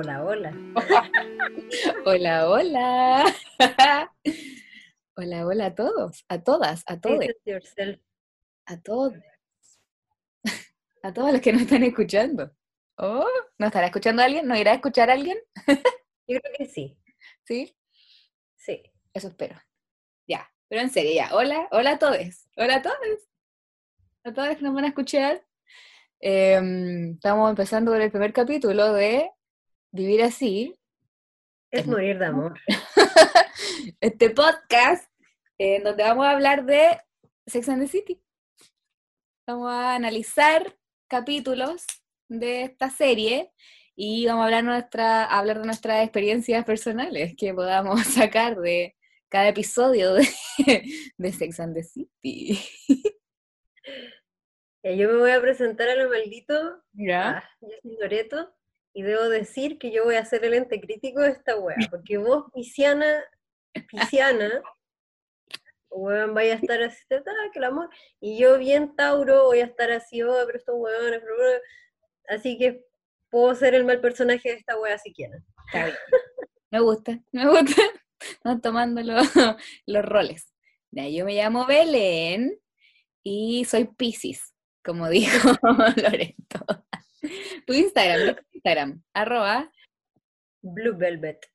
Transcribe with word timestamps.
Hola, 0.00 0.22
hola. 0.22 0.54
Hola, 2.06 2.48
hola. 2.48 3.24
Hola, 5.16 5.44
hola 5.44 5.66
a 5.66 5.74
todos, 5.74 6.24
a 6.28 6.40
todas, 6.44 6.84
a 6.86 7.00
todos, 7.00 7.26
a 8.66 8.80
todos. 8.80 9.14
A 11.02 11.12
todos 11.12 11.32
los 11.32 11.40
que 11.40 11.52
nos 11.52 11.62
están 11.62 11.82
escuchando. 11.82 12.52
Oh, 12.96 13.26
¿nos 13.58 13.66
estará 13.66 13.86
escuchando 13.86 14.22
alguien? 14.22 14.46
¿Nos 14.46 14.58
irá 14.58 14.70
a 14.70 14.74
escuchar 14.76 15.10
alguien? 15.10 15.36
Yo 16.28 16.38
creo 16.40 16.54
que 16.56 16.66
sí. 16.66 16.96
Sí, 17.44 17.76
Sí. 18.54 18.80
eso 19.12 19.26
espero. 19.26 19.56
Ya, 20.28 20.48
pero 20.68 20.82
en 20.82 20.90
serio, 20.90 21.10
ya. 21.12 21.34
Hola, 21.34 21.66
hola 21.72 21.90
a 21.94 21.98
todos. 21.98 22.46
Hola 22.56 22.76
a 22.76 22.82
todos. 22.82 23.28
A 24.22 24.32
todos 24.32 24.56
que 24.56 24.62
nos 24.62 24.74
van 24.74 24.84
a 24.84 24.88
escuchar. 24.88 25.44
Em, 26.20 27.14
estamos 27.14 27.50
empezando 27.50 27.90
con 27.90 28.00
el 28.00 28.12
primer 28.12 28.32
capítulo 28.32 28.92
de 28.92 29.28
Vivir 29.90 30.22
así, 30.22 30.78
Es 31.70 31.86
morir 31.86 32.18
de 32.18 32.26
amor. 32.26 32.60
este 34.00 34.28
podcast 34.28 35.10
en 35.56 35.82
donde 35.82 36.02
vamos 36.02 36.26
a 36.26 36.32
hablar 36.32 36.66
de 36.66 37.00
Sex 37.46 37.70
and 37.70 37.82
the 37.82 37.88
City. 37.88 38.22
Vamos 39.46 39.70
a 39.70 39.94
analizar 39.94 40.76
capítulos 41.08 41.86
de 42.28 42.64
esta 42.64 42.90
serie 42.90 43.50
y 43.96 44.26
vamos 44.26 44.42
a 44.42 44.44
hablar, 44.44 44.64
nuestra, 44.64 45.24
a 45.24 45.38
hablar 45.38 45.60
de 45.60 45.64
nuestras 45.64 46.04
experiencias 46.04 46.66
personales 46.66 47.34
que 47.34 47.54
podamos 47.54 48.02
sacar 48.06 48.56
de 48.56 48.94
cada 49.30 49.48
episodio 49.48 50.12
de, 50.12 50.28
de 51.16 51.32
Sex 51.32 51.60
and 51.60 51.74
the 51.74 51.82
City. 51.82 52.58
Yo 54.84 55.08
me 55.08 55.16
voy 55.16 55.30
a 55.30 55.40
presentar 55.40 55.88
a 55.88 55.96
lo 55.96 56.10
maldito. 56.10 56.84
¿Ya? 56.92 57.38
Ah, 57.38 57.50
yo 57.62 57.68
soy 57.82 57.96
Loreto. 57.98 58.57
Y 58.98 59.02
debo 59.02 59.28
decir 59.28 59.78
que 59.78 59.92
yo 59.92 60.02
voy 60.02 60.16
a 60.16 60.24
ser 60.24 60.44
el 60.44 60.54
ente 60.54 60.80
crítico 60.80 61.20
de 61.20 61.28
esta 61.28 61.56
wea. 61.56 61.76
Porque 61.88 62.18
vos, 62.18 62.46
pisciana, 62.52 63.22
pisciana, 63.86 64.60
weón, 65.88 66.34
vaya 66.34 66.54
a 66.54 66.56
estar 66.56 66.82
así, 66.82 67.00
que 67.08 67.58
el 67.60 67.64
amor. 67.64 67.90
Y 68.20 68.38
yo, 68.38 68.58
bien 68.58 68.96
Tauro, 68.96 69.44
voy 69.44 69.60
a 69.60 69.66
estar 69.66 69.92
así, 69.92 70.20
oh, 70.24 70.42
pero 70.44 70.58
estos 70.58 70.74
weones. 70.76 71.22
Así 72.28 72.58
que 72.58 72.84
puedo 73.30 73.54
ser 73.54 73.76
el 73.76 73.84
mal 73.84 74.00
personaje 74.00 74.48
de 74.48 74.56
esta 74.56 74.76
wea 74.76 74.98
si 74.98 75.12
quieren. 75.12 75.46
Me 76.72 76.80
gusta, 76.80 77.20
me 77.30 77.48
gusta. 77.48 77.80
Estamos 78.18 78.62
tomando 78.62 79.00
los, 79.00 79.28
los 79.86 80.04
roles. 80.04 80.52
Yo 80.90 81.24
me 81.24 81.36
llamo 81.36 81.66
Belén 81.66 82.58
y 83.22 83.64
soy 83.64 83.84
Pisces, 83.84 84.52
como 84.82 85.08
dijo 85.08 85.50
Loreto. 86.02 86.66
Tu 87.66 87.72
Instagram, 87.72 88.36
Instagram, 88.58 89.02
arroba, 89.14 89.70
Blue 90.62 90.96
Velvet. 90.96 91.46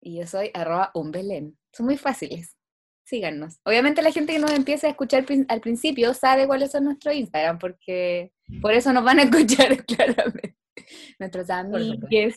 y 0.00 0.18
yo 0.18 0.26
soy 0.26 0.50
arroba 0.54 0.90
un 0.94 1.10
Belén. 1.10 1.58
Son 1.72 1.86
muy 1.86 1.96
fáciles. 1.98 2.56
Síganos. 3.04 3.60
Obviamente 3.64 4.02
la 4.02 4.10
gente 4.10 4.32
que 4.32 4.38
nos 4.38 4.50
empieza 4.50 4.86
a 4.86 4.90
escuchar 4.90 5.24
al 5.48 5.60
principio 5.60 6.12
sabe 6.14 6.46
cuáles 6.46 6.72
son 6.72 6.84
nuestros 6.84 7.14
Instagram, 7.14 7.58
porque 7.58 8.32
por 8.60 8.72
eso 8.72 8.92
nos 8.92 9.04
van 9.04 9.20
a 9.20 9.22
escuchar 9.28 9.84
claramente. 9.84 10.56
Nuestros 11.18 11.50
amigos. 11.50 12.34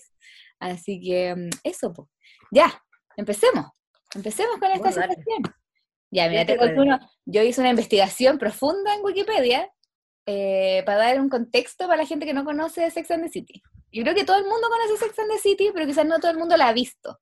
Así 0.60 1.00
que 1.02 1.36
mm, 1.36 1.50
eso, 1.64 1.94
pues. 1.94 2.08
Ya, 2.52 2.84
empecemos. 3.16 3.68
Empecemos 4.14 4.58
con 4.60 4.72
esta 4.72 4.92
situación. 4.92 5.44
Ya, 6.12 6.28
mira, 6.28 6.42
Yo 6.42 6.46
te 6.48 6.54
estoy 6.54 6.58
cuento 6.58 6.82
ready. 6.84 6.96
uno. 6.96 7.00
Yo 7.26 7.44
hice 7.44 7.62
una 7.62 7.70
investigación 7.70 8.38
profunda 8.38 8.94
en 8.94 9.04
Wikipedia 9.04 9.72
eh, 10.26 10.84
para 10.86 10.98
dar 10.98 11.20
un 11.20 11.30
contexto 11.30 11.86
para 11.88 12.02
la 12.02 12.08
gente 12.08 12.26
que 12.26 12.34
no 12.34 12.44
conoce 12.44 12.90
Sex 12.92 13.10
and 13.12 13.24
the 13.24 13.30
City. 13.30 13.62
Yo 13.92 14.04
creo 14.04 14.16
que 14.16 14.26
todo 14.26 14.38
el 14.38 14.46
mundo 14.46 14.68
conoce 14.70 14.98
Sex 14.98 15.20
and 15.20 15.32
the 15.32 15.38
City, 15.38 15.72
pero 15.74 15.86
quizás 15.86 16.06
no 16.06 16.20
todo 16.20 16.32
el 16.32 16.38
mundo 16.38 16.56
la 16.58 16.70
ha 16.70 16.74
visto. 16.74 17.20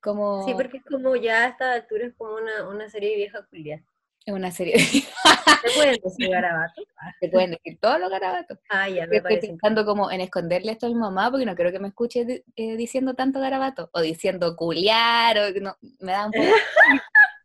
Como 0.00 0.44
Sí, 0.46 0.54
porque 0.54 0.78
es 0.78 0.84
como 0.84 1.14
ya 1.16 1.44
a 1.44 1.48
esta 1.48 1.72
altura 1.72 2.06
es 2.06 2.14
como 2.16 2.34
una, 2.34 2.68
una 2.68 2.88
serie 2.88 3.10
de 3.10 3.16
vieja 3.16 3.46
Julia. 3.50 3.84
es 4.24 4.34
una 4.34 4.50
serie 4.50 4.74
de... 4.74 4.80
¿Se 4.82 5.74
pueden 5.74 6.00
decir 6.02 6.30
garabatos? 6.30 6.84
Se 7.20 7.28
pueden 7.28 7.50
decir 7.50 7.78
todos 7.80 8.00
los 8.00 8.10
garabatos. 8.10 8.58
Ah, 8.70 8.88
ya, 8.88 9.06
me 9.06 9.18
Estoy 9.18 9.40
pensando 9.40 9.84
como 9.84 10.10
en 10.10 10.22
esconderle 10.22 10.72
esto 10.72 10.86
a 10.86 10.88
mi 10.88 10.94
mamá 10.94 11.30
porque 11.30 11.44
no 11.44 11.54
quiero 11.54 11.70
que 11.70 11.80
me 11.80 11.88
escuche 11.88 12.44
eh, 12.56 12.76
diciendo 12.76 13.14
tanto 13.14 13.40
garabato 13.40 13.90
o 13.92 14.00
diciendo 14.00 14.56
culiar 14.56 15.38
o 15.38 15.60
no, 15.60 15.76
me 16.00 16.12
da 16.12 16.26
un 16.26 16.32
poco... 16.32 16.48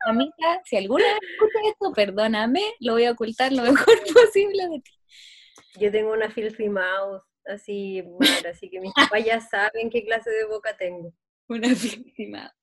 Mamita, 0.05 0.61
si 0.65 0.77
alguna 0.77 1.03
vez 1.03 1.17
escucha 1.31 1.59
esto, 1.71 1.93
perdóname, 1.93 2.61
lo 2.79 2.93
voy 2.93 3.05
a 3.05 3.11
ocultar 3.11 3.51
lo 3.51 3.63
mejor 3.63 3.95
posible 4.13 4.67
de 4.69 4.79
ti. 4.79 4.91
Yo 5.77 5.91
tengo 5.91 6.13
una 6.13 6.29
filthy 6.29 6.69
mouse, 6.69 7.21
así, 7.45 8.03
mal, 8.19 8.45
así 8.51 8.69
que 8.69 8.79
mis 8.79 8.93
papás 8.93 9.23
ya 9.23 9.39
saben 9.39 9.89
qué 9.89 10.03
clase 10.03 10.29
de 10.29 10.45
boca 10.45 10.75
tengo. 10.77 11.13
Una 11.47 11.69
víctima. 11.69 12.53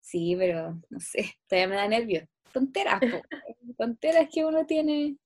Sí, 0.00 0.34
pero 0.38 0.80
no 0.88 1.00
sé, 1.00 1.34
todavía 1.46 1.68
me 1.68 1.76
da 1.76 1.88
nervios. 1.88 2.24
Tonteras, 2.52 3.00
po. 3.00 3.22
tonteras 3.78 4.28
que 4.32 4.44
uno 4.44 4.66
tiene. 4.66 5.16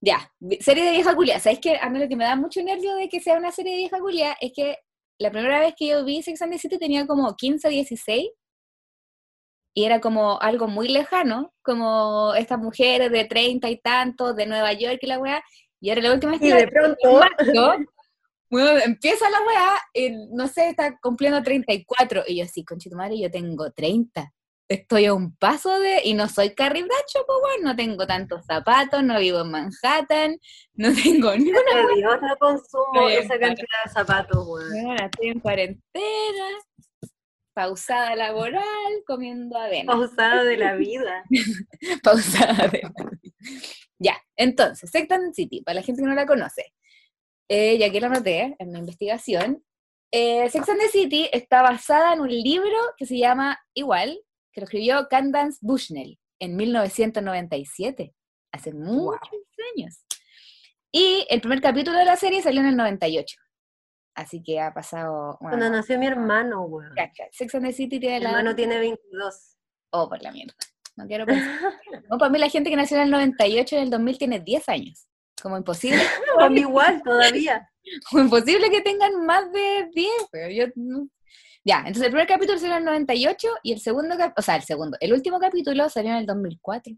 Ya, 0.00 0.32
serie 0.60 0.84
de 0.84 0.92
vieja 0.92 1.14
culia. 1.14 1.38
¿Sabes 1.40 1.58
qué? 1.58 1.76
A 1.76 1.90
mí 1.90 1.98
lo 1.98 2.08
que 2.08 2.16
me 2.16 2.24
da 2.24 2.36
mucho 2.36 2.62
nervio 2.62 2.94
de 2.94 3.08
que 3.08 3.20
sea 3.20 3.36
una 3.36 3.50
serie 3.50 3.72
de 3.72 3.78
vieja 3.78 3.98
culia 3.98 4.36
es 4.40 4.52
que 4.54 4.76
la 5.18 5.30
primera 5.30 5.60
vez 5.60 5.74
que 5.76 5.88
yo 5.88 6.04
vi 6.04 6.22
Sex 6.22 6.40
and 6.40 6.52
the 6.52 6.58
City 6.58 6.78
tenía 6.78 7.06
como 7.06 7.36
15, 7.36 7.68
16 7.68 8.30
y 9.74 9.84
era 9.84 10.00
como 10.00 10.40
algo 10.40 10.66
muy 10.66 10.88
lejano, 10.88 11.52
como 11.62 12.34
estas 12.34 12.58
mujeres 12.58 13.10
de 13.12 13.24
30 13.24 13.68
y 13.68 13.78
tantos 13.78 14.34
de 14.34 14.46
Nueva 14.46 14.72
York 14.72 14.98
y 15.02 15.06
la 15.06 15.18
weá. 15.18 15.42
Y 15.80 15.90
ahora 15.90 16.02
la 16.02 16.14
última 16.14 16.32
vez 16.32 16.40
que 16.40 16.48
Y 16.48 16.52
de 16.52 16.68
pronto, 16.68 17.12
marzo, 17.12 17.84
bueno, 18.50 18.80
empieza 18.84 19.30
la 19.30 19.38
weá, 19.46 20.18
no 20.32 20.48
sé, 20.48 20.68
está 20.70 20.98
cumpliendo 21.00 21.42
34, 21.42 22.24
y 22.26 22.38
yo 22.38 22.44
así, 22.44 22.64
conchito 22.64 22.96
madre, 22.96 23.18
yo 23.18 23.30
tengo 23.30 23.70
30. 23.70 24.32
Estoy 24.68 25.06
a 25.06 25.14
un 25.14 25.34
paso 25.36 25.80
de, 25.80 26.00
y 26.04 26.14
no 26.14 26.28
soy 26.28 26.54
Carrie 26.54 26.84
Bradshaw, 26.84 27.24
pues 27.26 27.38
bueno, 27.40 27.70
no 27.70 27.76
tengo 27.76 28.06
tantos 28.06 28.44
zapatos, 28.46 29.02
no 29.02 29.18
vivo 29.18 29.40
en 29.40 29.50
Manhattan, 29.50 30.36
no 30.74 30.88
tengo 31.02 31.34
ni 31.36 31.50
una 31.50 31.94
Dios 31.96 32.18
no 32.22 32.36
consumo 32.38 33.08
esa 33.08 33.38
cantidad 33.38 33.66
de 33.84 33.90
zapatos, 33.92 34.46
weón. 34.46 34.86
weá, 34.86 35.06
estoy 35.06 35.28
en 35.28 35.40
cuarentena, 35.40 36.48
pausada 37.52 38.14
laboral, 38.16 38.64
comiendo 39.06 39.58
avena. 39.58 39.92
Pausada 39.92 40.44
de 40.44 40.56
la 40.56 40.74
vida. 40.76 41.24
pausada 42.02 42.68
de 42.68 42.82
Ya, 43.98 44.16
entonces, 44.36 44.88
Sex 44.90 45.10
and 45.10 45.28
the 45.28 45.34
City, 45.34 45.62
para 45.62 45.76
la 45.76 45.82
gente 45.82 46.02
que 46.02 46.08
no 46.08 46.14
la 46.14 46.26
conoce, 46.26 46.72
eh, 47.50 47.76
ya 47.78 47.90
que 47.90 48.00
lo 48.00 48.08
noté 48.08 48.54
en 48.60 48.70
mi 48.70 48.78
investigación, 48.78 49.64
eh, 50.12 50.48
Sex 50.48 50.68
and 50.68 50.80
the 50.80 50.88
City 50.88 51.28
está 51.32 51.62
basada 51.62 52.12
en 52.14 52.20
un 52.20 52.28
libro 52.28 52.76
que 52.96 53.06
se 53.06 53.18
llama 53.18 53.58
igual, 53.74 54.20
que 54.52 54.60
lo 54.60 54.64
escribió 54.66 55.08
Candance 55.08 55.58
Bushnell 55.60 56.18
en 56.38 56.54
1997, 56.56 58.14
hace 58.52 58.72
muchos 58.72 59.20
años. 59.76 60.04
Y 60.92 61.26
el 61.28 61.40
primer 61.40 61.60
capítulo 61.60 61.98
de 61.98 62.04
la 62.04 62.16
serie 62.16 62.40
salió 62.40 62.60
en 62.60 62.68
el 62.68 62.76
98. 62.76 63.36
Así 64.14 64.42
que 64.42 64.60
ha 64.60 64.72
pasado. 64.72 65.36
bueno, 65.40 65.56
Cuando 65.58 65.70
nació 65.70 65.98
mi 65.98 66.06
hermano, 66.06 66.68
cacha, 66.96 67.24
Sex 67.32 67.54
and 67.56 67.66
the 67.66 67.72
City 67.72 67.98
tiene 68.00 68.18
Mi 68.18 68.24
la. 68.24 68.30
hermano 68.30 68.54
tiene 68.56 68.78
22. 68.78 69.56
Oh, 69.92 70.08
por 70.08 70.22
la 70.22 70.30
mierda. 70.32 70.54
No 70.96 71.06
quiero 71.06 71.26
pensar. 71.26 71.58
No, 72.10 72.18
para 72.18 72.30
mí 72.30 72.38
la 72.38 72.48
gente 72.48 72.70
que 72.70 72.76
nació 72.76 72.96
en 72.96 73.04
el 73.04 73.10
98 73.10 73.74
y 73.74 73.78
en 73.78 73.84
el 73.84 73.90
2000 73.90 74.18
tiene 74.18 74.40
10 74.40 74.68
años. 74.68 75.06
Como 75.42 75.56
imposible, 75.56 76.00
mí 76.50 76.60
igual 76.60 77.02
todavía. 77.02 77.70
como 78.10 78.24
imposible 78.24 78.70
que 78.70 78.80
tengan 78.80 79.24
más 79.24 79.50
de 79.52 79.88
10. 79.92 80.08
pero 80.30 80.50
yo 80.50 80.64
Ya, 81.64 81.78
entonces 81.78 82.04
el 82.04 82.10
primer 82.10 82.26
capítulo 82.26 82.58
salió 82.58 82.74
en 82.76 82.82
el 82.82 82.84
98 82.84 83.48
y 83.62 83.72
el 83.72 83.80
segundo, 83.80 84.16
o 84.36 84.42
sea, 84.42 84.56
el 84.56 84.62
segundo, 84.62 84.96
el 85.00 85.12
último 85.12 85.38
capítulo 85.38 85.88
salió 85.88 86.10
en 86.10 86.18
el 86.18 86.26
2004. 86.26 86.94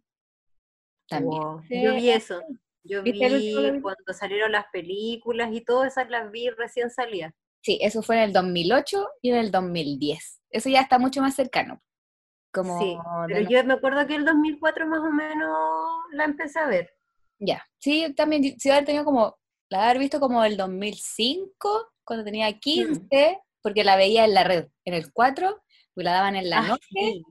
También. 1.09 1.43
Wow, 1.43 1.63
Sí. 1.69 1.83
Yo 1.83 1.95
vi 1.95 2.11
eso. 2.11 2.41
Yo 2.85 3.03
¿Viste 3.03 3.27
el 3.27 3.35
último 3.35 3.73
vi 3.73 3.81
cuando 3.81 4.13
salieron 4.13 4.53
las 4.53 4.67
películas 4.73 5.51
y 5.53 5.61
todas 5.61 5.93
esas 5.93 6.11
las 6.11 6.31
vi 6.31 6.51
recién 6.51 6.91
salidas. 6.91 7.33
Sí, 7.61 7.79
eso 7.81 8.03
fue 8.03 8.17
en 8.17 8.23
el 8.23 8.33
2008 8.33 9.09
y 9.23 9.31
en 9.31 9.37
el 9.37 9.51
2010. 9.53 10.43
Eso 10.51 10.69
ya 10.69 10.81
está 10.81 10.99
mucho 10.99 11.21
más 11.21 11.37
cercano. 11.37 11.81
Como 12.53 12.79
Sí, 12.81 12.99
pero 13.29 13.49
yo 13.49 13.65
me 13.65 13.75
acuerdo 13.75 14.07
que 14.07 14.17
el 14.17 14.25
2004 14.25 14.87
más 14.87 15.01
o 15.01 15.11
menos 15.11 15.57
la 16.13 16.25
empecé 16.25 16.59
a 16.59 16.67
ver. 16.67 16.93
Ya, 17.45 17.65
sí, 17.79 18.13
también, 18.15 18.59
sí, 18.61 18.71
haber 18.71 18.85
tenido 18.85 19.05
como, 19.05 19.37
la 19.69 19.85
haber 19.85 19.99
visto 19.99 20.21
como 20.21 20.45
el 20.45 20.57
2005, 20.57 21.93
cuando 22.05 22.25
tenía 22.25 22.53
15, 22.59 23.41
porque 23.63 23.83
la 23.85 23.97
veía 23.97 24.25
en 24.25 24.35
la 24.35 24.45
red, 24.45 24.69
en 24.85 24.95
el 24.95 25.13
4, 25.13 25.61
y 25.97 26.03
la 26.03 26.13
daban 26.13 26.37
en 26.37 26.49
la 26.51 26.59
Ah, 26.59 26.69
noche, 26.69 26.87
sí. 26.91 27.23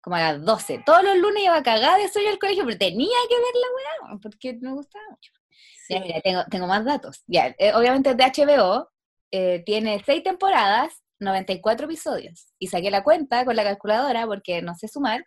como 0.00 0.16
a 0.16 0.20
las 0.32 0.44
12. 0.44 0.82
Todos 0.86 1.02
los 1.02 1.16
lunes 1.18 1.42
iba 1.42 1.62
cagada 1.62 1.96
de 1.98 2.08
sueño 2.08 2.30
al 2.30 2.38
colegio, 2.38 2.64
pero 2.64 2.78
tenía 2.78 3.16
que 3.28 3.34
ver 3.34 3.54
la 3.54 4.08
weá, 4.12 4.18
porque 4.22 4.54
me 4.60 4.72
gustaba 4.72 5.04
mucho. 5.10 5.32
Ya, 5.88 5.96
Sí. 5.98 6.02
mira, 6.02 6.20
tengo, 6.20 6.44
tengo 6.50 6.66
más 6.66 6.84
datos. 6.84 7.22
Ya, 7.26 7.54
eh, 7.58 7.72
obviamente 7.74 8.10
es 8.10 8.16
de 8.16 8.24
HBO, 8.24 8.88
eh, 9.32 9.62
tiene 9.66 10.00
6 10.04 10.22
temporadas, 10.22 11.02
94 11.18 11.86
episodios. 11.86 12.52
Y 12.58 12.66
saqué 12.68 12.90
la 12.90 13.02
cuenta 13.02 13.44
con 13.44 13.56
la 13.56 13.64
calculadora 13.64 14.26
porque 14.26 14.62
no 14.62 14.74
sé 14.74 14.86
sumar. 14.88 15.24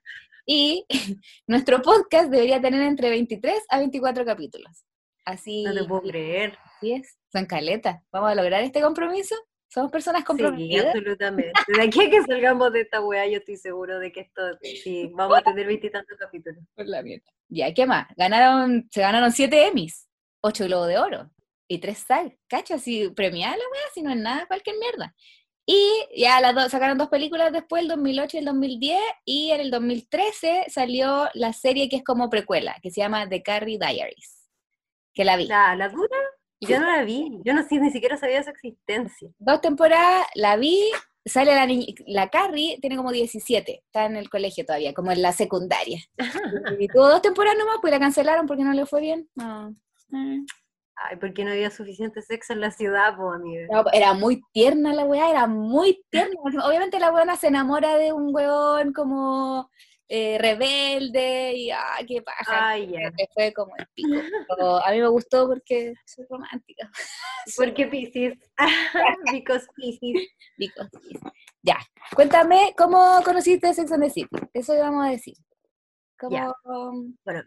Y 0.51 0.83
nuestro 1.47 1.79
podcast 1.83 2.31
debería 2.31 2.59
tener 2.59 2.81
entre 2.81 3.09
23 3.11 3.63
a 3.69 3.77
24 3.77 4.25
capítulos. 4.25 4.83
Así, 5.23 5.63
No 5.63 5.75
te 5.75 5.83
puedo 5.83 6.01
creer. 6.01 6.57
así 6.77 6.93
es. 6.93 7.19
Son 7.31 7.45
caletas. 7.45 8.01
¿Vamos 8.11 8.31
a 8.31 8.35
lograr 8.35 8.63
este 8.63 8.81
compromiso? 8.81 9.35
Somos 9.71 9.91
personas 9.91 10.21
Sí, 10.21 10.25
comprometidas. 10.25 10.87
absolutamente. 10.87 11.51
De 11.67 11.81
aquí 11.83 12.01
a 12.01 12.09
que 12.09 12.23
salgamos 12.23 12.73
de 12.73 12.81
esta 12.81 12.99
weá, 12.99 13.27
yo 13.27 13.37
estoy 13.37 13.57
seguro 13.57 13.99
de 13.99 14.11
que 14.11 14.21
esto, 14.21 14.41
sí, 14.63 15.11
vamos 15.13 15.37
a 15.37 15.43
tener 15.43 15.67
veintitantos 15.67 16.17
capítulos. 16.17 16.63
Por 16.75 16.87
la 16.87 17.03
mierda. 17.03 17.29
Ya, 17.47 17.71
¿qué 17.71 17.85
más? 17.85 18.07
Ganaron, 18.17 18.87
se 18.89 19.01
ganaron 19.01 19.31
siete 19.31 19.67
Emmys, 19.67 20.09
ocho 20.41 20.65
Globos 20.65 20.87
de 20.87 20.97
Oro 20.97 21.29
y 21.67 21.77
tres 21.77 21.99
SAG. 21.99 22.35
¿Cacho? 22.47 22.73
Así 22.73 23.09
premiada 23.09 23.55
la 23.55 23.63
weá, 23.71 23.81
si 23.93 24.01
no 24.01 24.09
es 24.09 24.17
nada, 24.17 24.47
cualquier 24.47 24.77
mierda. 24.79 25.13
Y 25.71 26.07
ya 26.17 26.41
las 26.41 26.55
dos, 26.55 26.71
sacaron 26.71 26.97
dos 26.97 27.09
películas 27.09 27.53
después, 27.53 27.83
el 27.83 27.89
2008 27.89 28.37
y 28.37 28.39
el 28.39 28.45
2010, 28.45 28.99
y 29.23 29.51
en 29.51 29.61
el 29.61 29.69
2013 29.69 30.65
salió 30.67 31.29
la 31.35 31.53
serie 31.53 31.87
que 31.89 31.97
es 31.97 32.03
como 32.03 32.27
precuela, 32.27 32.75
que 32.81 32.89
se 32.89 33.01
llama 33.01 33.29
The 33.29 33.43
Carrie 33.43 33.77
Diaries, 33.77 34.49
que 35.13 35.23
la 35.23 35.37
vi. 35.37 35.45
La, 35.45 35.75
la 35.75 35.89
dura, 35.89 36.17
yo 36.59 36.79
no 36.79 36.87
la 36.87 37.03
vi, 37.03 37.39
yo 37.45 37.53
no 37.53 37.63
ni 37.69 37.91
siquiera 37.91 38.17
sabía 38.17 38.43
su 38.43 38.49
existencia. 38.49 39.29
Dos 39.37 39.61
temporadas, 39.61 40.25
la 40.33 40.57
vi, 40.57 40.89
sale 41.23 41.53
la 41.53 41.67
niña, 41.67 41.85
la 42.07 42.29
Carrie 42.31 42.79
tiene 42.81 42.97
como 42.97 43.11
17, 43.11 43.83
está 43.85 44.05
en 44.05 44.15
el 44.15 44.27
colegio 44.27 44.65
todavía, 44.65 44.95
como 44.95 45.11
en 45.11 45.21
la 45.21 45.33
secundaria. 45.33 45.99
Y 46.79 46.87
tuvo 46.87 47.09
dos 47.09 47.21
temporadas 47.21 47.59
nomás, 47.59 47.77
pues 47.79 47.91
la 47.91 47.99
cancelaron 47.99 48.47
porque 48.47 48.63
no 48.63 48.73
le 48.73 48.87
fue 48.87 49.01
bien. 49.01 49.29
No. 49.35 49.75
Ay, 51.01 51.15
porque 51.17 51.45
no 51.45 51.51
había 51.51 51.71
suficiente 51.71 52.21
sexo 52.21 52.53
en 52.53 52.61
la 52.61 52.71
ciudad, 52.71 53.15
pues, 53.15 53.35
amiga. 53.35 53.67
No, 53.71 53.85
era 53.93 54.13
muy 54.13 54.41
tierna 54.51 54.93
la 54.93 55.05
weá, 55.05 55.29
era 55.29 55.47
muy 55.47 56.03
tierna. 56.09 56.35
Obviamente 56.65 56.99
la 56.99 57.13
weona 57.13 57.37
se 57.37 57.47
enamora 57.47 57.97
de 57.97 58.11
un 58.11 58.35
weón 58.35 58.91
como 58.91 59.69
eh, 60.11 60.37
rebelde 60.39 61.53
y 61.55 61.69
ah, 61.69 61.97
qué 62.07 62.21
paja. 62.21 62.69
Ay, 62.69 62.89
ya. 62.91 63.11
que 63.15 63.27
fue 63.33 63.53
como 63.53 63.75
el 63.77 63.85
pico. 63.93 64.19
Pero 64.49 64.83
a 64.83 64.91
mí 64.91 64.99
me 64.99 65.07
gustó 65.07 65.47
porque 65.47 65.93
soy 66.05 66.25
romántica. 66.29 66.89
Porque 67.57 67.87
Pisces, 67.87 68.37
because 69.31 69.65
Pisces. 69.75 70.27
Because, 70.57 70.89
ya. 71.63 71.77
Cuéntame 72.15 72.73
cómo 72.77 73.21
conociste 73.23 73.73
Sex 73.73 73.91
and 73.91 74.03
the 74.03 74.09
City. 74.09 74.27
Eso 74.53 74.75
íbamos 74.75 75.07
a 75.07 75.11
decir. 75.11 75.35
¿Cómo, 76.19 76.35
Ya. 76.35 76.53
Bueno, 77.23 77.43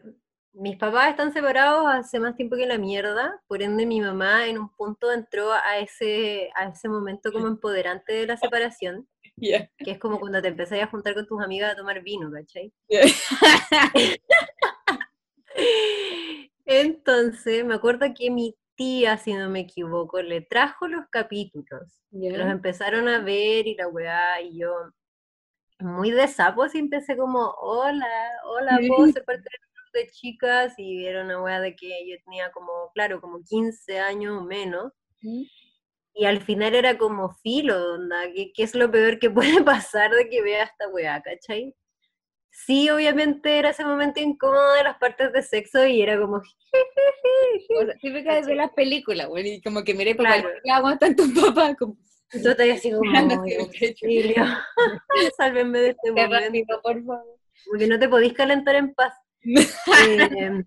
mis 0.54 0.76
papás 0.76 1.10
están 1.10 1.32
separados 1.32 1.86
hace 1.86 2.20
más 2.20 2.36
tiempo 2.36 2.56
que 2.56 2.66
la 2.66 2.78
mierda, 2.78 3.40
por 3.46 3.62
ende 3.62 3.86
mi 3.86 4.00
mamá 4.00 4.46
en 4.46 4.58
un 4.58 4.68
punto 4.68 5.10
entró 5.10 5.52
a 5.52 5.78
ese, 5.78 6.50
a 6.54 6.68
ese 6.68 6.88
momento 6.88 7.32
como 7.32 7.46
empoderante 7.46 8.12
de 8.12 8.26
la 8.26 8.36
separación, 8.36 9.08
Ya. 9.36 9.70
que 9.78 9.92
es 9.92 9.98
como 9.98 10.20
cuando 10.20 10.42
te 10.42 10.48
empezás 10.48 10.78
a 10.80 10.86
juntar 10.88 11.14
con 11.14 11.26
tus 11.26 11.42
amigas 11.42 11.72
a 11.72 11.76
tomar 11.76 12.02
vino, 12.02 12.30
¿cachai? 12.30 12.70
Entonces, 16.66 17.64
me 17.64 17.74
acuerdo 17.74 18.06
que 18.14 18.30
mi 18.30 18.54
tía, 18.74 19.16
si 19.16 19.32
no 19.32 19.48
me 19.48 19.60
equivoco, 19.60 20.20
le 20.20 20.42
trajo 20.42 20.86
los 20.86 21.06
capítulos. 21.10 21.98
Ya. 22.10 22.36
Los 22.36 22.46
empezaron 22.48 23.08
a 23.08 23.20
ver 23.20 23.66
y 23.66 23.74
la 23.74 23.88
weá, 23.88 24.40
y 24.42 24.58
yo, 24.58 24.74
muy 25.78 26.10
de 26.10 26.28
sapo, 26.28 26.62
así 26.62 26.78
empecé 26.78 27.16
como, 27.16 27.54
hola, 27.58 28.06
hola, 28.44 28.78
puedo 28.86 29.10
ser 29.12 29.24
parte 29.24 29.48
de 29.92 30.08
chicas, 30.10 30.74
y 30.78 31.04
era 31.06 31.24
una 31.24 31.40
weá 31.42 31.60
de 31.60 31.74
que 31.76 31.88
yo 32.08 32.16
tenía 32.24 32.50
como, 32.52 32.90
claro, 32.94 33.20
como 33.20 33.40
15 33.44 33.98
años 33.98 34.38
o 34.40 34.44
menos, 34.44 34.92
¿Mm? 35.20 35.42
y 36.14 36.24
al 36.26 36.42
final 36.42 36.74
era 36.74 36.98
como 36.98 37.32
filo, 37.42 37.94
onda, 37.94 38.30
¿qué, 38.34 38.52
qué 38.54 38.62
es 38.64 38.74
lo 38.74 38.90
peor 38.90 39.18
que 39.18 39.30
puede 39.60 39.62
pasar 39.62 40.10
de 40.12 40.28
que 40.28 40.42
vea 40.42 40.64
esta 40.64 40.88
weá, 40.88 41.22
cachai? 41.22 41.74
Sí, 42.50 42.90
obviamente 42.90 43.58
era 43.58 43.70
ese 43.70 43.82
momento 43.84 44.20
incómodo 44.20 44.74
de 44.74 44.84
las 44.84 44.98
partes 44.98 45.32
de 45.32 45.42
sexo 45.42 45.86
y 45.86 46.02
era 46.02 46.20
como, 46.20 46.42
típica 48.00 48.40
de 48.42 48.54
las 48.54 48.70
películas, 48.72 49.26
güey, 49.28 49.54
y 49.54 49.62
como 49.62 49.82
que 49.84 49.94
miré 49.94 50.14
por 50.14 50.26
Claro. 50.26 50.50
cuando 50.62 50.90
están 50.92 51.16
tus 51.16 51.32
papás, 51.40 51.74
como 51.78 51.96
y 52.34 52.42
tú 52.42 52.48
estás 52.50 52.68
así 52.70 52.90
como, 52.90 53.02
Mirando 53.02 53.42
"Ay, 53.42 53.52
hacia 53.52 53.60
el 53.64 53.70
techo. 53.70 54.06
auxilio, 54.06 54.44
sálvenme 55.36 55.78
de 55.80 55.88
este 55.90 56.00
"Qué 56.04 56.10
momento. 56.12 56.36
rápido, 56.46 56.82
por 56.82 57.04
favor. 57.04 57.38
porque 57.66 57.86
no 57.86 57.98
te 57.98 58.08
podís 58.08 58.32
calentar 58.32 58.74
en 58.74 58.92
paz. 58.94 59.14
Eh, 59.44 60.64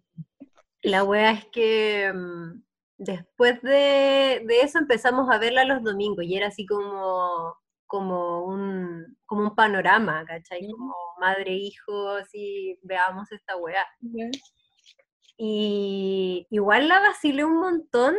la 0.83 1.03
wea 1.03 1.31
es 1.31 1.45
que 1.45 2.11
mm, 2.13 2.61
después 2.97 3.61
de, 3.61 4.43
de 4.45 4.61
eso 4.61 4.79
empezamos 4.79 5.29
a 5.29 5.37
verla 5.37 5.65
los 5.65 5.83
domingos 5.83 6.25
y 6.25 6.35
era 6.35 6.47
así 6.47 6.65
como, 6.65 7.55
como, 7.87 8.45
un, 8.45 9.17
como 9.25 9.43
un 9.43 9.55
panorama, 9.55 10.25
¿cachai? 10.25 10.67
Como 10.69 10.93
madre, 11.19 11.53
hijo, 11.53 12.09
así, 12.09 12.79
veamos 12.83 13.31
esta 13.31 13.57
wea. 13.57 13.85
Y 15.37 16.47
igual 16.49 16.87
la 16.87 16.99
vacilé 16.99 17.43
un 17.43 17.59
montón, 17.59 18.15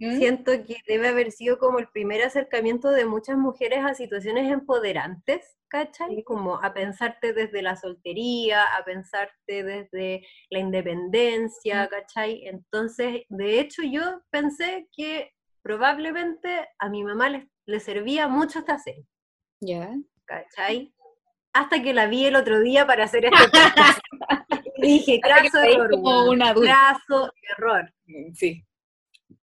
¿Mm? 0.00 0.16
siento 0.16 0.52
que 0.66 0.76
debe 0.88 1.08
haber 1.08 1.30
sido 1.30 1.58
como 1.58 1.78
el 1.78 1.88
primer 1.88 2.22
acercamiento 2.22 2.90
de 2.90 3.04
muchas 3.04 3.36
mujeres 3.36 3.84
a 3.84 3.92
situaciones 3.92 4.50
empoderantes, 4.50 5.58
¿cachai? 5.68 6.16
Sí. 6.16 6.24
Como 6.24 6.54
a 6.62 6.72
pensarte 6.72 7.34
desde 7.34 7.60
la 7.60 7.76
soltería, 7.76 8.64
a 8.64 8.82
pensarte 8.82 9.62
desde 9.62 10.26
la 10.48 10.58
independencia, 10.58 11.86
¿cachai? 11.88 12.46
Entonces, 12.46 13.24
de 13.28 13.60
hecho, 13.60 13.82
yo 13.82 14.22
pensé 14.30 14.88
que 14.96 15.34
probablemente 15.62 16.66
a 16.78 16.88
mi 16.88 17.04
mamá 17.04 17.28
le, 17.28 17.50
le 17.66 17.78
servía 17.78 18.26
mucho 18.26 18.60
esta 18.60 18.78
serie, 18.78 19.06
Ya. 19.60 19.94
¿cachai? 20.24 20.94
Hasta 21.52 21.82
que 21.82 21.92
la 21.92 22.06
vi 22.06 22.24
el 22.24 22.36
otro 22.36 22.60
día 22.60 22.86
para 22.86 23.04
hacer 23.04 23.26
este 23.26 23.36
podcast. 23.52 24.00
Dije, 24.78 25.20
veis 25.22 25.54
error, 25.54 25.90
como 25.90 26.24
weón, 26.24 26.28
una 26.36 26.50
error. 26.52 27.92
Sí. 28.32 28.64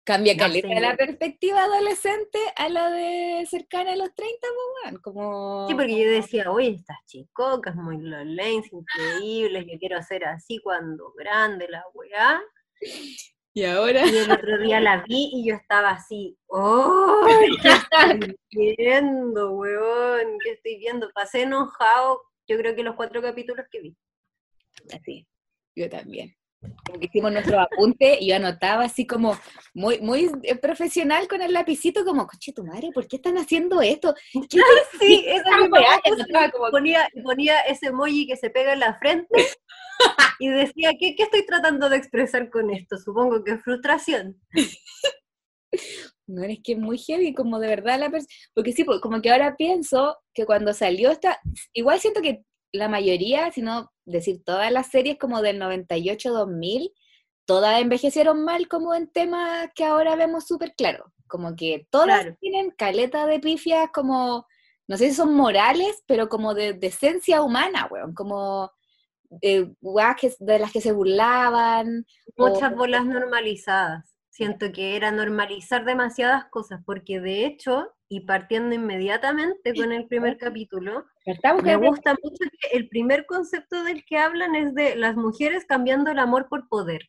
Cambia 0.05 0.35
No 0.35 0.39
caleta 0.39 0.69
sé. 0.69 0.81
la 0.81 0.97
perspectiva 0.97 1.63
adolescente 1.63 2.39
a 2.57 2.69
la 2.69 2.91
de 2.91 3.47
cercana 3.49 3.93
a 3.93 3.97
los 3.97 4.15
30, 4.15 4.47
pues, 4.83 4.99
como... 5.03 5.69
Sí, 5.69 5.75
porque 5.75 6.05
yo 6.05 6.11
decía, 6.11 6.51
oye, 6.51 6.71
estas 6.71 6.97
chicocas 7.07 7.77
muy 7.77 8.01
lanes, 8.01 8.73
increíbles, 8.73 9.67
yo 9.71 9.79
quiero 9.79 10.03
ser 10.03 10.25
así 10.25 10.59
cuando 10.59 11.13
grande, 11.17 11.69
la 11.69 11.85
weá. 11.93 12.43
Y 13.53 13.65
ahora... 13.65 14.07
Y 14.07 14.17
el 14.17 14.31
otro 14.31 14.59
día 14.59 14.81
la 14.81 15.05
vi 15.07 15.31
y 15.35 15.49
yo 15.49 15.55
estaba 15.55 15.91
así, 15.91 16.37
¡oh! 16.47 17.21
¿Qué 17.63 17.69
estoy 17.69 18.77
viendo, 18.79 19.53
weón? 19.53 20.39
¿Qué 20.43 20.53
estoy 20.53 20.79
viendo? 20.79 21.11
Pasé 21.13 21.43
enojado, 21.43 22.23
yo 22.49 22.57
creo 22.57 22.75
que 22.75 22.83
los 22.83 22.97
cuatro 22.97 23.21
capítulos 23.21 23.67
que 23.71 23.81
vi. 23.81 23.97
Así, 24.95 25.27
yo 25.77 25.91
también. 25.91 26.35
Como 26.61 26.99
que 27.01 27.07
hicimos 27.07 27.33
nuestro 27.33 27.59
apunte 27.59 28.19
y 28.21 28.29
yo 28.29 28.37
anotaba 28.37 28.85
así 28.85 29.07
como 29.07 29.37
muy, 29.73 29.99
muy 30.01 30.31
eh, 30.43 30.57
profesional 30.57 31.27
con 31.27 31.41
el 31.41 31.53
lapicito, 31.55 32.05
como, 32.05 32.27
coche 32.27 32.53
tu 32.53 32.65
madre, 32.65 32.91
¿por 32.93 33.09
qué 33.09 33.17
están 33.17 33.39
haciendo 33.39 33.81
esto? 33.81 34.15
¿Qué 34.33 34.59
Sí, 35.01 35.25
esa 35.27 35.57
misma 35.57 35.79
cosa, 36.05 36.51
como- 36.51 36.71
ponía, 36.71 37.09
ponía 37.25 37.61
ese 37.61 37.87
emoji 37.87 38.27
que 38.27 38.37
se 38.37 38.51
pega 38.51 38.75
en 38.75 38.81
la 38.81 38.99
frente 38.99 39.47
y 40.39 40.49
decía, 40.49 40.93
¿qué, 40.99 41.15
¿qué 41.17 41.23
estoy 41.25 41.47
tratando 41.47 41.89
de 41.89 41.97
expresar 41.97 42.51
con 42.51 42.71
esto? 42.71 42.99
Supongo 42.99 43.43
que 43.43 43.59
frustración. 43.59 44.39
No, 46.27 46.45
es 46.45 46.59
que 46.63 46.73
es 46.73 46.79
muy 46.79 46.97
heavy, 46.97 47.35
como 47.35 47.59
de 47.59 47.67
verdad 47.69 47.99
la 47.99 48.09
persona, 48.11 48.33
porque 48.55 48.73
sí, 48.73 48.85
como 48.85 49.21
que 49.21 49.31
ahora 49.33 49.57
pienso 49.57 50.17
que 50.33 50.47
cuando 50.47 50.73
salió 50.73 51.11
esta, 51.11 51.41
igual 51.73 51.99
siento 52.01 52.23
que 52.23 52.45
la 52.73 52.89
mayoría, 52.89 53.51
si 53.51 53.63
no 53.63 53.91
decir 54.11 54.43
todas 54.45 54.71
las 54.73 54.89
series 54.91 55.19
como 55.19 55.43
del 55.43 55.59
98-2000, 55.61 56.93
todas 57.45 57.81
envejecieron 57.81 58.45
mal 58.45 58.69
como 58.69 58.95
en 58.95 59.09
temas 59.11 59.71
que 59.75 59.85
ahora 59.85 60.17
vemos 60.17 60.47
súper 60.47 60.75
claros, 60.77 61.11
como 61.27 61.57
que 61.57 61.87
todas 61.91 62.21
Claro. 62.23 62.37
tienen 62.41 62.71
caleta 62.71 63.27
de 63.27 63.41
pifias 63.41 63.91
como, 63.93 64.47
no 64.87 64.97
sé 64.97 65.09
si 65.11 65.15
son 65.15 65.35
morales, 65.35 66.03
pero 66.07 66.29
como 66.29 66.55
de 66.55 66.73
decencia 66.75 67.43
humana, 67.43 67.89
weón, 67.91 68.15
como 68.15 68.71
eh, 69.43 69.73
que- 70.21 70.35
de 70.41 70.59
las 70.59 70.73
que 70.73 70.81
se 70.81 70.91
burlaban, 70.93 72.05
Muchas 72.37 72.73
o- 72.73 72.77
bolas 72.77 73.05
normalizadas. 73.07 74.17
Siento 74.29 74.73
que 74.73 74.97
era 74.97 75.11
normalizar 75.13 75.85
demasiadas 75.85 76.47
cosas, 76.51 76.81
porque 76.85 77.21
de 77.21 77.47
hecho, 77.47 77.93
y 78.13 78.21
partiendo 78.21 78.75
inmediatamente 78.75 79.73
con 79.73 79.93
el 79.93 80.09
primer 80.09 80.37
capítulo, 80.37 81.07
¿Estamos 81.25 81.63
me 81.63 81.77
gusta 81.77 82.17
mucho 82.21 82.45
que 82.61 82.77
el 82.77 82.89
primer 82.89 83.25
concepto 83.25 83.85
del 83.85 84.05
que 84.05 84.19
hablan 84.19 84.57
es 84.57 84.75
de 84.75 84.97
las 84.97 85.15
mujeres 85.15 85.65
cambiando 85.65 86.11
el 86.11 86.19
amor 86.19 86.49
por 86.49 86.69
poder. 86.69 87.03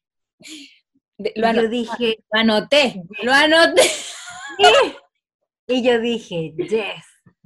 de- 1.17 1.34
lo, 1.36 1.51
yo 1.53 1.67
dije, 1.67 2.17
lo 2.31 2.39
anoté, 2.39 3.01
lo 3.24 3.34
anoté. 3.34 3.81
Y 5.67 5.84
yo 5.84 6.00
dije, 6.00 6.53
yes, 6.58 7.05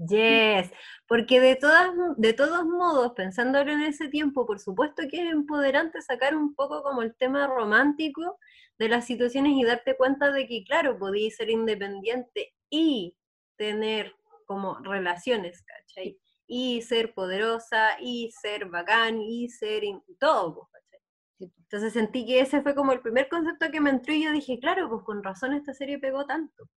yes. 0.09 0.71
Porque 1.07 1.39
de, 1.39 1.55
todas, 1.55 1.91
de 2.17 2.33
todos 2.33 2.65
modos, 2.65 3.13
pensándolo 3.15 3.71
en 3.71 3.83
ese 3.83 4.09
tiempo, 4.09 4.45
por 4.45 4.59
supuesto 4.59 5.03
que 5.09 5.25
es 5.27 5.31
empoderante 5.31 6.01
sacar 6.01 6.35
un 6.35 6.55
poco 6.55 6.83
como 6.83 7.03
el 7.03 7.15
tema 7.15 7.47
romántico 7.47 8.37
de 8.79 8.89
las 8.89 9.05
situaciones 9.05 9.53
y 9.53 9.63
darte 9.63 9.95
cuenta 9.95 10.31
de 10.31 10.45
que, 10.45 10.65
claro, 10.65 10.97
podías 10.97 11.35
ser 11.35 11.49
independiente 11.49 12.53
y 12.69 13.15
tener 13.57 14.13
como 14.45 14.77
relaciones, 14.79 15.63
¿cachai? 15.63 16.19
Y 16.47 16.81
ser 16.83 17.13
poderosa, 17.13 17.97
y 18.01 18.31
ser 18.41 18.65
bacán, 18.65 19.21
y 19.21 19.49
ser 19.49 19.83
in- 19.83 20.03
todo, 20.19 20.53
pues, 20.55 20.67
¿cachai? 20.73 21.53
Entonces 21.63 21.93
sentí 21.93 22.25
que 22.25 22.39
ese 22.41 22.61
fue 22.61 22.75
como 22.75 22.91
el 22.93 23.01
primer 23.01 23.29
concepto 23.29 23.71
que 23.71 23.81
me 23.81 23.89
entró 23.91 24.13
y 24.13 24.23
yo 24.25 24.31
dije, 24.31 24.59
claro, 24.59 24.89
pues 24.89 25.03
con 25.03 25.23
razón 25.23 25.53
esta 25.53 25.73
serie 25.73 25.99
pegó 25.99 26.25
tanto. 26.25 26.69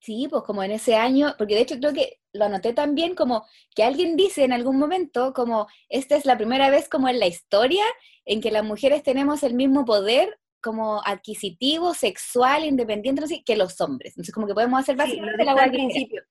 Sí, 0.00 0.28
pues 0.30 0.44
como 0.44 0.62
en 0.62 0.70
ese 0.72 0.94
año, 0.96 1.34
porque 1.36 1.54
de 1.54 1.60
hecho 1.62 1.76
creo 1.78 1.92
que 1.92 2.20
lo 2.32 2.46
anoté 2.46 2.72
también 2.72 3.14
como 3.14 3.44
que 3.74 3.82
alguien 3.84 4.16
dice 4.16 4.44
en 4.44 4.52
algún 4.52 4.78
momento 4.78 5.34
como 5.34 5.66
esta 5.90 6.16
es 6.16 6.24
la 6.24 6.38
primera 6.38 6.70
vez 6.70 6.88
como 6.88 7.08
en 7.08 7.18
la 7.20 7.26
historia 7.26 7.84
en 8.24 8.40
que 8.40 8.50
las 8.50 8.64
mujeres 8.64 9.02
tenemos 9.02 9.42
el 9.42 9.54
mismo 9.54 9.84
poder 9.84 10.38
como 10.62 11.02
adquisitivo, 11.04 11.94
sexual, 11.94 12.64
independiente, 12.64 13.20
no 13.20 13.26
sé, 13.26 13.42
que 13.44 13.56
los 13.56 13.80
hombres. 13.80 14.12
Entonces 14.12 14.34
como 14.34 14.46
que 14.46 14.54
podemos 14.54 14.80
hacer 14.80 14.96
básicamente 14.96 15.44
la 15.44 15.52
al 15.52 15.70
principio. 15.70 16.22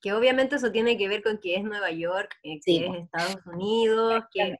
Que 0.00 0.12
obviamente 0.12 0.56
eso 0.56 0.70
tiene 0.70 0.96
que 0.96 1.08
ver 1.08 1.22
con 1.22 1.38
que 1.38 1.56
es 1.56 1.64
Nueva 1.64 1.90
York, 1.90 2.36
eh, 2.44 2.60
que 2.64 2.86
es 2.86 2.94
Estados 2.94 3.44
Unidos, 3.46 4.22
que 4.32 4.56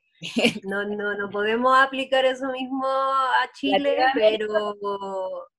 no, 0.67 0.83
no, 0.83 1.15
no 1.15 1.29
podemos 1.29 1.77
aplicar 1.77 2.25
eso 2.25 2.51
mismo 2.51 2.85
a 2.85 3.49
Chile, 3.53 3.97
pero, 4.13 4.75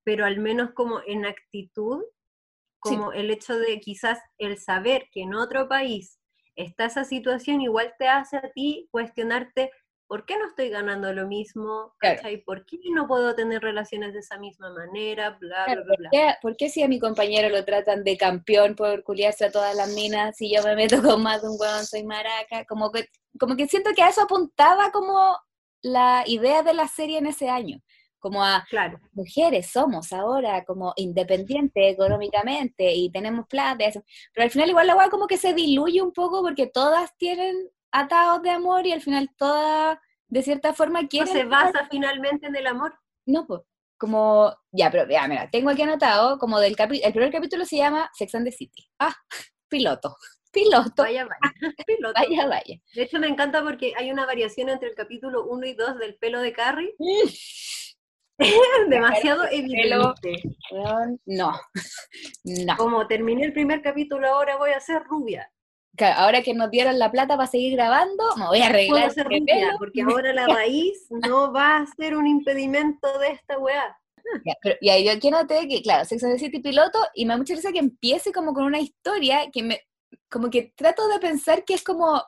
pero 0.04 0.26
al 0.26 0.38
menos 0.38 0.72
como 0.74 1.00
en 1.06 1.24
actitud 1.24 2.02
como 2.80 3.12
el 3.12 3.30
hecho 3.30 3.58
de 3.58 3.78
quizás 3.78 4.18
el 4.38 4.58
saber 4.58 5.08
que 5.12 5.22
en 5.22 5.34
otro 5.34 5.68
país 5.68 6.18
está 6.56 6.86
esa 6.86 7.04
situación 7.04 7.60
igual 7.60 7.94
te 7.98 8.08
hace 8.08 8.38
a 8.38 8.50
ti 8.52 8.88
cuestionarte 8.90 9.70
¿por 10.10 10.26
qué 10.26 10.36
no 10.36 10.48
estoy 10.48 10.70
ganando 10.70 11.12
lo 11.12 11.28
mismo? 11.28 11.94
¿Por 12.44 12.66
qué 12.66 12.78
no 12.92 13.06
puedo 13.06 13.36
tener 13.36 13.62
relaciones 13.62 14.12
de 14.12 14.18
esa 14.18 14.38
misma 14.38 14.72
manera? 14.72 15.38
Bla, 15.38 15.66
bla, 15.66 15.84
bla, 15.96 16.38
¿por, 16.42 16.56
qué, 16.56 16.68
si 16.68 16.82
a 16.82 16.88
mi 16.88 16.98
compañero 16.98 17.48
lo 17.48 17.64
tratan 17.64 18.02
de 18.02 18.16
campeón 18.16 18.74
por 18.74 19.04
culiarse 19.04 19.44
a 19.44 19.52
todas 19.52 19.76
las 19.76 19.94
minas, 19.94 20.36
si 20.36 20.52
yo 20.52 20.64
me 20.64 20.74
meto 20.74 21.00
con 21.00 21.22
más 21.22 21.42
de 21.42 21.48
un 21.48 21.56
huevón, 21.60 21.86
soy 21.86 22.02
maraca? 22.02 22.64
Como 22.64 22.90
que, 22.90 23.06
como 23.38 23.54
que 23.54 23.68
siento 23.68 23.90
que 23.94 24.02
a 24.02 24.08
eso 24.08 24.22
apuntaba 24.22 24.90
como 24.90 25.38
la 25.80 26.24
idea 26.26 26.64
de 26.64 26.74
la 26.74 26.88
serie 26.88 27.18
en 27.18 27.26
ese 27.26 27.48
año 27.48 27.80
como 28.18 28.44
a 28.44 28.66
claro. 28.68 29.00
mujeres 29.12 29.70
somos 29.70 30.12
ahora 30.12 30.62
como 30.66 30.92
independientes 30.96 31.94
económicamente 31.94 32.92
y 32.92 33.10
tenemos 33.10 33.46
plata, 33.46 33.82
eso. 33.86 34.02
pero 34.34 34.44
al 34.44 34.50
final 34.50 34.68
igual 34.68 34.88
la 34.88 34.94
weá 34.94 35.08
como 35.08 35.26
que 35.26 35.38
se 35.38 35.54
diluye 35.54 36.02
un 36.02 36.12
poco 36.12 36.42
porque 36.42 36.66
todas 36.66 37.16
tienen 37.16 37.70
atados 37.92 38.42
de 38.42 38.50
amor 38.50 38.86
y 38.86 38.92
al 38.92 39.00
final 39.00 39.28
todas 39.36 39.98
de 40.28 40.42
cierta 40.42 40.72
forma 40.72 41.06
quieren... 41.08 41.32
¿No 41.32 41.40
se 41.40 41.46
basa 41.46 41.88
finalmente 41.90 42.46
en 42.46 42.56
el 42.56 42.66
amor? 42.66 42.98
No, 43.26 43.46
pues, 43.46 43.62
como, 43.98 44.54
ya, 44.72 44.90
pero 44.90 45.06
ya, 45.08 45.28
mira, 45.28 45.50
tengo 45.50 45.70
aquí 45.70 45.82
anotado 45.82 46.38
como 46.38 46.58
del 46.58 46.74
capítulo, 46.74 47.06
el 47.06 47.12
primer 47.12 47.32
capítulo 47.32 47.64
se 47.64 47.76
llama 47.76 48.10
Sex 48.14 48.34
and 48.34 48.46
the 48.46 48.52
City. 48.52 48.88
Ah, 48.98 49.14
piloto. 49.68 50.16
Piloto. 50.52 51.02
Vaya, 51.02 51.24
vaya. 51.24 51.54
Piloto. 51.86 52.14
Vaya, 52.14 52.46
vaya. 52.46 52.80
De 52.94 53.02
hecho, 53.02 53.18
me 53.18 53.28
encanta 53.28 53.62
porque 53.62 53.92
hay 53.96 54.10
una 54.10 54.26
variación 54.26 54.68
entre 54.68 54.88
el 54.88 54.94
capítulo 54.94 55.44
1 55.46 55.66
y 55.66 55.74
2 55.74 55.98
del 55.98 56.16
pelo 56.16 56.40
de 56.40 56.52
Carrie. 56.52 56.94
demasiado 58.88 59.44
evidente. 59.50 60.42
No, 61.26 61.52
no. 62.44 62.76
Como 62.78 63.06
terminé 63.06 63.44
el 63.44 63.52
primer 63.52 63.82
capítulo, 63.82 64.26
ahora 64.28 64.56
voy 64.56 64.70
a 64.70 64.80
ser 64.80 65.02
rubia. 65.04 65.52
Ahora 66.04 66.42
que 66.42 66.54
nos 66.54 66.70
dieron 66.70 66.98
la 66.98 67.10
plata 67.10 67.36
para 67.36 67.48
seguir 67.50 67.74
grabando, 67.74 68.24
me 68.36 68.46
voy 68.46 68.60
a 68.60 68.66
arreglar. 68.66 69.12
Ser 69.12 69.26
rubia, 69.26 69.74
porque 69.78 70.02
ahora 70.02 70.32
la 70.32 70.46
raíz 70.46 71.06
no 71.10 71.52
va 71.52 71.78
a 71.78 71.86
ser 71.86 72.16
un 72.16 72.26
impedimento 72.26 73.18
de 73.18 73.28
esta 73.28 73.58
weá. 73.58 73.96
y 74.80 74.88
ahí 74.90 75.04
yo 75.04 75.12
aquí 75.12 75.30
noté 75.30 75.68
que, 75.68 75.82
claro, 75.82 76.04
Sex 76.04 76.22
and 76.24 76.34
the 76.34 76.38
City 76.38 76.60
piloto, 76.60 76.98
y 77.14 77.24
me 77.24 77.34
da 77.34 77.38
mucha 77.38 77.54
risa 77.54 77.72
que 77.72 77.78
empiece 77.78 78.32
como 78.32 78.52
con 78.52 78.64
una 78.64 78.80
historia 78.80 79.50
que 79.52 79.62
me, 79.62 79.80
como 80.30 80.50
que 80.50 80.72
trato 80.76 81.08
de 81.08 81.18
pensar 81.18 81.64
que 81.64 81.74
es 81.74 81.82
como 81.82 82.22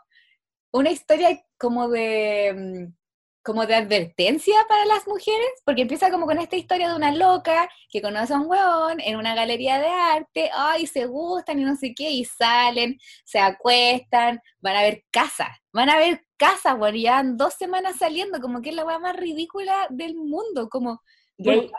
una 0.72 0.90
historia 0.90 1.42
como 1.58 1.88
de, 1.88 2.54
mm, 2.54 3.01
como 3.42 3.66
de 3.66 3.74
advertencia 3.74 4.54
para 4.68 4.84
las 4.86 5.06
mujeres, 5.06 5.50
porque 5.64 5.82
empieza 5.82 6.10
como 6.10 6.26
con 6.26 6.38
esta 6.38 6.56
historia 6.56 6.88
de 6.88 6.96
una 6.96 7.12
loca 7.12 7.68
que 7.90 8.00
conoce 8.00 8.32
a 8.32 8.38
un 8.38 8.46
weón 8.46 9.00
en 9.00 9.16
una 9.16 9.34
galería 9.34 9.78
de 9.78 9.88
arte, 9.88 10.50
ay, 10.54 10.86
se 10.86 11.06
gustan 11.06 11.58
y 11.58 11.64
no 11.64 11.76
sé 11.76 11.92
qué, 11.94 12.10
y 12.10 12.24
salen, 12.24 12.98
se 13.24 13.40
acuestan, 13.40 14.40
van 14.60 14.76
a 14.76 14.82
ver 14.82 15.04
casas, 15.10 15.48
van 15.72 15.90
a 15.90 15.98
ver 15.98 16.24
casas, 16.36 16.78
bueno, 16.78 16.96
ya 16.98 17.12
van 17.14 17.36
dos 17.36 17.54
semanas 17.54 17.96
saliendo, 17.98 18.40
como 18.40 18.62
que 18.62 18.70
es 18.70 18.76
la 18.76 18.84
weá 18.84 18.98
más 18.98 19.16
ridícula 19.16 19.86
del 19.90 20.14
mundo, 20.14 20.68
como... 20.68 21.02
Y 21.38 21.48
ahí, 21.48 21.70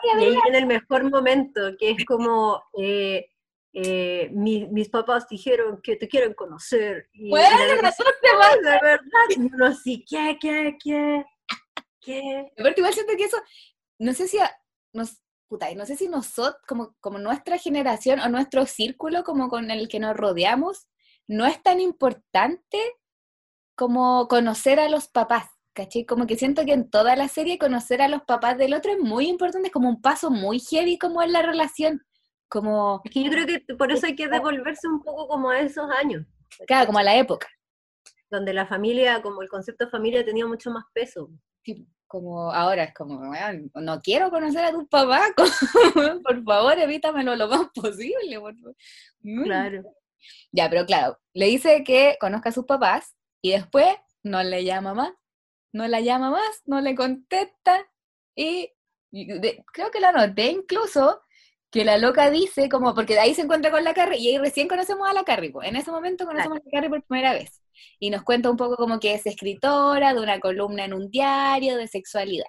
en 0.48 0.54
el 0.54 0.66
mejor 0.66 1.10
momento, 1.10 1.60
que 1.78 1.92
es 1.92 2.04
como... 2.04 2.62
Eh, 2.78 3.26
eh, 3.76 4.30
mis 4.32 4.88
papás 4.88 5.26
dijeron 5.28 5.80
que 5.82 5.96
te 5.96 6.06
quieren 6.06 6.32
conocer. 6.34 7.08
Y 7.12 7.28
bueno, 7.30 7.58
de 7.58 8.78
verdad, 8.80 9.00
y 9.30 9.40
uno 9.40 9.66
así, 9.66 10.04
¿qué, 10.08 10.38
qué, 10.40 10.76
qué? 10.80 11.24
¿Qué? 12.04 12.52
Pero 12.56 12.74
igual 12.76 12.92
siento 12.92 13.14
que 13.16 13.24
eso, 13.24 13.38
no 13.98 14.12
sé 14.12 14.28
si 14.28 14.38
nos, 14.92 15.22
puta, 15.48 15.72
no 15.74 15.86
sé 15.86 15.96
si 15.96 16.08
nosotros, 16.08 16.60
como, 16.66 16.94
como 17.00 17.18
nuestra 17.18 17.58
generación 17.58 18.20
o 18.20 18.28
nuestro 18.28 18.66
círculo 18.66 19.24
como 19.24 19.48
con 19.48 19.70
el 19.70 19.88
que 19.88 20.00
nos 20.00 20.16
rodeamos, 20.16 20.88
no 21.26 21.46
es 21.46 21.62
tan 21.62 21.80
importante 21.80 22.78
como 23.74 24.28
conocer 24.28 24.78
a 24.78 24.88
los 24.88 25.08
papás, 25.08 25.46
¿cachai? 25.72 26.04
Como 26.04 26.26
que 26.26 26.36
siento 26.36 26.64
que 26.64 26.72
en 26.72 26.90
toda 26.90 27.16
la 27.16 27.28
serie 27.28 27.58
conocer 27.58 28.02
a 28.02 28.08
los 28.08 28.22
papás 28.22 28.58
del 28.58 28.74
otro 28.74 28.92
es 28.92 28.98
muy 28.98 29.28
importante, 29.28 29.68
es 29.68 29.72
como 29.72 29.88
un 29.88 30.00
paso 30.00 30.30
muy 30.30 30.60
heavy 30.60 30.98
como 30.98 31.22
en 31.22 31.32
la 31.32 31.42
relación. 31.42 32.02
Como... 32.48 33.00
Es 33.04 33.10
que 33.10 33.24
yo 33.24 33.30
creo 33.30 33.46
que 33.46 33.74
por 33.74 33.90
eso 33.90 34.06
hay 34.06 34.14
que 34.14 34.28
devolverse 34.28 34.86
un 34.86 35.02
poco 35.02 35.26
como 35.26 35.50
a 35.50 35.60
esos 35.60 35.90
años. 35.90 36.24
Claro, 36.66 36.86
como 36.86 36.98
a 36.98 37.02
la 37.02 37.16
época. 37.16 37.48
Donde 38.30 38.52
la 38.52 38.66
familia, 38.66 39.22
como 39.22 39.42
el 39.42 39.48
concepto 39.48 39.86
de 39.86 39.90
familia 39.90 40.24
tenía 40.24 40.46
mucho 40.46 40.70
más 40.70 40.84
peso. 40.92 41.30
Sí, 41.64 41.86
como 42.06 42.52
ahora 42.52 42.84
es 42.84 42.94
como, 42.94 43.20
no 43.74 44.00
quiero 44.02 44.30
conocer 44.30 44.64
a 44.64 44.72
tu 44.72 44.86
papá, 44.86 45.26
por 46.24 46.44
favor, 46.44 46.78
evítamelo 46.78 47.36
lo 47.36 47.48
más 47.48 47.68
posible. 47.74 48.38
Mm. 49.20 49.44
Claro. 49.44 49.82
Ya, 50.52 50.70
pero 50.70 50.86
claro, 50.86 51.18
le 51.32 51.46
dice 51.46 51.84
que 51.84 52.16
conozca 52.20 52.50
a 52.50 52.52
sus 52.52 52.64
papás 52.64 53.14
y 53.42 53.52
después 53.52 53.86
no 54.22 54.42
le 54.42 54.64
llama 54.64 54.94
más, 54.94 55.12
no 55.72 55.86
la 55.88 56.00
llama 56.00 56.30
más, 56.30 56.62
no 56.66 56.80
le 56.80 56.94
contesta 56.94 57.86
y, 58.34 58.70
creo 59.72 59.90
que 59.90 60.00
la 60.00 60.12
noté 60.12 60.46
incluso 60.50 61.22
que 61.70 61.84
la 61.84 61.98
loca 61.98 62.30
dice 62.30 62.68
como, 62.68 62.94
porque 62.94 63.14
de 63.14 63.20
ahí 63.20 63.34
se 63.34 63.42
encuentra 63.42 63.70
con 63.70 63.84
la 63.84 63.94
Carrie 63.94 64.18
y 64.18 64.28
ahí 64.28 64.38
recién 64.38 64.68
conocemos 64.68 65.08
a 65.08 65.12
la 65.12 65.24
Carrie, 65.24 65.52
en 65.62 65.76
ese 65.76 65.90
momento 65.90 66.24
conocemos 66.24 66.58
a 66.58 66.62
la 66.64 66.70
Carrie 66.70 66.90
por 66.90 67.02
primera 67.02 67.32
vez 67.32 67.63
y 67.98 68.10
nos 68.10 68.22
cuenta 68.22 68.50
un 68.50 68.56
poco 68.56 68.76
como 68.76 69.00
que 69.00 69.14
es 69.14 69.26
escritora 69.26 70.14
de 70.14 70.20
una 70.20 70.40
columna 70.40 70.84
en 70.84 70.94
un 70.94 71.10
diario 71.10 71.76
de 71.76 71.88
sexualidad. 71.88 72.46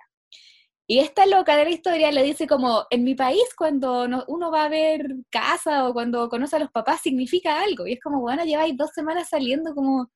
Y 0.88 1.00
esta 1.00 1.25
loca 1.25 1.58
de 1.58 1.63
la 1.63 1.72
historia 1.72 2.12
le 2.12 2.22
dice 2.22 2.46
como, 2.46 2.86
en 2.91 3.03
mi 3.03 3.15
país 3.15 3.44
cuando 3.58 4.05
uno 4.27 4.51
va 4.51 4.65
a 4.65 4.70
ver 4.70 5.15
casa 5.32 5.88
o 5.88 5.94
cuando 5.94 6.29
conoce 6.29 6.58
a 6.58 6.60
los 6.60 6.72
papás 6.72 7.01
significa 7.01 7.62
algo. 7.62 7.88
Y 7.88 7.94
es 7.94 8.00
como, 8.00 8.22
bueno, 8.22 8.46
lleváis 8.46 8.77
dos 8.77 8.91
semanas 8.91 9.29
saliendo 9.29 9.74
como, 9.74 10.12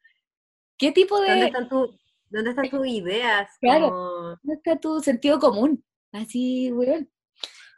¿qué 0.78 0.92
tipo 0.92 1.20
de... 1.22 1.30
¿Dónde 1.30 1.46
están, 1.48 1.70
dónde 1.70 2.50
están 2.52 2.70
tus 2.70 2.88
ideas? 2.88 3.50
Claro, 3.60 4.38
¿dónde 4.44 4.54
está 4.54 4.80
tu 4.80 5.00
sentido 5.00 5.40
común? 5.40 5.84
Así, 6.12 6.72
weón. 6.72 7.10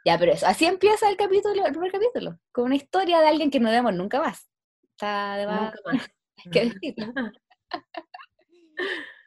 Ya, 0.04 0.18
pero 0.18 0.32
eso, 0.32 0.46
así 0.46 0.66
empieza 0.66 1.08
el 1.08 1.16
capítulo, 1.16 1.64
el 1.64 1.72
primer 1.72 1.92
capítulo, 1.92 2.38
con 2.50 2.64
una 2.64 2.74
historia 2.74 3.20
de 3.20 3.28
alguien 3.28 3.50
que 3.50 3.60
no 3.60 3.70
vemos 3.70 3.94
nunca 3.94 4.20
más. 4.20 4.48
Está 4.82 5.36
de 5.36 5.46
Nunca 5.46 5.78
más. 5.84 6.10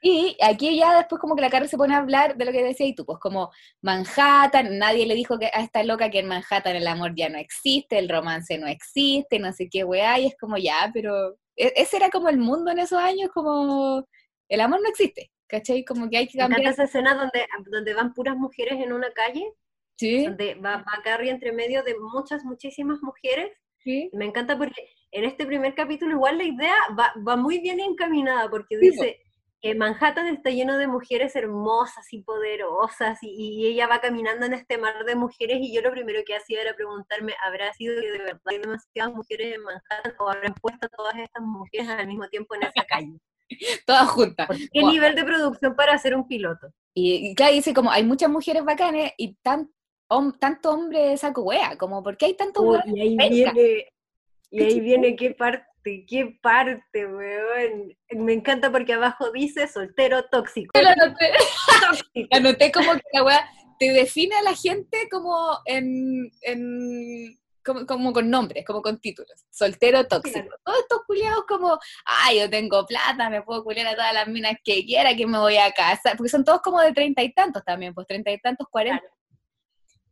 Y 0.08 0.38
aquí 0.40 0.78
ya 0.78 0.96
después 0.96 1.20
como 1.20 1.36
que 1.36 1.42
la 1.42 1.50
Carrie 1.50 1.68
se 1.68 1.78
pone 1.78 1.96
a 1.96 1.98
hablar 1.98 2.38
de 2.38 2.46
lo 2.46 2.52
que 2.52 2.64
decía 2.64 2.86
y 2.86 2.94
tú, 2.94 3.08
pues 3.08 3.18
como 3.18 3.50
Manhattan, 3.82 4.78
nadie 4.78 5.08
le 5.08 5.16
dijo 5.16 5.40
que 5.40 5.48
a 5.48 5.64
esta 5.64 5.82
loca 5.82 6.12
que 6.12 6.20
en 6.20 6.28
Manhattan 6.28 6.76
el 6.76 6.86
amor 6.86 7.14
ya 7.16 7.28
no 7.28 7.40
existe, 7.40 7.98
el 7.98 8.08
romance 8.08 8.56
no 8.60 8.68
existe, 8.68 9.40
no 9.40 9.52
sé 9.52 9.68
qué 9.68 9.84
weá, 9.84 10.20
y 10.20 10.28
es 10.28 10.36
como 10.40 10.58
ya, 10.58 10.92
pero 10.94 11.40
e-, 11.56 11.74
ese 11.76 11.98
era 11.98 12.12
como 12.12 12.30
el 12.30 12.38
mundo 12.38 12.70
en 12.70 12.78
esos 12.78 13.00
años, 13.00 13.32
como 13.34 14.08
el 14.48 14.62
amor 14.62 14.80
no 14.84 14.90
existe, 14.90 15.32
¿cachai? 15.48 15.84
Como 15.84 16.08
que 16.08 16.18
hay 16.18 16.28
que 16.28 16.38
cambiar. 16.38 16.72
esa 16.72 16.84
escena 16.84 17.16
donde, 17.16 17.48
donde 17.72 17.96
van 17.96 18.14
puras 18.14 18.38
mujeres 18.38 18.80
en 18.80 18.94
una 18.94 19.12
calle? 19.12 19.54
Sí. 19.98 20.26
Donde 20.26 20.54
va, 20.54 20.78
va 20.78 21.02
Carrie 21.04 21.32
entre 21.32 21.52
medio 21.52 21.82
de 21.82 21.96
muchas, 21.98 22.44
muchísimas 22.44 23.02
mujeres. 23.02 23.52
Sí. 23.80 24.12
Me 24.14 24.26
encanta 24.26 24.56
porque 24.56 24.88
en 25.16 25.24
este 25.24 25.46
primer 25.46 25.74
capítulo 25.74 26.12
igual 26.12 26.38
la 26.38 26.44
idea 26.44 26.76
va, 27.00 27.36
muy 27.38 27.60
bien 27.60 27.80
encaminada 27.80 28.50
porque 28.50 28.78
dice 28.78 29.22
que 29.62 29.74
Manhattan 29.74 30.28
está 30.28 30.50
lleno 30.50 30.78
de 30.78 30.88
mujeres 30.88 31.38
hermosas 31.38 32.12
y 32.12 32.22
poderosas 32.22 33.20
y, 33.22 33.66
ella 33.66 33.88
va 33.88 34.02
caminando 34.02 34.46
en 34.46 34.54
este 34.54 34.78
mar 34.78 35.06
de 35.06 35.16
mujeres 35.16 35.60
y 35.62 35.74
yo 35.74 35.82
lo 35.82 35.92
primero 35.92 36.20
que 36.26 36.36
hacía 36.36 36.62
era 36.62 36.76
preguntarme, 36.76 37.34
¿habrá 37.46 37.74
sido 37.74 38.00
que 38.02 38.12
de 38.12 38.18
verdad 38.20 38.42
hay 38.44 38.58
demasiadas 38.58 39.14
mujeres 39.14 39.56
en 39.56 39.64
Manhattan 39.64 40.14
o 40.20 40.30
habrán 40.30 40.54
puesto 40.56 40.90
todas 40.90 41.16
estas 41.16 41.44
mujeres 41.44 41.88
al 41.88 42.08
mismo 42.08 42.28
tiempo 42.28 42.54
en 42.56 42.64
esa 42.64 42.86
calle? 42.86 43.18
Todas 43.86 44.10
juntas. 44.10 44.50
¿Qué 44.50 44.84
nivel 44.84 45.16
de 45.16 45.24
producción 45.24 45.76
para 45.76 45.94
hacer 45.94 46.16
un 46.16 46.28
piloto? 46.28 46.68
Y, 46.94 47.34
claro, 47.36 47.54
dice 47.54 47.74
como 47.74 47.92
hay 47.92 48.04
muchas 48.04 48.30
mujeres 48.30 48.66
bacanes 48.66 49.14
y 49.18 49.36
tan, 49.36 49.72
tanto 50.40 50.72
hombre 50.72 51.16
saco 51.16 51.44
wea, 51.44 51.78
como 51.78 52.04
porque 52.04 52.26
hay 52.26 52.34
tanto 52.36 52.82
y 52.86 53.00
ahí 53.00 53.16
viene 53.16 53.86
y 54.52 54.64
ahí 54.64 54.80
viene 54.80 55.16
qué 55.16 55.32
parte, 55.32 55.66
qué 56.08 56.38
parte, 56.42 57.06
weón. 57.06 57.96
Me 58.12 58.34
encanta 58.34 58.72
porque 58.72 58.94
abajo 58.94 59.32
dice 59.32 59.68
soltero 59.68 60.26
tóxico. 60.30 60.80
Lo 60.80 60.90
anoté. 60.90 61.32
anoté 62.32 62.72
como 62.72 62.94
que 62.94 63.02
la 63.14 63.24
weá 63.24 63.50
te 63.80 63.92
define 63.92 64.36
a 64.36 64.44
la 64.44 64.56
gente 64.56 65.08
como 65.10 65.60
en, 65.66 66.32
en 66.42 67.38
como, 67.66 67.86
como 67.86 68.14
con 68.14 68.30
nombres, 68.30 68.64
como 68.66 68.82
con 68.82 69.00
títulos. 69.00 69.46
Soltero 69.50 70.08
tóxico. 70.08 70.48
Todos 70.64 70.80
estos 70.80 71.02
culiados 71.08 71.46
como, 71.48 71.78
ay, 72.06 72.40
yo 72.40 72.50
tengo 72.50 72.86
plata, 72.86 73.30
me 73.30 73.42
puedo 73.42 73.64
culiar 73.64 73.88
a 73.88 73.96
todas 73.96 74.14
las 74.14 74.28
minas 74.28 74.56
que 74.64 74.86
quiera, 74.86 75.16
que 75.16 75.26
me 75.26 75.40
voy 75.40 75.58
a 75.58 75.72
casar. 75.72 76.16
Porque 76.16 76.30
son 76.30 76.46
todos 76.46 76.62
como 76.62 76.80
de 76.80 76.94
treinta 76.94 77.24
y 77.24 77.34
tantos 77.34 77.64
también, 77.66 77.94
pues 77.94 78.08
treinta 78.08 78.32
y 78.32 78.40
tantos, 78.40 78.68
cuarenta. 78.70 79.04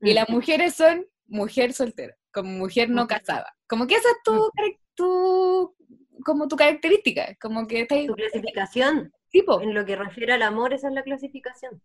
Y 0.02 0.14
las 0.14 0.28
mujeres 0.28 0.76
son 0.76 1.06
mujer 1.28 1.74
soltera, 1.74 2.16
como 2.32 2.50
mujer 2.52 2.90
no 2.90 3.08
casada. 3.08 3.56
Como 3.74 3.88
que 3.88 3.96
esa 3.96 4.08
es 4.08 4.18
tu, 4.24 4.52
tu 4.94 5.76
como 6.24 6.48
tu 6.48 6.56
característica, 6.56 7.36
como 7.42 7.66
que 7.66 7.82
está 7.82 7.96
Tu 8.06 8.14
clasificación. 8.14 9.12
Tipo. 9.32 9.60
En 9.62 9.74
lo 9.74 9.84
que 9.84 9.96
refiere 9.96 10.34
al 10.34 10.44
amor, 10.44 10.76
esa 10.76 10.90
es 10.90 10.94
la 10.94 11.02
clasificación. 11.02 11.82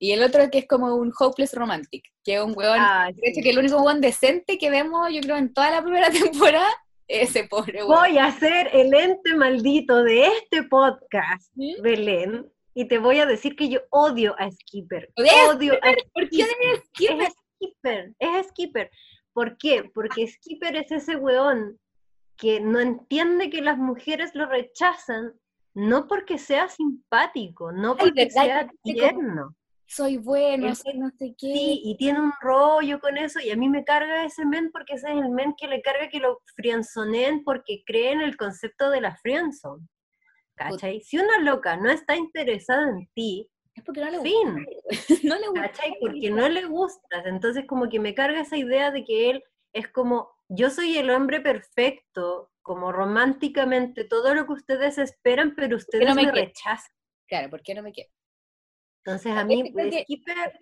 Y 0.00 0.10
el 0.10 0.24
otro 0.24 0.50
que 0.50 0.58
es 0.58 0.66
como 0.66 0.96
un 0.96 1.12
hopeless 1.16 1.54
romantic, 1.54 2.02
que 2.24 2.34
es 2.34 2.40
un 2.42 2.54
weón, 2.56 2.76
ah, 2.80 3.08
que 3.14 3.50
el 3.50 3.56
único 3.56 3.80
weón 3.80 4.00
decente 4.00 4.58
que 4.58 4.68
vemos, 4.68 5.12
yo 5.12 5.20
creo, 5.20 5.36
en 5.36 5.54
toda 5.54 5.70
la 5.70 5.80
primera 5.80 6.10
temporada, 6.10 6.66
ese 7.06 7.44
pobre 7.44 7.84
weón. 7.84 8.00
Voy 8.00 8.18
a 8.18 8.32
ser 8.32 8.68
el 8.72 8.92
ente 8.92 9.36
maldito 9.36 10.02
de 10.02 10.26
este 10.26 10.64
podcast, 10.64 11.52
Belén, 11.80 12.50
y 12.74 12.88
te 12.88 12.98
voy 12.98 13.20
a 13.20 13.26
decir 13.26 13.54
que 13.54 13.68
yo 13.68 13.78
odio 13.90 14.34
a 14.40 14.50
Skipper. 14.50 15.12
Odio 15.14 15.74
a 15.74 15.94
¿Por 16.12 16.28
qué 16.30 16.46
Skipper? 16.96 17.20
Es 17.20 17.32
Skipper, 17.54 18.14
es 18.18 18.46
Skipper. 18.48 18.90
¿Por 19.32 19.56
qué? 19.56 19.90
Porque 19.94 20.26
Skipper 20.26 20.76
es 20.76 20.92
ese 20.92 21.16
weón 21.16 21.78
que 22.36 22.60
no 22.60 22.80
entiende 22.80 23.50
que 23.50 23.62
las 23.62 23.78
mujeres 23.78 24.34
lo 24.34 24.46
rechazan, 24.46 25.32
no 25.74 26.06
porque 26.08 26.38
sea 26.38 26.68
simpático, 26.68 27.72
no 27.72 27.96
porque 27.96 28.30
sea 28.30 28.68
tierno. 28.82 29.54
Soy 29.86 30.16
bueno, 30.16 30.68
no 30.68 30.74
sé 31.10 31.34
qué. 31.36 31.52
Sí, 31.52 31.82
y 31.84 31.96
tiene 31.98 32.20
un 32.20 32.32
rollo 32.40 32.98
con 32.98 33.18
eso, 33.18 33.40
y 33.40 33.50
a 33.50 33.56
mí 33.56 33.68
me 33.68 33.84
carga 33.84 34.24
ese 34.24 34.46
men 34.46 34.70
porque 34.72 34.94
ese 34.94 35.08
es 35.10 35.16
el 35.22 35.30
men 35.30 35.54
que 35.56 35.68
le 35.68 35.82
carga 35.82 36.08
que 36.08 36.18
lo 36.18 36.40
frienzoneen 36.56 37.44
porque 37.44 37.82
cree 37.84 38.12
en 38.12 38.22
el 38.22 38.36
concepto 38.36 38.90
de 38.90 39.02
la 39.02 39.14
frienzone. 39.16 39.86
¿Cachai? 40.54 41.00
Si 41.02 41.18
una 41.18 41.38
loca 41.38 41.76
no 41.76 41.90
está 41.90 42.16
interesada 42.16 42.88
en 42.88 43.06
ti, 43.14 43.50
es 43.74 43.84
porque 43.84 44.00
no 44.00 44.10
le 44.10 44.20
fin. 44.20 44.66
no 45.24 45.38
le 45.38 45.48
gusta. 45.48 45.62
¿Cachai? 45.62 45.96
Porque 46.00 46.30
no 46.30 46.48
le 46.48 46.64
gustas. 46.66 47.26
Entonces 47.26 47.64
como 47.66 47.88
que 47.88 48.00
me 48.00 48.14
carga 48.14 48.40
esa 48.40 48.56
idea 48.56 48.90
de 48.90 49.04
que 49.04 49.30
él 49.30 49.44
es 49.72 49.88
como 49.88 50.30
yo 50.48 50.70
soy 50.70 50.98
el 50.98 51.10
hombre 51.10 51.40
perfecto, 51.40 52.50
como 52.60 52.92
románticamente, 52.92 54.04
todo 54.04 54.34
lo 54.34 54.46
que 54.46 54.52
ustedes 54.52 54.98
esperan, 54.98 55.54
pero 55.56 55.76
ustedes 55.76 56.06
no 56.06 56.14
me, 56.14 56.30
rechazan. 56.30 56.92
Claro, 57.26 57.48
¿por 57.48 57.62
qué 57.62 57.74
no 57.74 57.82
me 57.82 57.92
quieren? 57.92 58.12
Entonces 59.04 59.32
a 59.32 59.44
mí, 59.44 59.72
skipper, 60.02 60.60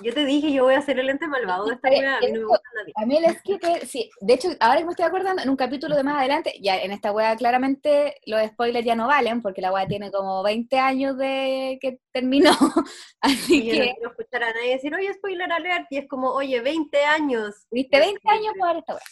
yo 0.00 0.12
te 0.12 0.24
dije, 0.24 0.52
yo 0.52 0.64
voy 0.64 0.74
a 0.74 0.82
ser 0.82 0.98
el 0.98 1.08
ente 1.08 1.26
malvado 1.26 1.66
de 1.66 1.74
esta 1.74 1.88
weá, 1.88 2.16
a 2.16 2.20
mí 2.20 2.32
no 2.32 2.40
me 2.40 2.46
gusta 2.46 2.68
nadie. 2.74 2.92
A 2.96 3.06
mí 3.06 3.16
el 3.16 3.86
sí, 3.86 4.10
de 4.20 4.34
hecho, 4.34 4.48
ahora 4.60 4.78
que 4.78 4.84
me 4.84 4.90
estoy 4.90 5.06
acordando, 5.06 5.42
en 5.42 5.50
un 5.50 5.56
capítulo 5.56 5.96
de 5.96 6.02
más 6.02 6.18
adelante, 6.18 6.54
ya 6.60 6.76
en 6.78 6.92
esta 6.92 7.12
weá 7.12 7.36
claramente 7.36 8.16
los 8.26 8.44
spoilers 8.48 8.84
ya 8.84 8.94
no 8.94 9.06
valen, 9.06 9.42
porque 9.42 9.60
la 9.60 9.72
weá 9.72 9.86
tiene 9.86 10.10
como 10.10 10.42
20 10.42 10.78
años 10.78 11.16
de 11.16 11.78
que 11.80 11.98
terminó, 12.12 12.50
así 13.20 13.58
y 13.58 13.70
que... 13.70 13.76
Yo 13.76 13.84
no 13.84 13.94
quiero 13.94 14.10
escuchar 14.10 14.42
a 14.44 14.52
nadie 14.52 14.72
decir, 14.72 14.94
oye, 14.94 15.14
spoiler 15.14 15.52
alert, 15.52 15.86
y 15.90 15.98
es 15.98 16.08
como, 16.08 16.30
oye, 16.30 16.60
20 16.60 17.04
años. 17.04 17.66
Viste, 17.70 17.98
20 17.98 18.20
años 18.28 18.54
para 18.58 18.78
esta 18.78 18.94
weá. 18.94 19.02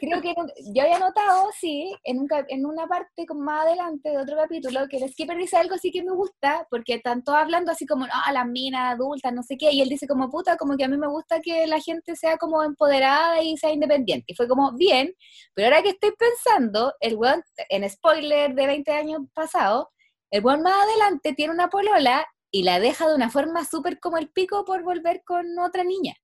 Creo 0.00 0.20
que 0.22 0.32
yo 0.74 0.82
había 0.82 1.00
notado, 1.00 1.50
sí, 1.58 1.92
en, 2.04 2.20
un, 2.20 2.28
en 2.48 2.66
una 2.66 2.86
parte 2.86 3.26
como 3.26 3.40
más 3.40 3.66
adelante 3.66 4.10
de 4.10 4.18
otro 4.18 4.36
capítulo, 4.36 4.86
que 4.88 4.98
el 4.98 5.10
skipper 5.10 5.36
dice 5.36 5.56
algo 5.56 5.74
así 5.74 5.90
que 5.90 6.04
me 6.04 6.12
gusta, 6.12 6.66
porque 6.70 6.94
están 6.94 7.24
todos 7.24 7.38
hablando 7.38 7.72
así 7.72 7.84
como, 7.84 8.06
ah, 8.12 8.32
las 8.32 8.46
minas 8.46 8.94
adultas, 8.94 9.32
no 9.32 9.42
sé 9.42 9.56
qué, 9.56 9.72
y 9.72 9.80
él 9.80 9.88
dice 9.88 10.06
como, 10.06 10.30
puta, 10.30 10.56
como 10.56 10.76
que 10.76 10.84
a 10.84 10.88
mí 10.88 10.96
me 10.96 11.08
gusta 11.08 11.40
que 11.40 11.66
la 11.66 11.80
gente 11.80 12.14
sea 12.14 12.36
como 12.38 12.62
empoderada 12.62 13.42
y 13.42 13.56
sea 13.56 13.72
independiente. 13.72 14.24
Y 14.28 14.36
fue 14.36 14.46
como, 14.46 14.72
bien, 14.72 15.14
pero 15.54 15.68
ahora 15.68 15.82
que 15.82 15.90
estoy 15.90 16.12
pensando, 16.16 16.94
el 17.00 17.16
weón, 17.16 17.42
en 17.68 17.88
spoiler 17.90 18.54
de 18.54 18.66
20 18.66 18.92
años 18.92 19.22
pasados, 19.34 19.86
el 20.30 20.44
weón 20.44 20.62
más 20.62 20.74
adelante 20.74 21.32
tiene 21.34 21.52
una 21.52 21.68
polola 21.68 22.24
y 22.52 22.62
la 22.62 22.78
deja 22.78 23.08
de 23.08 23.16
una 23.16 23.30
forma 23.30 23.64
súper 23.64 23.98
como 23.98 24.18
el 24.18 24.30
pico 24.30 24.64
por 24.64 24.84
volver 24.84 25.22
con 25.24 25.58
otra 25.58 25.82
niña 25.84 26.14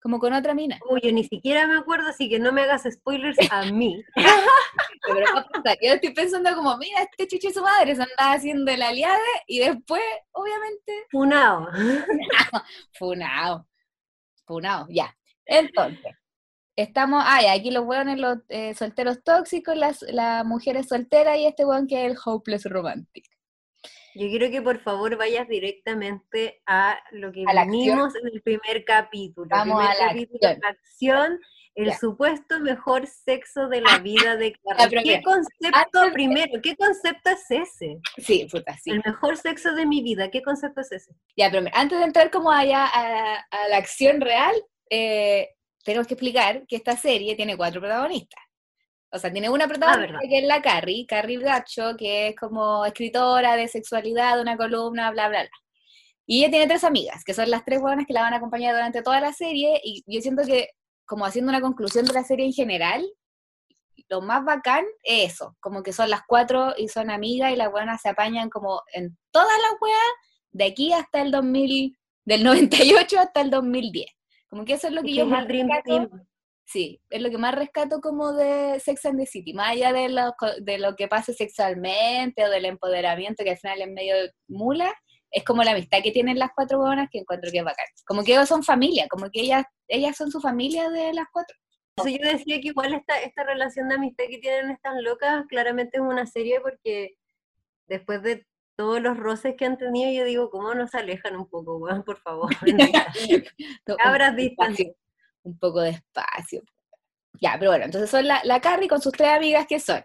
como 0.00 0.18
con 0.18 0.32
otra 0.32 0.54
mina. 0.54 0.78
Uy, 0.88 1.00
yo 1.02 1.12
ni 1.12 1.24
siquiera 1.24 1.66
me 1.66 1.78
acuerdo, 1.78 2.08
así 2.08 2.28
que 2.28 2.38
no 2.38 2.52
me 2.52 2.62
hagas 2.62 2.84
spoilers 2.90 3.38
a 3.50 3.64
mí. 3.66 4.02
Pero 5.06 5.26
yo 5.82 5.92
estoy 5.94 6.14
pensando 6.14 6.54
como, 6.54 6.76
mira, 6.76 7.02
este 7.02 7.26
chicho 7.26 7.48
y 7.48 7.52
su 7.52 7.62
madre 7.62 7.96
se 7.96 8.02
andaba 8.02 8.32
haciendo 8.32 8.70
el 8.70 8.82
aliade 8.82 9.20
y 9.46 9.60
después, 9.60 10.02
obviamente... 10.32 11.06
Funao. 11.10 11.68
Funao. 12.98 13.66
Funao, 14.46 14.86
ya. 14.88 15.14
Entonces, 15.44 16.14
estamos, 16.76 17.22
ay, 17.26 17.46
aquí 17.46 17.70
los 17.70 17.84
hueones, 17.84 18.18
los 18.18 18.38
eh, 18.48 18.74
solteros 18.74 19.22
tóxicos, 19.24 19.76
las, 19.76 20.02
las 20.02 20.44
mujeres 20.44 20.88
solteras 20.88 21.38
y 21.38 21.46
este 21.46 21.64
hueón 21.64 21.86
que 21.86 22.04
es 22.06 22.12
el 22.12 22.18
hopeless 22.24 22.64
romantic. 22.64 23.24
Yo 24.18 24.26
quiero 24.28 24.50
que 24.50 24.60
por 24.60 24.80
favor 24.80 25.16
vayas 25.16 25.46
directamente 25.46 26.60
a 26.66 26.98
lo 27.12 27.30
que 27.30 27.44
venimos 27.46 28.16
en 28.16 28.26
el 28.26 28.42
primer 28.42 28.84
capítulo. 28.84 29.46
Vamos 29.48 29.80
a 29.80 29.94
la 29.94 30.68
acción. 30.68 31.38
el 31.76 31.94
supuesto 31.94 32.58
mejor 32.58 33.06
sexo 33.06 33.68
de 33.68 33.80
la 33.80 33.98
vida 33.98 34.34
de 34.34 34.54
Carlos. 34.54 35.04
¿Qué 35.04 35.22
concepto, 35.22 36.12
primero, 36.12 36.60
qué 36.60 36.74
concepto 36.74 37.30
es 37.30 37.48
ese? 37.48 38.00
Sí, 38.16 38.48
puta, 38.50 38.76
sí. 38.78 38.90
El 38.90 39.02
mejor 39.06 39.36
sexo 39.36 39.72
de 39.76 39.86
mi 39.86 40.02
vida, 40.02 40.28
¿qué 40.32 40.42
concepto 40.42 40.80
es 40.80 40.90
ese? 40.90 41.12
Ya, 41.36 41.48
pero 41.48 41.64
antes 41.72 41.96
de 41.96 42.04
entrar 42.04 42.32
como 42.32 42.50
allá 42.50 42.86
a, 42.86 43.68
la 43.70 43.76
acción 43.76 44.20
real, 44.20 44.56
eh, 44.90 45.50
tenemos 45.84 46.08
que 46.08 46.14
explicar 46.14 46.66
que 46.66 46.74
esta 46.74 46.96
serie 46.96 47.36
tiene 47.36 47.56
cuatro 47.56 47.80
protagonistas. 47.80 48.47
O 49.10 49.18
sea, 49.18 49.32
tiene 49.32 49.48
una 49.48 49.64
ah, 49.64 49.68
protagonista 49.68 50.18
que 50.28 50.38
es 50.38 50.44
la 50.44 50.60
Carrie, 50.60 51.06
Carrie 51.06 51.38
Gacho, 51.38 51.96
que 51.96 52.28
es 52.28 52.36
como 52.36 52.84
escritora 52.84 53.56
de 53.56 53.68
sexualidad, 53.68 54.36
de 54.36 54.42
una 54.42 54.56
columna, 54.56 55.10
bla, 55.10 55.28
bla, 55.28 55.42
bla. 55.42 55.50
Y 56.26 56.40
ella 56.40 56.50
tiene 56.50 56.66
tres 56.66 56.84
amigas, 56.84 57.24
que 57.24 57.32
son 57.32 57.50
las 57.50 57.64
tres 57.64 57.80
buenas 57.80 58.06
que 58.06 58.12
la 58.12 58.20
van 58.20 58.34
a 58.34 58.36
acompañar 58.36 58.74
durante 58.74 59.02
toda 59.02 59.20
la 59.20 59.32
serie, 59.32 59.80
y 59.82 60.04
yo 60.06 60.20
siento 60.20 60.42
que, 60.44 60.68
como 61.06 61.24
haciendo 61.24 61.48
una 61.48 61.62
conclusión 61.62 62.04
de 62.04 62.12
la 62.12 62.22
serie 62.22 62.44
en 62.44 62.52
general, 62.52 63.08
lo 64.10 64.20
más 64.20 64.44
bacán 64.44 64.84
es 65.02 65.32
eso, 65.32 65.56
como 65.60 65.82
que 65.82 65.92
son 65.92 66.10
las 66.10 66.22
cuatro 66.26 66.74
y 66.76 66.88
son 66.88 67.10
amigas 67.10 67.52
y 67.52 67.56
las 67.56 67.70
buenas 67.70 68.02
se 68.02 68.10
apañan 68.10 68.50
como 68.50 68.82
en 68.92 69.16
todas 69.30 69.56
las 69.62 69.80
weas 69.80 70.12
de 70.50 70.64
aquí 70.64 70.92
hasta 70.92 71.22
el 71.22 71.30
2000, 71.30 71.96
del 72.24 72.44
98 72.44 73.20
hasta 73.20 73.40
el 73.40 73.50
2010. 73.50 74.06
Como 74.48 74.64
que 74.64 74.74
eso 74.74 74.88
es 74.88 74.92
lo 74.94 75.02
que 75.02 75.14
yo 75.14 75.26
más 75.26 75.46
Sí, 76.70 77.00
es 77.08 77.22
lo 77.22 77.30
que 77.30 77.38
más 77.38 77.54
rescato 77.54 78.02
como 78.02 78.34
de 78.34 78.78
Sex 78.78 79.06
and 79.06 79.18
the 79.18 79.24
City, 79.24 79.54
más 79.54 79.70
allá 79.70 79.90
de 79.90 80.10
lo, 80.10 80.34
de 80.60 80.76
lo 80.76 80.96
que 80.96 81.08
pase 81.08 81.32
sexualmente 81.32 82.44
o 82.44 82.50
del 82.50 82.66
empoderamiento 82.66 83.42
que 83.42 83.52
al 83.52 83.56
final 83.56 83.80
es 83.80 83.88
medio 83.88 84.14
mula, 84.48 84.92
es 85.30 85.44
como 85.44 85.62
la 85.62 85.70
amistad 85.70 86.00
que 86.02 86.10
tienen 86.10 86.38
las 86.38 86.50
cuatro 86.54 86.78
buenas 86.78 87.08
que 87.10 87.20
encuentro 87.20 87.50
que 87.50 87.60
es 87.60 87.64
bacán. 87.64 87.86
Como 88.06 88.22
que 88.22 88.32
ellos 88.32 88.50
son 88.50 88.62
familia, 88.62 89.08
como 89.08 89.30
que 89.30 89.40
ellas, 89.40 89.64
ellas 89.88 90.14
son 90.14 90.30
su 90.30 90.42
familia 90.42 90.90
de 90.90 91.14
las 91.14 91.24
cuatro. 91.32 91.56
Entonces 91.96 92.20
yo 92.22 92.30
decía 92.36 92.60
que 92.60 92.68
igual 92.68 92.92
esta, 92.92 93.18
esta 93.18 93.44
relación 93.44 93.88
de 93.88 93.94
amistad 93.94 94.24
que 94.28 94.38
tienen 94.38 94.70
estas 94.70 95.00
locas, 95.00 95.46
claramente 95.48 95.96
es 95.96 96.02
una 96.02 96.26
serie 96.26 96.60
porque 96.60 97.14
después 97.86 98.22
de 98.22 98.44
todos 98.76 99.00
los 99.00 99.16
roces 99.16 99.54
que 99.56 99.64
han 99.64 99.78
tenido, 99.78 100.12
yo 100.12 100.26
digo, 100.26 100.50
¿cómo 100.50 100.74
nos 100.74 100.94
alejan 100.94 101.34
un 101.34 101.48
poco, 101.48 101.78
weón? 101.78 102.02
Por 102.02 102.18
favor. 102.18 102.50
Abras 104.04 104.36
distancia 104.36 104.92
un 105.42 105.58
poco 105.58 105.80
de 105.80 105.90
espacio. 105.90 106.62
Ya, 107.40 107.56
pero 107.58 107.70
bueno, 107.70 107.84
entonces 107.84 108.10
son 108.10 108.26
la, 108.26 108.40
la 108.44 108.60
Carrie 108.60 108.88
con 108.88 109.00
sus 109.00 109.12
tres 109.12 109.30
amigas 109.30 109.66
que 109.68 109.80
son 109.80 110.02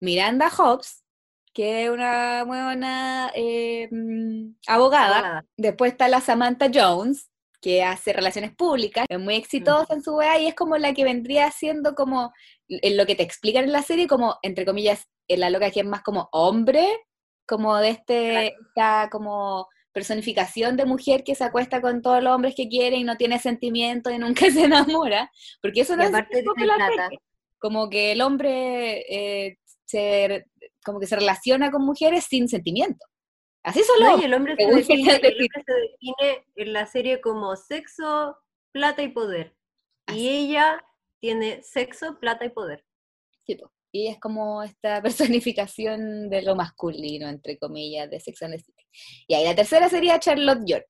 Miranda 0.00 0.50
Hobbs, 0.50 1.04
que 1.52 1.84
es 1.84 1.90
una 1.90 2.44
buena 2.44 3.30
eh, 3.34 3.88
mm, 3.90 4.56
abogada. 4.66 5.44
Después 5.56 5.92
está 5.92 6.08
la 6.08 6.20
Samantha 6.20 6.68
Jones, 6.72 7.30
que 7.60 7.82
hace 7.82 8.12
relaciones 8.12 8.54
públicas, 8.54 9.06
es 9.08 9.18
muy 9.18 9.36
exitosa 9.36 9.94
en 9.94 10.02
su 10.02 10.14
wea 10.16 10.38
y 10.38 10.48
es 10.48 10.54
como 10.54 10.76
la 10.76 10.92
que 10.92 11.04
vendría 11.04 11.50
siendo 11.50 11.94
como, 11.94 12.32
en 12.68 12.96
lo 12.96 13.06
que 13.06 13.14
te 13.14 13.22
explican 13.22 13.64
en 13.64 13.72
la 13.72 13.82
serie, 13.82 14.06
como, 14.06 14.36
entre 14.42 14.66
comillas, 14.66 15.06
en 15.28 15.40
la 15.40 15.48
loca 15.48 15.70
que 15.70 15.80
es 15.80 15.86
más 15.86 16.02
como 16.02 16.28
hombre, 16.32 16.86
como 17.46 17.76
de 17.76 17.90
este, 17.90 18.54
está 18.68 19.08
como 19.10 19.68
personificación 19.94 20.76
de 20.76 20.84
mujer 20.84 21.24
que 21.24 21.34
se 21.34 21.44
acuesta 21.44 21.80
con 21.80 22.02
todos 22.02 22.22
los 22.22 22.34
hombres 22.34 22.54
que 22.54 22.68
quiere 22.68 22.96
y 22.96 23.04
no 23.04 23.16
tiene 23.16 23.38
sentimientos 23.38 24.12
y 24.12 24.18
nunca 24.18 24.46
se 24.50 24.64
enamora, 24.64 25.30
porque 25.62 25.80
eso 25.80 25.96
no 25.96 26.02
es 26.02 26.12
como 27.58 27.88
que 27.88 28.12
el 28.12 28.20
hombre 28.20 29.06
eh, 29.08 29.58
se, 29.86 30.44
como 30.84 31.00
que 31.00 31.06
se 31.06 31.16
relaciona 31.16 31.70
con 31.70 31.86
mujeres 31.86 32.24
sin 32.24 32.46
sentimiento. 32.46 33.06
Así 33.62 33.82
solo. 33.82 34.22
el, 34.22 34.34
hombre 34.34 34.54
se 34.84 35.18
define, 35.18 36.46
en 36.56 36.72
la 36.74 36.84
serie 36.84 37.22
como 37.22 37.56
sexo, 37.56 38.36
plata 38.72 39.02
y 39.02 39.08
poder. 39.08 39.56
Y 40.12 40.28
ella 40.28 40.84
tiene 41.20 41.62
sexo, 41.62 42.18
plata 42.20 42.44
y 42.44 42.50
poder. 42.50 42.84
Sí, 43.46 43.58
y 43.94 44.08
es 44.08 44.18
como 44.18 44.64
esta 44.64 45.00
personificación 45.02 46.28
de 46.28 46.42
lo 46.42 46.56
masculino, 46.56 47.28
entre 47.28 47.56
comillas, 47.56 48.10
de 48.10 48.18
Sex 48.18 48.42
and 48.42 48.54
the 48.54 48.58
City. 48.58 48.84
Y 49.28 49.34
ahí 49.34 49.44
la 49.44 49.54
tercera 49.54 49.88
sería 49.88 50.18
Charlotte 50.18 50.64
York, 50.66 50.88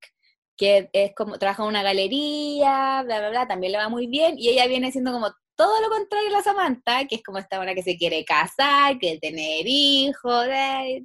que 0.56 0.88
es 0.92 1.14
como, 1.14 1.38
trabaja 1.38 1.62
en 1.62 1.68
una 1.68 1.82
galería, 1.82 3.02
bla, 3.04 3.18
bla, 3.18 3.28
bla, 3.28 3.46
también 3.46 3.72
le 3.72 3.78
va 3.78 3.90
muy 3.90 4.06
bien, 4.06 4.36
y 4.38 4.48
ella 4.48 4.66
viene 4.66 4.90
siendo 4.90 5.12
como 5.12 5.30
todo 5.54 5.82
lo 5.82 5.90
contrario 5.90 6.30
a 6.30 6.32
la 6.32 6.42
Samantha, 6.42 7.06
que 7.06 7.16
es 7.16 7.22
como 7.22 7.38
esta 7.38 7.58
buena 7.58 7.74
que 7.74 7.82
se 7.82 7.98
quiere 7.98 8.24
casar, 8.24 8.98
que 8.98 9.18
tener 9.18 9.66
hijos, 9.66 10.46
de, 10.46 11.04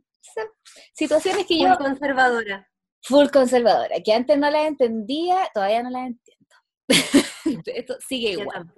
situaciones 0.93 1.45
que 1.45 1.59
yo... 1.59 1.67
Muy 1.67 1.77
conservadora. 1.77 2.69
Full 3.03 3.27
conservadora, 3.27 3.99
que 4.01 4.13
antes 4.13 4.37
no 4.37 4.49
la 4.49 4.67
entendía, 4.67 5.49
todavía 5.53 5.83
no 5.83 5.89
la 5.89 6.05
entiendo. 6.05 6.55
Esto 7.65 7.97
sigue 8.07 8.31
igual. 8.31 8.71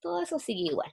Todo 0.00 0.22
eso 0.22 0.38
sigue 0.38 0.70
igual. 0.70 0.92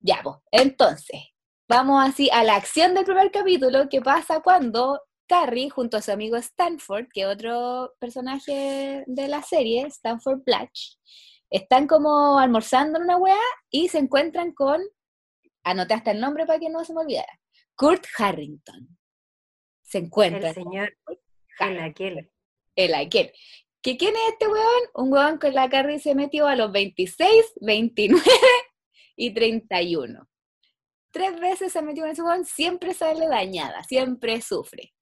Ya, 0.00 0.20
pues, 0.22 0.36
entonces, 0.50 1.20
vamos 1.68 2.02
así 2.06 2.30
a 2.32 2.44
la 2.44 2.56
acción 2.56 2.94
del 2.94 3.04
primer 3.04 3.30
capítulo, 3.30 3.88
que 3.88 4.00
pasa 4.00 4.40
cuando 4.40 5.00
Carrie, 5.26 5.70
junto 5.70 5.96
a 5.96 6.02
su 6.02 6.12
amigo 6.12 6.36
Stanford, 6.36 7.08
que 7.12 7.22
es 7.22 7.26
otro 7.26 7.94
personaje 7.98 9.04
de 9.06 9.28
la 9.28 9.42
serie, 9.42 9.86
Stanford 9.86 10.42
Blatch, 10.44 10.96
están 11.50 11.86
como 11.86 12.38
almorzando 12.38 12.98
en 12.98 13.04
una 13.04 13.16
weá 13.16 13.36
y 13.70 13.88
se 13.88 13.98
encuentran 13.98 14.52
con, 14.52 14.80
anoté 15.64 15.94
hasta 15.94 16.12
el 16.12 16.20
nombre 16.20 16.46
para 16.46 16.58
que 16.58 16.70
no 16.70 16.84
se 16.84 16.94
me 16.94 17.00
olvidara, 17.00 17.40
Kurt 17.74 18.06
Harrington. 18.16 18.98
Se 19.82 19.98
encuentra. 19.98 20.50
El 20.50 20.54
señor 20.54 20.92
el 21.60 21.80
aquel. 21.80 22.30
El 22.76 22.94
aquel. 22.94 23.32
¿Que 23.82 23.96
quién 23.96 24.14
es 24.14 24.32
este 24.32 24.48
weón? 24.48 24.82
Un 24.94 25.12
weón 25.12 25.38
con 25.38 25.54
la 25.54 25.68
Carrie 25.68 25.98
se 25.98 26.14
metió 26.14 26.46
a 26.46 26.56
los 26.56 26.72
26, 26.72 27.28
29 27.60 28.22
y 29.18 29.34
31. 29.34 30.26
Tres 31.10 31.40
veces 31.40 31.72
se 31.72 31.82
metió 31.82 32.04
en 32.04 32.12
ese 32.12 32.22
weón, 32.22 32.44
siempre 32.44 32.94
sale 32.94 33.26
dañada, 33.26 33.82
siempre 33.82 34.40
sufre. 34.40 34.94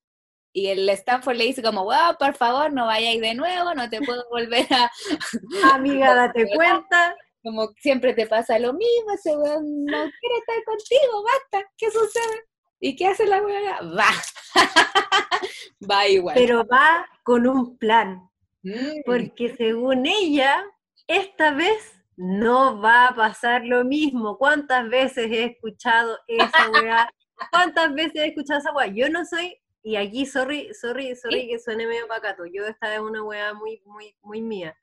Y 0.52 0.68
el 0.68 0.88
Stanford 0.88 1.36
le 1.36 1.44
dice 1.44 1.62
como, 1.62 1.84
wow, 1.84 2.16
por 2.18 2.34
favor, 2.34 2.72
no 2.72 2.86
vayáis 2.86 3.20
de 3.20 3.34
nuevo, 3.34 3.74
no 3.74 3.90
te 3.90 4.00
puedo 4.00 4.24
volver 4.30 4.66
a... 4.72 4.90
Amiga, 5.74 6.14
date 6.14 6.48
cuenta. 6.54 7.14
Como 7.42 7.68
siempre 7.78 8.14
te 8.14 8.26
pasa 8.26 8.58
lo 8.58 8.72
mismo, 8.72 9.12
ese 9.14 9.36
weón 9.36 9.84
no 9.84 9.96
quiere 9.96 10.36
estar 10.38 10.64
contigo, 10.64 11.22
basta, 11.22 11.70
¿qué 11.76 11.90
sucede? 11.90 12.44
¿Y 12.80 12.96
qué 12.96 13.08
hace 13.08 13.26
la 13.26 13.42
weá? 13.42 13.80
Va. 13.82 14.08
va 15.90 16.08
igual. 16.08 16.34
Pero 16.34 16.66
va 16.66 17.06
con 17.22 17.46
un 17.46 17.76
plan. 17.78 18.28
Mm. 18.62 19.02
Porque 19.04 19.54
según 19.54 20.06
ella, 20.06 20.64
esta 21.06 21.52
vez 21.52 21.95
no 22.16 22.80
va 22.80 23.08
a 23.08 23.14
pasar 23.14 23.64
lo 23.64 23.84
mismo. 23.84 24.38
¿Cuántas 24.38 24.88
veces 24.88 25.30
he 25.30 25.44
escuchado 25.44 26.18
esa 26.26 26.70
weá? 26.70 27.10
¿Cuántas 27.50 27.94
veces 27.94 28.16
he 28.16 28.26
escuchado 28.28 28.60
esa 28.60 28.72
weá? 28.72 28.86
Yo 28.88 29.08
no 29.08 29.24
soy 29.24 29.58
y 29.86 29.94
aquí, 29.94 30.26
sorry, 30.26 30.74
sorry, 30.74 31.14
sorry 31.14 31.46
que 31.46 31.60
suene 31.60 31.86
medio 31.86 32.08
pacato, 32.08 32.44
yo 32.44 32.66
esta 32.66 32.92
es 32.92 32.98
una 32.98 33.22
weá 33.22 33.54
muy, 33.54 33.80
muy, 33.84 34.16
muy 34.20 34.42
mía. 34.42 34.76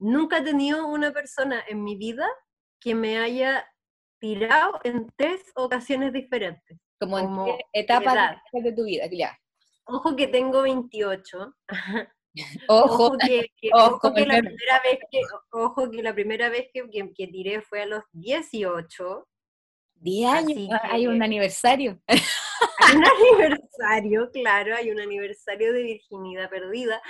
Nunca 0.00 0.38
he 0.38 0.42
tenido 0.42 0.88
una 0.88 1.12
persona 1.12 1.62
en 1.68 1.84
mi 1.84 1.94
vida 1.94 2.26
que 2.80 2.92
me 2.92 3.18
haya 3.18 3.64
tirado 4.18 4.80
en 4.82 5.06
tres 5.14 5.42
ocasiones 5.54 6.12
diferentes. 6.12 6.76
Como, 6.98 7.46
en 7.46 7.54
etapas 7.72 8.36
de 8.52 8.72
tu 8.72 8.82
vida, 8.82 9.04
ya. 9.12 9.38
Ojo 9.84 10.16
que 10.16 10.26
tengo 10.26 10.62
28. 10.62 11.54
Ojo, 12.68 13.16
que, 13.18 13.50
ojo, 13.72 14.14
que 14.14 14.26
la 14.26 14.40
primera 14.40 14.80
vez 14.84 14.98
que, 15.10 15.20
ojo 15.50 15.90
que 15.90 16.02
la 16.02 16.14
primera 16.14 16.48
vez 16.48 16.68
que, 16.72 16.88
que, 17.14 17.26
tiré 17.26 17.60
fue 17.62 17.82
a 17.82 17.86
los 17.86 18.02
18. 18.12 19.28
10 20.00 20.30
años, 20.30 20.70
hay 20.82 21.06
un 21.08 21.22
aniversario. 21.22 22.00
Hay 22.80 22.96
un 22.96 23.04
aniversario, 23.04 24.30
claro, 24.32 24.74
hay 24.74 24.90
un 24.90 24.98
aniversario 24.98 25.72
de 25.72 25.82
virginidad 25.82 26.50
perdida. 26.50 27.00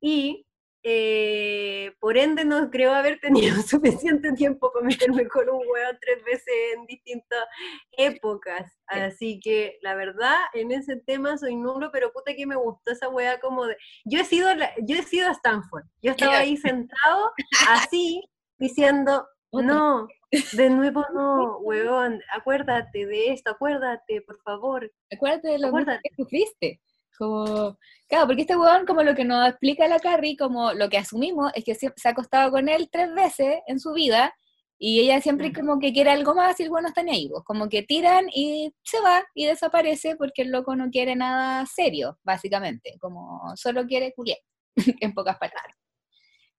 Y 0.00 0.46
eh, 0.86 1.92
por 1.98 2.18
ende 2.18 2.44
no 2.44 2.70
creo 2.70 2.92
haber 2.92 3.18
tenido 3.18 3.56
suficiente 3.66 4.32
tiempo 4.32 4.70
para 4.70 4.84
meterme 4.84 5.26
con 5.28 5.48
un 5.48 5.56
huevo 5.56 5.98
tres 5.98 6.22
veces 6.22 6.54
en 6.76 6.84
distintas 6.84 7.46
épocas. 7.92 8.70
Así 8.86 9.40
que 9.42 9.78
la 9.80 9.94
verdad, 9.94 10.36
en 10.52 10.72
ese 10.72 10.96
tema 10.96 11.38
soy 11.38 11.56
nulo, 11.56 11.90
pero 11.90 12.12
puta 12.12 12.34
que 12.34 12.46
me 12.46 12.56
gustó 12.56 12.92
esa 12.92 13.08
hueá 13.08 13.40
como 13.40 13.64
de. 13.64 13.76
Yo 14.04 14.20
he 14.20 14.24
sido 14.24 14.50
yo 14.86 14.96
he 14.96 15.02
sido 15.02 15.28
a 15.28 15.32
Stanford. 15.32 15.84
Yo 16.02 16.10
estaba 16.10 16.36
ahí 16.36 16.58
sentado, 16.58 17.32
así, 17.70 18.22
diciendo, 18.58 19.26
no, 19.52 20.06
de 20.52 20.68
nuevo 20.68 21.06
no, 21.14 21.58
huevón, 21.60 22.20
acuérdate 22.30 23.06
de 23.06 23.32
esto, 23.32 23.52
acuérdate, 23.52 24.20
por 24.20 24.38
favor. 24.42 24.92
Acuérdate 25.10 25.48
de 25.48 25.58
lo 25.60 25.72
que 25.72 26.14
sufriste. 26.14 26.80
Como, 27.16 27.78
claro, 28.08 28.26
porque 28.26 28.42
este 28.42 28.56
huevón, 28.56 28.86
como 28.86 29.02
lo 29.02 29.14
que 29.14 29.24
nos 29.24 29.48
explica 29.48 29.86
la 29.88 30.00
Carrie, 30.00 30.36
como 30.36 30.72
lo 30.72 30.88
que 30.88 30.98
asumimos 30.98 31.52
es 31.54 31.64
que 31.64 31.74
se 31.74 31.86
ha 31.86 32.10
acostado 32.10 32.50
con 32.50 32.68
él 32.68 32.88
tres 32.90 33.14
veces 33.14 33.60
en 33.66 33.78
su 33.78 33.92
vida 33.92 34.34
y 34.78 35.00
ella 35.00 35.20
siempre 35.20 35.52
como 35.52 35.78
que 35.78 35.92
quiere 35.92 36.10
algo 36.10 36.34
más 36.34 36.58
y 36.58 36.64
el 36.64 36.70
bueno 36.70 36.88
está 36.88 37.02
ni 37.02 37.12
ahí, 37.12 37.28
pues, 37.28 37.44
como 37.44 37.68
que 37.68 37.82
tiran 37.82 38.26
y 38.34 38.72
se 38.82 39.00
va 39.00 39.24
y 39.34 39.46
desaparece 39.46 40.16
porque 40.16 40.42
el 40.42 40.50
loco 40.50 40.74
no 40.76 40.90
quiere 40.90 41.16
nada 41.16 41.64
serio, 41.66 42.18
básicamente, 42.22 42.96
como 43.00 43.56
solo 43.56 43.86
quiere 43.86 44.12
culiar, 44.12 44.38
en 45.00 45.14
pocas 45.14 45.38
palabras. 45.38 45.76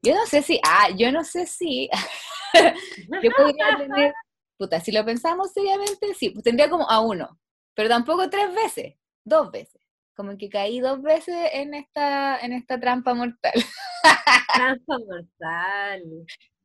Yo 0.01 0.15
no 0.15 0.25
sé 0.25 0.41
si, 0.41 0.59
ah, 0.63 0.89
yo 0.97 1.11
no 1.11 1.23
sé 1.23 1.45
si, 1.45 1.89
yo 3.23 3.31
podría 3.35 3.77
tener, 3.77 4.13
puta, 4.57 4.79
si 4.79 4.91
lo 4.91 5.03
pensamos 5.03 5.51
seriamente, 5.51 6.13
sí, 6.13 6.29
pues 6.29 6.43
tendría 6.43 6.69
como 6.69 6.89
a 6.89 7.01
uno, 7.01 7.39
pero 7.73 7.89
tampoco 7.89 8.29
tres 8.29 8.53
veces, 8.53 8.95
dos 9.23 9.51
veces. 9.51 9.81
Como 10.15 10.37
que 10.37 10.49
caí 10.49 10.79
dos 10.79 11.01
veces 11.01 11.35
en 11.53 11.73
esta, 11.73 12.39
en 12.39 12.53
esta 12.53 12.79
trampa 12.79 13.13
mortal. 13.13 13.53
trampa 14.53 14.97
mortal. 14.99 16.03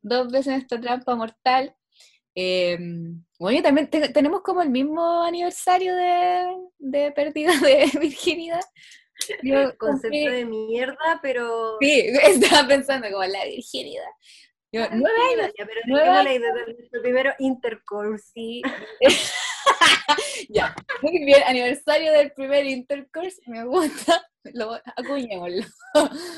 Dos 0.01 0.31
veces 0.31 0.47
en 0.47 0.61
esta 0.61 0.79
trampa 0.79 1.15
mortal. 1.15 1.75
Em, 2.33 3.23
bueno, 3.37 3.61
también 3.61 3.89
tenemos 3.89 4.41
como 4.41 4.61
el 4.61 4.69
mismo 4.69 5.23
aniversario 5.23 5.95
de, 5.95 6.45
de 6.79 7.11
pérdida 7.11 7.51
de 7.59 7.89
virginidad. 7.99 8.61
Yo 9.43 9.75
concepto 9.77 10.31
de 10.31 10.45
mierda, 10.45 11.19
pero... 11.21 11.77
Sí, 11.79 12.11
estaba 12.23 12.67
pensando 12.67 13.09
como 13.11 13.23
la 13.23 13.45
virginidad. 13.45 14.05
Yo, 14.73 14.87
nueve 14.91 15.17
años. 15.33 15.51
Pero 15.57 15.81
nueve 15.87 16.09
años. 16.09 16.43
Primero 17.01 17.33
intercourse. 17.39 18.31
Sí. 18.33 18.61
ya, 20.49 20.75
muy 21.01 21.23
bien, 21.25 21.41
aniversario 21.45 22.11
del 22.11 22.31
primer 22.31 22.65
intercourse, 22.65 23.41
me 23.47 23.65
gusta. 23.65 24.21
Lo, 24.53 24.73
acuñémoslo. 24.73 25.63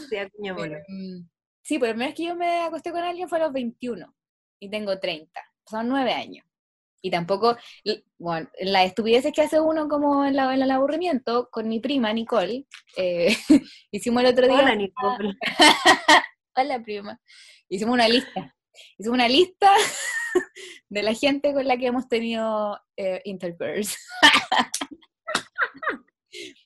Sí, 0.10 0.18
acuñémoslo. 0.18 0.78
Em, 0.88 1.28
sí, 1.62 1.80
pues 1.80 1.90
la 1.90 1.94
primera 1.94 2.10
vez 2.10 2.16
que 2.16 2.26
yo 2.26 2.36
me 2.36 2.62
acosté 2.62 2.92
con 2.92 3.04
alguien 3.04 3.30
fue 3.30 3.40
a 3.40 3.44
los 3.44 3.54
21 3.54 4.14
y 4.60 4.70
tengo 4.70 5.00
30. 5.00 5.42
Son 5.70 5.88
nueve 5.88 6.14
años. 6.14 6.46
Y 7.02 7.12
tampoco, 7.12 7.58
bueno, 8.18 8.50
la 8.62 8.86
estupidez 8.86 9.26
que 9.34 9.42
hace 9.42 9.60
uno 9.60 9.90
como 9.90 10.24
en, 10.26 10.38
la, 10.38 10.54
en 10.54 10.62
el 10.62 10.72
aburrimiento, 10.72 11.50
con 11.52 11.68
mi 11.68 11.82
prima 11.82 12.14
Nicole, 12.14 12.66
eh, 12.96 13.36
hicimos 13.92 14.24
el 14.24 14.30
otro 14.30 14.48
día... 14.48 14.60
Hola 14.60 14.76
Nicole. 14.76 15.34
Hola 16.56 16.82
prima. 16.82 17.20
Hicimos 17.68 17.94
una 17.94 18.08
lista. 18.08 18.56
Hicimos 18.98 19.16
una 19.16 19.28
lista 19.28 19.70
de 20.94 21.04
la 21.04 21.14
gente 21.14 21.54
con 21.54 21.68
la 21.68 21.78
que 21.78 21.88
hemos 21.88 22.08
tenido 22.08 22.80
eh, 22.98 23.22
intercourse. 23.26 23.98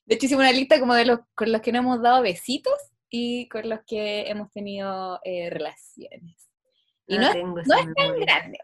de 0.05 0.15
hecho 0.15 0.25
hicimos 0.25 0.43
una 0.43 0.51
lista 0.51 0.79
como 0.79 0.93
de 0.93 1.05
los 1.05 1.19
con 1.35 1.51
los 1.51 1.61
que 1.61 1.71
no 1.71 1.79
hemos 1.79 2.01
dado 2.01 2.21
besitos 2.21 2.73
y 3.09 3.47
con 3.49 3.69
los 3.69 3.79
que 3.87 4.29
hemos 4.29 4.51
tenido 4.51 5.19
eh, 5.23 5.49
relaciones. 5.49 6.49
Y 7.07 7.17
no, 7.17 7.33
no, 7.33 7.59
es 7.59 7.67
tan 7.95 8.19
grande 8.19 8.59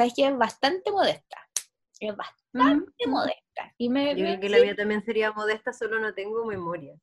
sabes 0.00 0.14
que 0.14 0.26
es 0.26 0.36
bastante 0.36 0.90
modesta. 0.90 1.36
Es 1.98 2.16
bastante 2.16 3.06
modesta. 3.06 3.74
Y 3.76 3.90
me, 3.90 4.16
Yo 4.16 4.24
creo 4.24 4.40
que 4.40 4.48
la 4.48 4.58
mía 4.58 4.74
también 4.74 5.04
sería 5.04 5.32
modesta, 5.32 5.72
solo 5.72 6.00
no 6.00 6.14
tengo 6.14 6.44
memoria. 6.46 6.98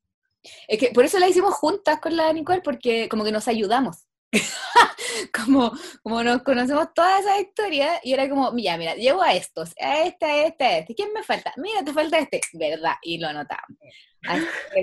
Es 0.68 0.80
que 0.80 0.90
por 0.92 1.06
eso 1.06 1.20
la 1.20 1.28
hicimos 1.28 1.54
juntas 1.54 2.00
con 2.00 2.16
la 2.16 2.32
Nicole, 2.34 2.62
porque 2.62 3.08
como 3.10 3.24
que 3.24 3.32
nos 3.32 3.48
ayudamos. 3.48 4.07
como, 5.34 5.72
como 6.04 6.24
nos 6.24 6.44
conocemos 6.44 6.94
toda 6.94 7.20
esa 7.20 7.40
historia 7.40 8.00
y 8.04 8.14
era 8.14 8.30
como, 8.30 8.52
mira, 8.52 8.78
mira, 8.78 8.96
llevo 8.96 9.22
a 9.22 9.34
estos, 9.34 9.74
a 9.80 10.04
este, 10.04 10.26
a 10.26 10.48
este, 10.48 10.64
a 10.64 10.78
este. 10.80 10.96
¿Quién 10.96 11.14
me 11.14 11.24
falta? 11.24 11.54
Mira, 11.58 11.84
te 11.84 11.94
falta 11.94 12.20
este. 12.20 12.42
¿Verdad? 12.54 12.96
Y 13.02 13.20
lo 13.20 13.28
anotamos. 13.28 13.78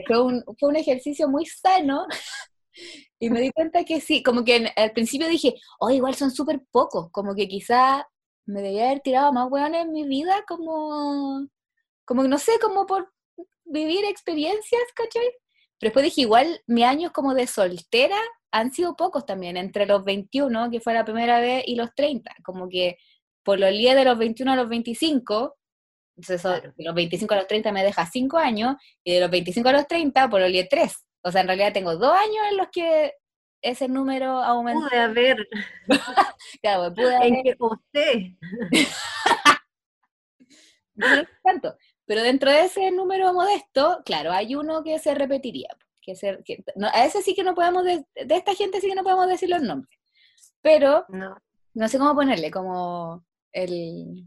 fue, 0.07 0.23
un, 0.23 0.45
fue 0.59 0.69
un 0.71 0.77
ejercicio 0.77 1.29
muy 1.29 1.47
sano 1.47 2.07
y 3.19 3.31
me 3.31 3.41
di 3.41 3.51
cuenta 3.51 3.85
que 3.85 4.01
sí, 4.01 4.23
como 4.23 4.45
que 4.45 4.73
al 4.77 4.93
principio 4.93 5.29
dije, 5.29 5.55
oh, 5.79 5.91
igual 5.91 6.15
son 6.15 6.31
súper 6.31 6.61
pocos, 6.71 7.11
como 7.11 7.35
que 7.35 7.49
quizá 7.49 8.07
me 8.47 8.63
debía 8.63 8.87
haber 8.87 9.01
tirado 9.01 9.33
más 9.33 9.51
hueones 9.51 9.83
en 9.83 9.93
mi 9.93 10.07
vida, 10.07 10.45
como, 10.47 11.47
como 12.05 12.25
no 12.25 12.39
sé, 12.39 12.53
como 12.61 12.87
por 12.87 13.13
vivir 13.65 14.05
experiencias, 14.05 14.83
¿cachai? 14.95 15.25
Pero 15.79 15.89
después 15.91 16.05
dije, 16.05 16.23
igual 16.23 16.63
mis 16.67 16.85
años 16.85 17.13
como 17.13 17.35
de 17.35 17.47
soltera 17.47 18.19
han 18.57 18.71
sido 18.71 18.95
pocos 18.95 19.27
también, 19.27 19.57
entre 19.57 19.85
los 19.85 20.05
21, 20.05 20.71
que 20.71 20.81
fue 20.81 20.95
la 20.95 21.05
primera 21.05 21.41
vez, 21.41 21.65
y 21.67 21.75
los 21.75 21.93
30, 21.95 22.31
como 22.45 22.69
que 22.69 22.99
por 23.43 23.59
los 23.59 23.71
días 23.71 23.97
de 23.97 24.05
los 24.05 24.17
21 24.17 24.53
a 24.53 24.57
los 24.57 24.69
25, 24.69 25.57
entonces 26.17 26.43
de 26.77 26.85
los 26.85 26.95
25 26.95 27.35
a 27.35 27.39
los 27.39 27.47
30 27.49 27.73
me 27.73 27.83
deja 27.83 28.07
5 28.07 28.39
años, 28.39 28.77
y 29.03 29.13
de 29.15 29.21
los 29.21 29.29
25 29.31 29.69
a 29.69 29.73
los 29.73 29.89
30 29.89 30.31
por 30.31 30.41
los 30.41 30.53
10 30.53 30.69
3. 30.69 30.95
O 31.23 31.33
sea, 31.33 31.41
en 31.41 31.49
realidad 31.49 31.73
tengo 31.73 31.97
dos 31.97 32.13
años 32.13 32.45
en 32.51 32.57
los 32.59 32.69
que 32.71 33.13
ese 33.61 33.89
número 33.89 34.31
aumentó. 34.43 34.87
Pude 34.89 34.99
haber. 35.01 35.49
Claro, 36.63 36.95
pude 36.95 37.15
En 37.17 37.35
haber- 37.35 37.43
que 37.43 37.57
usted. 37.59 38.19
no 40.95 41.07
tanto. 41.43 41.77
Pero 42.07 42.23
dentro 42.23 42.51
de 42.51 42.65
ese 42.67 42.91
número 42.93 43.33
modesto, 43.33 44.01
claro, 44.05 44.31
hay 44.33 44.55
uno 44.55 44.85
que 44.85 44.99
se 44.99 45.15
repetiría. 45.15 45.69
Que 46.05 46.15
se- 46.17 46.39
que- 46.45 46.63
no, 46.77 46.89
a 46.89 47.05
ese 47.07 47.23
sí 47.23 47.35
que 47.35 47.43
no 47.43 47.55
podemos, 47.55 47.85
de, 47.85 48.05
de 48.15 48.37
esta 48.37 48.55
gente 48.55 48.81
sí 48.81 48.89
que 48.89 48.95
no 48.95 49.03
podemos 49.05 49.27
decir 49.29 49.49
los 49.49 49.63
nombres. 49.63 49.99
Pero 50.61 51.05
No. 51.09 51.37
no 51.75 51.89
sé 51.89 51.99
cómo 51.99 52.15
ponerle, 52.15 52.51
como 52.51 53.25
el... 53.53 54.25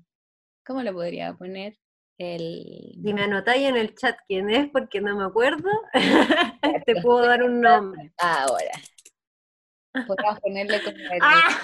¿Cómo 0.66 0.82
le 0.82 0.92
podría 0.92 1.34
poner? 1.34 1.78
El... 2.18 2.94
Si 3.04 3.14
me 3.14 3.24
anotáis 3.24 3.68
en 3.68 3.78
el 3.78 3.94
chat 3.96 4.18
quién 4.28 4.50
es, 4.50 4.70
porque 4.72 5.02
no 5.02 5.16
me 5.16 5.24
acuerdo, 5.26 5.70
te 6.86 7.02
puedo 7.02 7.26
dar 7.26 7.44
un 7.44 7.62
nombre. 7.62 8.12
Ahora. 8.18 8.72
Podríamos 10.08 10.40
ponerle 10.42 10.84
como 10.84 10.98
el... 10.98 11.20
Ah. 11.22 11.62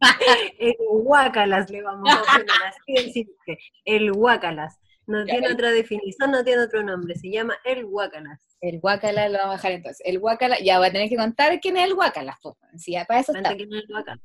El 0.58 0.74
Huácalas 0.90 1.70
le 1.70 1.82
vamos 1.82 2.08
a 2.12 2.22
poner 2.22 2.46
así. 2.66 3.28
El 3.84 4.12
Huácalas. 4.12 4.78
No 5.08 5.20
Ya, 5.20 5.32
tiene 5.32 5.46
el- 5.48 5.52
otra 5.54 5.70
definición, 5.72 6.30
no 6.30 6.44
tiene 6.44 6.62
otro 6.62 6.82
nombre. 6.82 7.14
Se 7.16 7.30
llama 7.30 7.56
el 7.64 7.84
Huácalas. 7.86 8.40
El 8.60 8.78
guacala 8.78 9.28
lo 9.28 9.38
vamos 9.38 9.46
a 9.54 9.56
bajar 9.56 9.72
entonces. 9.72 10.02
El 10.06 10.18
guacala, 10.18 10.58
ya 10.60 10.78
voy 10.78 10.88
a 10.88 10.92
tener 10.92 11.08
que 11.08 11.16
contar 11.16 11.58
quién 11.60 11.76
es 11.78 11.84
el 11.84 11.94
guacala. 11.94 12.38
po. 12.42 12.58
Sí, 12.76 12.92
ya 12.92 13.04
para 13.06 13.20
eso 13.20 13.32
está. 13.32 13.56
Que 13.56 13.66
no 13.66 13.76
el. 13.78 14.20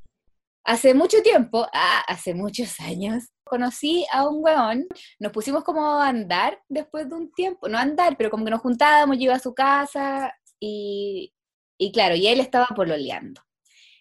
Hace 0.65 0.93
mucho 0.93 1.22
tiempo, 1.22 1.67
ah, 1.74 2.04
hace 2.08 2.34
muchos 2.34 2.80
años, 2.80 3.26
conocí 3.43 4.06
a 4.13 4.28
un 4.28 4.43
weón, 4.43 4.88
nos 5.19 5.32
pusimos 5.34 5.63
como 5.63 5.86
a 6.00 6.08
andar 6.08 6.62
después 6.69 7.08
de 7.10 7.15
un 7.15 7.32
tiempo, 7.34 7.67
no 7.67 7.78
a 7.78 7.82
andar, 7.82 8.15
pero 8.17 8.30
como 8.30 8.46
que 8.46 8.52
nos 8.52 8.62
juntábamos, 8.62 9.17
yo 9.17 9.24
iba 9.24 9.36
a 9.36 9.39
su 9.39 9.54
casa 9.54 10.34
y, 10.62 11.34
y 11.78 11.91
claro, 11.91 12.15
y 12.15 12.28
él 12.28 12.39
estaba 12.39 12.67
pololeando. 12.67 13.41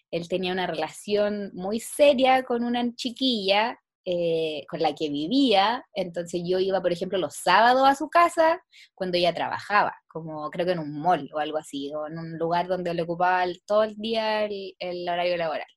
Él 0.09 0.27
tenía 0.29 0.53
una 0.53 0.67
relación 0.67 1.51
muy 1.53 1.79
seria 1.81 2.43
con 2.43 2.63
una 2.63 2.93
chiquilla 2.95 3.77
eh, 4.05 4.65
con 4.69 4.81
la 4.81 4.93
que 4.95 5.09
vivía, 5.09 5.85
entonces 5.93 6.41
yo 6.45 6.59
iba, 6.59 6.81
por 6.81 6.91
ejemplo, 6.91 7.17
los 7.17 7.35
sábados 7.35 7.87
a 7.87 7.95
su 7.95 8.09
casa 8.09 8.61
cuando 8.93 9.17
ella 9.17 9.33
trabajaba, 9.33 9.95
como 10.07 10.49
creo 10.49 10.65
que 10.65 10.73
en 10.73 10.79
un 10.79 10.99
mall 10.99 11.29
o 11.33 11.39
algo 11.39 11.57
así, 11.57 11.93
o 11.95 12.07
en 12.07 12.17
un 12.17 12.37
lugar 12.37 12.67
donde 12.67 12.93
le 12.93 13.03
ocupaba 13.03 13.43
el- 13.43 13.63
todo 13.65 13.83
el 13.83 13.95
día 13.95 14.45
el- 14.45 14.75
el 14.79 15.07
horario 15.07 15.37
laboral. 15.37 15.67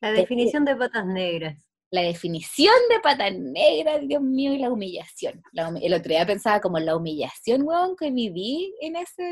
La 0.00 0.12
definición 0.12 0.64
de 0.64 0.76
patas 0.76 1.06
negras. 1.06 1.62
La 1.90 2.02
definición 2.02 2.74
de 2.90 3.00
pata 3.00 3.30
negra, 3.30 3.98
Dios 4.00 4.20
mío, 4.20 4.52
y 4.52 4.58
la 4.58 4.70
humillación. 4.70 5.40
La 5.52 5.68
humi- 5.70 5.84
el 5.84 5.94
otro 5.94 6.10
día 6.10 6.26
pensaba 6.26 6.60
como 6.60 6.78
la 6.80 6.96
humillación, 6.96 7.62
weón, 7.62 7.96
que 7.96 8.10
viví 8.10 8.74
en 8.80 8.96
esa 8.96 9.22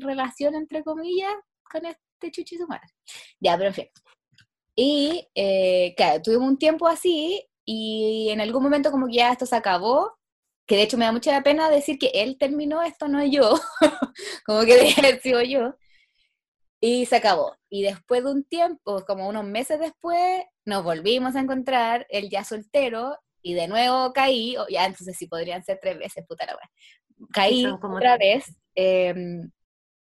relación, 0.00 0.54
entre 0.54 0.84
comillas, 0.84 1.32
con 1.68 1.86
este 1.86 2.30
chuchi 2.30 2.58
su 2.58 2.66
madre. 2.68 2.86
Ya, 3.40 3.56
pero 3.56 3.68
en 3.70 3.74
fin. 3.74 3.88
Y, 4.76 5.26
eh, 5.34 5.94
claro, 5.96 6.20
tuvimos 6.22 6.48
un 6.48 6.58
tiempo 6.58 6.86
así, 6.86 7.42
y 7.64 8.28
en 8.30 8.40
algún 8.40 8.62
momento 8.62 8.90
como 8.90 9.06
que 9.06 9.14
ya 9.14 9.32
esto 9.32 9.46
se 9.46 9.56
acabó, 9.56 10.18
que 10.66 10.76
de 10.76 10.82
hecho 10.82 10.96
me 10.96 11.04
da 11.04 11.12
mucha 11.12 11.42
pena 11.42 11.70
decir 11.70 11.98
que 11.98 12.10
él 12.14 12.36
terminó 12.38 12.82
esto, 12.82 13.08
no 13.08 13.24
yo, 13.24 13.54
como 14.46 14.60
que 14.60 14.76
debe 14.76 14.94
haber 14.98 15.20
sido 15.20 15.42
yo. 15.42 15.74
Y 16.80 17.06
se 17.06 17.16
acabó. 17.16 17.56
Y 17.70 17.82
después 17.82 18.24
de 18.24 18.30
un 18.30 18.44
tiempo, 18.44 19.04
como 19.06 19.28
unos 19.28 19.44
meses 19.44 19.80
después, 19.80 20.44
nos 20.66 20.84
volvimos 20.84 21.34
a 21.36 21.40
encontrar, 21.40 22.06
él 22.10 22.28
ya 22.30 22.44
soltero, 22.44 23.18
y 23.42 23.54
de 23.54 23.68
nuevo 23.68 24.12
caí, 24.12 24.56
o 24.56 24.66
ya 24.68 24.86
entonces 24.86 25.16
sí 25.16 25.26
podrían 25.26 25.64
ser 25.64 25.78
tres 25.80 25.98
veces, 25.98 26.24
puta 26.26 26.46
la 26.46 26.56
wea. 26.56 26.70
Caí 27.32 27.64
como 27.80 27.96
otra 27.96 28.18
vez, 28.18 28.44
eh, 28.74 29.14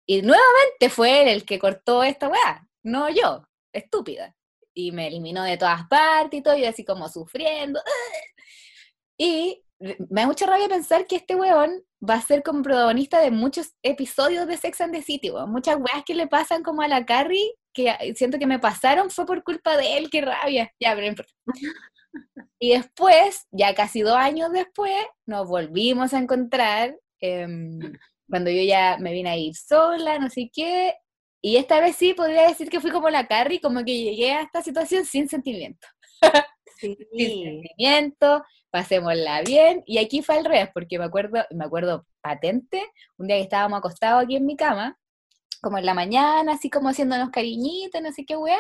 y 0.06 0.22
nuevamente 0.22 0.90
fue 0.90 1.22
él 1.22 1.28
el 1.30 1.46
que 1.46 1.60
cortó 1.60 2.04
esta 2.04 2.30
weá, 2.30 2.68
no 2.84 3.10
yo, 3.10 3.48
estúpida. 3.74 4.36
Y 4.76 4.92
me 4.92 5.08
eliminó 5.08 5.44
de 5.44 5.58
todas 5.58 5.88
partes 5.88 6.40
y 6.40 6.44
todo, 6.44 6.56
yo 6.58 6.70
así 6.70 6.86
como 6.86 7.10
sufriendo. 7.10 7.82
Y 9.18 9.64
me 9.80 10.22
da 10.22 10.28
mucha 10.28 10.46
rabia 10.46 10.68
pensar 10.68 11.08
que 11.08 11.16
este 11.16 11.36
weón 11.36 11.82
va 12.08 12.16
a 12.16 12.22
ser 12.22 12.44
como 12.44 12.62
protagonista 12.62 13.20
de 13.22 13.32
muchos 13.32 13.74
episodios 13.82 14.48
de 14.48 14.58
Sex 14.58 14.82
and 14.82 14.94
the 14.94 15.02
City, 15.02 15.32
weón. 15.32 15.52
Muchas 15.52 15.78
weas 15.78 16.04
que 16.06 16.16
le 16.16 16.28
pasan 16.28 16.64
como 16.64 16.82
a 16.82 16.88
la 16.88 17.06
Carrie, 17.06 17.54
que 17.74 18.14
siento 18.16 18.38
que 18.38 18.48
me 18.48 18.60
pasaron, 18.60 19.10
fue 19.10 19.26
por 19.26 19.44
culpa 19.44 19.78
de 19.78 19.98
él, 19.98 20.10
qué 20.10 20.22
rabia. 20.22 20.72
Ya, 20.80 20.96
pero. 20.96 21.16
Y 22.60 22.70
después, 22.70 23.46
ya 23.52 23.76
casi 23.76 24.02
dos 24.02 24.16
años 24.16 24.50
después, 24.54 24.96
nos 25.26 25.50
volvimos 25.50 26.14
a 26.14 26.20
encontrar, 26.20 26.98
em, 27.20 27.78
cuando 28.30 28.50
yo 28.50 28.64
ya 28.64 28.98
me 28.98 29.12
vine 29.12 29.30
a 29.30 29.38
ir 29.38 29.54
sola, 29.54 30.18
no 30.18 30.30
sé 30.30 30.50
qué. 30.54 30.94
Y 31.48 31.58
esta 31.58 31.80
vez 31.80 31.96
sí 31.96 32.16
podría 32.16 32.48
decir 32.48 32.72
que 32.72 32.80
fui 32.80 32.90
como 32.90 33.08
la 33.08 33.28
Carrie, 33.28 33.62
como 33.62 33.86
que 33.86 33.96
llegué 33.96 34.32
a 34.32 34.42
esta 34.42 34.64
situación 34.64 35.06
sin 35.06 35.30
sentimiento 35.30 35.88
Sí. 36.80 36.98
sin 37.14 37.44
sentimiento, 37.44 38.44
pasémosla 38.72 39.44
bien. 39.44 39.84
Y 39.86 40.00
aquí 40.00 40.24
fue 40.24 40.40
al 40.40 40.46
revés, 40.46 40.70
porque 40.74 40.98
me 40.98 41.06
acuerdo, 41.06 41.46
me 41.52 41.66
acuerdo 41.66 42.08
patente, 42.22 42.82
un 43.18 43.28
día 43.28 43.36
que 43.36 43.44
estábamos 43.44 43.78
acostados 43.78 44.24
aquí 44.24 44.38
en 44.38 44.46
mi 44.48 44.56
cama, 44.56 44.98
como 45.62 45.78
en 45.78 45.86
la 45.86 45.94
mañana, 45.94 46.54
así 46.54 46.72
como 46.72 46.90
haciéndonos 46.90 47.30
cariñitos, 47.30 48.02
no 48.02 48.12
sé 48.12 48.26
qué 48.26 48.36
wea, 48.36 48.58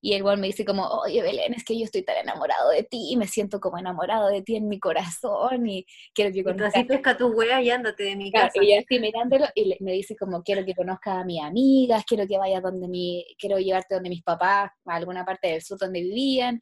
y 0.00 0.14
el 0.14 0.22
weón 0.22 0.40
me 0.40 0.46
dice 0.46 0.64
como, 0.64 0.86
oye 0.86 1.22
Belén, 1.22 1.54
es 1.54 1.64
que 1.64 1.78
yo 1.78 1.84
estoy 1.84 2.02
tan 2.02 2.16
enamorado 2.16 2.70
de 2.70 2.82
ti, 2.82 3.08
y 3.10 3.16
me 3.16 3.26
siento 3.26 3.60
como 3.60 3.78
enamorado 3.78 4.28
de 4.28 4.42
ti 4.42 4.56
en 4.56 4.68
mi 4.68 4.80
corazón, 4.80 5.66
y 5.68 5.86
quiero 6.14 6.32
que 6.32 6.42
conozcas 6.42 6.74
así 6.74 6.84
pesca 6.84 7.16
tu 7.16 7.28
wea 7.28 7.60
y 7.62 7.70
ándate 7.70 8.04
de 8.04 8.16
mi 8.16 8.32
casa. 8.32 8.62
y 8.62 8.74
así 8.74 8.98
mirándolo 8.98 9.46
y 9.54 9.76
me 9.80 9.92
dice 9.92 10.16
como 10.16 10.42
quiero 10.42 10.64
que 10.64 10.74
conozcas 10.74 11.18
a 11.18 11.24
mis 11.24 11.42
amigas, 11.42 12.04
quiero 12.06 12.26
que 12.26 12.38
vayas 12.38 12.62
donde 12.62 12.88
mi, 12.88 13.24
quiero 13.38 13.58
llevarte 13.58 13.94
donde 13.94 14.10
mis 14.10 14.22
papás, 14.22 14.70
a 14.86 14.94
alguna 14.94 15.24
parte 15.24 15.48
del 15.48 15.62
sur 15.62 15.78
donde 15.78 16.00
vivían. 16.00 16.60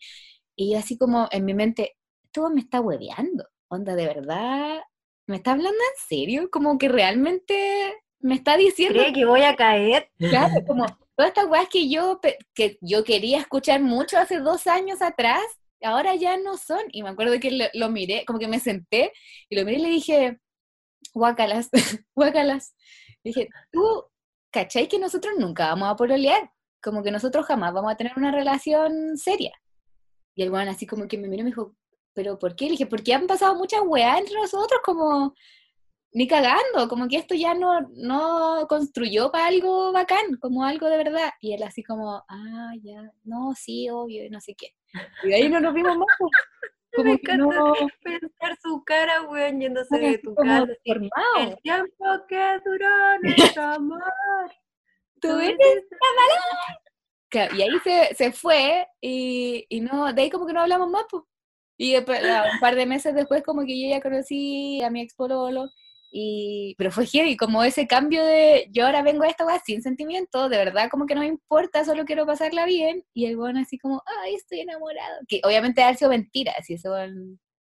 Y 0.56 0.72
yo 0.72 0.78
así 0.78 0.98
como 0.98 1.28
en 1.30 1.44
mi 1.44 1.54
mente, 1.54 1.96
todo 2.32 2.50
me 2.50 2.60
está 2.60 2.80
hueveando. 2.80 3.44
Onda, 3.68 3.94
de 3.94 4.06
verdad, 4.06 4.80
¿me 5.26 5.36
está 5.36 5.52
hablando 5.52 5.78
en 5.78 6.08
serio? 6.08 6.50
Como 6.50 6.78
que 6.78 6.88
realmente 6.88 7.94
me 8.20 8.34
está 8.34 8.56
diciendo, 8.56 8.98
¿Cree 8.98 9.12
que 9.12 9.24
voy 9.24 9.42
a 9.42 9.54
caer? 9.54 10.10
claro, 10.18 10.54
como 10.66 10.86
todas 11.18 11.30
estas 11.30 11.46
weas 11.46 11.68
que 11.68 11.88
yo, 11.88 12.20
que 12.54 12.78
yo 12.80 13.02
quería 13.02 13.40
escuchar 13.40 13.80
mucho 13.80 14.16
hace 14.18 14.38
dos 14.38 14.68
años 14.68 15.02
atrás, 15.02 15.42
ahora 15.82 16.14
ya 16.14 16.36
no 16.36 16.56
son. 16.56 16.82
Y 16.92 17.02
me 17.02 17.08
acuerdo 17.08 17.40
que 17.40 17.70
lo, 17.74 17.90
miré, 17.90 18.24
como 18.24 18.38
que 18.38 18.46
me 18.46 18.60
senté 18.60 19.12
y 19.48 19.56
lo 19.56 19.64
miré 19.64 19.78
y 19.78 19.82
le 19.82 19.88
dije, 19.88 20.38
guácalas, 21.12 21.70
guácalas. 22.14 22.72
Dije, 23.24 23.48
tú, 23.72 24.04
¿cachai 24.52 24.86
que 24.86 25.00
nosotros 25.00 25.34
nunca 25.36 25.66
vamos 25.66 25.88
a 25.88 25.96
pololear? 25.96 26.52
Como 26.80 27.02
que 27.02 27.10
nosotros 27.10 27.44
jamás 27.46 27.74
vamos 27.74 27.92
a 27.92 27.96
tener 27.96 28.12
una 28.16 28.30
relación 28.30 29.16
seria. 29.16 29.60
Y 30.36 30.44
el 30.44 30.52
weón 30.52 30.68
así 30.68 30.86
como 30.86 31.08
que 31.08 31.18
me 31.18 31.26
miró 31.26 31.40
y 31.40 31.44
me 31.46 31.50
dijo, 31.50 31.74
¿pero 32.14 32.38
por 32.38 32.54
qué? 32.54 32.66
Le 32.66 32.72
dije, 32.72 32.86
porque 32.86 33.12
han 33.12 33.26
pasado 33.26 33.56
muchas 33.56 33.80
weas 33.84 34.20
entre 34.20 34.36
nosotros, 34.36 34.80
como 34.84 35.34
ni 36.12 36.26
cagando, 36.26 36.88
como 36.88 37.06
que 37.08 37.16
esto 37.16 37.34
ya 37.34 37.54
no, 37.54 37.80
no 37.94 38.66
construyó 38.68 39.30
para 39.30 39.46
algo 39.46 39.92
bacán, 39.92 40.36
como 40.40 40.64
algo 40.64 40.88
de 40.88 40.96
verdad. 40.96 41.30
Y 41.40 41.52
él 41.54 41.62
así 41.62 41.82
como, 41.82 42.24
ah, 42.28 42.72
ya, 42.82 43.12
no, 43.24 43.54
sí, 43.54 43.88
obvio, 43.90 44.24
y 44.24 44.30
no 44.30 44.40
sé 44.40 44.54
qué. 44.54 44.74
Y 45.22 45.28
de 45.28 45.34
ahí 45.34 45.48
no 45.48 45.60
nos 45.60 45.74
vimos 45.74 45.96
más. 45.96 46.08
pues. 46.18 46.30
Como 46.96 47.10
Me 47.12 47.18
que 47.20 47.32
encanta 47.32 47.54
no, 47.54 47.74
pensar 48.02 48.58
su 48.62 48.82
cara, 48.82 49.22
weón, 49.22 49.60
yéndose 49.60 49.98
de 49.98 50.18
tu 50.18 50.34
casa. 50.34 50.66
El 51.38 51.56
tiempo 51.62 52.04
que 52.26 52.58
duró 52.64 53.18
nuestro 53.20 53.62
amor. 53.66 54.02
Tú 55.20 55.38
eres 55.38 55.84
Claro, 57.28 57.54
y 57.54 57.62
ahí 57.62 57.78
se, 57.84 58.14
se 58.14 58.32
fue 58.32 58.86
y, 59.02 59.66
y 59.68 59.80
no, 59.82 60.12
de 60.14 60.22
ahí 60.22 60.30
como 60.30 60.46
que 60.46 60.54
no 60.54 60.62
hablamos 60.62 60.88
más, 60.88 61.04
pues. 61.10 61.24
Y 61.76 61.94
un 61.94 62.04
par 62.60 62.74
de 62.74 62.86
meses 62.86 63.14
después 63.14 63.42
como 63.44 63.64
que 63.64 63.80
yo 63.80 63.88
ya 63.90 64.00
conocí 64.00 64.82
a 64.82 64.90
mi 64.90 65.02
ex 65.02 65.14
pololo, 65.14 65.68
y, 66.10 66.74
pero 66.78 66.90
fue 66.90 67.06
heavy, 67.06 67.36
como 67.36 67.64
ese 67.64 67.86
cambio 67.86 68.24
de 68.24 68.68
yo 68.70 68.86
ahora 68.86 69.02
vengo 69.02 69.24
a 69.24 69.28
esta 69.28 69.46
weá 69.46 69.60
sin 69.64 69.82
sentimiento, 69.82 70.48
de 70.48 70.56
verdad 70.56 70.88
como 70.90 71.06
que 71.06 71.14
no 71.14 71.20
me 71.20 71.26
importa, 71.26 71.84
solo 71.84 72.04
quiero 72.04 72.26
pasarla 72.26 72.64
bien, 72.66 73.04
y 73.14 73.26
el 73.26 73.36
bueno 73.36 73.60
así 73.60 73.78
como, 73.78 74.02
ay, 74.22 74.34
estoy 74.34 74.60
enamorado, 74.60 75.20
que 75.28 75.40
obviamente 75.44 75.82
ha 75.82 75.94
sido 75.94 76.10
mentira, 76.10 76.54
si 76.64 76.74
eso 76.74 76.94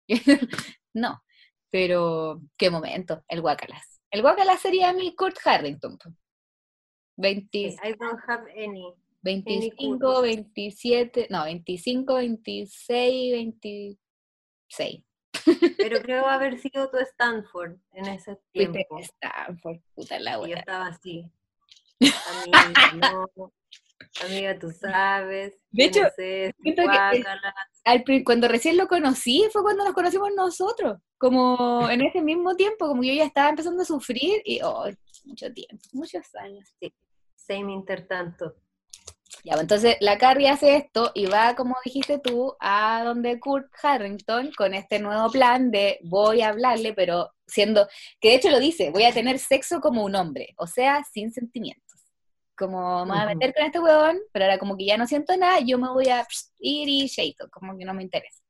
no, 0.94 1.22
pero 1.70 2.40
qué 2.56 2.70
momento, 2.70 3.24
el 3.28 3.40
guacalas. 3.40 4.00
El 4.10 4.22
guacalas 4.22 4.60
sería 4.60 4.92
mi 4.92 5.14
Kurt 5.16 5.38
Harrington. 5.44 5.98
pues. 5.98 6.14
20, 7.16 7.58
I 7.82 7.94
don't 7.98 8.20
have 8.28 8.44
any. 8.56 8.94
25, 9.22 9.98
cursos. 9.98 10.22
27, 10.22 11.26
no, 11.30 11.44
25, 11.44 12.14
26, 12.14 13.32
26. 13.32 15.03
Pero 15.76 16.00
creo 16.02 16.26
haber 16.26 16.58
sido 16.58 16.88
tu 16.90 16.96
Stanford 16.98 17.76
en 17.92 18.06
ese 18.06 18.38
tiempo. 18.52 18.98
Stanford, 18.98 19.78
puta 19.94 20.18
la 20.20 20.38
Y 20.46 20.50
yo 20.50 20.56
estaba 20.56 20.86
así. 20.88 21.30
Amiga, 22.00 23.26
no. 23.36 23.52
Amiga, 24.24 24.58
tú 24.58 24.70
sabes. 24.70 25.54
De 25.70 25.84
hecho, 25.84 26.02
no 26.02 26.08
sé, 26.16 26.54
siento 26.62 26.82
que- 26.82 26.86
guácala. 26.88 27.54
Al 27.84 28.02
pri- 28.02 28.24
cuando 28.24 28.48
recién 28.48 28.76
lo 28.78 28.86
conocí 28.88 29.46
fue 29.52 29.62
cuando 29.62 29.84
nos 29.84 29.92
conocimos 29.92 30.30
nosotros, 30.34 30.98
como 31.18 31.88
en 31.90 32.00
ese 32.00 32.22
mismo 32.22 32.56
tiempo, 32.56 32.86
como 32.86 33.02
yo 33.02 33.12
ya 33.12 33.24
estaba 33.24 33.50
empezando 33.50 33.82
a 33.82 33.86
sufrir 33.86 34.40
y, 34.44 34.60
oh, 34.62 34.86
mucho 35.24 35.52
tiempo, 35.52 35.76
muchos 35.92 36.34
años. 36.36 36.66
Same 37.36 37.72
intertanto. 37.74 38.54
Ya, 39.42 39.52
pues, 39.52 39.62
entonces 39.62 39.96
la 40.00 40.18
Carrie 40.18 40.48
hace 40.48 40.76
esto 40.76 41.10
y 41.14 41.26
va, 41.26 41.54
como 41.54 41.76
dijiste 41.84 42.18
tú, 42.18 42.56
a 42.60 43.02
donde 43.04 43.40
Kurt 43.40 43.66
Harrington 43.82 44.52
con 44.56 44.74
este 44.74 44.98
nuevo 44.98 45.30
plan 45.30 45.70
de 45.70 45.98
voy 46.02 46.40
a 46.42 46.48
hablarle, 46.48 46.94
pero 46.94 47.32
siendo, 47.46 47.88
que 48.20 48.30
de 48.30 48.34
hecho 48.36 48.50
lo 48.50 48.60
dice, 48.60 48.90
voy 48.90 49.04
a 49.04 49.12
tener 49.12 49.38
sexo 49.38 49.80
como 49.80 50.04
un 50.04 50.14
hombre, 50.14 50.54
o 50.56 50.66
sea, 50.66 51.02
sin 51.12 51.32
sentimientos. 51.32 51.82
Como 52.56 53.04
me 53.04 53.12
voy 53.12 53.22
a 53.22 53.26
meter 53.26 53.52
con 53.54 53.64
este 53.64 53.80
huevón, 53.80 54.18
pero 54.32 54.44
ahora 54.44 54.58
como 54.58 54.76
que 54.76 54.86
ya 54.86 54.96
no 54.96 55.06
siento 55.06 55.36
nada, 55.36 55.58
yo 55.60 55.78
me 55.78 55.88
voy 55.90 56.08
a 56.08 56.26
ir 56.60 56.88
y 56.88 57.06
shaito, 57.06 57.48
como 57.50 57.76
que 57.76 57.84
no 57.84 57.94
me 57.94 58.02
interesa. 58.02 58.42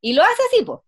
Y 0.00 0.12
lo 0.14 0.22
hace 0.22 0.42
así, 0.52 0.64
pues. 0.64 0.80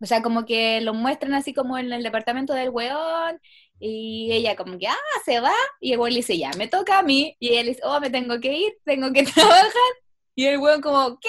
O 0.00 0.06
sea, 0.06 0.22
como 0.22 0.44
que 0.44 0.80
lo 0.80 0.92
muestran 0.92 1.34
así 1.34 1.54
como 1.54 1.78
en 1.78 1.92
el 1.92 2.02
departamento 2.02 2.52
del 2.52 2.70
weón, 2.70 3.40
y 3.78 4.30
ella 4.32 4.56
como 4.56 4.78
que, 4.78 4.86
ah, 4.86 4.96
se 5.24 5.40
va, 5.40 5.52
y 5.80 5.92
el 5.92 5.98
weón 5.98 6.12
le 6.12 6.18
dice, 6.18 6.38
ya, 6.38 6.50
me 6.56 6.68
toca 6.68 6.98
a 6.98 7.02
mí, 7.02 7.36
y 7.38 7.54
él 7.54 7.66
dice, 7.66 7.80
oh, 7.84 8.00
me 8.00 8.10
tengo 8.10 8.40
que 8.40 8.52
ir, 8.52 8.72
tengo 8.84 9.12
que 9.12 9.24
trabajar, 9.34 9.92
y 10.34 10.46
el 10.46 10.58
weón 10.58 10.80
como, 10.80 11.18
¿qué? 11.20 11.28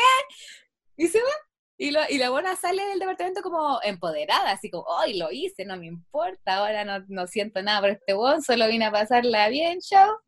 Y 0.98 1.08
se 1.08 1.20
va, 1.20 1.30
y, 1.78 1.92
lo, 1.92 2.00
y 2.10 2.18
la 2.18 2.30
buena 2.30 2.56
sale 2.56 2.84
del 2.86 3.00
departamento 3.00 3.42
como 3.42 3.80
empoderada, 3.84 4.52
así 4.52 4.70
como, 4.70 4.84
oh, 4.88 5.04
lo 5.14 5.32
hice, 5.32 5.66
no 5.66 5.78
me 5.78 5.88
importa, 5.88 6.58
ahora 6.58 6.86
no, 6.86 7.04
no 7.08 7.28
siento 7.28 7.62
nada 7.62 7.82
por 7.82 7.90
este 7.90 8.14
weón, 8.14 8.42
solo 8.42 8.68
vine 8.68 8.86
a 8.86 8.92
pasarla 8.92 9.50
bien, 9.50 9.80
chao. 9.80 10.20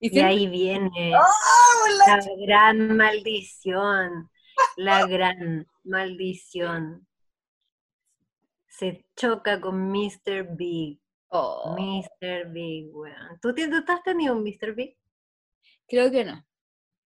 Y, 0.00 0.18
ahí 0.20 0.46
viene 0.48 1.12
¡Oh, 1.16 1.88
la 2.06 2.20
gran 2.46 2.94
maldición, 2.94 4.30
la 4.76 5.06
gran 5.06 5.66
maldición 5.82 7.06
se 8.78 9.06
choca 9.16 9.60
con 9.60 9.90
Mr. 9.90 10.56
Big. 10.56 11.00
Oh. 11.36 11.74
Mr. 11.76 12.48
Big, 12.52 12.94
weón. 12.94 13.40
¿Tú, 13.42 13.52
¿Tú 13.52 13.62
has 13.88 14.02
tenido 14.04 14.36
un 14.36 14.44
Mr. 14.44 14.72
Big? 14.72 14.96
Creo 15.88 16.08
que 16.08 16.24
no. 16.24 16.46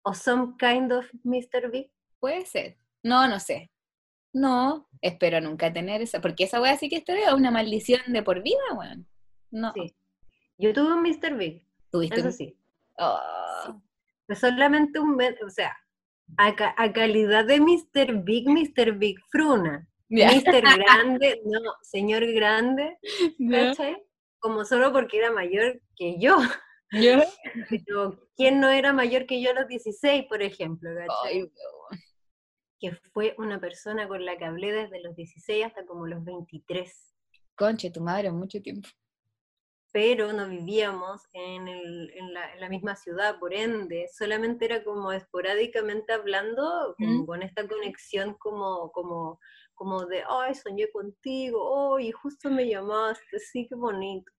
¿O 0.02 0.12
some 0.12 0.54
kind 0.58 0.92
of 0.92 1.06
Mr. 1.22 1.70
Big? 1.70 1.92
Puede 2.18 2.44
ser. 2.44 2.76
No, 3.04 3.28
no 3.28 3.38
sé. 3.38 3.70
No, 4.32 4.88
espero 5.00 5.40
nunca 5.40 5.72
tener 5.72 6.02
esa, 6.02 6.20
porque 6.20 6.44
esa 6.44 6.60
weá 6.60 6.76
sí 6.76 6.88
que 6.88 6.96
es 6.96 7.32
una 7.32 7.52
maldición 7.52 8.00
de 8.08 8.22
por 8.24 8.42
vida, 8.42 8.58
weón. 8.76 9.06
No. 9.52 9.72
Sí. 9.72 9.94
Yo 10.58 10.72
tuve 10.72 10.94
un 10.94 11.02
Mr. 11.02 11.36
Big. 11.36 11.64
¿Tuviste? 11.92 12.18
Eso 12.18 12.32
sí. 12.32 12.58
Oh. 12.98 13.80
solamente 14.34 14.98
un, 14.98 15.16
o 15.46 15.50
sea, 15.50 15.76
a, 16.36 16.54
a 16.76 16.92
calidad 16.92 17.44
de 17.44 17.60
Mr. 17.60 18.24
Big, 18.24 18.48
Mr. 18.48 18.98
Big 18.98 19.20
Fruna. 19.30 19.88
Mister 20.08 20.62
Grande, 20.78 21.40
no, 21.44 21.60
señor 21.82 22.26
Grande, 22.32 22.98
Como 24.40 24.64
solo 24.64 24.92
porque 24.92 25.18
era 25.18 25.32
mayor 25.32 25.80
que 25.96 26.18
yo. 26.18 26.38
¿quién 28.36 28.60
no 28.60 28.70
era 28.70 28.92
mayor 28.92 29.26
que 29.26 29.42
yo 29.42 29.50
a 29.50 29.54
los 29.54 29.68
16, 29.68 30.24
por 30.28 30.42
ejemplo? 30.42 30.90
Que 32.80 32.92
fue 33.12 33.34
una 33.38 33.60
persona 33.60 34.06
con 34.06 34.24
la 34.24 34.38
que 34.38 34.44
hablé 34.44 34.72
desde 34.72 35.02
los 35.02 35.16
16 35.16 35.66
hasta 35.66 35.84
como 35.84 36.06
los 36.06 36.24
23. 36.24 37.14
Conche, 37.56 37.90
tu 37.90 38.00
madre, 38.00 38.30
mucho 38.30 38.62
tiempo. 38.62 38.88
Pero 39.90 40.32
no 40.32 40.48
vivíamos 40.48 41.22
en, 41.32 42.32
la, 42.32 42.68
misma 42.68 42.94
ciudad, 42.94 43.38
por 43.40 43.52
ende, 43.52 44.06
solamente 44.16 44.66
era 44.66 44.84
como 44.84 45.12
esporádicamente 45.12 46.12
hablando, 46.12 46.94
con 47.26 47.42
esta 47.42 47.66
conexión 47.66 48.34
como, 48.34 48.92
como 48.92 49.40
como 49.78 50.04
de, 50.06 50.22
ay, 50.28 50.54
soñé 50.54 50.90
contigo, 50.90 51.96
ay, 51.96 52.10
justo 52.10 52.50
me 52.50 52.68
llamaste, 52.68 53.38
sí, 53.38 53.66
qué 53.68 53.76
bonito, 53.76 54.30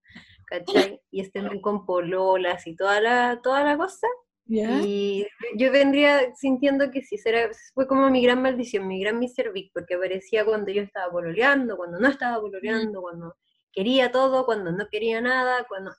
¿cachai? 0.46 1.02
Y 1.12 1.22
estén 1.22 1.62
con 1.62 1.86
pololas 1.86 2.68
y 2.68 2.76
toda 2.76 3.00
la, 3.00 3.40
toda 3.42 3.64
la 3.64 3.78
cosa. 3.78 4.08
Y 4.52 5.28
yo 5.58 5.72
vendría 5.72 6.34
sintiendo 6.36 6.90
que 6.90 7.04
sí, 7.04 7.18
será, 7.20 7.52
fue 7.76 7.88
como 7.88 8.10
mi 8.10 8.24
gran 8.24 8.42
maldición, 8.42 8.88
mi 8.88 9.00
gran 9.00 9.20
Mr. 9.20 9.54
porque 9.72 9.94
aparecía 9.94 10.44
cuando 10.44 10.72
yo 10.72 10.82
estaba 10.82 11.12
pololeando, 11.12 11.78
cuando 11.78 12.00
no 12.00 12.08
estaba 12.08 12.42
pololeando, 12.42 13.00
cuando 13.02 13.36
quería 13.72 14.12
todo, 14.12 14.46
cuando 14.46 14.72
no 14.72 14.88
quería 14.90 15.22
nada, 15.22 15.66
cuando 15.68 15.92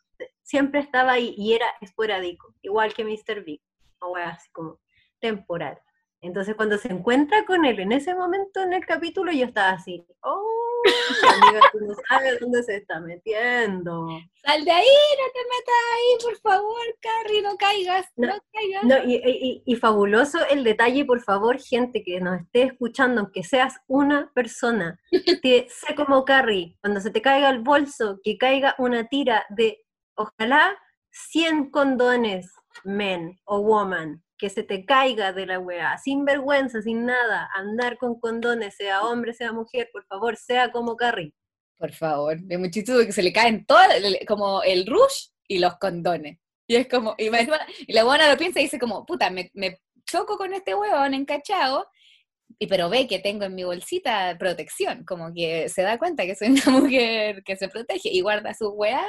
siempre 0.43 0.81
estaba 0.81 1.13
ahí 1.13 1.33
y 1.39 1.53
era 1.53 1.67
esporádico, 1.81 2.53
igual 2.63 2.93
que 2.93 3.05
Mr. 3.05 3.45
Big, 3.45 3.63
o 4.01 4.17
así 4.17 4.51
como 4.51 4.81
temporal. 5.21 5.79
Entonces 6.23 6.55
cuando 6.55 6.77
se 6.77 6.93
encuentra 6.93 7.45
con 7.47 7.65
él 7.65 7.81
en 7.81 7.93
ese 7.93 8.15
momento 8.15 8.63
en 8.63 8.75
el 8.75 8.85
capítulo, 8.85 9.33
yo 9.33 9.47
estaba 9.47 9.71
así, 9.71 10.05
oh, 10.23 10.83
amiga, 11.29 11.61
tú 11.73 11.79
no 11.81 11.95
sabes 12.09 12.41
dónde 12.41 12.63
se 12.63 12.77
está 12.77 13.01
metiendo. 13.01 14.07
Sal 14.45 14.65
de 14.65 14.71
ahí, 14.71 14.87
no 14.87 15.33
te 15.33 15.41
metas 15.45 15.75
ahí, 15.95 16.25
por 16.25 16.37
favor, 16.41 16.83
Carrie, 17.01 17.43
no 17.43 17.57
caigas, 17.57 18.07
no, 18.17 18.29
caigas. 18.53 18.85
No, 18.85 18.97
y, 19.07 19.77
fabuloso 19.77 20.39
el 20.51 20.63
detalle, 20.63 21.07
por 21.07 21.23
favor, 21.23 21.59
gente 21.59 22.03
que 22.03 22.21
nos 22.21 22.41
esté 22.41 22.65
escuchando, 22.65 23.23
aunque 23.23 23.43
seas 23.43 23.77
una 23.87 24.31
persona, 24.35 25.01
que 25.43 25.69
sea 25.71 25.97
como 25.97 26.25
Carrie, 26.27 26.77
cuando 26.83 27.01
se 27.01 27.11
te 27.11 27.23
caiga 27.23 27.49
el 27.49 27.61
bolso, 27.61 28.21
que 28.23 28.37
caiga 28.37 28.75
una 28.79 29.09
tira 29.09 29.47
de, 29.49 29.87
ojalá, 30.15 30.77
100 31.13 31.71
condones, 31.71 32.53
men 32.85 33.39
o 33.45 33.61
woman, 33.61 34.23
que 34.41 34.49
se 34.49 34.63
te 34.63 34.87
caiga 34.87 35.33
de 35.35 35.45
la 35.45 35.59
weá, 35.59 35.99
sin 35.99 36.25
vergüenza, 36.25 36.81
sin 36.81 37.05
nada, 37.05 37.51
andar 37.55 37.99
con 37.99 38.19
condones, 38.19 38.75
sea 38.75 39.03
hombre, 39.03 39.35
sea 39.35 39.53
mujer, 39.53 39.91
por 39.93 40.07
favor, 40.07 40.37
sea 40.37 40.73
como 40.73 40.97
Carrie. 40.97 41.35
Por 41.77 41.93
favor, 41.93 42.41
de 42.41 42.57
muy 42.57 42.71
que 42.71 43.13
se 43.13 43.23
le 43.23 43.33
caen 43.33 43.67
todas, 43.67 43.89
como 44.27 44.63
el 44.63 44.87
rush 44.87 45.29
y 45.47 45.59
los 45.59 45.77
condones. 45.77 46.39
Y 46.67 46.77
es 46.77 46.89
como, 46.89 47.15
y, 47.19 47.31
la 47.93 48.05
buena 48.05 48.31
lo 48.31 48.39
piensa 48.39 48.61
y 48.61 48.65
dice 48.65 48.79
como, 48.79 49.05
puta, 49.05 49.29
me, 49.31 49.51
choco 50.11 50.39
con 50.39 50.55
este 50.55 50.75
huevón 50.75 51.15
encachado, 51.15 51.87
y 52.59 52.67
pero 52.67 52.89
ve 52.89 53.07
que 53.07 53.19
tengo 53.19 53.45
en 53.45 53.55
mi 53.55 53.65
bolsita 53.65 54.37
protección, 54.39 55.05
como 55.05 55.33
que 55.35 55.69
se 55.69 55.83
da 55.83 55.99
cuenta 55.99 56.25
que 56.25 56.35
soy 56.35 56.49
una 56.49 56.65
mujer 56.81 57.43
que 57.45 57.57
se 57.57 57.69
protege 57.69 58.09
y 58.09 58.23
guarda 58.23 58.55
su 58.55 58.71
weá, 58.71 59.05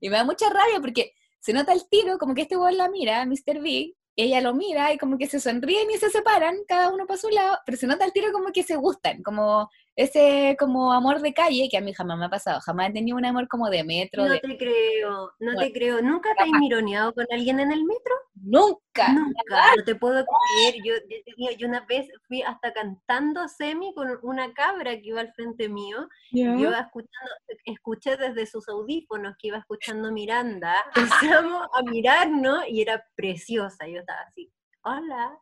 y 0.00 0.08
me 0.08 0.16
da 0.16 0.24
mucha 0.24 0.48
rabia 0.50 0.80
porque 0.80 1.12
se 1.40 1.52
nota 1.52 1.72
el 1.72 1.88
tiro, 1.88 2.18
como 2.18 2.34
que 2.34 2.42
este 2.42 2.56
huevón 2.56 2.78
la 2.78 2.88
mira, 2.88 3.24
Mr. 3.26 3.60
Big, 3.60 3.94
ella 4.24 4.40
lo 4.40 4.54
mira 4.54 4.92
y 4.92 4.98
como 4.98 5.16
que 5.16 5.28
se 5.28 5.40
sonríen 5.40 5.90
y 5.90 5.98
se 5.98 6.10
separan, 6.10 6.56
cada 6.66 6.92
uno 6.92 7.06
para 7.06 7.18
su 7.18 7.28
lado, 7.28 7.58
pero 7.64 7.78
se 7.78 7.86
nota 7.86 8.04
el 8.04 8.12
tiro 8.12 8.32
como 8.32 8.52
que 8.52 8.62
se 8.62 8.76
gustan, 8.76 9.22
como 9.22 9.70
ese 9.98 10.56
como 10.60 10.92
amor 10.92 11.20
de 11.20 11.34
calle 11.34 11.68
que 11.68 11.76
a 11.76 11.80
mí 11.80 11.92
jamás 11.92 12.16
me 12.16 12.26
ha 12.26 12.30
pasado, 12.30 12.60
jamás 12.60 12.90
he 12.90 12.92
tenido 12.92 13.16
un 13.16 13.24
amor 13.24 13.48
como 13.48 13.68
de 13.68 13.82
metro. 13.82 14.28
No 14.28 14.38
te 14.38 14.56
creo, 14.56 15.32
no 15.40 15.58
te 15.58 15.72
creo. 15.72 16.00
¿Nunca 16.00 16.32
te 16.36 16.44
has 16.44 16.50
mironeado 16.50 17.12
con 17.12 17.26
alguien 17.32 17.58
en 17.58 17.72
el 17.72 17.82
metro? 17.84 18.14
Nunca. 18.36 19.12
Nunca, 19.12 19.74
no 19.76 19.82
te 19.84 19.96
puedo 19.96 20.24
creer. 20.24 20.76
Yo, 20.84 20.94
yo, 21.56 21.66
una 21.66 21.84
vez 21.86 22.06
fui 22.28 22.42
hasta 22.42 22.72
cantando 22.72 23.48
semi 23.48 23.92
con 23.92 24.20
una 24.22 24.54
cabra 24.54 24.92
que 24.92 25.08
iba 25.08 25.20
al 25.20 25.32
frente 25.32 25.68
mío. 25.68 26.08
Yo 26.30 26.54
iba 26.54 26.78
escuchando, 26.78 27.32
escuché 27.64 28.16
desde 28.16 28.46
sus 28.46 28.68
audífonos 28.68 29.34
que 29.36 29.48
iba 29.48 29.58
escuchando 29.58 30.12
Miranda. 30.12 30.76
Empezamos 31.42 31.66
a 31.74 31.82
mirarnos 31.82 32.68
y 32.68 32.82
era 32.82 33.04
preciosa. 33.16 33.88
Yo 33.88 33.98
estaba 33.98 34.20
así, 34.28 34.48
hola. 34.88 35.38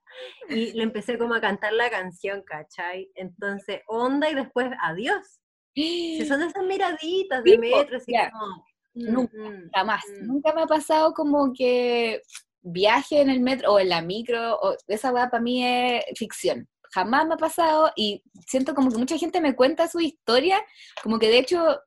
Y 0.49 0.73
le 0.73 0.83
empecé 0.83 1.19
como 1.19 1.35
a 1.35 1.41
cantar 1.41 1.73
la 1.73 1.91
canción, 1.91 2.43
¿cachai? 2.43 3.11
Entonces, 3.15 3.81
onda 3.87 4.31
y 4.31 4.35
después, 4.35 4.69
adiós. 4.83 5.41
Si 5.75 6.25
son 6.27 6.43
esas 6.43 6.65
miraditas 6.65 7.45
de 7.45 7.59
metro, 7.59 7.99
así 7.99 8.13
como... 8.33 8.65
Mm, 8.95 9.13
nunca, 9.13 9.37
mm, 9.37 9.71
jamás. 9.75 10.05
Mm. 10.09 10.27
Nunca 10.27 10.55
me 10.55 10.63
ha 10.63 10.67
pasado 10.67 11.13
como 11.13 11.53
que 11.53 12.23
viaje 12.63 13.21
en 13.21 13.31
el 13.31 13.41
metro 13.41 13.75
o 13.75 13.79
en 13.79 13.91
la 13.91 14.01
micro, 14.01 14.57
o 14.57 14.75
esa 14.89 15.13
weá 15.13 15.29
para 15.29 15.43
mí 15.43 15.65
es 15.65 16.03
ficción. 16.17 16.67
Jamás 16.93 17.27
me 17.27 17.35
ha 17.35 17.37
pasado 17.37 17.93
y 17.95 18.23
siento 18.47 18.75
como 18.75 18.91
que 18.91 18.97
mucha 18.97 19.19
gente 19.19 19.41
me 19.41 19.55
cuenta 19.55 19.87
su 19.87 20.01
historia, 20.01 20.65
como 21.03 21.19
que 21.19 21.29
de 21.29 21.39
hecho 21.39 21.79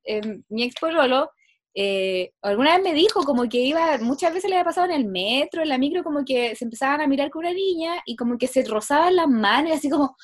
mi 0.49 0.63
ex 0.63 0.75
Rolo 0.79 1.31
eh, 1.81 2.33
alguna 2.41 2.75
vez 2.75 2.83
me 2.83 2.93
dijo 2.93 3.23
como 3.23 3.47
que 3.47 3.59
iba, 3.59 3.97
muchas 3.99 4.33
veces 4.33 4.49
le 4.49 4.57
había 4.57 4.65
pasado 4.65 4.87
en 4.87 4.91
el 4.99 5.05
metro, 5.05 5.61
en 5.61 5.69
la 5.69 5.77
micro, 5.77 6.03
como 6.03 6.25
que 6.25 6.53
se 6.57 6.65
empezaban 6.65 6.99
a 6.99 7.07
mirar 7.07 7.29
con 7.29 7.45
una 7.45 7.53
niña 7.53 8.01
y 8.05 8.17
como 8.17 8.37
que 8.37 8.47
se 8.47 8.65
rozaban 8.65 9.15
las 9.15 9.29
manos 9.29 9.71
y 9.71 9.75
así 9.75 9.89
como, 9.89 10.17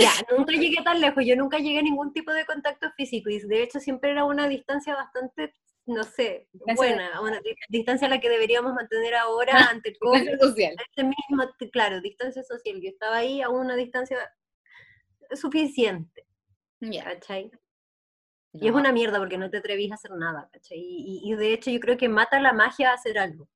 Ya, 0.00 0.12
nunca 0.34 0.54
llegué 0.54 0.82
tan 0.82 0.98
lejos, 0.98 1.24
yo 1.26 1.36
nunca 1.36 1.58
llegué 1.58 1.80
a 1.80 1.82
ningún 1.82 2.10
tipo 2.14 2.32
de 2.32 2.46
contacto 2.46 2.90
físico 2.96 3.28
y 3.28 3.38
de 3.40 3.64
hecho 3.64 3.80
siempre 3.80 4.12
era 4.12 4.24
una 4.24 4.48
distancia 4.48 4.94
bastante, 4.94 5.52
no 5.84 6.04
sé, 6.04 6.48
buena, 6.74 7.20
una 7.20 7.38
distancia 7.68 8.06
a 8.06 8.10
la 8.10 8.18
que 8.18 8.30
deberíamos 8.30 8.72
mantener 8.72 9.14
ahora 9.14 9.52
ante 9.70 9.90
el 9.90 9.98
COVID. 9.98 10.38
social. 10.40 10.74
Este 10.88 11.04
mismo, 11.04 11.44
claro, 11.70 12.00
distancia 12.00 12.42
social, 12.42 12.80
yo 12.80 12.88
estaba 12.88 13.16
ahí 13.16 13.42
a 13.42 13.50
una 13.50 13.76
distancia 13.76 14.16
suficiente. 15.34 16.24
Ya. 16.80 17.04
¿Cachai? 17.04 17.50
Y 18.60 18.68
es 18.68 18.74
una 18.74 18.92
mierda 18.92 19.18
porque 19.18 19.38
no 19.38 19.50
te 19.50 19.58
atrevís 19.58 19.92
a 19.92 19.96
hacer 19.96 20.12
nada, 20.12 20.48
¿cachai? 20.52 20.78
Y, 20.78 21.34
de 21.34 21.52
hecho 21.52 21.70
yo 21.70 21.80
creo 21.80 21.96
que 21.96 22.08
mata 22.08 22.40
la 22.40 22.52
magia 22.52 22.90
a 22.90 22.94
hacer 22.94 23.18
algo. 23.18 23.48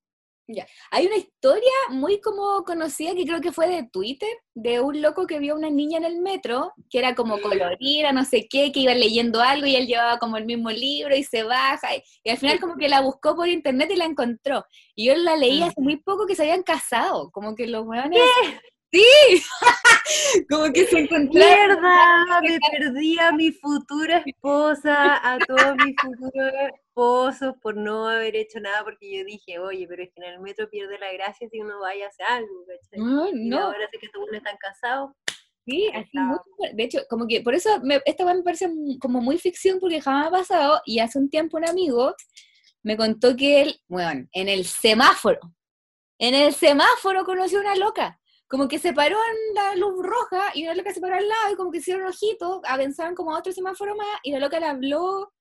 Ya. 0.53 0.67
Hay 0.91 1.07
una 1.07 1.17
historia 1.17 1.71
muy 1.91 2.21
como 2.21 2.65
conocida 2.65 3.15
que 3.15 3.25
creo 3.25 3.41
que 3.41 3.53
fue 3.53 3.69
de 3.69 3.89
Twitter, 3.93 4.29
de 4.53 4.81
un 4.81 5.01
loco 5.01 5.25
que 5.25 5.39
vio 5.39 5.55
a 5.55 5.57
una 5.57 5.71
niña 5.71 5.99
en 5.99 6.05
el 6.05 6.21
metro, 6.21 6.73
que 6.91 6.99
era 6.99 7.15
como 7.15 7.41
colorida, 7.41 8.11
no 8.13 8.25
sé 8.25 8.49
qué, 8.51 8.73
que 8.73 8.81
iba 8.81 8.93
leyendo 8.95 9.41
algo 9.41 9.67
y 9.67 9.77
él 9.77 9.87
llevaba 9.87 10.19
como 10.19 10.37
el 10.39 10.47
mismo 10.47 10.71
libro 10.71 11.15
y 11.15 11.23
se 11.23 11.45
baja, 11.45 11.95
y, 11.95 12.03
y 12.25 12.31
al 12.31 12.39
final 12.39 12.59
como 12.59 12.77
que 12.77 12.89
la 12.89 13.01
buscó 13.01 13.37
por 13.37 13.47
internet 13.47 13.91
y 13.93 13.97
la 13.97 14.07
encontró. 14.07 14.65
Y 14.97 15.07
yo 15.07 15.15
la 15.15 15.37
leí 15.37 15.61
Mm. 15.61 15.63
hace 15.63 15.81
muy 15.81 15.99
poco 15.99 16.27
que 16.27 16.35
se 16.35 16.43
habían 16.43 16.65
casado, 16.65 17.31
como 17.31 17.55
que 17.55 17.69
los 17.69 17.87
hueones... 17.87 18.21
Sí, 18.93 19.43
como 20.51 20.73
que 20.73 20.85
se 20.87 20.99
encontraron. 20.99 21.81
¡Mierda! 21.81 22.41
Me 22.43 22.59
perdí 22.71 23.19
a 23.21 23.31
mi 23.33 23.53
futura 23.53 24.23
esposa, 24.27 25.33
a 25.33 25.39
todos 25.39 25.77
mis 25.85 25.95
futuros 26.01 26.53
esposos 26.75 27.55
por 27.63 27.77
no 27.77 28.09
haber 28.09 28.35
hecho 28.35 28.59
nada, 28.59 28.83
porque 28.83 29.19
yo 29.19 29.25
dije, 29.25 29.59
oye, 29.61 29.87
pero 29.89 30.03
es 30.03 30.11
que 30.13 30.21
en 30.23 30.33
el 30.35 30.41
metro 30.41 30.69
pierde 30.69 30.99
la 30.99 31.13
gracia 31.13 31.49
si 31.49 31.61
uno 31.61 31.79
vaya 31.79 32.07
a 32.07 32.09
hacer 32.09 32.27
algo, 32.27 32.65
¿cachai? 32.67 32.99
No, 32.99 33.29
Y 33.29 33.49
no, 33.49 33.61
ahora 33.61 33.89
sé 33.93 33.99
que 33.99 34.09
todos 34.09 34.27
están 34.33 34.57
casados. 34.57 35.13
Sí, 35.67 35.89
así 35.95 36.19
mucho. 36.19 36.43
De 36.75 36.83
hecho, 36.83 37.01
como 37.09 37.27
que 37.29 37.43
por 37.43 37.55
eso 37.55 37.81
me, 37.83 38.01
esta 38.05 38.25
me 38.25 38.43
parece 38.43 38.69
como 39.01 39.21
muy 39.21 39.39
ficción 39.39 39.79
porque 39.79 40.01
jamás 40.01 40.27
ha 40.27 40.31
pasado 40.31 40.81
y 40.85 40.99
hace 40.99 41.19
un 41.19 41.31
tiempo 41.31 41.59
un 41.59 41.69
amigo 41.69 42.15
me 42.83 42.97
contó 42.97 43.37
que 43.37 43.63
él, 43.63 43.81
bueno, 43.89 44.27
en 44.33 44.49
el 44.49 44.65
semáforo, 44.65 45.39
en 46.19 46.35
el 46.35 46.55
semáforo 46.55 47.25
conoció 47.25 47.59
a 47.59 47.63
una 47.63 47.77
loca. 47.77 48.20
Como 48.51 48.67
que 48.67 48.79
se 48.81 48.93
paró 48.93 49.17
en 49.17 49.55
la 49.55 49.77
luz 49.77 49.95
roja 50.05 50.51
y 50.55 50.65
una 50.65 50.75
loca 50.75 50.93
se 50.93 51.01
paró 51.01 51.15
al 51.15 51.29
lado 51.29 51.53
y 51.53 51.57
como 51.57 51.71
que 51.71 51.79
hicieron 51.79 52.05
ojitos, 52.07 52.61
avanzaron 52.65 53.15
como 53.15 53.33
a 53.35 53.39
otro 53.39 53.53
semáforo 53.53 53.95
más 53.95 54.19
y 54.25 54.33
la 54.33 54.41
loca 54.41 54.59
le 54.59 54.67
habló 54.67 55.33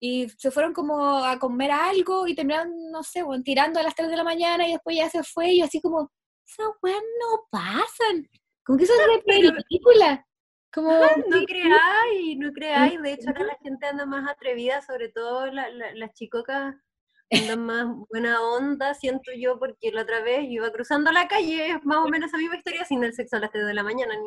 y 0.00 0.28
se 0.38 0.50
fueron 0.50 0.72
como 0.72 1.24
a 1.24 1.38
comer 1.38 1.70
algo 1.72 2.26
y 2.28 2.34
terminaron, 2.34 2.70
no 2.92 3.02
sé, 3.02 3.22
bueno, 3.22 3.42
tirando 3.42 3.80
a 3.80 3.82
las 3.82 3.94
3 3.94 4.08
de 4.08 4.16
la 4.16 4.24
mañana 4.24 4.68
y 4.68 4.72
después 4.72 4.96
ya 4.96 5.08
se 5.10 5.22
fue 5.24 5.48
y 5.52 5.58
yo 5.58 5.64
así 5.64 5.80
como, 5.80 6.10
esas 6.46 6.68
weas 6.82 7.00
no 7.20 7.46
pasan. 7.50 8.28
Como 8.64 8.78
que 8.78 8.84
eso 8.84 8.92
es 8.94 8.98
de 9.00 9.22
película. 9.22 10.26
Como, 10.72 10.90
No 11.28 11.44
creáis, 11.46 12.38
no 12.38 12.52
creáis. 12.52 13.00
De 13.02 13.12
hecho, 13.14 13.28
ahora 13.28 13.44
la 13.46 13.58
gente 13.62 13.86
anda 13.86 14.06
más 14.06 14.30
atrevida, 14.30 14.80
sobre 14.82 15.08
todo 15.08 15.46
la- 15.46 15.70
la- 15.70 15.94
las 15.94 16.12
chicocas 16.12 16.74
andan 17.38 17.64
más 17.64 17.86
buena 18.10 18.42
onda, 18.42 18.94
siento 18.94 19.30
yo, 19.36 19.58
porque 19.58 19.90
la 19.92 20.02
otra 20.02 20.22
vez 20.22 20.44
iba 20.48 20.70
cruzando 20.72 21.10
la 21.12 21.28
calle, 21.28 21.70
es 21.70 21.84
más 21.84 21.98
o 21.98 22.08
menos 22.08 22.28
esa 22.28 22.38
misma 22.38 22.56
historia, 22.56 22.84
sin 22.84 23.02
el 23.04 23.12
sexo 23.14 23.36
a 23.36 23.40
las 23.40 23.50
3 23.50 23.66
de 23.66 23.74
la 23.74 23.82
mañana. 23.82 24.14
ni 24.16 24.26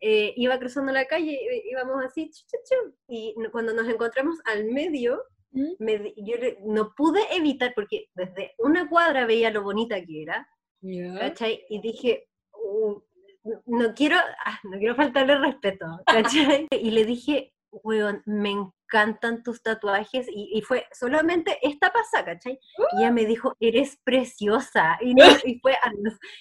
eh, 0.00 0.32
iba 0.36 0.58
cruzando 0.58 0.92
la 0.92 1.06
calle, 1.06 1.34
eh, 1.34 1.62
íbamos 1.70 2.04
así, 2.04 2.28
chu, 2.30 2.42
chu, 2.48 2.56
chu, 2.68 2.96
y 3.08 3.34
cuando 3.52 3.72
nos 3.72 3.88
encontramos 3.88 4.38
al 4.46 4.64
medio, 4.64 5.22
¿Mm? 5.52 5.72
me 5.78 6.14
yo 6.16 6.36
le- 6.38 6.58
no 6.64 6.92
pude 6.96 7.20
evitar, 7.30 7.72
porque 7.74 8.06
desde 8.14 8.54
una 8.58 8.88
cuadra 8.88 9.26
veía 9.26 9.50
lo 9.50 9.62
bonita 9.62 10.02
que 10.04 10.22
era, 10.22 10.48
Ya. 10.80 11.18
¿cachai? 11.20 11.64
Y 11.68 11.80
dije, 11.80 12.28
"Uh, 12.52 13.00
no- 13.44 13.62
no 13.66 13.94
quiero, 13.94 14.16
ah, 14.44 14.58
no 14.64 14.78
quiero 14.78 14.96
faltarle 14.96 15.38
respeto, 15.38 15.86
¿cachai? 16.06 16.66
Y 16.70 16.90
le 16.90 17.04
dije, 17.04 17.52
weón, 17.70 18.22
me 18.26 18.50
encantan 18.92 19.42
tus 19.42 19.62
tatuajes, 19.62 20.28
y, 20.28 20.50
y 20.52 20.60
fue 20.62 20.86
solamente 20.92 21.58
esta 21.62 21.90
pasada, 21.92 22.24
¿cachai? 22.34 22.58
Y 22.92 22.98
ella 23.00 23.10
me 23.10 23.24
dijo, 23.24 23.56
eres 23.58 23.96
preciosa, 24.04 24.98
y, 25.00 25.14
no, 25.14 25.24
y 25.44 25.58
fue, 25.60 25.74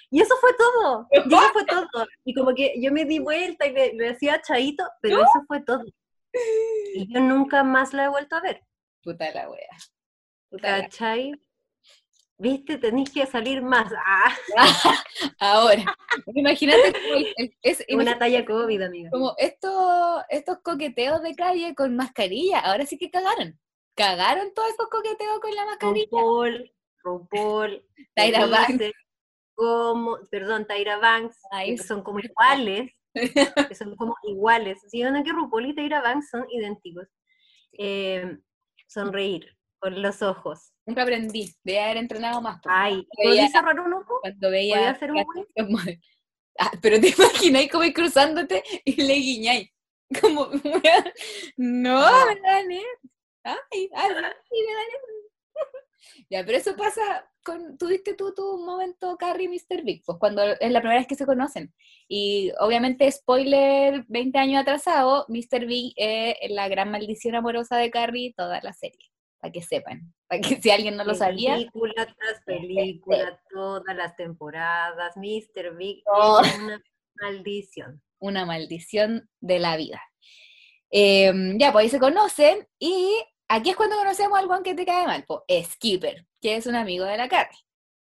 y 0.10 0.22
eso 0.22 0.36
fue 0.42 0.52
todo, 0.58 1.08
y 1.12 1.34
eso 1.34 1.50
fue 1.54 1.66
todo, 1.66 2.08
y 2.26 2.34
como 2.34 2.54
que 2.54 2.74
yo 2.82 2.92
me 2.92 3.06
di 3.06 3.20
vuelta 3.20 3.66
y 3.68 3.72
le, 3.74 3.94
le 3.94 4.10
hacía 4.10 4.42
chaito, 4.42 4.84
pero 5.02 5.18
eso 5.20 5.44
fue 5.48 5.62
todo, 5.62 5.84
y 6.94 7.14
yo 7.14 7.20
nunca 7.22 7.64
más 7.64 7.94
la 7.94 8.06
he 8.06 8.10
vuelto 8.10 8.36
a 8.36 8.42
ver, 8.42 8.62
Puta 9.04 9.32
la 9.32 9.50
wea. 9.50 9.78
Puta 10.50 10.78
la- 10.78 10.84
¿cachai? 10.84 11.34
Viste, 12.42 12.80
tenés 12.80 13.12
que 13.12 13.24
salir 13.28 13.62
más, 13.62 13.94
ah, 14.08 14.36
Ahora, 15.40 15.96
imagínate 16.34 16.92
como, 16.92 17.14
el- 17.38 17.56
es, 17.62 17.86
una 17.94 18.18
talla 18.18 18.44
COVID, 18.44 18.82
amiga. 18.82 19.12
como 19.12 19.36
estos, 19.38 20.24
estos 20.28 20.58
coqueteos 20.64 21.22
de 21.22 21.36
calle 21.36 21.76
con 21.76 21.96
mascarilla. 21.96 22.60
Ahora 22.62 22.88
sí 22.88 22.98
que 22.98 23.12
cagaron. 23.12 23.60
Cagaron 23.96 24.56
todos 24.56 24.70
esos 24.70 24.88
coqueteos 24.88 25.40
con 25.40 25.54
la 25.54 25.66
mascarilla. 25.68 26.08
RuPaul, 26.10 26.74
RuPaul, 27.04 27.86
Tyra 28.16 28.48
Banks. 28.48 28.86
como, 29.54 30.18
perdón, 30.32 30.66
Tyra 30.66 30.98
Banks, 30.98 31.38
Ay, 31.52 31.76
que 31.76 31.84
son 31.84 32.02
como 32.02 32.18
iguales, 32.22 32.92
que 33.14 33.76
son 33.76 33.96
como 33.98 34.16
iguales. 34.24 34.80
Si 34.88 35.04
no 35.04 35.24
que 35.24 35.32
RuPaul 35.32 35.68
y 35.68 35.76
Tyra 35.76 36.02
Banks 36.02 36.32
son 36.32 36.48
idénticos. 36.50 37.08
Eh, 37.78 38.36
sonreír 38.88 39.56
con 39.82 40.02
los 40.02 40.22
ojos. 40.22 40.72
Nunca 40.86 41.02
aprendí. 41.02 41.54
Debía 41.64 41.86
haber 41.86 41.98
entrenado 41.98 42.42
más. 42.42 42.60
pues, 42.62 42.74
Ay, 42.78 43.08
¿podéis 43.24 43.52
cerrar 43.52 43.80
un 43.80 43.94
ojo? 43.94 44.20
Cuando 44.22 44.50
veía. 44.50 44.76
¿Podía 44.76 44.90
hacer 44.92 45.12
un. 45.12 45.26
Ah, 46.60 46.72
pero 46.82 47.00
te 47.00 47.10
imagináis 47.18 47.72
como 47.72 47.84
ir 47.84 47.94
cruzándote 47.94 48.64
y 48.86 49.02
le 49.02 49.14
guiñáis. 49.16 49.70
Como, 50.22 50.48
no, 51.58 52.00
me. 52.68 52.82
Ay, 53.44 53.58
ay, 53.74 53.90
ay, 53.96 54.10
me 54.10 54.22
da 54.22 54.30
nervios. 54.30 55.32
Ya, 56.30 56.44
pero 56.46 56.58
eso 56.58 56.76
pasa 56.76 57.30
con, 57.44 57.78
tuviste 57.78 58.14
tú 58.16 58.34
tu 58.34 58.58
momento 58.58 59.18
Carrie 59.18 59.46
y 59.46 59.50
Mr. 59.50 59.84
Big, 59.84 60.04
pues 60.06 60.18
cuando 60.18 60.44
es 60.44 60.72
la 60.72 60.80
primera 60.80 61.00
vez 61.00 61.08
que 61.08 61.16
se 61.16 61.26
conocen. 61.26 61.74
Y 62.08 62.52
obviamente, 62.60 63.10
spoiler, 63.12 64.04
20 64.08 64.38
años 64.40 64.62
atrasado, 64.62 65.26
Mr. 65.30 65.66
Big 65.66 65.94
es 65.96 66.36
la 66.52 66.68
gran 66.70 66.92
maldición 66.92 67.36
amorosa 67.36 67.78
de 67.78 67.92
Carrie 67.92 68.34
toda 68.36 68.62
la 68.62 68.74
serie, 68.74 69.11
para 69.42 69.52
que 69.52 69.62
sepan, 69.62 70.14
para 70.28 70.40
que 70.40 70.56
si 70.62 70.70
alguien 70.72 70.96
no 70.96 71.04
lo 71.04 71.16
sabía. 71.16 71.56
Película 71.56 71.94
tras 72.06 72.42
película, 72.46 73.42
todas 73.52 73.96
las 73.96 74.16
temporadas, 74.16 75.18
Mr. 75.18 75.76
Big 75.76 76.04
Oh. 76.06 76.42
es 76.44 76.58
una 76.60 76.82
maldición. 77.16 78.02
una 78.20 78.46
maldición 78.46 79.28
de 79.42 79.60
la 79.60 79.76
vida. 79.78 80.02
Em, 80.92 81.58
ya, 81.58 81.72
pues 81.72 81.84
ahí 81.86 81.90
se 81.90 82.00
conocen 82.00 82.68
y 82.78 83.16
aquí 83.50 83.72
es 83.72 83.76
cuando 83.76 83.96
conocemos 83.96 84.38
al 84.38 84.48
weón 84.48 84.64
que 84.64 84.76
te 84.76 84.86
cae 84.86 85.08
mal, 85.08 85.26
pues 85.26 85.68
Skipper, 85.74 86.26
que 86.42 86.56
es 86.58 86.68
un 86.68 86.76
amigo 86.76 87.06
de 87.06 87.18
la 87.18 87.28
Carrie, 87.30 87.58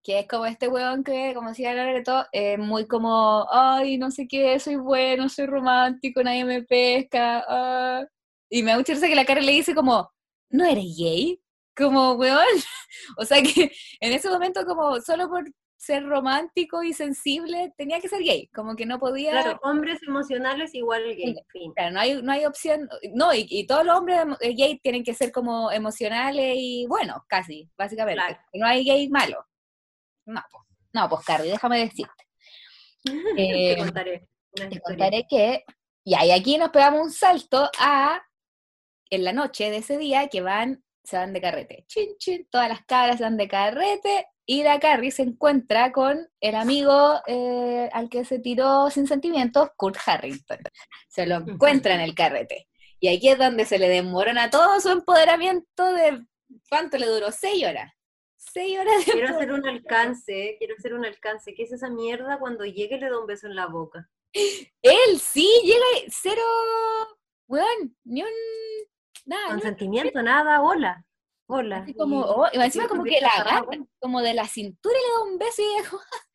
que 0.03 0.19
es 0.19 0.27
como 0.27 0.45
este 0.45 0.67
weón 0.67 1.03
que, 1.03 1.33
como 1.33 1.49
decía 1.49 1.73
Loreto, 1.73 2.25
es 2.31 2.57
muy 2.59 2.87
como, 2.87 3.47
ay, 3.51 3.97
no 3.97 4.11
sé 4.11 4.27
qué, 4.27 4.59
soy 4.59 4.75
bueno, 4.75 5.27
soy 5.29 5.47
romántico, 5.47 6.21
nadie 6.23 6.45
me 6.45 6.61
pesca, 6.63 7.43
ah". 7.47 8.05
y 8.49 8.61
me 8.63 8.71
da 8.71 8.77
mucha 8.77 8.93
risa 8.93 9.07
que 9.07 9.15
la 9.15 9.25
Carrie 9.25 9.43
le 9.45 9.51
dice 9.53 9.73
como, 9.75 10.11
¿no 10.55 10.65
eres 10.65 10.95
gay? 10.97 11.41
Como, 11.75 12.13
weón, 12.13 12.45
o 13.17 13.25
sea 13.25 13.41
que 13.41 13.71
en 13.99 14.13
ese 14.13 14.29
momento 14.29 14.65
como 14.65 15.01
solo 15.01 15.27
por 15.29 15.43
ser 15.77 16.03
romántico 16.07 16.81
y 16.81 16.93
sensible 16.93 17.73
tenía 17.77 17.99
que 17.99 18.09
ser 18.09 18.23
gay, 18.23 18.47
como 18.55 18.75
que 18.75 18.85
no 18.85 18.97
podía... 18.97 19.31
Claro, 19.31 19.59
hombres 19.61 20.01
emocionales 20.07 20.73
igual 20.73 21.03
gay, 21.03 21.35
fin. 21.51 21.73
Claro, 21.73 21.91
no 21.91 21.99
hay, 21.99 22.21
no 22.23 22.31
hay 22.31 22.45
opción, 22.45 22.89
no, 23.13 23.33
y, 23.33 23.45
y 23.49 23.67
todos 23.67 23.85
los 23.85 23.97
hombres 23.97 24.19
eh, 24.39 24.55
gay 24.55 24.79
tienen 24.79 25.03
que 25.03 25.13
ser 25.13 25.31
como 25.31 25.71
emocionales 25.71 26.55
y 26.57 26.87
buenos, 26.87 27.17
casi, 27.27 27.69
básicamente. 27.77 28.23
Claro. 28.23 28.39
No 28.53 28.65
hay 28.65 28.83
gay 28.83 29.09
malo. 29.09 29.45
No, 30.25 30.41
pues, 30.49 30.63
no, 30.93 31.09
pues 31.09 31.25
Carrie, 31.25 31.51
déjame 31.51 31.79
decirte. 31.79 32.13
Eh, 33.37 33.75
te 33.75 33.83
contaré 33.83 34.27
una 34.57 34.69
Te 34.69 34.75
historia. 34.75 34.81
contaré 34.81 35.27
que, 35.29 35.63
y 36.03 36.15
aquí 36.15 36.57
nos 36.57 36.69
pegamos 36.71 37.01
un 37.01 37.11
salto 37.11 37.69
a, 37.77 38.19
en 39.09 39.23
la 39.23 39.33
noche 39.33 39.69
de 39.69 39.77
ese 39.77 39.97
día, 39.97 40.27
que 40.27 40.41
van, 40.41 40.83
se 41.03 41.17
van 41.17 41.33
de 41.33 41.41
carrete. 41.41 41.85
Chin, 41.87 42.17
chin, 42.17 42.47
todas 42.49 42.69
las 42.69 42.85
cabras 42.85 43.17
se 43.17 43.23
van 43.23 43.37
de 43.37 43.47
carrete, 43.47 44.27
y 44.47 44.63
la 44.63 44.79
Carrie 44.79 45.11
se 45.11 45.23
encuentra 45.23 45.91
con 45.91 46.29
el 46.39 46.55
amigo 46.55 47.19
eh, 47.25 47.89
al 47.91 48.09
que 48.09 48.25
se 48.25 48.39
tiró 48.39 48.89
sin 48.91 49.07
sentimientos, 49.07 49.69
Kurt 49.75 49.97
Harrington. 50.05 50.59
Se 51.07 51.25
lo 51.25 51.37
encuentra 51.37 51.95
en 51.95 52.01
el 52.01 52.13
carrete. 52.13 52.67
Y 52.99 53.07
aquí 53.07 53.29
es 53.29 53.39
donde 53.39 53.65
se 53.65 53.79
le 53.79 53.89
demorona 53.89 54.51
todo 54.51 54.79
su 54.79 54.89
empoderamiento 54.89 55.91
de, 55.93 56.23
¿cuánto 56.69 56.97
le 56.97 57.07
duró? 57.07 57.31
Seis 57.31 57.65
horas. 57.65 57.91
Seis 58.37 58.79
horas 58.79 59.05
de 59.05 59.13
Quiero 59.13 59.35
hacer 59.35 59.51
un 59.51 59.67
alcance, 59.67 60.55
quiero 60.59 60.75
hacer 60.77 60.93
un 60.93 61.05
alcance. 61.05 61.55
¿Qué 61.55 61.63
es 61.63 61.71
esa 61.71 61.89
mierda 61.89 62.37
cuando 62.37 62.65
llegue 62.65 62.99
le 62.99 63.09
da 63.09 63.19
un 63.19 63.25
beso 63.25 63.47
en 63.47 63.55
la 63.55 63.65
boca? 63.65 64.07
Él 64.31 65.19
sí 65.19 65.49
llega 65.63 65.85
y 66.05 66.11
cero, 66.11 66.41
weón, 67.47 67.97
ni 68.03 68.21
un, 68.21 68.29
nada, 69.25 69.47
Consentimiento, 69.49 70.21
nada, 70.21 70.61
hola. 70.61 71.03
Hola. 71.47 71.77
Así 71.77 71.93
como, 71.93 72.21
Y- 72.21 72.23
oh, 72.27 72.47
y 72.53 72.57
encima 72.57 72.87
como 72.87 73.03
que 73.03 73.21
la 73.21 73.29
agarra, 73.29 73.77
como 73.99 74.21
de 74.21 74.33
la 74.33 74.47
cintura 74.47 74.95
y 74.97 75.01
le 75.03 75.13
da 75.13 75.31
un 75.31 75.37
beso 75.37 75.61
y 75.61 75.77
dijo, 75.81 75.99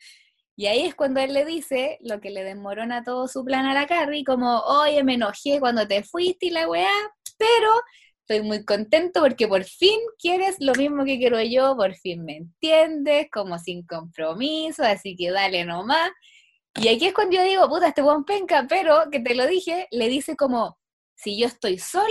y 0.57 0.66
ahí 0.66 0.87
es 0.87 0.95
cuando 0.95 1.20
él 1.20 1.33
le 1.35 1.45
dice 1.45 1.99
lo 2.01 2.20
que 2.20 2.31
le 2.31 2.45
desmorona 2.45 3.03
todo 3.03 3.28
su 3.28 3.45
plan 3.45 3.66
a 3.66 3.74
la 3.74 3.87
Carrie, 3.87 4.24
como, 4.24 4.61
oye, 4.61 5.03
me 5.05 5.14
enojé 5.14 5.59
cuando 5.61 5.87
te 5.89 6.03
fuiste 6.05 6.47
y 6.47 6.51
la 6.51 6.68
weá, 6.68 6.91
pero 7.39 7.70
estoy 8.20 8.47
muy 8.47 8.64
contento 8.64 9.20
porque 9.22 9.49
por 9.49 9.64
fin 9.64 9.99
quieres 10.18 10.57
lo 10.61 10.74
mismo 10.74 11.05
que 11.05 11.18
quiero 11.18 11.41
yo, 11.43 11.76
por 11.76 11.95
fin 11.97 12.24
me 12.24 12.37
entiendes, 12.37 13.28
como 13.33 13.59
sin 13.59 13.85
compromiso, 13.87 14.85
así 14.85 15.16
que 15.16 15.31
dale 15.33 15.64
nomás. 15.64 16.11
Y 16.76 16.89
aquí 16.89 17.07
es 17.07 17.14
cuando 17.14 17.37
yo 17.37 17.43
digo, 17.43 17.68
puta, 17.68 17.89
este 17.89 18.03
buen 18.03 18.24
penca, 18.24 18.66
pero 18.68 19.11
que 19.11 19.20
te 19.20 19.35
lo 19.35 19.47
dije, 19.47 19.89
le 19.91 20.09
dice 20.09 20.37
como, 20.37 20.78
si 21.14 21.39
yo 21.39 21.47
estoy 21.47 21.78
solo, 21.78 22.07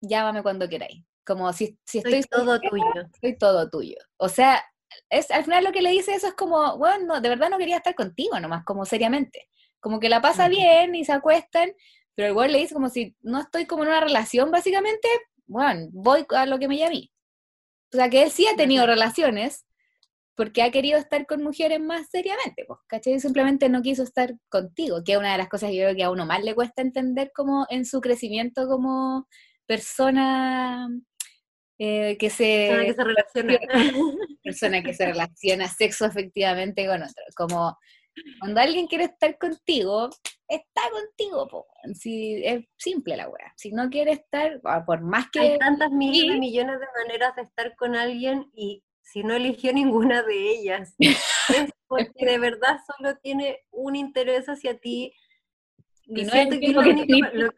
llámame 0.00 0.42
cuando 0.42 0.68
queráis. 0.68 1.04
Como 1.24 1.52
si, 1.52 1.78
si 1.84 1.98
estoy... 1.98 2.22
Soy 2.22 2.30
todo 2.30 2.60
tuyo. 2.60 3.08
Soy 3.20 3.36
todo 3.36 3.70
tuyo. 3.70 3.96
O 4.16 4.28
sea, 4.28 4.62
es, 5.10 5.30
al 5.30 5.44
final 5.44 5.64
lo 5.64 5.72
que 5.72 5.82
le 5.82 5.90
dice 5.90 6.14
eso 6.14 6.28
es 6.28 6.34
como, 6.34 6.78
bueno, 6.78 7.20
de 7.20 7.28
verdad 7.28 7.50
no 7.50 7.58
quería 7.58 7.78
estar 7.78 7.94
contigo 7.94 8.38
nomás, 8.40 8.64
como 8.64 8.84
seriamente. 8.84 9.48
Como 9.80 10.00
que 10.00 10.08
la 10.08 10.20
pasa 10.20 10.48
bien 10.48 10.94
y 10.94 11.04
se 11.04 11.12
acuestan, 11.12 11.72
pero 12.14 12.28
igual 12.28 12.52
le 12.52 12.58
dice 12.58 12.74
como 12.74 12.88
si 12.88 13.16
no 13.20 13.40
estoy 13.40 13.66
como 13.66 13.82
en 13.82 13.90
una 13.90 14.00
relación, 14.00 14.50
básicamente, 14.50 15.08
bueno, 15.46 15.88
voy 15.92 16.26
a 16.30 16.46
lo 16.46 16.58
que 16.58 16.68
me 16.68 16.78
llamé. 16.78 17.10
O 17.92 17.96
sea, 17.96 18.10
que 18.10 18.22
él 18.22 18.30
sí 18.30 18.46
ha 18.46 18.56
tenido 18.56 18.86
relaciones 18.86 19.64
porque 20.34 20.62
ha 20.62 20.70
querido 20.70 20.98
estar 20.98 21.26
con 21.26 21.42
mujeres 21.42 21.80
más 21.80 22.08
seriamente, 22.10 22.64
pues, 22.66 22.78
¿cachai? 22.86 23.18
Simplemente 23.20 23.68
no 23.68 23.80
quiso 23.80 24.02
estar 24.02 24.34
contigo, 24.50 25.02
que 25.02 25.12
es 25.12 25.18
una 25.18 25.32
de 25.32 25.38
las 25.38 25.48
cosas 25.48 25.70
que 25.70 25.76
yo 25.76 25.84
creo 25.84 25.96
que 25.96 26.04
a 26.04 26.10
uno 26.10 26.26
más 26.26 26.44
le 26.44 26.54
cuesta 26.54 26.82
entender 26.82 27.32
como 27.34 27.66
en 27.70 27.86
su 27.86 28.00
crecimiento 28.00 28.68
como 28.68 29.26
persona 29.66 30.88
eh, 31.78 32.16
que 32.18 32.30
se... 32.30 32.68
Persona 32.68 32.84
que 32.84 32.94
se 32.94 33.04
relaciona. 33.04 33.58
Persona 34.42 34.82
que 34.82 34.94
se 34.94 35.06
relaciona 35.06 35.68
sexo 35.68 36.04
afectivamente 36.04 36.86
con 36.86 37.02
otro. 37.02 37.24
Como 37.36 37.76
cuando 38.40 38.60
alguien 38.60 38.86
quiere 38.86 39.04
estar 39.04 39.36
contigo, 39.38 40.08
está 40.48 40.82
contigo, 40.90 41.48
po. 41.48 41.66
Si, 41.94 42.42
es 42.44 42.64
simple 42.76 43.16
la 43.16 43.28
weá. 43.28 43.52
Si 43.56 43.72
no 43.72 43.90
quiere 43.90 44.12
estar, 44.12 44.60
ah, 44.64 44.84
por 44.84 45.02
más 45.02 45.26
que... 45.30 45.40
Hay 45.40 45.58
tantas 45.58 45.90
miles 45.90 46.36
y 46.36 46.40
millones 46.40 46.80
de 46.80 46.86
maneras 47.04 47.36
de 47.36 47.42
estar 47.42 47.74
con 47.76 47.94
alguien 47.94 48.50
y 48.54 48.82
si 49.02 49.22
no 49.22 49.34
eligió 49.34 49.72
ninguna 49.72 50.22
de 50.22 50.50
ellas, 50.50 50.94
es 50.98 51.70
porque 51.86 52.26
de 52.26 52.38
verdad 52.38 52.78
solo 52.86 53.16
tiene 53.18 53.60
un 53.70 53.96
interés 53.96 54.46
hacia 54.46 54.78
ti. 54.78 55.12
Y 56.06 56.24
no 56.24 56.32
que, 56.32 57.50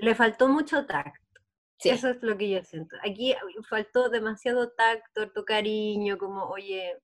le 0.00 0.14
faltó 0.14 0.48
mucho 0.48 0.86
tacto. 0.86 1.20
Eso 1.82 2.08
es 2.10 2.22
lo 2.22 2.36
que 2.36 2.50
yo 2.50 2.62
siento. 2.62 2.96
Aquí 3.02 3.34
faltó 3.68 4.10
demasiado 4.10 4.70
tacto, 4.72 5.30
tu 5.30 5.44
cariño, 5.44 6.18
como, 6.18 6.44
oye, 6.44 6.98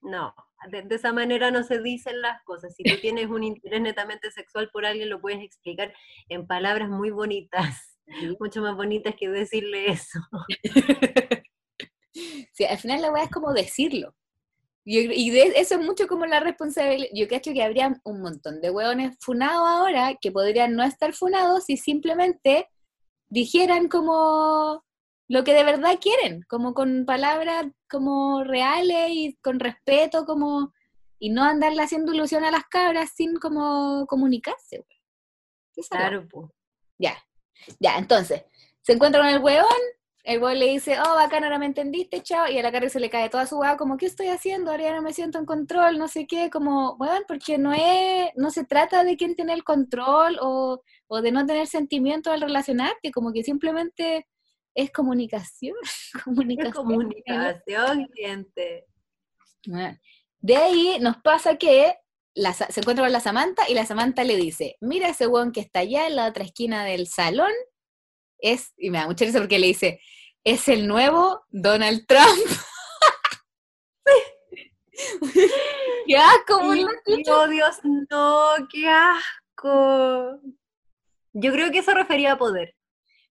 no, 0.00 0.34
de, 0.70 0.86
esa 0.94 1.12
manera 1.12 1.50
no 1.50 1.62
se 1.62 1.80
dicen 1.80 2.20
las 2.20 2.42
cosas. 2.44 2.74
Si 2.74 2.82
tú 2.82 2.94
tienes 3.00 3.26
un 3.26 3.44
interés 3.44 3.80
netamente 3.80 4.30
sexual 4.30 4.70
por 4.70 4.86
alguien, 4.86 5.10
lo 5.10 5.20
puedes 5.20 5.40
explicar 5.40 5.92
en 6.28 6.46
palabras 6.46 6.88
muy 6.88 7.10
bonitas, 7.10 7.98
mucho 8.40 8.62
más 8.62 8.76
bonitas 8.76 9.14
que 9.18 9.28
decirle 9.28 9.90
eso. 9.90 10.20
sí, 12.52 12.64
al 12.64 12.78
final 12.78 13.02
la 13.02 13.12
weá 13.12 13.24
es 13.24 13.30
como 13.30 13.52
decirlo. 13.52 14.14
Y 14.90 15.30
de, 15.30 15.52
eso 15.56 15.74
es 15.74 15.80
mucho 15.84 16.06
como 16.06 16.24
la 16.24 16.40
responsabilidad. 16.40 17.10
Yo 17.12 17.28
creo 17.28 17.40
que 17.42 17.62
habría 17.62 18.00
un 18.04 18.22
montón 18.22 18.62
de 18.62 18.70
hueones 18.70 19.16
funados 19.20 19.68
ahora 19.68 20.14
que 20.18 20.32
podrían 20.32 20.74
no 20.74 20.82
estar 20.82 21.12
funados 21.12 21.64
si 21.66 21.76
simplemente 21.76 22.68
dijeran 23.28 23.88
como 23.88 24.82
lo 25.28 25.44
que 25.44 25.52
de 25.52 25.62
verdad 25.62 25.98
quieren, 26.00 26.42
como 26.48 26.72
con 26.72 27.04
palabras 27.04 27.66
como 27.90 28.44
reales 28.44 29.10
y 29.10 29.36
con 29.42 29.60
respeto, 29.60 30.24
como 30.24 30.72
y 31.18 31.30
no 31.30 31.44
andarle 31.44 31.82
haciendo 31.82 32.14
ilusión 32.14 32.44
a 32.44 32.50
las 32.50 32.64
cabras 32.64 33.10
sin 33.14 33.36
como 33.36 34.06
comunicarse. 34.06 34.86
Claro, 35.90 36.26
pues. 36.28 36.50
Ya, 36.98 37.16
ya, 37.78 37.98
entonces, 37.98 38.42
se 38.80 38.92
encuentra 38.94 39.20
con 39.20 39.30
el 39.30 39.42
hueón, 39.42 39.66
el 40.28 40.42
hueón 40.42 40.58
le 40.58 40.66
dice, 40.66 40.98
oh, 41.00 41.14
bacán, 41.14 41.42
ahora 41.42 41.58
me 41.58 41.64
entendiste, 41.64 42.22
chao, 42.22 42.46
y 42.50 42.58
a 42.58 42.62
la 42.62 42.70
cara 42.70 42.86
se 42.90 43.00
le 43.00 43.08
cae 43.08 43.30
toda 43.30 43.46
su 43.46 43.56
hueá, 43.56 43.78
como, 43.78 43.96
¿qué 43.96 44.04
estoy 44.04 44.26
haciendo? 44.26 44.70
Ahora 44.70 44.82
ya 44.82 44.94
no 44.94 45.00
me 45.00 45.14
siento 45.14 45.38
en 45.38 45.46
control, 45.46 45.96
no 45.96 46.06
sé 46.06 46.26
qué, 46.26 46.50
como, 46.50 46.98
bueno, 46.98 47.24
porque 47.26 47.56
no 47.56 47.72
es, 47.72 48.28
no 48.36 48.50
se 48.50 48.66
trata 48.66 49.04
de 49.04 49.16
quién 49.16 49.34
tiene 49.34 49.54
el 49.54 49.64
control 49.64 50.36
o, 50.42 50.82
o 51.06 51.22
de 51.22 51.32
no 51.32 51.46
tener 51.46 51.66
sentimientos 51.66 52.30
al 52.30 52.42
relacionarte, 52.42 53.10
como 53.10 53.32
que 53.32 53.42
simplemente 53.42 54.28
es 54.74 54.92
comunicación. 54.92 55.76
comunicación, 56.22 56.66
es 56.68 56.74
comunicación 56.74 58.08
gente. 58.14 58.84
de 60.40 60.56
ahí 60.56 60.98
nos 61.00 61.16
pasa 61.22 61.56
que 61.56 61.94
se 62.34 62.80
encuentra 62.80 63.06
con 63.06 63.12
la 63.12 63.20
Samantha 63.20 63.62
y 63.66 63.72
la 63.72 63.86
Samantha 63.86 64.24
le 64.24 64.36
dice, 64.36 64.76
mira 64.82 65.08
ese 65.08 65.26
weón 65.26 65.52
que 65.52 65.60
está 65.60 65.78
allá 65.78 66.06
en 66.06 66.16
la 66.16 66.26
otra 66.26 66.44
esquina 66.44 66.84
del 66.84 67.06
salón, 67.06 67.52
es, 68.40 68.74
y 68.76 68.90
me 68.90 68.98
da 68.98 69.06
mucha 69.06 69.24
risa 69.24 69.38
porque 69.38 69.58
le 69.58 69.68
dice, 69.68 70.00
es 70.44 70.68
el 70.68 70.86
nuevo 70.86 71.44
Donald 71.50 72.06
Trump. 72.06 72.46
¡Qué 76.06 76.16
asco! 76.16 76.60
¡Oh, 76.62 77.48
Dios, 77.48 77.80
no! 78.10 78.68
¡Qué 78.70 78.88
asco! 78.88 80.40
Yo 81.32 81.52
creo 81.52 81.70
que 81.70 81.78
eso 81.78 81.94
refería 81.94 82.32
a 82.32 82.38
poder 82.38 82.74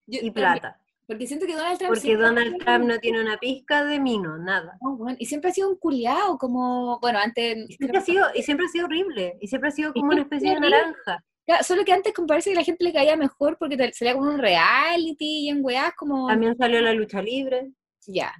y 0.05 0.31
plata. 0.31 0.79
Porque 1.07 1.25
siento 1.25 1.45
que 1.45 1.55
Donald 1.55 1.77
Trump. 1.77 1.93
Porque 1.93 2.17
Donald 2.17 2.57
Trump 2.57 2.85
no 2.85 2.99
tiene 2.99 3.21
una 3.21 3.37
pizca 3.37 3.85
de 3.85 3.99
mino, 3.99 4.37
nada. 4.37 4.77
y 5.17 5.25
siempre 5.25 5.51
ha 5.51 5.53
sido 5.53 5.69
un 5.69 5.77
culiao, 5.77 6.37
como. 6.37 6.99
Bueno, 6.99 7.19
antes. 7.19 7.57
Y 7.69 7.73
siempre, 7.73 7.97
ha 7.97 8.01
sido, 8.01 8.25
y 8.35 8.43
siempre 8.43 8.65
ha 8.65 8.69
sido 8.69 8.85
horrible. 8.85 9.37
Y 9.39 9.47
siempre 9.47 9.69
ha 9.69 9.71
sido 9.71 9.93
como 9.93 10.07
una 10.07 10.23
especie 10.23 10.53
de 10.53 10.59
naranja. 10.59 11.23
Solo 11.63 11.85
que 11.85 11.93
antes 11.93 12.13
como 12.13 12.27
parece 12.27 12.51
que 12.51 12.55
la 12.55 12.63
gente 12.63 12.83
le 12.83 12.93
caía 12.93 13.15
mejor 13.15 13.57
porque 13.57 13.77
salía 13.93 14.13
como 14.13 14.29
un 14.29 14.39
reality 14.39 15.45
y 15.45 15.49
en 15.49 15.63
weás 15.63 15.93
como. 15.95 16.27
También 16.27 16.57
salió 16.57 16.81
la 16.81 16.93
lucha 16.93 17.21
libre. 17.21 17.71
Ya. 18.05 18.33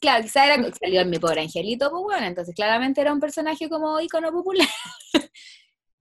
Claro, 0.00 0.24
quizá 0.24 0.46
era, 0.46 0.72
salió 0.72 1.02
en 1.02 1.10
mi 1.10 1.18
pobre 1.18 1.42
angelito, 1.42 1.90
pues 1.90 2.02
bueno, 2.02 2.26
entonces 2.26 2.54
claramente 2.54 3.00
era 3.00 3.12
un 3.12 3.20
personaje 3.20 3.68
como 3.68 4.00
ícono 4.00 4.32
popular. 4.32 4.66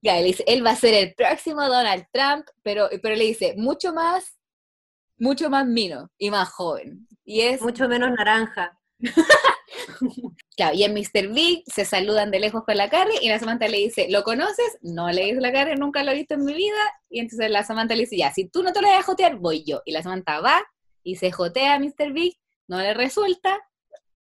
ya, 0.02 0.18
él 0.18 0.26
dice, 0.26 0.44
él 0.48 0.66
va 0.66 0.72
a 0.72 0.76
ser 0.76 0.96
el 0.96 1.14
próximo 1.14 1.62
Donald 1.68 2.06
Trump, 2.12 2.48
pero, 2.64 2.90
pero 3.04 3.16
le 3.16 3.26
dice, 3.26 3.54
mucho 3.58 3.94
más 3.94 4.36
mucho 5.18 5.50
más 5.50 5.66
mino 5.66 6.12
y 6.18 6.30
más 6.30 6.50
joven. 6.50 7.08
Y 7.24 7.42
es... 7.42 7.62
Mucho 7.62 7.88
menos 7.88 8.12
naranja. 8.12 8.78
claro, 10.56 10.76
y 10.76 10.84
en 10.84 10.94
Mr. 10.94 11.34
Big 11.34 11.64
se 11.68 11.86
saludan 11.86 12.32
de 12.32 12.40
lejos 12.40 12.64
con 12.64 12.78
la 12.78 12.90
Carrie 12.90 13.20
y 13.22 13.30
la 13.30 13.40
Samantha 13.40 13.68
le 13.68 13.78
dice, 13.78 14.08
¿lo 14.10 14.24
conoces? 14.24 14.78
No 14.82 15.12
le 15.12 15.26
dice 15.26 15.42
la 15.42 15.52
Carrie, 15.52 15.76
nunca 15.76 16.04
lo 16.04 16.12
he 16.12 16.16
visto 16.16 16.36
en 16.36 16.46
mi 16.46 16.54
vida. 16.54 16.78
Y 17.10 17.20
entonces 17.20 17.50
la 17.50 17.64
Samantha 17.64 17.96
le 17.96 18.02
dice, 18.02 18.18
ya, 18.18 18.32
si 18.32 18.48
tú 18.48 18.64
no 18.64 18.74
te 18.74 18.82
lo 18.82 18.88
vas 18.88 19.00
a 19.00 19.04
jotear, 19.04 19.38
voy 19.38 19.64
yo. 19.64 19.82
Y 19.86 19.92
la 19.92 20.04
Samantha 20.04 20.40
va 20.40 20.64
y 21.04 21.16
se 21.18 21.32
jotea 21.32 21.76
a 21.76 21.80
Mr. 21.80 22.14
Big, 22.14 22.38
no 22.68 22.80
le 22.80 22.94
resulta. 22.94 23.60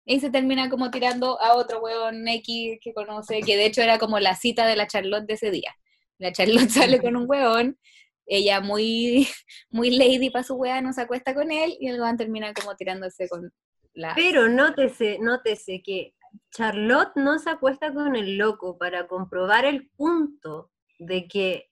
Y 0.05 0.21
se 0.21 0.31
termina 0.31 0.69
como 0.69 0.91
tirando 0.91 1.41
a 1.41 1.55
otro 1.55 1.81
huevón 1.81 2.27
X 2.27 2.79
que 2.83 2.93
conoce, 2.93 3.41
que 3.41 3.57
de 3.57 3.67
hecho 3.67 3.83
era 3.83 3.99
como 3.99 4.19
la 4.19 4.35
cita 4.35 4.67
de 4.67 4.77
la 4.77 4.87
Charlotte 4.87 5.27
de 5.27 5.35
ese 5.35 5.51
día. 5.51 5.75
La 6.19 6.33
Charlotte 6.33 6.71
sale 6.71 7.01
con 7.01 7.17
un 7.17 7.27
huevón 7.29 7.79
ella 8.27 8.61
muy, 8.61 9.29
muy 9.71 9.91
lady 9.91 10.31
para 10.31 10.45
su 10.45 10.55
weá 10.55 10.81
no 10.81 10.93
se 10.93 11.03
acuesta 11.03 11.35
con 11.35 11.51
él 11.51 11.77
y 11.81 11.89
el 11.89 12.01
weón 12.01 12.17
termina 12.17 12.53
como 12.55 12.75
tirándose 12.77 13.29
con 13.29 13.53
la... 13.95 14.15
Pero 14.15 14.49
nótese, 14.49 15.19
nótese 15.21 15.83
que 15.83 16.15
Charlotte 16.51 17.13
no 17.17 17.39
se 17.39 17.51
acuesta 17.51 17.93
con 17.93 18.17
el 18.17 18.37
loco 18.37 18.79
para 18.79 19.07
comprobar 19.07 19.65
el 19.65 19.91
punto 19.91 20.71
de 20.99 21.27
que 21.27 21.71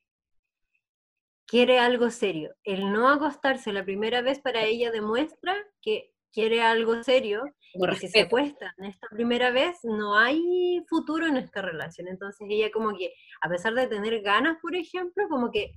quiere 1.47 1.79
algo 1.79 2.11
serio. 2.11 2.55
El 2.65 2.93
no 2.93 3.09
acostarse 3.09 3.73
la 3.73 3.85
primera 3.85 4.23
vez 4.23 4.41
para 4.41 4.65
ella 4.65 4.91
demuestra 4.91 5.55
que 5.83 6.13
quiere 6.33 6.63
algo 6.63 7.03
serio 7.03 7.43
y 7.75 7.97
si 7.97 8.09
se 8.09 8.21
acuesta 8.21 8.75
esta 8.79 9.09
primera 9.09 9.51
vez 9.51 9.79
no 9.83 10.17
hay 10.17 10.85
futuro 10.89 11.27
en 11.27 11.37
esta 11.37 11.63
relación. 11.63 12.09
Entonces 12.09 12.47
ella 12.51 12.71
como 12.71 12.97
que, 12.97 13.15
a 13.41 13.49
pesar 13.49 13.75
de 13.75 13.87
tener 13.87 14.23
ganas, 14.23 14.59
por 14.61 14.75
ejemplo, 14.75 15.29
como 15.29 15.51
que 15.51 15.73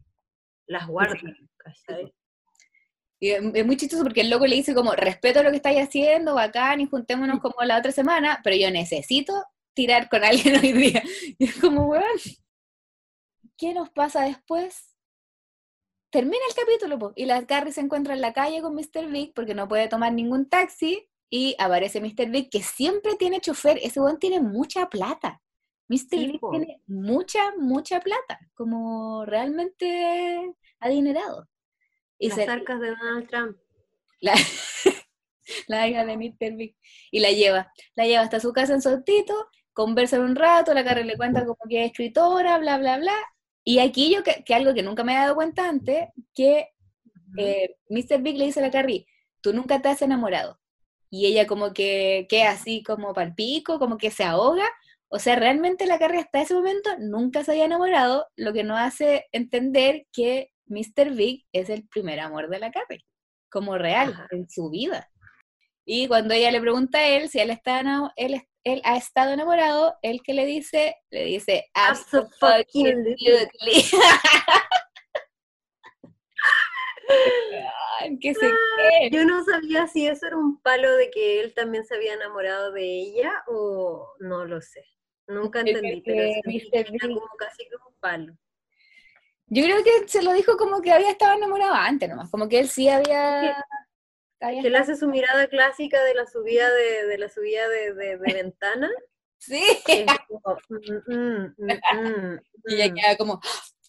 las 0.68 0.88
guarda. 0.88 1.20
Y 3.24 3.30
es 3.32 3.65
muy 3.65 3.78
chistoso 3.78 4.03
porque 4.03 4.19
el 4.19 4.30
loco 4.30 4.45
le 4.45 4.57
dice 4.57 4.76
como, 4.76 4.91
respeto 4.91 5.43
lo 5.43 5.49
que 5.49 5.55
estáis 5.55 5.80
haciendo, 5.80 6.36
bacán, 6.36 6.82
y 6.82 6.88
juntémonos 6.88 7.39
como 7.39 7.55
la 7.63 7.78
otra 7.78 7.93
semana, 7.93 8.41
pero 8.43 8.57
yo 8.57 8.69
necesito 8.69 9.34
tirar 9.74 10.09
con 10.09 10.26
alguien 10.26 10.55
hoy 10.61 10.74
día. 10.74 11.01
Y 11.38 11.45
es 11.45 11.55
como, 11.55 11.86
weón, 11.86 12.03
¿qué 13.55 13.74
nos 13.74 13.89
pasa 13.91 14.26
después? 14.26 14.93
Termina 16.09 16.43
el 16.49 16.53
capítulo, 16.53 17.13
y 17.15 17.26
la 17.26 17.45
Carrie 17.45 17.71
se 17.71 17.80
encuentra 17.80 18.13
en 18.13 18.19
la 18.19 18.34
calle 18.34 18.61
con 18.61 18.76
Mr. 18.76 19.07
Big 19.09 19.34
porque 19.34 19.55
no 19.55 19.69
puede 19.69 19.88
tomar 19.88 20.11
ningún 20.11 20.49
taxi, 20.49 21.07
y 21.30 21.55
aparece 21.59 22.01
Mr. 22.01 22.30
Big 22.30 22.49
que 22.49 22.61
siempre 22.61 23.15
tiene 23.15 23.39
chofer, 23.39 23.80
ese 23.82 24.01
weón 24.01 24.19
tiene 24.19 24.41
mucha 24.41 24.89
plata. 24.89 25.41
Mr. 25.88 26.09
Big 26.09 26.41
tiene 26.51 26.82
mucha, 26.88 27.55
mucha 27.57 28.01
plata, 28.01 28.38
como 28.53 29.24
realmente 29.24 30.53
adinerado. 30.82 31.47
Y 32.24 32.30
Las 32.30 32.47
arcas 32.47 32.80
de 32.80 32.88
Donald 32.91 33.28
Trump. 33.28 33.57
La, 34.21 34.34
la 35.67 35.89
hija 35.89 36.05
de 36.05 36.15
Mr. 36.15 36.55
Big. 36.55 36.78
Y 37.11 37.19
la 37.19 37.32
lleva. 37.32 37.74
La 37.95 38.05
lleva 38.05 38.21
hasta 38.21 38.39
su 38.39 38.53
casa 38.53 38.74
en 38.74 38.82
su 38.82 38.88
autito, 38.88 39.49
conversan 39.74 40.21
un 40.21 40.38
rato, 40.38 40.74
la 40.74 40.86
cara 40.86 41.03
le 41.03 41.17
cuenta 41.17 41.41
como 41.41 41.57
que 41.67 41.82
es 41.82 41.88
escritora, 41.88 42.57
bla, 42.59 42.78
bla, 42.78 42.97
bla. 42.97 43.13
Y 43.65 43.80
aquí 43.80 44.13
yo, 44.13 44.24
que, 44.24 44.53
algo 44.53 44.74
que 44.74 44.84
nunca 44.84 45.03
me 45.03 45.11
he 45.11 45.17
dado 45.17 45.36
cuenta 45.36 45.67
antes, 45.67 46.07
que 46.34 46.69
eh, 47.38 47.76
Mr. 47.89 48.21
Big 48.21 48.38
le 48.38 48.45
dice 48.45 48.61
a 48.61 48.63
la 48.63 48.71
Carrie, 48.71 49.05
tú 49.41 49.51
nunca 49.51 49.82
te 49.82 49.89
has 49.89 50.01
enamorado. 50.01 50.61
Y 51.09 51.26
ella 51.26 51.45
como 51.45 51.74
que 51.74 52.26
queda 52.30 52.51
así 52.51 52.84
como 52.84 53.13
palpico, 53.13 53.80
como 53.80 53.97
que 53.97 54.11
se 54.11 54.24
ahoga, 54.24 54.69
o 55.09 55.19
sea, 55.19 55.36
realmente 55.36 55.88
la 55.88 55.99
Carrie 55.99 56.21
hasta 56.21 56.41
ese 56.41 56.53
momento 56.53 56.89
nunca 56.99 57.43
se 57.43 57.51
había 57.51 57.65
enamorado, 57.65 58.28
lo 58.38 58.53
que 58.53 58.63
nos 58.63 58.80
hace 58.80 59.26
entender 59.34 60.07
que 60.13 60.53
Mr. 60.66 61.16
Big 61.16 61.45
es 61.51 61.70
el 61.70 61.88
primer 61.88 62.20
amor 62.20 62.49
de 62.49 62.59
la 62.59 62.72
Carrie. 62.72 63.05
como 63.49 63.78
real, 63.78 64.28
en 64.32 64.49
su 64.49 64.70
vida. 64.70 65.09
Y 65.86 66.07
cuando 66.07 66.34
ella 66.34 66.51
le 66.51 66.61
pregunta 66.61 66.99
a 66.99 67.07
él 67.07 67.30
si 67.30 67.39
él, 67.39 67.51
está, 67.51 67.82
él, 68.16 68.41
él 68.64 68.82
ha 68.84 68.97
estado 68.97 69.34
enamorado, 69.34 69.95
él 70.01 70.22
que 70.24 70.34
le 70.34 70.45
dice, 70.45 70.95
le 71.11 71.26
dice, 71.26 71.70
absolutely. 71.74 73.16
¿Qué 78.22 78.34
se 78.34 78.47
ah, 78.47 79.09
Yo 79.11 79.26
no 79.26 79.43
sabía 79.43 79.88
si 79.88 80.07
eso 80.07 80.28
era 80.28 80.38
un 80.38 80.61
palo 80.61 80.95
de 80.95 81.09
que 81.09 81.41
él 81.41 81.53
también 81.53 81.86
se 81.86 81.95
había 81.95 82.14
enamorado 82.14 82.72
de 82.72 82.84
ella 82.84 83.43
o 83.47 84.14
no 84.20 84.45
lo 84.45 84.61
sé. 84.61 84.86
Nunca 85.28 85.61
entendí, 85.61 86.01
pero 86.01 86.22
era 86.22 86.41
como 86.99 87.22
casi 87.38 87.68
como 87.70 87.89
un 87.89 87.95
palo. 87.99 88.34
Yo 89.48 89.64
creo 89.64 89.84
que 89.84 90.08
se 90.08 90.22
lo 90.24 90.34
dijo 90.34 90.58
como 90.58 90.82
que 90.82 90.91
había 90.91 91.12
estado 91.12 91.38
enamorado 91.38 91.74
antes 91.74 92.10
nomás, 92.10 92.30
como 92.30 92.48
que 92.48 92.60
él 92.60 92.70
sí 92.70 92.89
había... 92.89 93.56
Que 94.39 94.68
él 94.68 94.76
hace 94.76 94.98
su 94.98 95.08
mirada 95.08 95.48
clásica 95.48 96.04
de 96.04 96.16
la 96.16 96.26
subida 96.26 96.70
de, 96.70 97.06
de 97.08 97.18
la 97.18 97.30
subida 97.30 97.68
de, 97.70 97.94
de, 97.94 98.18
ventana. 98.18 98.89
Sí. 99.38 99.64
Mm, 101.08 101.08
mm, 101.08 101.56
mm, 101.58 102.39
y 102.66 102.76
ella 102.76 102.94
queda 102.94 103.18
como, 103.18 103.39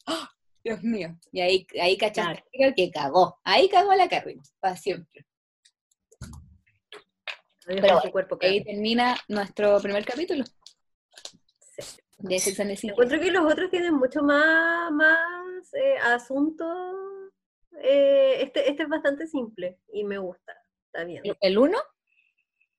¡Oh, 0.07 0.29
Dios 0.63 0.83
mío. 0.83 1.19
Y 1.33 1.41
ahí, 1.41 1.67
ahí 1.81 1.97
cachaste 1.97 2.43
que 2.77 2.91
cagó. 2.91 3.41
Ahí 3.45 3.69
cagó 3.69 3.95
la 3.95 4.09
Carrie, 4.09 4.41
para 4.61 4.77
siempre. 4.77 5.27
Pero 7.67 8.01
ahí 8.41 8.63
termina 8.63 9.17
nuestro 9.29 9.81
primer 9.81 10.05
capítulo. 10.05 10.45
Sí. 11.77 11.99
De 12.19 12.37
Encuentro 12.37 13.21
que 13.21 13.31
los 13.31 13.53
otros 13.53 13.71
tienen 13.71 13.95
mucho 13.95 14.23
más, 14.23 14.91
más 14.93 15.44
eh, 15.75 15.99
asuntos. 15.99 16.77
Eh, 17.83 18.43
este, 18.43 18.71
este 18.71 18.85
es 18.85 18.89
bastante 18.89 19.27
simple 19.27 19.79
y 19.93 20.05
me 20.05 20.19
gusta. 20.19 20.55
Está 20.87 21.05
bien. 21.05 21.23
¿El 21.41 21.59
uno? 21.59 21.79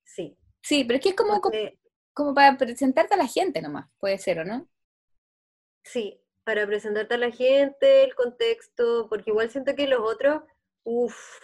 Sí. 0.03 0.37
Sí, 0.61 0.83
pero 0.83 0.97
es 0.97 1.03
que 1.03 1.09
es 1.09 1.15
como, 1.15 1.41
como, 2.13 2.33
para 2.33 2.57
presentarte 2.57 3.13
a 3.13 3.17
la 3.17 3.27
gente 3.27 3.61
nomás, 3.61 3.87
puede 3.99 4.17
ser, 4.17 4.39
¿o 4.39 4.45
no? 4.45 4.67
Sí, 5.83 6.19
para 6.43 6.65
presentarte 6.65 7.15
a 7.15 7.19
la 7.19 7.31
gente, 7.31 8.03
el 8.03 8.15
contexto, 8.15 9.07
porque 9.09 9.29
igual 9.29 9.51
siento 9.51 9.75
que 9.75 9.87
los 9.87 9.99
otros, 9.99 10.41
uff, 10.83 11.39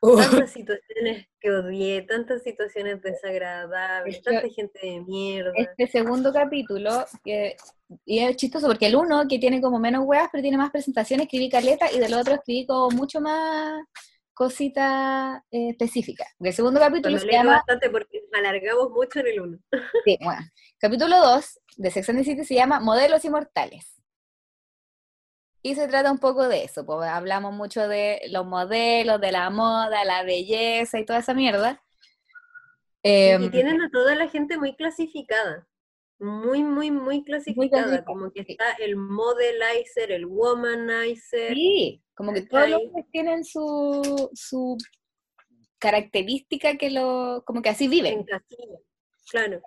tantas 0.00 0.50
situaciones 0.50 1.26
que 1.40 1.50
odié, 1.50 2.02
tantas 2.02 2.42
situaciones 2.42 3.00
desagradables, 3.02 4.22
tanta 4.22 4.48
gente 4.48 4.78
de 4.82 5.00
mierda. 5.00 5.52
Este 5.56 5.86
segundo 5.86 6.32
capítulo, 6.32 7.04
que, 7.24 7.56
y 8.04 8.20
es 8.20 8.36
chistoso 8.36 8.66
porque 8.66 8.86
el 8.86 8.96
uno, 8.96 9.26
que 9.28 9.38
tiene 9.38 9.60
como 9.60 9.78
menos 9.78 10.04
weas, 10.04 10.28
pero 10.30 10.42
tiene 10.42 10.56
más 10.56 10.70
presentaciones, 10.70 11.26
escribí 11.26 11.48
caleta, 11.48 11.90
y 11.92 11.98
del 11.98 12.14
otro 12.14 12.34
escribí 12.34 12.66
como 12.66 12.90
mucho 12.90 13.20
más 13.20 13.84
cositas 14.34 15.40
eh, 15.50 15.70
específicas. 15.70 16.28
El 16.40 16.52
segundo 16.52 16.80
capítulo 16.80 17.18
se 17.18 17.30
llama... 17.30 17.52
bastante 17.52 17.88
porque 17.88 18.22
alargamos 18.32 18.90
mucho 18.90 19.20
en 19.20 19.26
el 19.28 19.40
uno. 19.40 19.58
sí, 20.04 20.18
bueno. 20.20 20.42
Capítulo 20.78 21.16
2 21.18 21.60
de 21.76 21.90
Sex 21.90 22.08
and 22.10 22.18
the 22.18 22.24
City 22.24 22.44
se 22.44 22.54
llama 22.54 22.80
Modelos 22.80 23.24
Inmortales. 23.24 23.94
Y 25.66 25.74
se 25.76 25.88
trata 25.88 26.12
un 26.12 26.18
poco 26.18 26.46
de 26.46 26.62
eso, 26.64 26.84
pues 26.84 27.08
hablamos 27.08 27.54
mucho 27.54 27.88
de 27.88 28.20
los 28.28 28.44
modelos, 28.44 29.18
de 29.18 29.32
la 29.32 29.48
moda, 29.48 30.04
la 30.04 30.22
belleza 30.22 30.98
y 30.98 31.06
toda 31.06 31.20
esa 31.20 31.32
mierda. 31.32 31.82
y 33.02 33.08
em, 33.30 33.50
tienen 33.50 33.80
a 33.80 33.88
toda 33.90 34.14
la 34.14 34.28
gente 34.28 34.58
muy 34.58 34.76
clasificada, 34.76 35.66
muy, 36.18 36.62
muy, 36.62 36.90
muy 36.90 37.24
clasificada, 37.24 38.04
como 38.04 38.30
que 38.30 38.42
está 38.46 38.72
el 38.78 38.96
modelizer, 38.96 40.12
el 40.12 40.26
womanizer. 40.26 41.54
Sí, 41.54 42.02
como 42.14 42.34
que 42.34 42.42
todos 42.42 42.68
los 42.68 42.82
tienen 43.10 43.42
su, 43.42 44.30
su 44.34 44.76
característica 45.78 46.76
que 46.76 46.90
lo, 46.90 47.42
como 47.46 47.62
que 47.62 47.70
así 47.70 47.88
viven. 47.88 48.26
claro. 49.30 49.62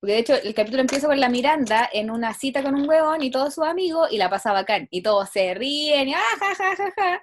Porque 0.00 0.12
de 0.12 0.18
hecho 0.18 0.34
el 0.34 0.54
capítulo 0.54 0.80
empieza 0.80 1.08
con 1.08 1.18
la 1.18 1.28
Miranda 1.28 1.88
en 1.92 2.10
una 2.10 2.32
cita 2.34 2.62
con 2.62 2.74
un 2.74 2.88
huevón 2.88 3.22
y 3.22 3.30
todos 3.30 3.54
sus 3.54 3.64
amigos 3.64 4.08
y 4.12 4.18
la 4.18 4.30
pasa 4.30 4.52
bacán. 4.52 4.86
Y 4.90 5.02
todos 5.02 5.28
se 5.30 5.54
ríen 5.54 6.08
y 6.08 6.14
ah, 6.14 6.20
ja, 6.38 6.54
ja, 6.54 6.76
ja, 6.76 6.92
ja. 6.96 7.22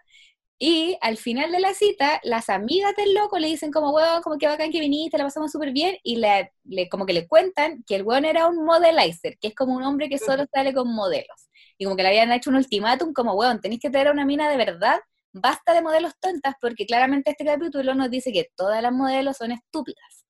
Y 0.58 0.98
al 1.02 1.18
final 1.18 1.52
de 1.52 1.60
la 1.60 1.74
cita, 1.74 2.22
las 2.24 2.50
amigas 2.50 2.96
del 2.96 3.14
loco 3.14 3.38
le 3.40 3.48
dicen 3.48 3.72
como, 3.72 3.92
huevón, 3.92 4.22
como 4.22 4.38
que 4.38 4.48
bacán 4.48 4.72
que 4.72 4.80
viniste, 4.80 5.18
la 5.18 5.26
pasamos 5.26 5.52
súper 5.52 5.72
bien. 5.72 5.98
Y 6.04 6.18
le, 6.18 6.52
como 6.90 7.06
que 7.06 7.14
le 7.14 7.28
cuentan 7.28 7.84
que 7.86 7.96
el 7.96 8.04
huevón 8.04 8.26
era 8.26 8.48
un 8.48 8.64
modelizer, 8.66 9.38
que 9.40 9.50
es 9.50 9.56
como 9.56 9.76
un 9.76 9.84
hombre 9.84 10.10
que 10.10 10.18
solo 10.18 10.46
sale 10.54 10.74
con 10.74 10.94
modelos. 10.94 11.50
Y 11.78 11.86
como 11.86 11.98
que 11.98 12.04
le 12.04 12.10
habían 12.10 12.32
hecho 12.32 12.50
un 12.50 12.56
ultimátum 12.58 13.14
como, 13.14 13.34
huevón, 13.34 13.60
tenéis 13.62 13.82
que 13.82 13.90
tener 13.90 14.12
una 14.12 14.26
mina 14.26 14.50
de 14.50 14.58
verdad, 14.58 15.00
basta 15.34 15.74
de 15.74 15.82
modelos 15.82 16.14
tontas, 16.22 16.56
porque 16.62 16.86
claramente 16.86 17.32
este 17.32 17.46
capítulo 17.46 17.94
nos 17.96 18.10
dice 18.10 18.32
que 18.32 18.50
todas 18.56 18.82
las 18.82 18.94
modelos 18.94 19.38
son 19.38 19.52
estúpidas 19.52 20.25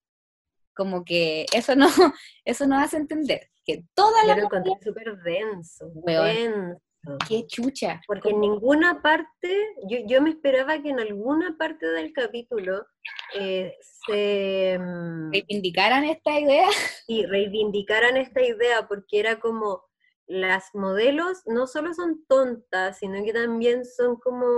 como 0.76 1.04
que 1.04 1.46
eso 1.52 1.74
no, 1.74 1.86
eso 2.44 2.66
no 2.66 2.78
hace 2.78 2.98
entender 2.98 3.50
que 3.66 3.84
toda 3.94 4.24
la... 4.24 4.34
Yo 4.34 4.40
lo 4.40 4.46
encontré 4.46 4.72
súper 4.82 5.16
denso, 5.22 5.90
denso. 6.06 6.80
Qué 7.28 7.46
chucha. 7.46 8.00
Porque 8.06 8.30
en 8.30 8.40
ninguna 8.40 9.00
parte, 9.00 9.74
yo, 9.88 9.98
yo, 10.06 10.22
me 10.22 10.30
esperaba 10.30 10.80
que 10.82 10.88
en 10.88 10.98
alguna 10.98 11.56
parte 11.56 11.86
del 11.86 12.12
capítulo 12.12 12.86
eh, 13.34 13.76
se... 14.06 14.78
Mm, 14.78 15.32
reivindicaran 15.32 16.04
esta 16.04 16.38
idea. 16.38 16.68
Y 17.08 17.24
reivindicaran 17.24 18.16
esta 18.16 18.42
idea, 18.42 18.88
porque 18.88 19.20
era 19.20 19.38
como, 19.38 19.84
las 20.26 20.74
modelos 20.74 21.42
no 21.46 21.68
solo 21.68 21.94
son 21.94 22.24
tontas, 22.26 22.98
sino 22.98 23.22
que 23.24 23.32
también 23.32 23.84
son 23.84 24.16
como, 24.16 24.56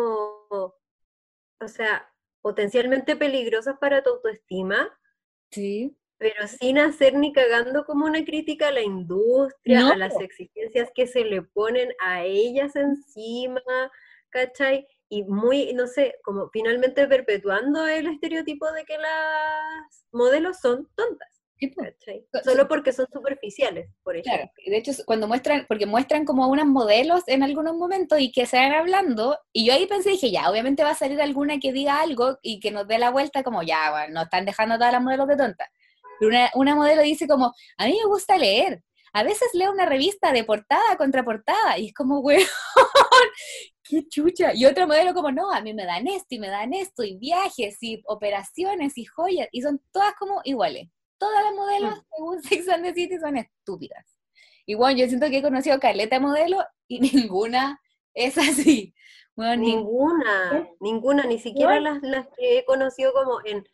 o 0.49 0.75
sea, 1.67 2.09
potencialmente 2.41 3.17
peligrosas 3.17 3.77
para 3.79 4.03
tu 4.03 4.11
autoestima. 4.11 4.89
Sí 5.51 5.98
pero 6.19 6.49
sin 6.49 6.79
hacer 6.79 7.15
ni 7.15 7.33
cagando 7.33 7.85
como 7.85 8.05
una 8.05 8.25
crítica 8.25 8.69
a 8.69 8.73
la 8.73 8.83
industria, 8.83 9.89
a 9.89 9.97
las 9.97 10.21
exigencias 10.21 10.91
que 10.95 11.07
se 11.07 11.25
le 11.25 11.43
ponen 11.43 11.91
a 12.05 12.25
ellas 12.25 12.75
encima, 12.75 13.63
¿cachai? 14.29 14.87
Y 15.09 15.23
muy, 15.23 15.73
no 15.75 15.87
sé, 15.87 16.17
como 16.25 16.51
finalmente 16.51 17.07
perpetuando 17.07 17.87
el 17.87 18.09
estereotipo 18.09 18.71
de 18.73 18.85
que 18.85 18.99
las 18.99 20.07
modelos 20.13 20.59
son 20.61 20.89
tontas. 20.97 21.29
¿cachai? 21.77 22.25
Solo 22.45 22.69
porque 22.69 22.93
son 22.93 23.07
superficiales, 23.13 23.89
por 24.03 24.17
ejemplo. 24.17 24.33
Claro, 24.33 24.51
de 24.65 24.77
hecho, 24.77 24.93
cuando 25.07 25.27
muestran, 25.27 25.67
porque 25.67 25.87
muestran 25.87 26.25
como 26.25 26.47
unas 26.49 26.67
modelos 26.67 27.23
en 27.27 27.43
algunos 27.43 27.75
momentos 27.75 28.21
y 28.21 28.31
que 28.31 28.47
se 28.47 28.57
van 28.57 28.73
hablando, 28.73 29.39
y 29.53 29.67
yo 29.67 29.73
ahí 29.73 29.87
pensé, 29.87 30.11
dije, 30.11 30.31
ya, 30.31 30.51
obviamente 30.51 30.85
va 30.85 30.91
a 30.91 30.95
salir 30.95 31.21
alguna 31.21 31.59
que 31.59 31.73
diga 31.73 32.01
algo 32.01 32.39
y 32.43 32.61
que 32.61 32.71
nos 32.71 32.87
dé 32.87 32.99
la 32.99 33.11
vuelta 33.11 33.43
como, 33.43 33.63
ya, 33.63 33.91
bueno, 33.91 34.15
nos 34.15 34.25
están 34.25 34.45
dejando 34.45 34.77
todas 34.77 34.93
las 34.93 35.03
modelos 35.03 35.27
de 35.27 35.37
tontas 35.37 35.69
pero 36.19 36.37
una, 36.55 36.75
modelo 36.75 37.03
dice 37.03 37.27
como, 37.27 37.55
a 37.77 37.87
mí 37.87 37.97
me 38.01 38.09
gusta 38.09 38.37
leer. 38.37 38.83
A 39.13 39.23
veces 39.23 39.49
leo 39.55 39.73
una 39.73 39.87
revista 39.87 40.33
de 40.33 40.45
portada 40.45 40.97
contra 40.97 41.25
portada 41.25 41.79
y 41.79 41.89
es 41.89 41.95
como, 41.95 42.21
weón, 42.21 42.43
qué 43.83 44.07
chucha. 44.09 44.53
Y 44.55 44.67
otra 44.67 44.87
modelo 44.87 45.15
como, 45.15 45.33
no, 45.33 45.51
a 45.51 45.61
mí 45.61 45.75
me 45.75 45.85
dan 45.85 46.07
esto 46.07 46.35
y 46.35 46.39
me 46.39 46.49
dan 46.49 46.73
esto 46.75 47.05
y 47.05 47.17
viajes 47.17 47.79
y 47.81 48.03
operaciones 48.07 48.99
y 48.99 49.05
joyas 49.05 49.49
y 49.53 49.63
son 49.63 49.81
todas 49.93 50.15
como 50.19 50.41
iguales. 50.45 50.89
Todas 51.19 51.45
las 51.45 51.55
modelos, 51.55 51.99
mm. 51.99 52.03
según 52.15 52.43
Sex 52.43 52.69
and 52.69 52.85
the 52.85 52.95
City, 52.95 53.19
son 53.19 53.37
estúpidas. 53.37 54.05
Igual 54.67 54.97
yo 54.97 55.09
siento 55.09 55.29
que 55.31 55.39
he 55.39 55.43
conocido 55.43 55.81
caleta 55.81 56.21
modelo 56.21 56.63
y 56.87 57.01
ninguna 57.15 57.81
es 58.15 58.37
así. 58.37 58.95
ninguna, 59.37 60.69
ninguna, 60.81 61.25
ni 61.25 61.39
siquiera 61.39 61.81
las, 61.81 62.03
las 62.03 62.27
que 62.37 62.59
he 62.59 62.65
conocido 62.65 63.13
como 63.13 63.39
en, 63.45 63.65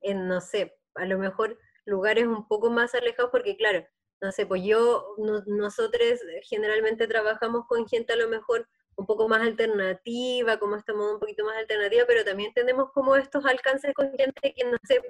en, 0.00 0.28
no 0.28 0.40
sé, 0.40 0.74
a 0.94 1.06
lo 1.06 1.18
mejor 1.18 1.58
lugares 1.84 2.26
un 2.26 2.46
poco 2.46 2.70
más 2.70 2.94
alejados, 2.94 3.30
porque 3.30 3.56
claro, 3.56 3.86
no 4.20 4.30
sé, 4.32 4.46
pues 4.46 4.62
yo, 4.62 5.16
nosotros 5.46 6.20
generalmente 6.44 7.06
trabajamos 7.06 7.66
con 7.66 7.88
gente 7.88 8.12
a 8.12 8.16
lo 8.16 8.28
mejor 8.28 8.68
un 8.94 9.06
poco 9.06 9.28
más 9.28 9.42
alternativa, 9.42 10.58
como 10.58 10.76
estamos 10.76 11.14
un 11.14 11.18
poquito 11.18 11.44
más 11.44 11.56
alternativa, 11.56 12.04
pero 12.06 12.24
también 12.24 12.52
tenemos 12.52 12.92
como 12.92 13.16
estos 13.16 13.44
alcances 13.46 13.92
con 13.94 14.12
gente 14.16 14.54
que, 14.54 14.64
no 14.64 14.76
sé, 14.84 15.02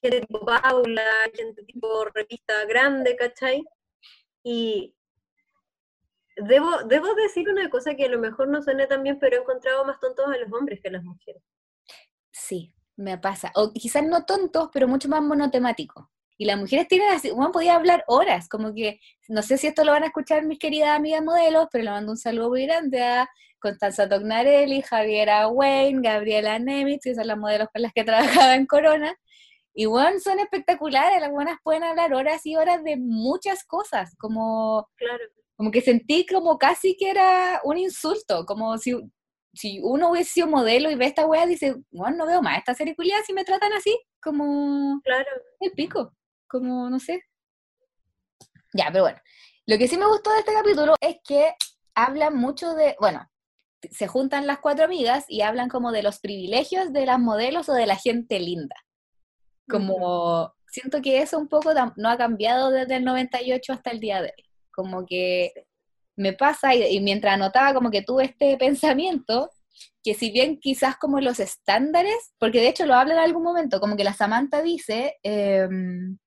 gente 0.00 0.20
tipo 0.22 0.44
Paula, 0.44 1.04
gente 1.34 1.62
tipo 1.64 2.04
revista 2.06 2.64
grande, 2.64 3.16
¿cachai? 3.16 3.64
Y 4.42 4.96
debo, 6.36 6.82
debo 6.84 7.14
decir 7.14 7.48
una 7.48 7.68
cosa 7.70 7.94
que 7.94 8.06
a 8.06 8.08
lo 8.08 8.18
mejor 8.18 8.48
no 8.48 8.62
suena 8.62 8.86
tan 8.86 9.02
bien, 9.02 9.18
pero 9.18 9.36
he 9.36 9.40
encontrado 9.40 9.84
más 9.84 10.00
tontos 10.00 10.26
a 10.26 10.36
los 10.38 10.52
hombres 10.52 10.80
que 10.80 10.88
a 10.88 10.92
las 10.92 11.04
mujeres. 11.04 11.42
Sí, 12.30 12.72
me 13.00 13.18
pasa. 13.18 13.50
O 13.54 13.72
quizás 13.72 14.04
no 14.04 14.24
tontos, 14.24 14.68
pero 14.72 14.86
mucho 14.86 15.08
más 15.08 15.22
monotemáticos. 15.22 16.06
Y 16.38 16.46
las 16.46 16.58
mujeres 16.58 16.88
tienen 16.88 17.08
así, 17.12 17.30
uno 17.30 17.52
podía 17.52 17.74
hablar 17.74 18.02
horas, 18.06 18.48
como 18.48 18.72
que, 18.72 18.98
no 19.28 19.42
sé 19.42 19.58
si 19.58 19.66
esto 19.66 19.84
lo 19.84 19.92
van 19.92 20.04
a 20.04 20.06
escuchar 20.06 20.44
mis 20.46 20.58
queridas 20.58 20.96
amigas 20.96 21.22
modelos, 21.22 21.68
pero 21.70 21.84
le 21.84 21.90
mando 21.90 22.12
un 22.12 22.18
saludo 22.18 22.48
muy 22.48 22.64
grande 22.64 23.02
a 23.02 23.28
Constanza 23.58 24.08
Tognarelli, 24.08 24.80
Javiera 24.80 25.48
Wayne, 25.48 26.00
Gabriela 26.02 26.58
Nemitz, 26.58 27.02
que 27.04 27.14
son 27.14 27.26
las 27.26 27.36
modelos 27.36 27.68
con 27.72 27.82
las 27.82 27.92
que 27.92 28.04
trabajaba 28.44 28.54
en 28.54 28.66
Corona. 28.66 29.14
Y 29.74 29.86
bueno, 29.86 30.18
son 30.18 30.38
espectaculares, 30.38 31.20
las 31.20 31.30
buenas 31.30 31.58
pueden 31.62 31.84
hablar 31.84 32.14
horas 32.14 32.44
y 32.46 32.56
horas 32.56 32.82
de 32.84 32.96
muchas 32.96 33.64
cosas, 33.64 34.16
como, 34.18 34.88
claro. 34.96 35.24
como 35.56 35.70
que 35.70 35.82
sentí 35.82 36.26
como 36.26 36.58
casi 36.58 36.96
que 36.96 37.10
era 37.10 37.60
un 37.64 37.76
insulto, 37.76 38.46
como 38.46 38.78
si 38.78 38.94
si 39.52 39.80
uno 39.82 40.10
hubiese 40.10 40.32
sido 40.32 40.46
modelo 40.46 40.90
y 40.90 40.94
ve 40.94 41.06
esta 41.06 41.26
weá, 41.26 41.46
dice, 41.46 41.76
bueno, 41.90 42.18
no 42.18 42.26
veo 42.26 42.42
más 42.42 42.58
esta 42.58 42.74
serie 42.74 42.94
culiada 42.94 43.22
si 43.24 43.32
me 43.32 43.44
tratan 43.44 43.72
así, 43.72 43.98
como 44.22 45.00
Claro. 45.02 45.28
el 45.60 45.72
pico, 45.72 46.14
como, 46.46 46.88
no 46.88 47.00
sé. 47.00 47.22
Ya, 48.72 48.88
pero 48.92 49.04
bueno, 49.04 49.18
lo 49.66 49.78
que 49.78 49.88
sí 49.88 49.96
me 49.96 50.06
gustó 50.06 50.32
de 50.32 50.40
este 50.40 50.54
capítulo 50.54 50.94
es 51.00 51.16
que 51.26 51.54
hablan 51.94 52.36
mucho 52.36 52.74
de, 52.74 52.96
bueno, 53.00 53.28
se 53.90 54.06
juntan 54.06 54.46
las 54.46 54.58
cuatro 54.58 54.84
amigas 54.84 55.24
y 55.28 55.42
hablan 55.42 55.68
como 55.68 55.90
de 55.90 56.02
los 56.02 56.20
privilegios 56.20 56.92
de 56.92 57.06
las 57.06 57.18
modelos 57.18 57.68
o 57.68 57.72
de 57.72 57.86
la 57.86 57.96
gente 57.96 58.38
linda. 58.38 58.76
Como, 59.68 60.52
siento 60.66 61.00
que 61.00 61.22
eso 61.22 61.38
un 61.38 61.48
poco 61.48 61.72
no 61.96 62.08
ha 62.08 62.16
cambiado 62.16 62.70
desde 62.70 62.96
el 62.96 63.04
98 63.04 63.72
hasta 63.72 63.90
el 63.90 64.00
día 64.00 64.20
de 64.20 64.32
hoy. 64.36 64.44
Como 64.72 65.06
que 65.06 65.52
me 66.20 66.32
pasa 66.34 66.74
y, 66.74 67.00
mientras 67.00 67.34
anotaba 67.34 67.74
como 67.74 67.90
que 67.90 68.02
tuve 68.02 68.24
este 68.24 68.56
pensamiento, 68.56 69.50
que 70.02 70.14
si 70.14 70.30
bien 70.30 70.58
quizás 70.60 70.96
como 70.96 71.20
los 71.20 71.40
estándares, 71.40 72.34
porque 72.38 72.60
de 72.60 72.68
hecho 72.68 72.86
lo 72.86 72.94
habla 72.94 73.14
en 73.14 73.20
algún 73.20 73.42
momento, 73.42 73.80
como 73.80 73.96
que 73.96 74.04
la 74.04 74.14
Samantha 74.14 74.62
dice, 74.62 75.16
em, 75.22 76.18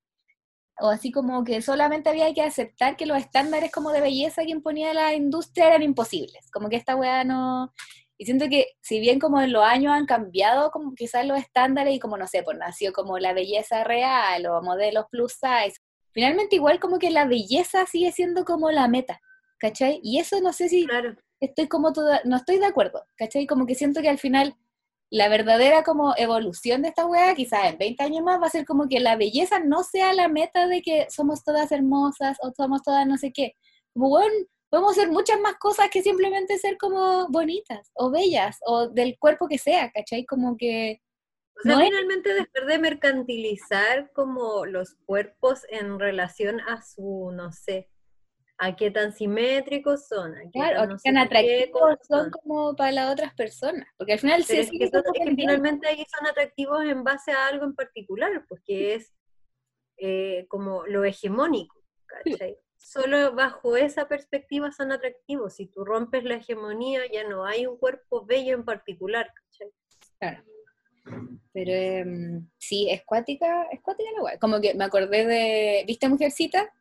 o 0.80 0.90
así 0.90 1.12
como 1.12 1.44
que 1.44 1.62
solamente 1.62 2.10
había 2.10 2.34
que 2.34 2.42
aceptar 2.42 2.98
que 2.98 3.06
los 3.06 3.18
estándares 3.18 3.72
como 3.72 3.92
de 3.92 4.02
belleza 4.02 4.44
que 4.44 4.52
imponía 4.52 4.94
la 4.94 5.14
industria 5.14 5.68
eran 5.68 5.84
imposibles, 5.84 6.50
como 6.52 6.70
que 6.70 6.76
esta 6.78 6.96
weá 6.96 7.24
no... 7.24 7.74
Y 8.18 8.26
siento 8.26 8.48
que 8.48 8.68
si 8.82 9.00
bien 9.00 9.20
como 9.20 9.42
en 9.42 9.52
los 9.52 9.64
años 9.64 9.94
han 9.94 10.06
cambiado 10.06 10.72
como 10.72 10.94
quizás 10.94 11.26
los 11.26 11.40
estándares 11.40 11.96
y 11.96 12.00
como 12.00 12.18
no 12.18 12.28
sé, 12.28 12.44
pues 12.44 12.58
nació 12.58 12.94
como 12.94 13.18
la 13.20 13.34
belleza 13.34 13.84
real 13.84 14.46
o 14.46 14.62
modelos 14.62 15.06
plus 15.12 15.34
size, 15.34 15.80
finalmente 16.12 16.56
igual 16.56 16.80
como 16.80 17.00
que 17.00 17.10
la 17.10 17.26
belleza 17.26 17.86
sigue 17.88 18.12
siendo 18.12 18.46
como 18.46 18.72
la 18.72 18.88
meta, 18.88 19.20
¿cachai? 19.64 20.02
Y 20.04 20.20
eso 20.20 20.42
no 20.42 20.54
sé 20.54 20.70
si 20.70 20.86
Claro. 20.86 21.16
estoy 21.42 21.68
como 21.70 21.94
toda, 21.94 22.22
no 22.26 22.36
estoy 22.38 22.60
de 22.60 22.66
acuerdo, 22.68 23.06
¿cachai? 23.18 23.48
Como 23.48 23.66
que 23.66 23.76
siento 23.76 24.02
que 24.02 24.10
al 24.10 24.20
final 24.20 24.56
la 25.10 25.30
verdadera 25.30 25.84
como 25.84 26.14
evolución 26.18 26.82
de 26.82 26.90
esta 26.90 27.06
weá, 27.06 27.36
quizás 27.36 27.66
en 27.66 27.78
20 27.78 28.04
años 28.04 28.24
más, 28.24 28.42
va 28.42 28.48
a 28.48 28.50
ser 28.50 28.66
como 28.66 28.90
que 28.90 29.00
la 29.00 29.16
belleza 29.16 29.60
no 29.60 29.84
sea 29.84 30.14
la 30.14 30.28
meta 30.28 30.68
de 30.68 30.82
que 30.82 31.08
somos 31.10 31.44
todas 31.46 31.72
hermosas 31.72 32.38
o 32.42 32.52
somos 32.58 32.82
todas 32.84 33.08
no 33.08 33.18
sé 33.18 33.32
qué. 33.32 33.54
Como, 33.94 34.10
bueno, 34.10 34.34
podemos 34.70 34.94
hacer 34.98 35.12
muchas 35.12 35.40
más 35.40 35.56
cosas 35.60 35.90
que 35.92 36.02
simplemente 36.04 36.58
ser 36.58 36.78
como 36.78 37.28
bonitas 37.30 37.92
o 37.94 38.10
bellas 38.12 38.58
o 38.66 38.90
del 38.90 39.18
cuerpo 39.20 39.48
que 39.48 39.60
sea, 39.60 39.92
¿cachai? 39.92 40.26
Como 40.26 40.58
que... 40.58 41.02
O 41.58 41.62
sea, 41.64 41.76
No 41.76 41.82
es- 41.82 41.90
finalmente 41.90 42.34
dejar 42.34 42.66
de 42.68 42.80
mercantilizar 42.80 44.12
como 44.14 44.66
los 44.66 44.96
cuerpos 45.06 45.62
en 45.70 46.00
relación 46.00 46.60
a 46.62 46.82
su, 46.82 47.32
no 47.34 47.52
sé, 47.52 47.90
a 48.66 48.76
qué 48.76 48.92
tan 48.92 49.12
simétricos 49.14 50.08
son, 50.08 50.36
a 50.36 50.42
qué 50.44 50.50
Claro, 50.54 50.80
tan 50.80 50.90
no 50.90 50.98
qué 51.04 51.18
atractivos 51.18 51.98
son 52.08 52.32
como 52.32 52.76
para 52.76 52.92
las 52.92 53.12
otras 53.14 53.34
personas, 53.34 53.86
porque 53.98 54.14
al 54.14 54.20
final 54.20 54.44
sí 54.44 54.58
es 54.58 54.72
que, 54.72 54.90
son- 54.90 55.04
es 55.14 55.26
que 55.26 55.36
finalmente 55.36 55.88
ahí 55.88 56.06
son 56.18 56.28
atractivos 56.28 56.84
en 56.86 57.04
base 57.04 57.32
a 57.32 57.48
algo 57.48 57.66
en 57.66 57.76
particular, 57.76 58.46
pues 58.48 58.62
que 58.66 58.96
es 58.96 59.14
eh, 59.98 60.46
como 60.48 60.86
lo 60.86 61.04
hegemónico, 61.04 61.76
¿cachai? 62.06 62.58
Solo 62.78 63.34
bajo 63.34 63.78
esa 63.78 64.08
perspectiva 64.08 64.72
son 64.72 64.92
atractivos. 64.92 65.56
Si 65.56 65.68
tú 65.68 65.86
rompes 65.86 66.24
la 66.26 66.36
hegemonía, 66.36 67.02
ya 67.12 67.24
no 67.28 67.46
hay 67.46 67.66
un 67.66 67.78
cuerpo 67.78 68.26
bello 68.26 68.54
en 68.56 68.66
particular, 68.66 69.32
¿cachai? 69.34 69.70
Claro. 70.20 70.44
Pero 71.54 71.72
em, 71.72 72.50
sí, 72.58 72.90
es 72.90 73.04
cuática, 73.06 73.68
es 73.72 73.82
cuática 73.82 74.10
la 74.18 74.24
weá. 74.24 74.40
Como 74.40 74.60
que 74.60 74.74
me 74.74 74.84
acordé 74.84 75.26
de. 75.26 75.84
¿Viste 75.88 76.10
Mujercita? 76.10 76.74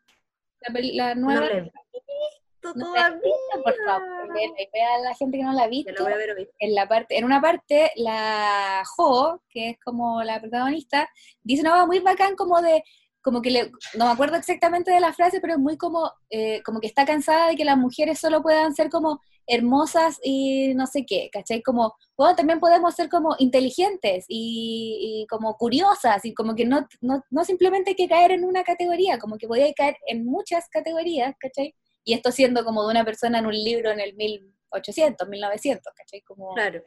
La, 0.69 0.81
la 1.09 1.15
No 1.15 1.27
nueva. 1.27 1.41
la 1.47 1.53
he 1.53 1.61
visto 1.63 2.75
No 2.75 2.95
la 2.95 3.09
todavía. 3.09 3.17
visto, 3.17 3.63
por 3.65 3.75
favor, 3.85 4.35
vea 4.35 4.95
a 4.95 4.99
la 5.01 5.15
gente 5.15 5.39
que 5.39 5.45
no 5.45 5.53
la 5.53 5.63
ha 5.65 5.69
visto. 5.69 5.93
la 5.93 6.03
voy 6.03 6.13
a 6.13 6.17
ver 6.17 6.31
hoy. 6.37 6.49
En 6.59 6.75
la 6.75 6.89
parte, 6.89 7.19
en 7.19 7.25
una 7.25 7.41
parte, 7.41 7.91
la 7.97 8.83
Jo, 8.97 9.43
que 9.49 9.71
es 9.71 9.79
como 9.85 10.23
la 10.23 10.41
protagonista, 10.41 11.09
dice 11.43 11.63
una 11.63 11.73
cosa 11.73 11.87
muy 11.87 11.99
bacán 12.01 12.37
como 12.37 12.61
de, 12.63 12.83
como 13.21 13.41
que 13.43 13.51
le, 13.51 13.71
no 13.95 14.07
me 14.07 14.13
acuerdo 14.13 14.37
exactamente 14.37 14.91
de 14.93 15.01
la 15.01 15.13
frase, 15.13 15.41
pero 15.41 15.55
es 15.55 15.59
muy 15.59 15.77
como, 15.77 16.11
eh, 16.31 16.63
como 16.65 16.81
que 16.81 16.87
está 16.87 17.05
cansada 17.05 17.49
de 17.49 17.57
que 17.57 17.65
las 17.65 17.77
mujeres 17.77 18.19
solo 18.19 18.43
puedan 18.43 18.75
ser 18.75 18.91
como 18.91 19.21
hermosas 19.47 20.19
y 20.23 20.75
no 20.75 20.87
sé 20.87 21.05
qué, 21.07 21.29
¿cachai? 21.33 21.63
Como, 21.63 21.95
bueno, 22.17 22.37
también 22.37 22.61
podemos 22.61 22.95
ser 22.95 23.09
como 23.09 23.35
inteligentes 23.39 24.25
y, 24.29 25.23
y 25.23 25.27
como 25.27 25.57
curiosas 25.57 26.25
y 26.25 26.35
como 26.35 26.55
que 26.55 26.65
no, 26.65 26.87
no, 27.01 27.23
no 27.31 27.45
simplemente 27.45 27.91
hay 27.91 27.97
que 27.97 28.09
caer 28.09 28.33
en 28.33 28.45
una 28.45 28.65
categoría, 28.65 29.19
como 29.19 29.37
que 29.39 29.49
podía 29.49 29.73
caer 29.75 29.97
en 30.07 30.25
muchas 30.25 30.69
categorías, 30.69 31.35
¿cachai? 31.39 31.75
Y 32.05 32.15
esto 32.15 32.31
siendo 32.33 32.65
como 32.65 32.83
de 32.85 32.91
una 32.91 33.05
persona 33.05 33.39
en 33.39 33.47
un 33.47 33.55
libro 33.55 33.91
en 33.91 34.01
el 34.01 34.15
1800, 34.15 35.29
1900, 35.29 35.93
¿cachai? 35.95 36.21
Como, 36.23 36.55
Claro. 36.55 36.83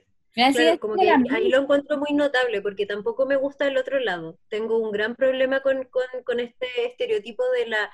Como 0.80 0.96
que 0.96 1.10
ahí 1.32 1.48
lo 1.50 1.62
encuentro 1.62 1.98
muy 1.98 2.12
notable, 2.14 2.62
porque 2.62 2.86
tampoco 2.86 3.26
me 3.26 3.38
gusta 3.38 3.68
el 3.68 3.78
otro 3.78 4.00
lado. 4.00 4.38
Tengo 4.50 4.78
un 4.80 4.92
gran 4.92 5.16
problema 5.16 5.62
con, 5.62 5.86
con- 5.86 6.24
con 6.26 6.40
este 6.42 6.68
estereotipo 6.86 7.44
de 7.58 7.68
la 7.68 7.90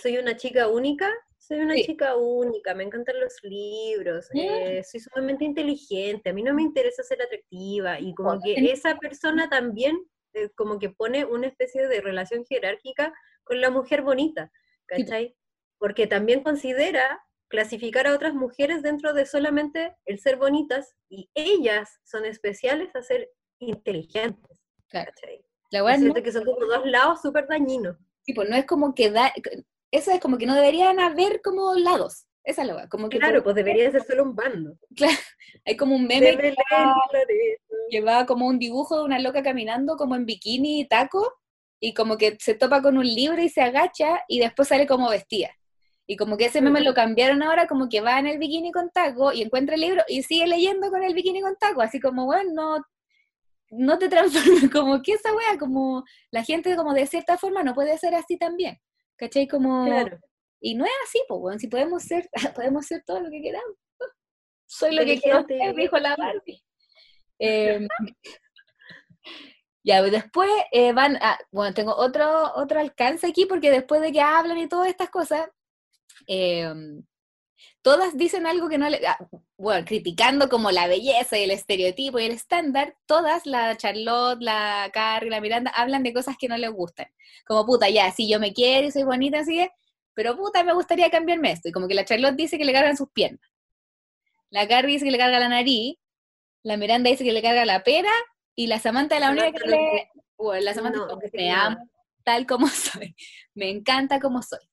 soy 0.00 0.16
una 0.16 0.34
chica 0.38 0.66
única, 0.68 1.10
soy 1.46 1.60
una 1.60 1.74
Sí. 1.74 1.84
chica 1.84 2.16
única, 2.16 2.74
me 2.74 2.84
encantan 2.84 3.20
los 3.20 3.34
libros, 3.42 4.28
Mm. 4.32 4.38
eh, 4.38 4.84
soy 4.84 5.00
sumamente 5.00 5.44
inteligente, 5.44 6.30
a 6.30 6.32
mí 6.32 6.42
no 6.42 6.54
me 6.54 6.62
interesa 6.62 7.02
ser 7.02 7.20
atractiva, 7.22 8.00
y 8.00 8.14
como 8.14 8.40
que 8.40 8.54
esa 8.72 8.96
persona 8.98 9.48
también 9.48 9.96
eh, 10.36 10.50
como 10.56 10.80
que 10.80 10.90
pone 10.90 11.24
una 11.24 11.46
especie 11.46 11.86
de 11.86 12.00
relación 12.00 12.44
jerárquica 12.44 13.12
con 13.44 13.60
la 13.60 13.70
mujer 13.70 14.02
bonita, 14.02 14.50
Sí. 14.52 14.84
¿cachai? 14.86 15.36
Porque 15.78 16.06
también 16.08 16.42
considera 16.42 17.20
clasificar 17.48 18.08
a 18.08 18.14
otras 18.14 18.34
mujeres 18.34 18.82
dentro 18.82 19.12
de 19.12 19.26
solamente 19.26 19.94
el 20.06 20.18
ser 20.18 20.36
bonitas 20.36 20.96
y 21.08 21.30
ellas 21.34 22.00
son 22.04 22.24
especiales 22.24 22.96
a 22.96 23.02
ser 23.02 23.30
inteligentes. 23.60 24.60
Claro. 24.88 25.12
¿cachai? 25.14 25.44
La 25.70 25.78
Y 25.78 25.82
weá 25.82 25.96
no, 25.96 26.00
siento 26.02 26.22
que 26.22 26.32
son 26.32 26.44
como 26.44 26.66
dos 26.66 26.84
lados 26.86 27.20
súper 27.22 27.46
dañinos. 27.46 27.96
tipo, 28.24 28.42
no 28.44 28.56
es 28.56 28.64
como 28.66 28.92
que 28.94 29.10
da, 29.10 29.32
eso 29.90 30.10
es 30.10 30.20
como 30.20 30.38
que 30.38 30.46
no 30.46 30.54
deberían 30.54 31.00
haber 31.00 31.40
como 31.42 31.74
lados. 31.74 32.26
Esa 32.44 32.62
es 32.62 32.68
la 32.68 32.88
como 32.88 33.08
que 33.08 33.18
Claro, 33.18 33.42
pues 33.42 33.56
debería 33.56 33.90
ser 33.90 34.04
solo 34.04 34.22
un 34.22 34.36
bando. 34.36 34.76
hay 35.64 35.76
como 35.76 35.96
un 35.96 36.06
meme 36.06 36.36
que 37.90 38.00
va 38.00 38.26
como 38.26 38.46
un 38.46 38.58
dibujo 38.58 38.98
de 38.98 39.04
una 39.04 39.18
loca 39.18 39.42
caminando 39.42 39.96
como 39.96 40.14
en 40.14 40.26
bikini 40.26 40.80
y 40.80 40.88
taco, 40.88 41.32
y 41.80 41.94
como 41.94 42.18
que 42.18 42.36
se 42.40 42.54
topa 42.54 42.82
con 42.82 42.98
un 42.98 43.06
libro 43.06 43.42
y 43.42 43.48
se 43.48 43.62
agacha, 43.62 44.22
y 44.28 44.40
después 44.40 44.68
sale 44.68 44.86
como 44.86 45.08
vestida. 45.08 45.50
Y 46.06 46.16
como 46.16 46.36
que 46.36 46.46
ese 46.46 46.60
meme 46.60 46.82
lo 46.82 46.92
cambiaron 46.92 47.42
ahora, 47.42 47.66
como 47.66 47.88
que 47.88 48.02
va 48.02 48.18
en 48.18 48.26
el 48.26 48.38
bikini 48.38 48.72
con 48.72 48.90
taco 48.90 49.32
y 49.32 49.40
encuentra 49.40 49.74
el 49.74 49.80
libro 49.80 50.02
y 50.06 50.22
sigue 50.22 50.46
leyendo 50.46 50.90
con 50.90 51.02
el 51.02 51.14
bikini 51.14 51.40
con 51.40 51.56
taco, 51.56 51.80
así 51.80 51.98
como, 51.98 52.26
bueno, 52.26 52.50
no, 52.52 52.84
no 53.70 53.98
te 53.98 54.10
transformes, 54.10 54.70
como 54.72 55.00
que 55.02 55.12
esa 55.12 55.34
wea, 55.34 55.58
como 55.58 56.04
la 56.30 56.44
gente 56.44 56.76
como 56.76 56.92
de 56.92 57.06
cierta 57.06 57.38
forma 57.38 57.62
no 57.62 57.74
puede 57.74 57.96
ser 57.96 58.14
así 58.14 58.36
también, 58.36 58.78
¿cachai? 59.16 59.46
Como, 59.46 59.86
Claro. 59.86 60.18
y 60.60 60.74
no 60.74 60.84
es 60.84 60.92
así, 61.04 61.22
pues, 61.28 61.40
bueno, 61.40 61.58
si 61.58 61.68
podemos 61.68 62.02
ser, 62.02 62.28
podemos 62.56 62.86
ser 62.86 63.02
todo 63.04 63.20
lo 63.20 63.30
que 63.30 63.42
queramos. 63.42 63.76
Soy 64.66 64.94
lo 64.94 65.04
que 65.04 65.20
quiero 65.20 65.44
ser, 65.46 65.74
dijo 65.74 65.98
la. 65.98 66.16
Barbie. 66.16 66.62
Em, 67.38 67.86
ya, 69.84 70.00
pues 70.00 70.12
después 70.12 70.50
eh, 70.72 70.92
van 70.92 71.16
a, 71.16 71.38
bueno, 71.52 71.74
tengo 71.74 71.94
otro, 71.94 72.52
otro 72.54 72.80
alcance 72.80 73.26
aquí 73.26 73.46
porque 73.46 73.70
después 73.70 74.00
de 74.00 74.12
que 74.12 74.20
hablan 74.20 74.58
y 74.58 74.68
todas 74.68 74.88
estas 74.88 75.10
cosas, 75.10 75.48
em, 76.26 77.04
todas 77.84 78.16
dicen 78.16 78.46
algo 78.46 78.70
que 78.70 78.78
no 78.78 78.88
le, 78.88 79.06
ah, 79.06 79.18
bueno, 79.58 79.84
criticando 79.84 80.48
como 80.48 80.70
la 80.70 80.88
belleza 80.88 81.36
y 81.36 81.42
el 81.42 81.50
estereotipo 81.50 82.18
y 82.18 82.24
el 82.24 82.32
estándar, 82.32 82.96
todas, 83.04 83.44
la 83.44 83.76
Charlotte, 83.76 84.40
la 84.40 84.90
Carrie, 84.90 85.30
la 85.30 85.42
Miranda, 85.42 85.70
hablan 85.70 86.02
de 86.02 86.14
cosas 86.14 86.36
que 86.38 86.48
no 86.48 86.56
les 86.56 86.70
gustan. 86.72 87.06
Como 87.46 87.66
puta, 87.66 87.90
ya, 87.90 88.10
sí, 88.10 88.26
yo 88.26 88.40
me 88.40 88.54
quiero 88.54 88.88
y 88.88 88.90
soy 88.90 89.02
bonita, 89.02 89.40
así 89.40 89.60
es, 89.60 89.68
pero 90.14 90.34
puta, 90.34 90.64
me 90.64 90.72
gustaría 90.72 91.10
cambiarme 91.10 91.52
esto. 91.52 91.68
Y 91.68 91.72
como 91.72 91.86
que 91.86 91.94
la 91.94 92.06
Charlotte 92.06 92.34
dice 92.34 92.56
que 92.56 92.64
le 92.64 92.72
cargan 92.72 92.96
sus 92.96 93.10
piernas. 93.10 93.46
La 94.48 94.66
Carrie 94.66 94.94
dice 94.94 95.04
que 95.04 95.10
le 95.10 95.18
carga 95.18 95.38
la 95.38 95.48
nariz, 95.50 95.98
la 96.62 96.78
Miranda 96.78 97.10
dice 97.10 97.22
que 97.22 97.32
le 97.32 97.42
carga 97.42 97.66
la 97.66 97.82
pera, 97.84 98.12
y 98.56 98.66
la 98.66 98.78
Samantha 98.78 99.20
la 99.20 99.30
única 99.30 99.52
que 99.52 99.68
le... 99.68 100.10
Bueno, 100.38 100.64
la 100.64 100.72
Samantha 100.72 100.98
no, 100.98 101.04
es 101.04 101.10
como, 101.10 101.32
me 101.34 101.50
amo 101.52 101.90
tal 102.24 102.46
como 102.46 102.66
soy, 102.68 103.14
me 103.54 103.70
encanta 103.70 104.18
como 104.18 104.42
soy. 104.42 104.66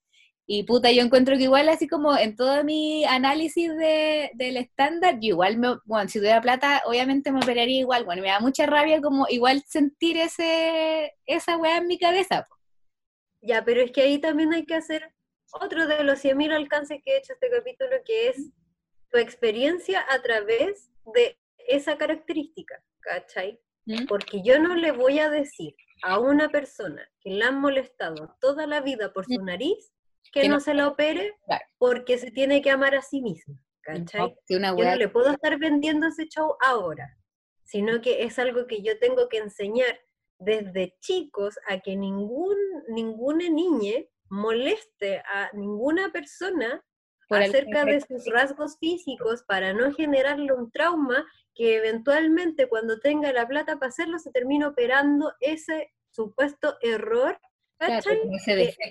Y 0.48 0.64
puta, 0.64 0.92
yo 0.92 1.02
encuentro 1.02 1.38
que 1.38 1.44
igual 1.44 1.70
así 1.70 1.88
como 1.88 2.18
en 2.18 2.36
todo 2.36 2.64
mi 2.64 3.06
análisis 3.06 3.70
de, 3.78 4.32
del 4.34 4.58
estándar, 4.58 5.16
yo 5.22 5.30
igual, 5.30 5.58
me, 5.58 5.78
bueno, 5.86 6.10
si 6.10 6.20
tuviera 6.20 6.42
plata, 6.42 6.82
obviamente 6.86 7.32
me 7.32 7.40
operaría 7.40 7.80
igual, 7.80 8.06
bueno, 8.06 8.22
me 8.22 8.30
da 8.30 8.40
mucha 8.40 8.66
rabia 8.66 9.02
como 9.02 9.28
igual 9.30 9.64
sentir 9.66 10.18
ese, 10.18 11.16
esa 11.26 11.58
weá 11.58 11.78
en 11.78 11.88
mi 11.88 11.98
cabeza. 11.98 12.48
po. 12.50 12.56
Ya, 13.42 13.64
pero 13.64 13.82
es 13.82 13.92
que 13.92 14.02
ahí 14.02 14.20
también 14.20 14.54
hay 14.54 14.66
que 14.66 14.76
hacer 14.76 15.14
otro 15.54 15.88
de 15.88 16.04
los 16.04 16.24
100.000 16.24 16.54
alcances 16.54 17.00
que 17.04 17.14
he 17.14 17.18
hecho 17.18 17.34
este 17.34 17.50
capítulo, 17.50 17.92
que 18.06 18.30
es 18.30 18.52
tu 19.10 19.18
experiencia 19.20 20.06
a 20.10 20.22
través 20.22 20.90
de 21.14 21.38
esa 21.68 21.98
característica, 21.98 22.84
¿cachai? 23.02 23.60
¿Mm? 23.86 24.06
Porque 24.06 24.42
yo 24.44 24.60
no 24.60 24.76
le 24.76 24.92
voy 24.92 25.20
a 25.20 25.30
decir 25.30 25.76
a 26.04 26.20
una 26.20 26.50
persona 26.50 27.08
que 27.20 27.32
la 27.32 27.48
han 27.48 27.60
molestado 27.60 28.36
toda 28.40 28.66
la 28.68 28.82
vida 28.82 29.12
por 29.14 29.26
su 29.26 29.44
nariz 29.44 29.92
que 30.32 30.42
Que 30.42 30.48
no 30.50 30.56
no- 30.56 30.60
se 30.62 30.74
la 30.74 30.88
opere 30.88 31.36
Claro. 31.46 31.66
porque 31.78 32.18
se 32.18 32.32
tiene 32.32 32.62
que 32.62 32.72
amar 32.72 32.96
a 32.96 33.02
sí 33.02 33.22
misma, 33.22 33.62
¿cachai? 33.82 34.36
Yo 34.50 34.60
no 34.60 34.76
le 34.96 35.10
puedo 35.10 35.32
estar 35.32 35.58
vendiendo 35.60 36.08
ese 36.08 36.28
show 36.28 36.56
ahora, 36.62 37.18
sino 37.64 38.02
que 38.02 38.24
es 38.24 38.40
algo 38.40 38.68
que 38.68 38.82
yo 38.82 38.98
tengo 39.00 39.28
que 39.30 39.38
enseñar 39.38 40.00
desde 40.40 40.96
chicos 41.00 41.60
a 41.68 41.80
que 41.80 41.96
ningún, 41.96 42.58
ninguna 42.90 43.50
niña 43.50 44.04
moleste 44.30 45.20
a 45.20 45.50
ninguna 45.54 46.12
persona 46.12 46.84
acerca 47.30 47.86
de 47.86 48.02
sus 48.02 48.26
rasgos 48.26 48.78
físicos 48.80 49.44
para 49.44 49.72
no 49.74 49.94
generarle 49.94 50.52
un 50.52 50.70
trauma 50.72 51.26
que 51.54 51.78
eventualmente 51.78 52.68
cuando 52.68 53.00
tenga 53.00 53.32
la 53.32 53.48
plata 53.48 53.78
para 53.78 53.90
hacerlo 53.90 54.20
se 54.20 54.32
termine 54.32 54.66
operando 54.66 55.34
ese 55.40 55.94
supuesto 56.10 56.78
error 56.82 57.40
¿cachai? 57.88 58.20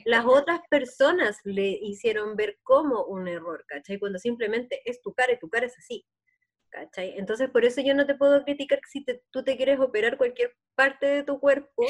las 0.05 0.25
otras 0.27 0.61
personas 0.69 1.39
le 1.45 1.79
hicieron 1.81 2.37
ver 2.37 2.59
como 2.63 3.05
un 3.05 3.29
error, 3.29 3.65
¿cachai? 3.67 3.99
Cuando 3.99 4.19
simplemente 4.19 4.81
es 4.85 5.01
tu 5.01 5.13
cara 5.15 5.33
y 5.33 5.39
tu 5.39 5.49
cara 5.49 5.67
es 5.67 5.79
así. 5.79 6.05
¿Cachai? 6.71 7.15
Entonces, 7.17 7.51
por 7.51 7.65
eso 7.65 7.81
yo 7.81 7.95
no 7.95 8.07
te 8.07 8.15
puedo 8.15 8.43
criticar 8.45 8.81
si 8.89 9.05
tú 9.31 9.43
te 9.43 9.57
quieres 9.57 9.81
operar 9.81 10.17
cualquier 10.17 10.55
parte 10.75 11.07
de 11.07 11.23
tu 11.23 11.39
cuerpo, 11.39 11.85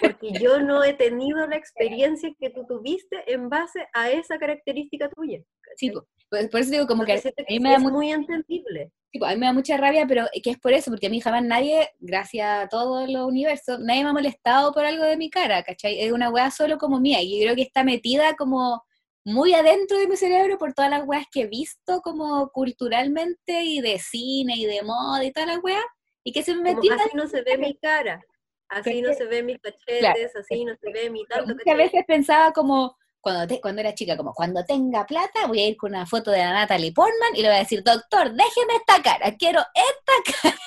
porque 0.00 0.32
yo 0.48 0.60
no 0.60 0.82
he 0.82 0.94
tenido 0.94 1.46
la 1.46 1.56
experiencia 1.56 2.30
que 2.38 2.50
tú 2.50 2.66
tuviste 2.66 3.32
en 3.32 3.48
base 3.48 3.86
a 3.92 4.10
esa 4.10 4.38
característica 4.38 5.08
tuya. 5.10 5.40
Sí, 5.76 5.92
pues, 6.30 6.48
por 6.48 6.60
eso 6.60 6.70
digo 6.70 6.86
como 6.86 7.04
que, 7.04 7.12
a 7.12 7.20
mí 7.48 7.60
me 7.60 7.70
da 7.70 7.78
muy 7.78 8.10
entendible. 8.10 8.90
a 9.22 9.30
mí 9.30 9.36
me 9.36 9.46
da 9.46 9.52
mucha 9.52 9.76
rabia, 9.76 10.06
pero 10.06 10.26
que 10.42 10.50
es 10.50 10.58
por 10.58 10.72
eso, 10.72 10.90
porque 10.90 11.06
a 11.06 11.10
mí 11.10 11.20
jamás 11.20 11.44
nadie, 11.44 11.90
gracias 12.00 12.64
a 12.64 12.68
todo 12.68 13.04
el 13.04 13.16
universo, 13.16 13.78
nadie 13.78 14.02
me 14.02 14.10
ha 14.10 14.12
molestado 14.12 14.72
por 14.72 14.84
algo 14.84 15.04
de 15.04 15.16
mi 15.16 15.30
cara, 15.30 15.62
¿cachai? 15.62 16.00
Es 16.00 16.12
una 16.12 16.30
weá 16.30 16.50
solo 16.50 16.78
como 16.78 16.98
mía, 17.00 17.22
y 17.22 17.38
yo 17.38 17.44
creo 17.44 17.56
que 17.56 17.62
está 17.62 17.84
metida 17.84 18.34
como 18.36 18.82
muy 19.24 19.54
adentro 19.54 19.98
de 19.98 20.06
mi 20.06 20.16
cerebro 20.16 20.58
por 20.58 20.74
todas 20.74 20.90
las 20.90 21.06
weas 21.06 21.26
que 21.32 21.42
he 21.42 21.46
visto 21.46 22.00
como 22.02 22.50
culturalmente 22.50 23.62
y 23.64 23.80
de 23.80 23.98
cine 23.98 24.54
y 24.56 24.66
de 24.66 24.82
moda 24.82 25.24
y 25.24 25.32
todas 25.32 25.48
las 25.48 25.64
weas, 25.64 25.84
y 26.22 26.32
que 26.32 26.42
se 26.42 26.54
me 26.54 26.74
metió... 26.74 26.92
Así 26.92 27.16
no 27.16 27.26
se 27.26 27.42
ve 27.42 27.56
mi 27.56 27.76
cara, 27.78 28.22
así 28.68 29.00
no 29.00 29.14
se 29.14 29.24
ve 29.24 29.42
mis 29.42 29.58
cachetes, 29.60 30.36
así 30.36 30.64
no 30.64 30.74
se 30.76 30.92
ve 30.92 31.10
mi 31.10 31.24
tanto... 31.26 31.54
a 31.66 31.74
veces 31.74 32.04
pensaba 32.06 32.52
como, 32.52 32.96
cuando, 33.20 33.60
cuando 33.60 33.80
era 33.80 33.94
chica, 33.94 34.16
como 34.16 34.34
cuando 34.34 34.62
tenga 34.64 35.06
plata 35.06 35.46
voy 35.46 35.60
a 35.60 35.68
ir 35.68 35.76
con 35.76 35.92
una 35.92 36.06
foto 36.06 36.30
de 36.30 36.38
la 36.38 36.52
Natalie 36.52 36.92
Portman 36.92 37.34
y 37.34 37.40
le 37.42 37.48
voy 37.48 37.56
a 37.56 37.60
decir, 37.60 37.82
doctor, 37.82 38.30
déjeme 38.30 38.74
esta 38.76 39.02
cara, 39.02 39.34
quiero 39.36 39.60
esta 39.74 40.42
cara. 40.42 40.58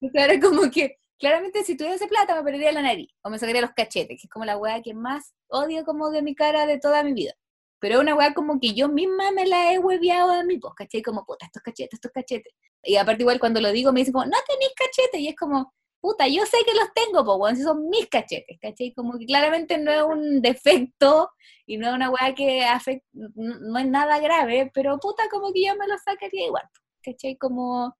y 0.00 0.10
claro, 0.10 0.34
como 0.42 0.70
que 0.70 0.98
claramente 1.18 1.64
si 1.64 1.76
tuviese 1.76 2.06
plata 2.06 2.34
me 2.34 2.42
perdería 2.42 2.72
la 2.72 2.82
nariz 2.82 3.10
o 3.22 3.30
me 3.30 3.38
sacaría 3.38 3.60
los 3.60 3.72
cachetes, 3.72 4.20
que 4.20 4.26
es 4.26 4.30
como 4.30 4.44
la 4.44 4.56
weá 4.56 4.82
que 4.82 4.94
más 4.94 5.34
odio 5.48 5.84
como 5.84 6.10
de 6.10 6.22
mi 6.22 6.34
cara 6.34 6.66
de 6.66 6.78
toda 6.78 7.02
mi 7.02 7.12
vida. 7.12 7.34
Pero 7.80 7.96
es 7.96 8.00
una 8.00 8.14
weá 8.14 8.34
como 8.34 8.58
que 8.60 8.74
yo 8.74 8.88
misma 8.88 9.30
me 9.32 9.46
la 9.46 9.72
he 9.72 9.78
hueviado 9.78 10.32
a 10.32 10.44
mi 10.44 10.58
pues, 10.58 10.74
¿cachai? 10.74 11.02
Como, 11.02 11.24
puta, 11.24 11.46
estos 11.46 11.62
cachetes, 11.62 11.94
estos 11.94 12.10
cachetes. 12.12 12.52
Y 12.82 12.96
aparte 12.96 13.22
igual 13.22 13.38
cuando 13.40 13.60
lo 13.60 13.70
digo 13.72 13.92
me 13.92 14.00
dicen 14.00 14.12
como, 14.12 14.24
no 14.26 14.36
tenéis 14.48 14.72
cachetes, 14.76 15.20
y 15.20 15.28
es 15.28 15.36
como, 15.36 15.72
puta, 16.00 16.26
yo 16.28 16.44
sé 16.46 16.58
que 16.66 16.74
los 16.74 16.92
tengo, 16.94 17.24
pues, 17.24 17.38
bueno, 17.38 17.56
si 17.56 17.62
son 17.62 17.88
mis 17.88 18.06
cachetes, 18.08 18.58
¿cachai? 18.60 18.92
Como 18.94 19.18
que 19.18 19.26
claramente 19.26 19.78
no 19.78 19.92
es 19.92 20.02
un 20.02 20.42
defecto 20.42 21.30
y 21.66 21.76
no 21.78 21.88
es 21.88 21.94
una 21.94 22.10
weá 22.10 22.34
que 22.34 22.64
afecta, 22.64 23.06
no, 23.12 23.78
es 23.78 23.86
nada 23.86 24.18
grave, 24.20 24.70
pero 24.74 24.98
puta, 24.98 25.24
como 25.30 25.52
que 25.52 25.64
yo 25.66 25.76
me 25.76 25.86
lo 25.86 25.96
sacaría 25.98 26.46
igual, 26.46 26.64
¿cachai? 27.02 27.36
Como 27.36 27.96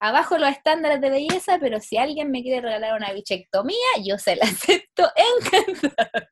abajo 0.00 0.38
los 0.38 0.50
estándares 0.50 1.00
de 1.00 1.10
belleza, 1.10 1.58
pero 1.60 1.80
si 1.80 1.96
alguien 1.96 2.30
me 2.30 2.42
quiere 2.42 2.60
regalar 2.60 2.96
una 2.96 3.12
bichectomía, 3.12 3.88
yo 4.04 4.18
se 4.18 4.36
la 4.36 4.44
acepto 4.44 5.08
encantada. 5.16 6.30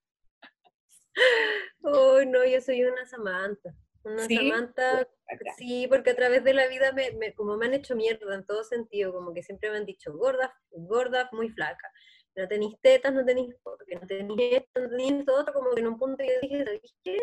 Uy, 1.80 2.26
no, 2.26 2.44
yo 2.44 2.60
soy 2.60 2.84
una 2.84 3.04
Samantha. 3.06 3.74
Una 4.04 4.26
Samantha, 4.26 5.08
sí, 5.56 5.86
porque 5.88 6.10
a 6.10 6.16
través 6.16 6.42
de 6.42 6.54
la 6.54 6.66
vida, 6.66 6.92
me, 6.92 7.34
como 7.34 7.56
me 7.56 7.66
han 7.66 7.74
hecho 7.74 7.94
mierda 7.94 8.34
en 8.34 8.44
todo 8.44 8.64
sentido, 8.64 9.12
como 9.12 9.32
que 9.32 9.42
siempre 9.42 9.70
me 9.70 9.76
han 9.76 9.86
dicho 9.86 10.12
gorda, 10.12 10.54
gorda, 10.70 11.28
muy 11.32 11.50
flaca. 11.50 11.88
No 12.34 12.48
tenéis 12.48 12.74
tetas, 12.80 13.12
no 13.12 13.24
tenéis 13.24 13.54
porque 13.62 13.94
no 13.94 14.06
tenéis 14.06 14.52
esto, 14.52 14.80
no 14.80 14.88
tenéis 14.88 15.28
otro, 15.28 15.52
como 15.52 15.70
que 15.72 15.80
en 15.80 15.86
un 15.86 15.98
punto 15.98 16.24
yo 16.24 16.32
dije, 16.40 16.64
¿sabéis 16.64 16.94
qué? 17.04 17.18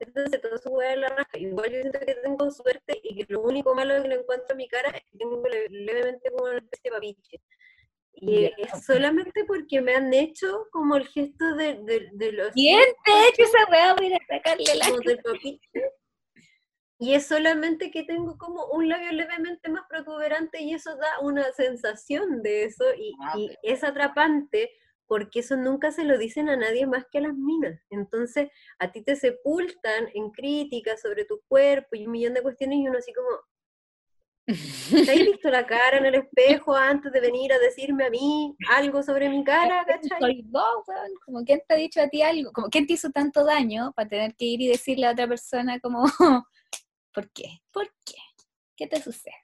Entonces 0.00 0.40
todo 0.40 0.58
su 0.58 0.70
hueá 0.70 0.94
en 0.94 1.02
la 1.02 1.08
raja. 1.08 1.38
Igual 1.38 1.70
yo 1.70 1.80
siento 1.80 2.00
que 2.00 2.14
tengo 2.14 2.50
suerte 2.50 3.00
y 3.02 3.16
que 3.16 3.32
lo 3.32 3.42
único 3.42 3.74
malo 3.74 4.02
que 4.02 4.08
le 4.08 4.14
encuentro 4.16 4.54
a 4.54 4.56
mi 4.56 4.66
cara 4.66 4.90
es 4.90 5.02
que 5.04 5.18
tengo 5.18 5.42
levemente 5.68 6.30
como 6.30 6.44
una 6.44 6.58
especie 6.58 6.90
de 6.90 6.96
papiche. 6.96 7.40
Y 8.12 8.44
es 8.44 8.84
solamente 8.84 9.44
porque 9.44 9.80
me 9.80 9.94
han 9.94 10.12
hecho 10.12 10.66
como 10.72 10.96
el 10.96 11.06
gesto 11.06 11.54
de, 11.54 11.80
de, 12.12 12.32
los... 12.32 12.52
¿Quién 12.52 12.84
te 13.04 13.12
ha 13.12 13.28
hecho 13.28 13.42
esa 13.44 13.70
weá? 13.70 13.94
Voy 13.94 14.12
a 14.12 14.18
sacarle 14.26 14.74
la... 14.74 14.86
Y 17.02 17.14
es 17.14 17.26
solamente 17.26 17.90
que 17.90 18.02
tengo 18.02 18.36
como 18.36 18.66
un 18.66 18.90
labio 18.90 19.10
levemente 19.12 19.70
más 19.70 19.84
protuberante 19.88 20.60
y 20.60 20.74
eso 20.74 20.96
da 20.96 21.20
una 21.22 21.50
sensación 21.52 22.42
de 22.42 22.64
eso 22.64 22.84
y, 22.94 23.14
ah, 23.22 23.38
y 23.38 23.56
es 23.62 23.82
atrapante 23.82 24.70
porque 25.10 25.40
eso 25.40 25.56
nunca 25.56 25.90
se 25.90 26.04
lo 26.04 26.16
dicen 26.18 26.48
a 26.48 26.54
nadie 26.54 26.86
más 26.86 27.04
que 27.10 27.18
a 27.18 27.22
las 27.22 27.34
minas. 27.34 27.80
Entonces, 27.90 28.48
a 28.78 28.92
ti 28.92 29.02
te 29.02 29.16
sepultan 29.16 30.06
en 30.14 30.30
críticas 30.30 31.00
sobre 31.00 31.24
tu 31.24 31.40
cuerpo 31.48 31.96
y 31.96 32.06
un 32.06 32.12
millón 32.12 32.32
de 32.32 32.42
cuestiones 32.42 32.78
y 32.78 32.86
uno 32.86 32.96
así 32.96 33.12
como, 33.12 33.28
¿Te 34.46 35.10
has 35.10 35.18
visto 35.18 35.50
la 35.50 35.66
cara 35.66 35.98
en 35.98 36.06
el 36.06 36.14
espejo 36.14 36.76
antes 36.76 37.10
de 37.10 37.20
venir 37.20 37.52
a 37.52 37.58
decirme 37.58 38.04
a 38.04 38.10
mí 38.10 38.54
algo 38.68 39.02
sobre 39.02 39.28
mi 39.28 39.42
cara? 39.42 39.84
¿cachai? 40.20 40.44
Como 41.24 41.44
quién 41.44 41.60
te 41.66 41.74
ha 41.74 41.76
dicho 41.76 42.00
a 42.00 42.06
ti 42.06 42.22
algo, 42.22 42.52
como 42.52 42.68
quién 42.68 42.86
te 42.86 42.92
hizo 42.92 43.10
tanto 43.10 43.44
daño 43.44 43.92
para 43.96 44.08
tener 44.08 44.36
que 44.36 44.44
ir 44.44 44.60
y 44.60 44.68
decirle 44.68 45.06
a 45.06 45.12
otra 45.12 45.26
persona 45.26 45.80
como, 45.80 46.04
¿por 47.12 47.28
qué? 47.32 47.60
¿Por 47.72 47.88
qué? 48.06 48.14
¿Qué 48.76 48.86
te 48.86 49.02
sucede? 49.02 49.34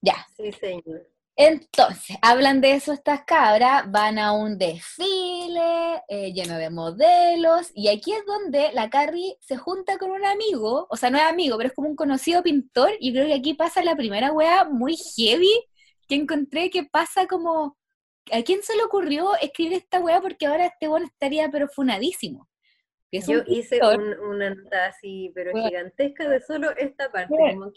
Ya. 0.00 0.28
Sí, 0.36 0.52
señor. 0.52 1.08
Entonces, 1.40 2.16
hablan 2.20 2.60
de 2.60 2.72
eso 2.72 2.92
estas 2.92 3.22
cabras, 3.24 3.88
van 3.92 4.18
a 4.18 4.32
un 4.32 4.58
desfile 4.58 6.02
eh, 6.08 6.32
lleno 6.32 6.58
de 6.58 6.68
modelos, 6.68 7.70
y 7.74 7.86
aquí 7.88 8.12
es 8.12 8.26
donde 8.26 8.72
la 8.72 8.90
Carrie 8.90 9.36
se 9.40 9.56
junta 9.56 9.98
con 9.98 10.10
un 10.10 10.24
amigo, 10.24 10.88
o 10.90 10.96
sea, 10.96 11.10
no 11.10 11.18
es 11.18 11.22
amigo, 11.22 11.56
pero 11.56 11.68
es 11.68 11.76
como 11.76 11.88
un 11.88 11.94
conocido 11.94 12.42
pintor, 12.42 12.90
y 12.98 13.12
creo 13.12 13.26
que 13.26 13.34
aquí 13.34 13.54
pasa 13.54 13.84
la 13.84 13.94
primera 13.94 14.32
wea 14.32 14.64
muy 14.64 14.96
heavy 15.16 15.52
que 16.08 16.16
encontré 16.16 16.70
que 16.70 16.82
pasa 16.84 17.28
como, 17.28 17.76
¿a 18.32 18.42
quién 18.42 18.64
se 18.64 18.74
le 18.76 18.82
ocurrió 18.82 19.36
escribir 19.40 19.74
esta 19.74 20.00
wea? 20.00 20.20
Porque 20.20 20.46
ahora 20.46 20.66
este 20.66 20.88
bueno 20.88 21.06
estaría 21.06 21.50
pero 21.50 21.68
Yo 23.10 23.40
hice 23.46 23.80
una 24.30 24.50
nota 24.50 24.86
así, 24.86 25.32
pero 25.34 25.52
gigantesca 25.52 26.28
de 26.28 26.40
solo 26.40 26.70
esta 26.76 27.10
parte. 27.10 27.34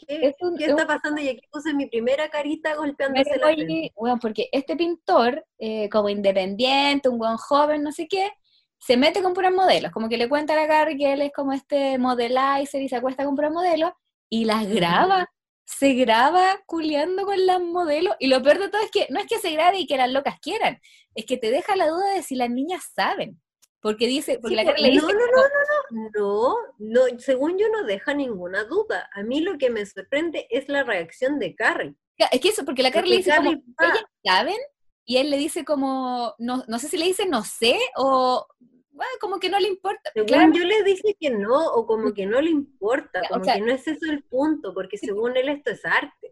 ¿qué, 0.08 0.36
está 0.60 0.86
pasando? 0.86 1.22
Y 1.22 1.30
aquí 1.30 1.48
puse 1.50 1.74
mi 1.74 1.86
primera 1.86 2.30
carita 2.30 2.76
golpeándose 2.76 3.38
la 3.38 3.48
frente. 3.48 3.94
Bueno, 3.96 4.18
porque 4.22 4.50
este 4.52 4.76
pintor, 4.76 5.46
eh, 5.58 5.88
como 5.90 6.10
independiente, 6.10 7.08
un 7.08 7.18
buen 7.18 7.38
joven, 7.38 7.82
no 7.82 7.94
sé 7.94 8.08
qué, 8.10 8.30
se 8.78 8.98
mete 8.98 9.24
con 9.24 9.34
puras 9.34 9.54
modelos. 9.54 9.92
Como 9.92 10.10
que 10.10 10.18
le 10.18 10.28
cuenta 10.28 10.54
a 10.54 10.58
la 10.58 10.66
Gary 10.66 10.98
que 10.98 11.14
él 11.14 11.22
es 11.22 11.32
como 11.32 11.54
este 11.54 11.98
modelizer 11.98 12.82
y 12.82 12.90
se 12.90 12.98
acuesta 12.98 13.24
con 13.24 13.36
puras 13.36 13.54
modelos 13.54 13.92
y 14.30 14.44
las 14.44 14.68
graba. 14.68 15.30
Se 15.64 15.94
graba 15.94 16.60
culeando 16.66 17.26
con 17.26 17.46
las 17.46 17.62
modelos. 17.62 18.16
Y 18.20 18.28
lo 18.28 18.42
peor 18.42 18.60
de 18.60 18.68
todo 18.68 18.82
es 18.82 18.92
que 18.92 19.08
no 19.10 19.20
es 19.22 19.28
que 19.28 19.40
se 19.40 19.52
grabe 19.52 19.80
y 19.80 19.88
que 19.88 19.96
las 19.96 20.12
locas 20.12 20.40
quieran, 20.42 20.82
es 21.16 21.26
que 21.26 21.38
te 21.38 21.52
deja 21.52 21.78
la 21.78 21.88
duda 21.88 22.16
de 22.16 22.24
si 22.24 22.36
las 22.36 22.50
niñas 22.50 22.84
saben. 22.94 23.40
Porque 23.82 24.06
dice, 24.08 24.38
porque 24.40 24.56
la 24.56 24.64
le 24.64 24.92
dice, 24.92 25.02
no, 25.02 25.12
no, 25.12 25.20
no, 25.20 25.42
no, 25.90 26.10
no, 26.14 27.10
no, 27.10 27.20
según 27.20 27.58
yo 27.58 27.68
no 27.70 27.84
deja 27.84 28.14
ninguna 28.14 28.64
duda. 28.66 29.10
A 29.14 29.24
mí 29.24 29.42
lo 29.42 29.58
que 29.58 29.72
me 29.72 29.86
sorprende 29.86 30.48
es 30.52 30.70
la 30.70 30.84
reacción 30.84 31.40
de 31.40 31.56
Carrie. 31.56 31.96
Es 32.32 32.40
que 32.40 32.50
eso, 32.50 32.64
porque 32.64 32.84
la 32.84 32.92
Carrie 32.92 33.10
le 33.10 33.18
dice 33.18 33.36
como, 33.36 33.52
ellas 33.52 34.06
saben, 34.24 34.58
y 35.04 35.18
él 35.18 35.32
le 35.32 35.38
dice 35.38 35.66
como, 35.66 36.36
no, 36.38 36.64
no 36.68 36.80
sé 36.80 36.88
si 36.90 36.98
le 36.98 37.06
dice 37.06 37.26
no 37.26 37.44
sé, 37.44 37.80
o 37.96 38.46
bueno, 38.92 39.12
como 39.20 39.40
que 39.40 39.50
no 39.50 39.60
le 39.60 39.68
importa. 39.68 40.12
Según 40.14 40.54
yo 40.54 40.64
le 40.64 40.84
dice 40.84 41.18
que 41.20 41.32
no, 41.32 41.66
o 41.74 41.88
como 41.88 42.14
que 42.14 42.28
no 42.28 42.40
le 42.40 42.52
importa, 42.52 43.22
como 43.30 43.44
que 43.44 43.62
no 43.62 43.72
es 43.72 43.88
eso 43.88 44.06
el 44.12 44.24
punto, 44.24 44.76
porque 44.76 45.00
según 45.00 45.36
él 45.36 45.50
esto 45.50 45.72
es 45.72 45.84
arte 45.86 46.31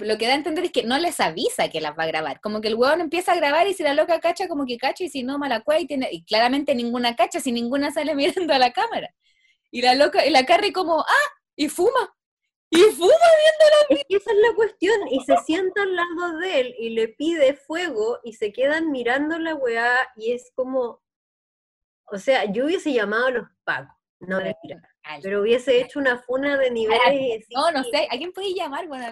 lo 0.00 0.18
que 0.18 0.26
da 0.26 0.32
a 0.32 0.36
entender 0.36 0.64
es 0.64 0.72
que 0.72 0.84
no 0.84 0.98
les 0.98 1.20
avisa 1.20 1.68
que 1.68 1.80
las 1.80 1.98
va 1.98 2.04
a 2.04 2.06
grabar. 2.06 2.40
Como 2.40 2.60
que 2.60 2.68
el 2.68 2.74
huevón 2.74 3.00
empieza 3.00 3.32
a 3.32 3.36
grabar 3.36 3.66
y 3.66 3.74
si 3.74 3.82
la 3.82 3.94
loca 3.94 4.20
cacha, 4.20 4.48
como 4.48 4.66
que 4.66 4.78
cacha, 4.78 5.04
y 5.04 5.08
si 5.08 5.22
no, 5.22 5.38
mala 5.38 5.64
y 5.78 5.86
tiene, 5.86 6.08
y 6.10 6.24
claramente 6.24 6.74
ninguna 6.74 7.16
cacha, 7.16 7.40
si 7.40 7.52
ninguna 7.52 7.90
sale 7.92 8.14
mirando 8.16 8.52
a 8.54 8.58
la 8.58 8.72
cámara. 8.72 9.14
Y 9.70 9.82
la 9.82 9.94
loca, 9.94 10.26
y 10.26 10.30
la 10.30 10.44
Carrie 10.44 10.72
como, 10.72 11.00
ah, 11.00 11.28
y 11.56 11.68
fuma. 11.68 12.14
Y 12.70 12.78
fuma 12.78 13.08
viendo 13.08 13.98
la 13.98 14.16
Esa 14.16 14.30
es 14.30 14.36
la 14.48 14.54
cuestión. 14.54 15.08
Y 15.10 15.20
se 15.24 15.36
sienta 15.44 15.82
al 15.82 15.94
lado 15.94 16.38
de 16.38 16.60
él 16.60 16.74
y 16.78 16.90
le 16.90 17.08
pide 17.08 17.54
fuego 17.54 18.18
y 18.24 18.32
se 18.34 18.52
quedan 18.52 18.90
mirando 18.90 19.38
la 19.38 19.54
weá 19.54 19.94
y 20.16 20.32
es 20.32 20.50
como, 20.54 21.02
o 22.06 22.18
sea, 22.18 22.50
yo 22.50 22.66
hubiese 22.66 22.92
llamado 22.92 23.26
a 23.26 23.30
los 23.30 23.48
pacos, 23.64 23.94
no 24.26 24.40
le 24.40 24.56
pero 25.22 25.40
hubiese 25.40 25.80
hecho 25.80 25.98
una 25.98 26.18
funa 26.22 26.56
de 26.56 26.70
niveles. 26.70 27.46
No, 27.50 27.70
no 27.70 27.82
sé, 27.84 28.06
¿a 28.10 28.16
quién 28.16 28.32
podéis 28.32 28.56
llamar? 28.56 28.86
Bueno, 28.86 29.06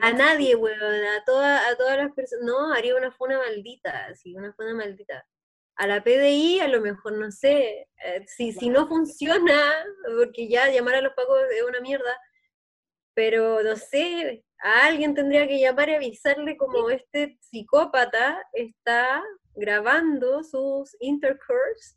a, 0.00 0.12
nadie, 0.12 0.54
weón, 0.54 0.80
a, 0.80 1.24
toda, 1.24 1.68
a 1.68 1.76
todas 1.76 1.98
las 1.98 2.12
personas. 2.12 2.44
No, 2.44 2.72
haría 2.72 2.96
una 2.96 3.10
funa 3.10 3.38
maldita, 3.38 4.14
sí, 4.14 4.34
una 4.34 4.52
funa 4.54 4.74
maldita. 4.74 5.24
A 5.76 5.86
la 5.86 6.02
PDI, 6.02 6.60
a 6.60 6.68
lo 6.68 6.80
mejor, 6.80 7.14
no 7.14 7.30
sé, 7.30 7.88
eh, 8.04 8.24
si, 8.26 8.52
si 8.52 8.68
no 8.68 8.86
funciona, 8.86 9.84
porque 10.16 10.48
ya 10.48 10.70
llamar 10.70 10.96
a 10.96 11.00
los 11.00 11.14
pagos 11.14 11.40
es 11.54 11.62
una 11.64 11.80
mierda, 11.80 12.16
pero 13.14 13.62
no 13.62 13.76
sé, 13.76 14.44
a 14.62 14.86
alguien 14.86 15.14
tendría 15.14 15.46
que 15.48 15.58
llamar 15.58 15.88
y 15.88 15.94
avisarle 15.94 16.56
como 16.56 16.88
este 16.90 17.36
psicópata 17.40 18.42
está 18.52 19.22
grabando 19.54 20.42
sus 20.42 20.96
intercourse 21.00 21.96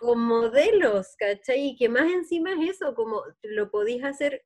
con 0.00 0.20
modelos, 0.20 1.14
¿cachai? 1.18 1.68
Y 1.68 1.76
que 1.76 1.88
más 1.88 2.10
encima 2.10 2.52
es 2.52 2.76
eso, 2.76 2.94
como 2.94 3.22
lo 3.42 3.70
podéis 3.70 4.04
hacer 4.04 4.44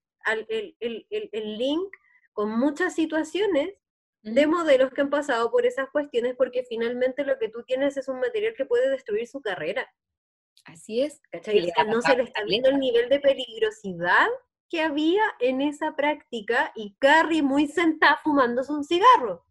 el, 0.49 0.77
el, 0.79 1.59
link 1.59 1.93
con 2.33 2.51
muchas 2.51 2.95
situaciones 2.95 3.75
de 4.23 4.47
modelos 4.47 4.93
que 4.93 5.01
han 5.01 5.11
pasado 5.11 5.51
por 5.51 5.65
esas 5.67 5.89
cuestiones, 5.91 6.37
porque 6.37 6.65
finalmente 6.69 7.25
lo 7.25 7.39
que 7.39 7.49
tú 7.49 7.63
tienes 7.65 7.97
es 7.97 8.09
un 8.09 8.21
material 8.21 8.55
que 8.55 8.67
puede 8.67 8.91
destruir 8.91 9.27
su 9.27 9.41
carrera. 9.41 9.91
Así 10.65 11.01
es. 11.01 11.23
¿Cachai? 11.31 11.73
no 11.87 12.03
se 12.03 12.17
le 12.17 12.25
está 12.25 12.45
viendo 12.45 12.69
el 12.69 12.79
nivel 12.79 13.09
de 13.09 13.19
peligrosidad 13.19 14.29
que 14.69 14.83
había 14.83 15.23
en 15.41 15.63
esa 15.63 15.97
práctica 15.97 16.71
y 16.77 16.95
Carrie 17.01 17.43
muy 17.43 17.67
sentada 17.67 18.19
fumándose 18.23 18.73
un 18.73 18.85
cigarro. 18.85 19.45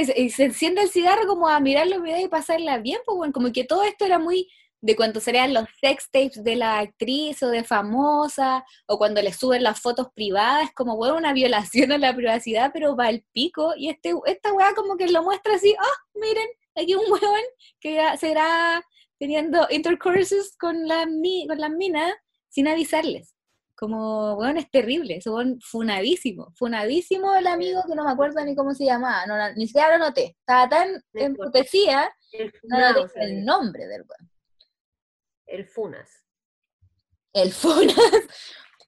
Y 0.00 0.30
se, 0.30 0.44
enciende 0.44 0.82
el 0.82 0.90
cigarro 0.90 1.26
como 1.26 1.48
a 1.48 1.60
mirar 1.60 1.86
los 1.86 2.02
videos 2.02 2.20
y 2.20 2.28
pasarla 2.28 2.78
bien, 2.78 2.98
pues 3.04 3.32
como 3.32 3.52
que 3.52 3.64
todo 3.64 3.82
esto 3.84 4.04
era 4.04 4.18
muy 4.18 4.48
de 4.82 4.96
cuando 4.96 5.20
serían 5.20 5.52
los 5.52 5.64
sex 5.80 6.10
tapes 6.10 6.42
de 6.42 6.56
la 6.56 6.78
actriz 6.78 7.42
o 7.42 7.48
de 7.48 7.64
famosa, 7.64 8.64
o 8.86 8.98
cuando 8.98 9.20
le 9.20 9.32
suben 9.32 9.62
las 9.62 9.80
fotos 9.80 10.08
privadas, 10.14 10.70
como, 10.74 10.96
bueno, 10.96 11.16
una 11.16 11.32
violación 11.34 11.92
a 11.92 11.98
la 11.98 12.14
privacidad, 12.14 12.70
pero 12.72 12.96
va 12.96 13.06
al 13.06 13.22
pico, 13.32 13.74
y 13.76 13.90
este, 13.90 14.14
esta 14.26 14.52
weá 14.52 14.74
como 14.74 14.96
que 14.96 15.08
lo 15.08 15.22
muestra 15.22 15.54
así, 15.54 15.74
oh, 15.78 16.18
miren, 16.18 16.48
aquí 16.74 16.94
un 16.94 17.10
huevón 17.12 17.42
que 17.80 18.02
será 18.18 18.82
teniendo 19.18 19.66
intercourses 19.70 20.56
con, 20.58 20.88
la, 20.88 21.06
con 21.46 21.58
las 21.58 21.70
minas 21.70 22.14
sin 22.48 22.68
avisarles. 22.68 23.34
Como, 23.80 24.36
bueno, 24.36 24.60
es 24.60 24.70
terrible, 24.70 25.16
es 25.16 25.24
funadísimo, 25.62 26.52
funadísimo 26.54 27.34
el 27.34 27.46
amigo 27.46 27.82
que 27.88 27.94
no 27.94 28.04
me 28.04 28.10
acuerdo 28.10 28.44
ni 28.44 28.54
cómo 28.54 28.74
se 28.74 28.84
llamaba, 28.84 29.24
no, 29.24 29.34
ni 29.54 29.66
siquiera 29.66 29.96
lo 29.96 30.04
noté, 30.04 30.36
estaba 30.38 30.68
tan 30.68 31.02
emputecida, 31.14 32.14
no 32.64 32.78
noté 32.92 33.24
el 33.24 33.42
nombre 33.42 33.86
del 33.86 34.02
weón. 34.02 34.30
El 35.46 35.66
Funas. 35.66 36.10
El 37.32 37.52
Funas. 37.52 37.96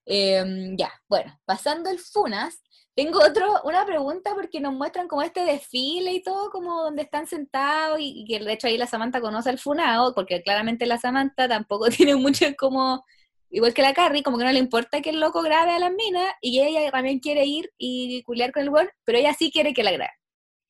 Em, 0.04 0.76
ya, 0.76 0.92
bueno, 1.08 1.40
pasando 1.46 1.88
el 1.88 1.98
Funas, 1.98 2.60
tengo 2.94 3.20
otro, 3.20 3.62
una 3.64 3.86
pregunta 3.86 4.34
porque 4.34 4.60
nos 4.60 4.74
muestran 4.74 5.08
como 5.08 5.22
este 5.22 5.46
desfile 5.46 6.12
y 6.12 6.22
todo, 6.22 6.50
como 6.50 6.82
donde 6.82 7.02
están 7.02 7.26
sentados 7.26 7.98
y, 7.98 8.26
que 8.28 8.40
de 8.40 8.52
hecho 8.52 8.66
ahí 8.66 8.76
la 8.76 8.86
Samantha 8.86 9.22
conoce 9.22 9.48
al 9.48 9.58
Funado, 9.58 10.14
porque 10.14 10.42
claramente 10.42 10.84
la 10.84 10.98
Samantha 10.98 11.48
tampoco 11.48 11.86
tiene 11.88 12.16
mucho 12.16 12.44
como, 12.58 13.04
igual 13.52 13.74
que 13.74 13.82
la 13.82 13.94
Carrie, 13.94 14.22
como 14.22 14.38
que 14.38 14.44
no 14.44 14.52
le 14.52 14.58
importa 14.58 15.00
que 15.00 15.10
el 15.10 15.20
loco 15.20 15.42
grabe 15.42 15.72
a 15.72 15.78
las 15.78 15.92
minas 15.92 16.34
y 16.40 16.60
ella 16.60 16.90
también 16.90 17.20
quiere 17.20 17.44
ir 17.44 17.70
y 17.78 18.22
culiar 18.24 18.50
con 18.52 18.62
el 18.62 18.70
weón, 18.70 18.88
pero 19.04 19.18
ella 19.18 19.34
sí 19.34 19.52
quiere 19.52 19.72
que 19.74 19.84
la 19.84 19.92
grabe. 19.92 20.12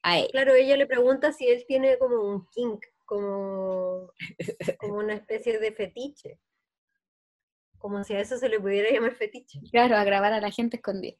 A. 0.02 0.20
Claro, 0.32 0.54
ella 0.54 0.76
le 0.76 0.86
pregunta 0.86 1.32
si 1.32 1.46
él 1.46 1.64
tiene 1.66 1.96
como 1.96 2.20
un 2.20 2.46
kink 2.50 2.84
como, 3.04 4.12
como 4.78 4.94
una 4.94 5.14
especie 5.14 5.58
de 5.58 5.72
fetiche. 5.72 6.40
Como 7.78 8.04
si 8.04 8.14
a 8.14 8.20
eso 8.20 8.36
se 8.36 8.48
le 8.48 8.60
pudiera 8.60 8.90
llamar 8.90 9.14
fetiche. 9.14 9.60
Claro, 9.70 9.96
a 9.96 10.04
grabar 10.04 10.32
a 10.32 10.40
la 10.40 10.50
gente 10.50 10.76
escondida. 10.76 11.16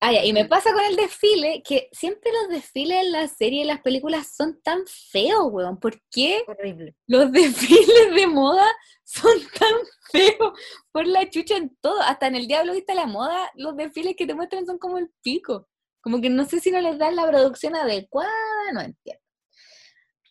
Ah, 0.00 0.12
y 0.12 0.32
me 0.34 0.44
pasa 0.44 0.72
con 0.72 0.84
el 0.84 0.94
desfile, 0.94 1.62
que 1.62 1.88
siempre 1.90 2.30
los 2.30 2.48
desfiles 2.48 3.04
en 3.04 3.12
la 3.12 3.28
serie 3.28 3.62
y 3.62 3.64
las 3.64 3.80
películas 3.80 4.34
son 4.36 4.60
tan 4.62 4.84
feos, 4.86 5.48
weón. 5.50 5.80
¿Por 5.80 6.00
qué 6.10 6.44
Horrible. 6.46 6.94
los 7.06 7.32
desfiles 7.32 8.14
de 8.14 8.26
moda 8.26 8.66
son 9.04 9.32
tan 9.58 9.72
feos? 10.12 10.52
Por 10.92 11.06
la 11.06 11.28
chucha 11.30 11.56
en 11.56 11.74
todo. 11.80 12.00
Hasta 12.02 12.26
en 12.26 12.36
el 12.36 12.46
Diablo 12.46 12.74
Vista 12.74 12.94
la 12.94 13.06
Moda, 13.06 13.50
los 13.54 13.74
desfiles 13.76 14.14
que 14.16 14.26
te 14.26 14.34
muestran 14.34 14.66
son 14.66 14.78
como 14.78 14.98
el 14.98 15.10
pico. 15.22 15.68
Como 16.02 16.20
que 16.20 16.28
no 16.28 16.44
sé 16.44 16.60
si 16.60 16.70
no 16.70 16.80
les 16.80 16.98
dan 16.98 17.16
la 17.16 17.26
producción 17.26 17.74
adecuada, 17.74 18.30
no 18.72 18.80
entiendo. 18.82 19.22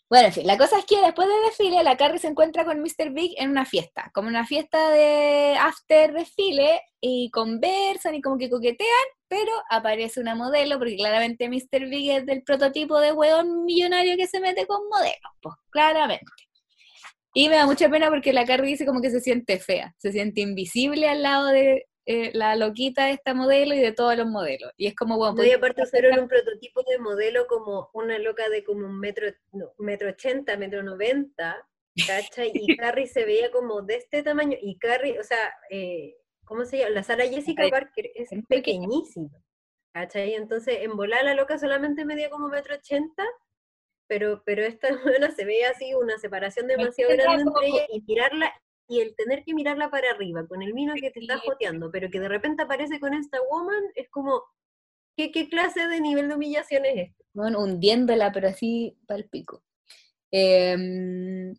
Bueno, 0.07 0.27
en 0.27 0.33
fin, 0.33 0.45
la 0.45 0.57
cosa 0.57 0.77
es 0.77 0.85
que 0.85 1.01
después 1.01 1.27
del 1.27 1.43
desfile, 1.45 1.83
la 1.83 1.97
Carrie 1.97 2.19
se 2.19 2.27
encuentra 2.27 2.63
con 2.63 2.79
Mr. 2.79 3.11
Big 3.11 3.33
en 3.37 3.49
una 3.49 3.65
fiesta, 3.65 4.11
como 4.13 4.27
una 4.27 4.45
fiesta 4.45 4.91
de 4.91 5.55
after 5.59 6.13
desfile, 6.13 6.79
y 7.01 7.31
conversan 7.31 8.13
y 8.15 8.21
como 8.21 8.37
que 8.37 8.49
coquetean, 8.49 9.05
pero 9.27 9.51
aparece 9.69 10.19
una 10.19 10.35
modelo, 10.35 10.77
porque 10.77 10.95
claramente 10.95 11.49
Mr. 11.49 11.87
Big 11.89 12.11
es 12.11 12.25
del 12.25 12.43
prototipo 12.43 12.99
de 12.99 13.13
hueón 13.13 13.65
millonario 13.65 14.15
que 14.15 14.27
se 14.27 14.39
mete 14.39 14.67
con 14.67 14.87
modelos, 14.89 15.31
pues 15.41 15.55
claramente. 15.71 16.31
Y 17.33 17.49
me 17.49 17.55
da 17.55 17.65
mucha 17.65 17.89
pena 17.89 18.09
porque 18.09 18.31
la 18.31 18.45
Carrie 18.45 18.71
dice 18.71 18.85
como 18.85 19.01
que 19.01 19.09
se 19.09 19.21
siente 19.21 19.59
fea, 19.59 19.93
se 19.97 20.11
siente 20.11 20.41
invisible 20.41 21.09
al 21.09 21.23
lado 21.23 21.47
de 21.47 21.85
eh, 22.07 22.31
la 22.33 22.55
loquita 22.55 23.05
de 23.05 23.13
esta 23.13 23.33
modelo 23.33 23.73
y 23.73 23.79
de 23.79 23.91
todos 23.91 24.15
los 24.15 24.27
modelos. 24.27 24.71
Y 24.77 24.85
es 24.85 24.95
como, 24.95 25.17
bueno, 25.17 25.43
y 25.43 25.51
aparte 25.51 25.81
usaron 25.81 26.19
un 26.19 26.27
prototipo 26.27 26.83
de 26.83 26.99
modelo 26.99 27.47
como 27.47 27.89
una 27.93 28.19
loca 28.19 28.47
de 28.49 28.63
como 28.63 28.85
un 28.85 28.99
metro, 28.99 29.27
metro 29.79 30.09
ochenta, 30.09 30.55
metro 30.55 30.83
noventa, 30.83 31.67
¿cachai? 32.05 32.51
Y 32.53 32.77
Carrie 32.77 33.07
se 33.07 33.25
veía 33.25 33.51
como 33.51 33.81
de 33.81 33.95
este 33.95 34.21
tamaño, 34.21 34.55
y 34.61 34.77
Carrie, 34.77 35.19
o 35.19 35.23
sea, 35.23 35.53
eh, 35.71 36.15
¿cómo 36.45 36.65
se 36.65 36.77
llama? 36.77 36.91
La 36.91 37.03
Sara 37.03 37.25
Jessica 37.25 37.67
Parker 37.69 38.11
es 38.13 38.29
pequeñísima, 38.47 39.41
¿cachai? 39.91 40.35
Entonces, 40.35 40.79
en 40.81 40.95
volar 40.95 41.23
la 41.23 41.33
loca 41.33 41.57
solamente 41.57 42.05
medía 42.05 42.29
como 42.29 42.49
metro 42.49 42.75
ochenta, 42.75 43.23
pero, 44.07 44.43
pero 44.45 44.63
esta 44.63 44.89
buena 45.03 45.31
se 45.31 45.43
veía 45.43 45.71
así, 45.71 45.95
una 45.95 46.19
separación 46.19 46.67
demasiado 46.67 47.13
grande 47.13 47.43
entre 47.43 47.67
ella, 47.67 47.87
y 47.91 48.01
tirarla 48.01 48.53
y 48.87 48.99
el 49.01 49.15
tener 49.15 49.43
que 49.43 49.53
mirarla 49.53 49.89
para 49.89 50.11
arriba 50.11 50.47
con 50.47 50.61
el 50.61 50.73
vino 50.73 50.93
que 50.95 51.11
te 51.11 51.19
está 51.19 51.37
joteando, 51.39 51.91
pero 51.91 52.09
que 52.09 52.19
de 52.19 52.29
repente 52.29 52.63
aparece 52.63 52.99
con 52.99 53.13
esta 53.13 53.39
woman, 53.49 53.83
es 53.95 54.09
como, 54.09 54.43
¿qué, 55.17 55.31
qué 55.31 55.49
clase 55.49 55.87
de 55.87 56.01
nivel 56.01 56.29
de 56.29 56.35
humillación 56.35 56.85
es 56.85 57.09
esto? 57.09 57.23
Bueno, 57.33 57.59
hundiéndola, 57.59 58.31
pero 58.31 58.47
así 58.49 58.97
palpico. 59.07 59.63
Eh, 60.31 61.53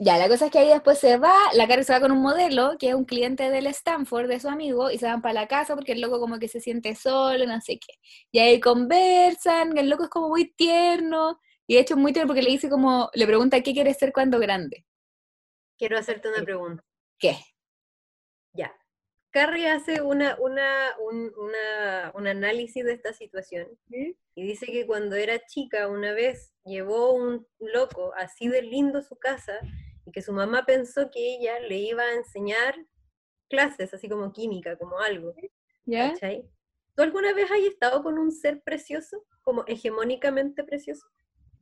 ya, 0.00 0.16
la 0.16 0.28
cosa 0.28 0.46
es 0.46 0.52
que 0.52 0.60
ahí 0.60 0.68
después 0.68 0.98
se 0.98 1.16
va, 1.18 1.34
la 1.54 1.66
cara 1.66 1.82
se 1.82 1.92
va 1.92 2.00
con 2.00 2.12
un 2.12 2.22
modelo, 2.22 2.76
que 2.78 2.90
es 2.90 2.94
un 2.94 3.04
cliente 3.04 3.50
del 3.50 3.66
Stanford, 3.66 4.28
de 4.28 4.38
su 4.38 4.48
amigo, 4.48 4.90
y 4.92 4.98
se 4.98 5.06
van 5.06 5.22
para 5.22 5.34
la 5.34 5.48
casa 5.48 5.74
porque 5.74 5.92
el 5.92 6.00
loco 6.00 6.20
como 6.20 6.38
que 6.38 6.46
se 6.46 6.60
siente 6.60 6.94
solo, 6.94 7.44
no 7.46 7.60
sé 7.60 7.80
qué. 7.80 7.94
Y 8.30 8.38
ahí 8.38 8.60
conversan, 8.60 9.76
el 9.76 9.88
loco 9.90 10.04
es 10.04 10.10
como 10.10 10.28
muy 10.28 10.52
tierno, 10.54 11.40
y 11.66 11.74
de 11.74 11.80
hecho 11.80 11.94
es 11.94 12.00
muy 12.00 12.12
tierno 12.12 12.28
porque 12.28 12.42
le 12.42 12.50
dice 12.50 12.70
como, 12.70 13.10
le 13.12 13.26
pregunta 13.26 13.60
qué 13.60 13.72
quiere 13.74 13.92
ser 13.92 14.12
cuando 14.12 14.38
grande. 14.38 14.84
Quiero 15.78 15.96
hacerte 15.96 16.28
una 16.28 16.42
pregunta. 16.42 16.84
¿Qué? 17.18 17.36
Ya. 18.52 18.74
Carrie 19.30 19.68
hace 19.68 20.00
una, 20.00 20.36
una, 20.40 20.96
un, 21.00 21.32
un 22.14 22.26
análisis 22.26 22.84
de 22.84 22.92
esta 22.92 23.12
situación 23.12 23.68
y 24.34 24.42
dice 24.42 24.66
que 24.66 24.86
cuando 24.86 25.16
era 25.16 25.44
chica 25.46 25.88
una 25.88 26.12
vez 26.12 26.52
llevó 26.64 27.12
un 27.12 27.46
loco 27.58 28.12
así 28.16 28.48
de 28.48 28.62
lindo 28.62 28.98
a 28.98 29.02
su 29.02 29.16
casa 29.16 29.60
y 30.06 30.12
que 30.12 30.22
su 30.22 30.32
mamá 30.32 30.64
pensó 30.64 31.10
que 31.10 31.34
ella 31.34 31.60
le 31.60 31.76
iba 31.76 32.02
a 32.02 32.14
enseñar 32.14 32.74
clases, 33.48 33.92
así 33.92 34.08
como 34.08 34.32
química, 34.32 34.76
como 34.78 34.98
algo. 34.98 35.34
¿Ya? 35.84 36.14
¿Tú 36.94 37.02
alguna 37.02 37.32
vez 37.32 37.50
has 37.50 37.60
estado 37.60 38.02
con 38.02 38.18
un 38.18 38.32
ser 38.32 38.62
precioso, 38.62 39.24
como 39.42 39.64
hegemónicamente 39.66 40.64
precioso? 40.64 41.06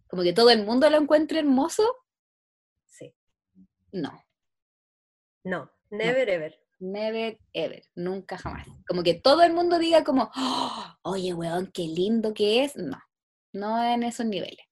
Como 0.09 0.23
que 0.23 0.33
todo 0.33 0.51
el 0.51 0.65
mundo 0.65 0.89
lo 0.89 0.97
encuentre 0.97 1.41
hermoso. 1.41 1.95
No. 3.93 4.13
No, 5.45 5.71
never 5.91 6.29
ever. 6.29 6.59
Never 6.79 7.39
ever, 7.55 7.83
nunca 7.95 8.37
jamás. 8.37 8.67
Como 8.87 9.03
que 9.03 9.15
todo 9.15 9.43
el 9.43 9.53
mundo 9.53 9.79
diga 9.79 10.05
como, 10.05 10.31
oh, 10.37 10.97
oye, 11.03 11.33
weón, 11.33 11.71
qué 11.73 11.83
lindo 11.83 12.35
que 12.35 12.65
es. 12.65 12.77
No, 12.77 12.99
no 13.53 13.83
en 13.83 14.03
esos 14.03 14.27
niveles. 14.27 14.67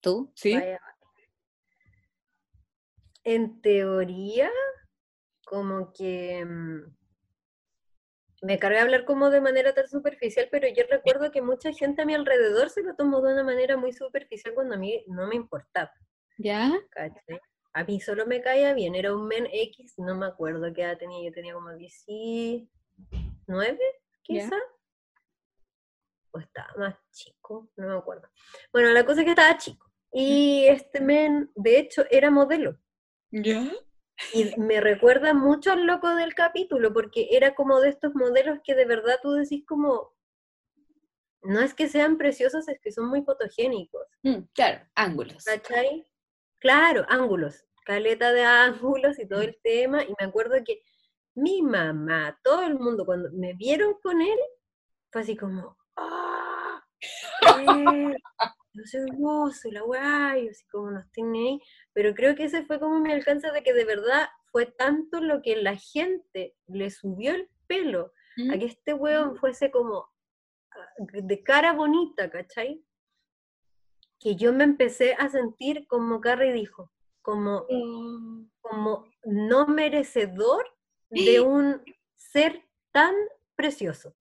¿Tú? 0.00 0.32
¿Sí? 0.34 0.58
En 3.24 3.60
teoría, 3.60 4.50
como 5.44 5.92
que 5.92 6.44
mm, 6.44 6.96
me 8.42 8.58
cargué 8.58 8.78
a 8.78 8.82
hablar 8.82 9.04
como 9.04 9.30
de 9.30 9.40
manera 9.40 9.74
tan 9.74 9.88
superficial, 9.88 10.48
pero 10.50 10.68
yo 10.68 10.84
recuerdo 10.88 11.30
que 11.30 11.42
mucha 11.42 11.72
gente 11.72 12.02
a 12.02 12.06
mi 12.06 12.14
alrededor 12.14 12.70
se 12.70 12.82
lo 12.82 12.94
tomó 12.94 13.20
de 13.20 13.32
una 13.32 13.44
manera 13.44 13.76
muy 13.76 13.92
superficial 13.92 14.54
cuando 14.54 14.74
a 14.74 14.78
mí 14.78 15.04
no 15.08 15.26
me 15.26 15.36
importaba. 15.36 15.92
¿Ya? 16.38 16.72
A 17.74 17.84
mí 17.84 18.00
solo 18.00 18.26
me 18.26 18.40
caía 18.40 18.72
bien, 18.72 18.94
era 18.94 19.14
un 19.14 19.26
men 19.26 19.46
X, 19.52 19.94
no 19.98 20.16
me 20.16 20.26
acuerdo 20.26 20.72
qué 20.72 20.82
edad 20.82 20.96
tenía, 20.98 21.28
yo 21.28 21.34
tenía 21.34 21.52
como 21.52 21.74
19, 21.74 22.68
quizá. 24.22 24.56
O 26.30 26.38
estaba 26.38 26.72
más 26.76 26.96
chico, 27.10 27.70
no 27.76 27.88
me 27.88 27.94
acuerdo. 27.94 28.28
Bueno, 28.72 28.90
la 28.90 29.04
cosa 29.04 29.20
es 29.20 29.24
que 29.24 29.30
estaba 29.30 29.58
chico. 29.58 29.86
Y 30.12 30.66
este 30.68 31.00
men, 31.00 31.50
de 31.54 31.78
hecho, 31.78 32.04
era 32.10 32.30
modelo. 32.30 32.78
¿Ya? 33.30 33.70
Y 34.32 34.58
me 34.58 34.80
recuerda 34.80 35.34
mucho 35.34 35.72
al 35.72 35.86
loco 35.86 36.14
del 36.14 36.34
capítulo, 36.34 36.92
porque 36.92 37.28
era 37.32 37.54
como 37.54 37.80
de 37.80 37.90
estos 37.90 38.14
modelos 38.14 38.58
que 38.64 38.74
de 38.74 38.86
verdad 38.86 39.18
tú 39.22 39.32
decís 39.32 39.64
como, 39.66 40.14
no 41.42 41.60
es 41.60 41.74
que 41.74 41.88
sean 41.88 42.18
preciosos, 42.18 42.68
es 42.68 42.80
que 42.80 42.92
son 42.92 43.08
muy 43.08 43.22
fotogénicos. 43.22 44.06
Mm, 44.22 44.42
claro, 44.54 44.84
ángulos. 44.94 45.44
¿Cachai? 45.44 46.07
Claro, 46.58 47.04
ángulos, 47.08 47.64
caleta 47.84 48.32
de 48.32 48.42
ángulos 48.44 49.18
y 49.18 49.26
todo 49.26 49.42
el 49.42 49.58
tema. 49.62 50.02
Y 50.04 50.14
me 50.18 50.26
acuerdo 50.26 50.56
que 50.64 50.82
mi 51.34 51.62
mamá, 51.62 52.38
todo 52.42 52.62
el 52.62 52.78
mundo, 52.78 53.04
cuando 53.06 53.30
me 53.32 53.54
vieron 53.54 53.94
con 54.02 54.20
él, 54.20 54.38
fue 55.10 55.22
así 55.22 55.36
como, 55.36 55.76
¡ah! 55.96 56.84
Eh, 57.00 58.16
yo 58.72 58.84
soy 58.84 59.00
hermoso, 59.00 59.70
la 59.70 59.82
guay, 59.82 60.48
así 60.48 60.66
como 60.68 60.90
no 60.90 61.04
tiene 61.12 61.38
ahí. 61.38 61.60
Pero 61.92 62.14
creo 62.14 62.34
que 62.34 62.44
ese 62.44 62.64
fue 62.64 62.78
como 62.80 63.00
mi 63.00 63.12
alcance 63.12 63.50
de 63.50 63.62
que 63.62 63.72
de 63.72 63.84
verdad 63.84 64.28
fue 64.50 64.66
tanto 64.66 65.20
lo 65.20 65.42
que 65.42 65.56
la 65.56 65.76
gente 65.76 66.56
le 66.66 66.90
subió 66.90 67.34
el 67.34 67.48
pelo 67.66 68.12
a 68.36 68.56
¿Mm? 68.56 68.58
que 68.58 68.64
este 68.66 68.94
weón 68.94 69.36
fuese 69.36 69.70
como 69.70 70.08
ah, 70.70 70.88
de 70.98 71.42
cara 71.42 71.72
bonita, 71.72 72.30
¿cachai? 72.30 72.84
Que 74.20 74.36
yo 74.36 74.52
me 74.52 74.64
empecé 74.64 75.14
a 75.14 75.28
sentir 75.28 75.86
como 75.86 76.20
Carrie 76.20 76.52
dijo, 76.52 76.90
como, 77.22 77.66
como 78.60 79.04
no 79.24 79.66
merecedor 79.66 80.64
de 81.10 81.40
un 81.40 81.82
ser 82.16 82.64
tan 82.92 83.14
precioso. 83.54 84.14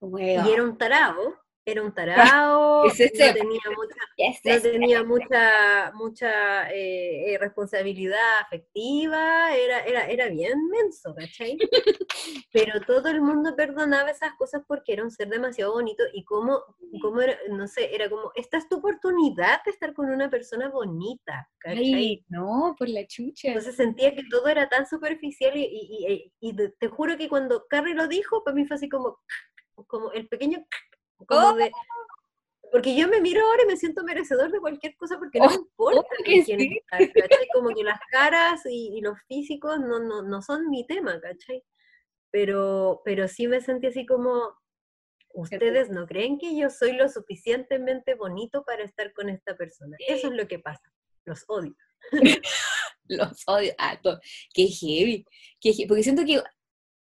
Y 0.00 0.50
era 0.50 0.64
un 0.64 0.76
tarao, 0.76 1.36
era 1.64 1.82
un 1.82 1.94
tarao, 1.94 2.94
no 3.12 3.32
tenía 3.32 3.60
mucha, 3.76 4.00
no 4.44 4.60
tenía 4.60 5.04
mucha, 5.04 5.92
mucha 5.94 6.70
eh, 6.72 7.34
eh, 7.34 7.38
responsabilidad 7.38 8.38
afectiva, 8.40 9.54
era, 9.56 9.80
era, 9.84 10.06
era 10.06 10.28
bien 10.28 10.58
menso, 10.68 11.14
¿cachai? 11.14 11.56
Pero 12.52 12.80
todo 12.86 13.08
el 13.08 13.20
mundo 13.20 13.54
perdonaba 13.56 14.10
esas 14.10 14.34
cosas 14.34 14.62
porque 14.66 14.92
era 14.92 15.04
un 15.04 15.10
ser 15.10 15.28
demasiado 15.28 15.72
bonito 15.72 16.02
y 16.12 16.24
como, 16.24 16.60
como 17.00 17.20
era, 17.20 17.38
no 17.50 17.66
sé, 17.68 17.94
era 17.94 18.10
como, 18.10 18.32
esta 18.34 18.58
es 18.58 18.68
tu 18.68 18.76
oportunidad 18.78 19.62
de 19.64 19.70
estar 19.70 19.94
con 19.94 20.10
una 20.10 20.28
persona 20.30 20.68
bonita, 20.68 21.48
¿cachai? 21.58 21.84
Ay, 21.94 22.24
no, 22.28 22.74
por 22.78 22.88
la 22.88 23.06
chucha. 23.06 23.48
Entonces 23.48 23.76
sentía 23.76 24.14
que 24.14 24.24
todo 24.30 24.48
era 24.48 24.68
tan 24.68 24.86
superficial 24.86 25.56
y, 25.56 25.62
y- 25.64 26.32
y- 26.40 26.50
y 26.50 26.56
te 26.78 26.88
juro 26.88 27.16
que 27.16 27.28
cuando 27.28 27.66
Carrie 27.68 27.94
lo 27.94 28.08
dijo, 28.08 28.42
para 28.44 28.54
mí 28.54 28.66
fue 28.66 28.76
así 28.76 28.88
como, 28.88 29.18
como 29.86 30.12
el 30.12 30.28
pequeño, 30.28 30.64
como 31.26 31.54
de... 31.56 31.72
Porque 32.70 32.96
yo 32.96 33.06
me 33.06 33.20
miro 33.20 33.44
ahora 33.44 33.64
y 33.64 33.66
me 33.66 33.76
siento 33.76 34.02
merecedor 34.02 34.50
de 34.50 34.58
cualquier 34.60 34.96
cosa 34.96 35.18
porque 35.18 35.38
no 35.38 35.44
Oh, 35.44 35.48
me 35.50 35.54
importa 35.56 36.08
que 36.24 36.42
quién 36.42 36.58
sí. 36.60 36.80
Como 37.52 37.68
que 37.74 37.84
las 37.84 38.00
caras 38.10 38.62
y, 38.64 38.96
y 38.96 39.00
los 39.02 39.18
físicos 39.28 39.78
no, 39.78 39.98
no, 39.98 40.22
no 40.22 40.40
son 40.40 40.70
mi 40.70 40.86
tema, 40.86 41.20
¿cachai? 41.20 41.62
Pero, 42.30 43.02
pero 43.04 43.28
sí 43.28 43.46
me 43.46 43.60
sentí 43.60 43.88
así 43.88 44.06
como, 44.06 44.56
ustedes 45.34 45.90
no 45.90 46.06
creen 46.06 46.38
que 46.38 46.56
yo 46.56 46.70
soy 46.70 46.92
lo 46.92 47.10
suficientemente 47.10 48.14
bonito 48.14 48.64
para 48.64 48.84
estar 48.84 49.12
con 49.12 49.28
esta 49.28 49.54
persona. 49.54 49.96
Eso 50.08 50.28
es 50.28 50.32
lo 50.32 50.48
que 50.48 50.58
pasa. 50.58 50.90
Los 51.26 51.44
odio. 51.48 51.74
Los 53.08 53.42
odio. 53.46 53.74
Ah, 53.78 54.00
qué 54.54 54.66
heavy. 54.66 55.24
Qué 55.60 55.70
he- 55.78 55.86
Porque 55.86 56.02
siento 56.02 56.24
que 56.24 56.42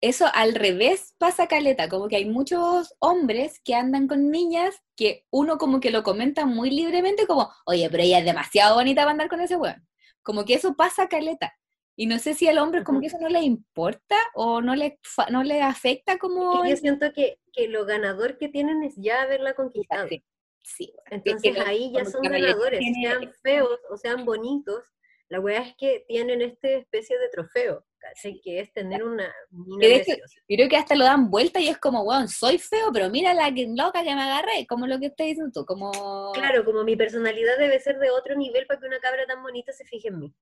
eso 0.01 0.26
al 0.32 0.55
revés 0.55 1.14
pasa 1.18 1.49
caleta, 1.49 1.88
como 1.88 2.09
que 2.09 2.16
hay 2.16 2.24
muchos 2.24 2.94
hombres 3.01 3.61
que 3.64 3.74
andan 3.74 4.07
con 4.07 4.30
niñas 4.30 4.76
que 4.96 5.24
uno 5.30 5.59
como 5.59 5.80
que 5.80 5.90
lo 5.90 6.03
comenta 6.03 6.46
muy 6.46 6.70
libremente 6.70 7.26
como, 7.26 7.51
oye, 7.66 7.88
pero 7.90 8.03
ella 8.03 8.18
es 8.20 8.24
demasiado 8.24 8.76
bonita 8.76 9.03
para 9.03 9.11
andar 9.12 9.28
con 9.28 9.40
ese 9.40 9.57
weón. 9.57 9.86
Como 10.22 10.44
que 10.44 10.55
eso 10.55 10.74
pasa 10.76 11.09
caleta. 11.09 11.53
Y 11.96 12.07
no 12.07 12.20
sé 12.20 12.34
si 12.34 12.46
al 12.46 12.59
hombre 12.59 12.84
como 12.84 13.01
que 13.01 13.09
eso 13.09 13.18
no 13.18 13.28
le 13.28 13.40
importa 13.40 14.16
o 14.34 14.61
no 14.61 14.76
le, 14.76 15.01
no 15.30 15.42
le 15.42 15.62
afecta 15.62 16.16
como... 16.18 16.64
Yo 16.64 16.76
siento 16.76 17.12
que, 17.12 17.40
que 17.53 17.66
lo 17.66 17.84
ganador 17.86 18.38
que 18.38 18.49
tienen 18.49 18.84
es 18.84 18.94
ya 18.96 19.22
haberla 19.22 19.55
conquistado. 19.55 20.07
Sí, 20.09 20.24
sí. 20.62 20.92
Entonces 21.11 21.55
que 21.55 21.61
ahí 21.61 21.92
ya 21.92 22.05
son 22.05 22.22
ganadores, 22.22 22.78
tiene- 22.78 23.03
sean 23.03 23.32
feos 23.42 23.80
o 23.90 23.96
sean 23.96 24.24
bonitos. 24.24 24.84
La 25.28 25.40
weá 25.40 25.61
es 25.61 25.74
que 25.76 26.05
tienen 26.07 26.40
esta 26.40 26.68
especie 26.68 27.18
de 27.18 27.28
trofeo, 27.30 27.84
¿cachai? 27.99 28.40
Que 28.40 28.61
es 28.61 28.72
tener 28.72 29.03
una 29.05 29.32
Que 29.80 30.05
creo 30.46 30.68
que 30.68 30.76
hasta 30.76 30.94
lo 30.94 31.05
dan 31.05 31.30
vuelta 31.30 31.61
y 31.61 31.68
es 31.68 31.78
como, 31.78 32.03
weón, 32.03 32.28
soy 32.28 32.59
feo, 32.59 32.90
pero 32.92 33.11
mira 33.11 33.34
la 33.34 33.53
que- 33.53 33.66
loca 33.68 34.03
que 34.03 34.14
me 34.14 34.22
agarré, 34.22 34.66
como 34.66 34.86
lo 34.86 34.99
que 34.99 35.07
estás 35.07 35.26
diciendo 35.26 35.53
tú, 35.53 35.66
como... 35.66 36.32
Claro, 36.32 36.64
como 36.64 36.84
mi 36.84 36.96
personalidad 36.96 37.59
debe 37.59 37.78
ser 37.80 37.99
de 37.99 38.11
otro 38.11 38.36
nivel 38.36 38.66
para 38.66 38.80
que 38.80 38.86
una 38.86 39.01
cabra 39.01 39.26
tan 39.26 39.42
bonita 39.42 39.72
se 39.72 39.84
fije 39.84 40.09
en 40.09 40.18
mí. 40.20 40.34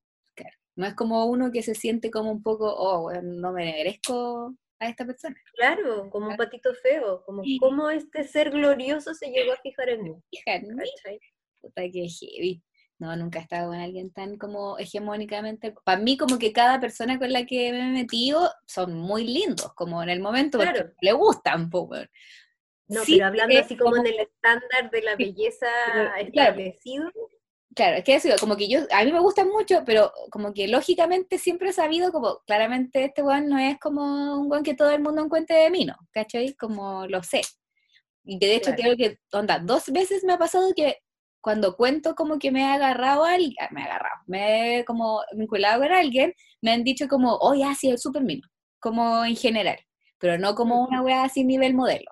No 0.77 0.87
es 0.87 0.95
como 0.95 1.25
uno 1.25 1.51
que 1.51 1.63
se 1.63 1.75
siente 1.75 2.11
como 2.11 2.31
un 2.31 2.43
poco, 2.43 2.71
oh, 2.71 3.07
weón, 3.07 3.41
no 3.41 3.51
me 3.53 3.65
merezco 3.65 4.55
a 4.79 4.89
esta 4.89 5.07
persona. 5.07 5.35
Claro, 5.55 6.11
como 6.11 6.29
un 6.29 6.37
patito 6.37 6.75
feo, 6.75 7.23
como 7.25 7.43
cómo 7.61 7.89
este 7.89 8.25
ser 8.25 8.51
glorioso 8.51 9.15
se 9.15 9.31
llegó 9.31 9.53
a 9.53 9.57
fijar 9.57 9.89
en 9.89 10.03
mí. 10.03 10.15
¿cachai? 10.45 11.19
puta 11.61 11.83
que 11.91 12.07
heavy. 12.09 12.63
No, 12.99 13.15
nunca 13.15 13.39
he 13.39 13.43
estado 13.43 13.69
con 13.69 13.79
alguien 13.79 14.11
tan 14.11 14.39
como 14.39 14.79
hegemónicamente. 14.79 15.75
Para 15.85 16.01
mí, 16.01 16.17
como 16.17 16.39
que 16.39 16.53
cada 16.53 16.81
persona 16.81 17.19
con 17.19 17.31
la 17.31 17.45
que 17.45 17.71
me 17.73 17.81
he 17.81 17.93
metido 17.93 18.51
son 18.67 18.95
muy 18.95 19.27
lindos, 19.27 19.73
como 19.75 20.03
en 20.03 20.09
el 20.09 20.21
momento, 20.21 20.59
Claro. 20.59 20.91
le 21.01 21.13
gustan, 21.13 21.69
po, 21.69 21.83
weón. 21.83 22.09
No, 22.89 23.03
Sí, 23.05 23.15
pero 23.17 23.27
hablando 23.27 23.59
así 23.59 23.77
como 23.77 23.91
como- 23.91 24.07
en 24.07 24.15
el 24.15 24.21
estándar 24.21 24.91
de 24.91 25.03
la 25.03 25.17
belleza 25.17 25.67
Pero, 25.93 26.11
claro. 26.33 26.51
establecido, 26.53 27.11
Claro, 27.75 27.97
es 27.99 28.05
que 28.05 28.15
eso, 28.15 28.31
como 28.41 28.57
que 28.57 28.69
yo, 28.71 28.81
a 28.91 29.05
mí 29.05 29.13
me 29.13 29.21
gustan 29.21 29.51
mucho, 29.51 29.83
pero 29.85 30.11
como 30.31 30.55
que 30.55 30.67
lógicamente 30.67 31.37
siempre 31.37 31.69
he 31.69 31.73
sabido 31.75 32.11
como, 32.11 32.39
claramente 32.47 33.05
este 33.05 33.23
weón 33.23 33.51
no 33.51 33.59
es 33.59 33.79
como 33.79 34.41
un 34.41 34.51
weón 34.51 34.63
que 34.65 34.73
todo 34.75 34.91
el 34.93 35.03
mundo 35.03 35.23
encuentre 35.23 35.57
de 35.59 35.71
mí, 35.71 35.85
¿no? 35.85 35.95
¿Cachai? 36.11 36.55
Como 36.55 37.07
lo 37.07 37.23
sé. 37.23 37.43
Y 38.25 38.39
de 38.39 38.55
hecho 38.55 38.75
Claro. 38.75 38.95
creo 38.95 38.97
que, 38.97 39.19
onda, 39.31 39.59
dos 39.59 39.91
veces 39.93 40.25
me 40.25 40.33
ha 40.33 40.39
pasado 40.39 40.73
que 40.75 40.97
cuando 41.47 41.77
cuento 41.77 42.17
como 42.17 42.41
que 42.41 42.51
me 42.51 42.63
he 42.63 42.65
agarrado 42.65 43.25
a 43.25 43.35
alguien, 43.35 43.55
ah, 43.61 43.69
me 43.71 43.83
he 43.83 43.85
agarrado, 43.85 44.17
me 44.27 44.81
he 44.81 44.85
como 44.85 45.23
vinculado 45.33 45.81
con 45.81 45.93
alguien, 45.93 46.35
me 46.61 46.73
han 46.73 46.83
dicho 46.83 47.07
como, 47.07 47.37
oh, 47.41 47.55
ya, 47.55 47.73
sí, 47.77 47.89
es 47.89 48.03
súper 48.03 48.25
mino, 48.25 48.49
como 48.81 49.25
en 49.25 49.37
general, 49.37 49.79
pero 50.19 50.39
no 50.39 50.57
como 50.57 50.83
una 50.85 51.03
weá 51.03 51.23
así 51.23 51.45
nivel 51.45 51.73
modelo. 51.75 52.11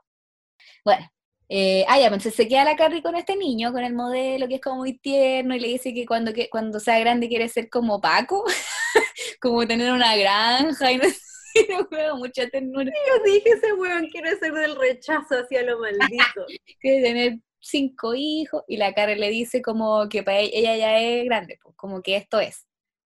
Bueno, 0.85 1.05
eh, 1.49 1.85
ah, 1.89 1.99
ya, 1.99 2.05
entonces 2.05 2.33
se 2.37 2.47
queda 2.47 2.65
la 2.65 2.77
Carrie 2.77 3.03
con 3.03 3.17
este 3.17 3.35
niño, 3.37 3.73
con 3.73 3.83
el 3.83 3.93
modelo, 3.93 4.47
que 4.47 4.55
es 4.55 4.61
como 4.61 4.77
muy 4.77 4.99
tierno, 5.01 5.57
y 5.57 5.59
le 5.59 5.67
dice 5.67 5.93
que 5.93 6.07
cuando, 6.07 6.33
que 6.33 6.49
cuando 6.49 6.79
sea 6.79 7.01
grande 7.01 7.29
quiere 7.29 7.49
ser 7.49 7.69
como 7.69 8.01
Paco, 8.01 8.45
como 9.41 9.67
tener 9.67 9.91
una 9.91 10.15
granja, 10.15 10.93
y 10.93 10.99
no 10.99 11.05
sé, 11.07 11.67
no 11.71 11.87
juega 11.87 12.15
mucha 12.15 12.49
ternura, 12.49 12.85
yo 13.09 13.33
dije, 13.33 13.51
ese 13.51 13.73
weón 13.73 14.07
quiere 14.11 14.37
ser 14.37 14.53
del 14.53 14.77
rechazo 14.77 15.41
hacia 15.41 15.63
lo 15.65 15.81
maldito. 15.81 16.47
quiere 16.81 17.03
tener 17.03 17.39
cinco 17.65 18.15
hijos, 18.15 18.63
y 18.69 18.77
la 18.77 18.95
Carrie 18.95 19.17
le 19.17 19.31
dice 19.31 19.63
como 19.63 20.09
que 20.09 20.23
para 20.23 20.41
ella, 20.41 20.75
ella 20.75 20.77
ya 20.77 20.99
es 21.01 21.25
grande, 21.25 21.59
pues, 21.63 21.75
como 21.77 22.03
que 22.03 22.17
esto 22.17 22.41
es. 22.41 22.67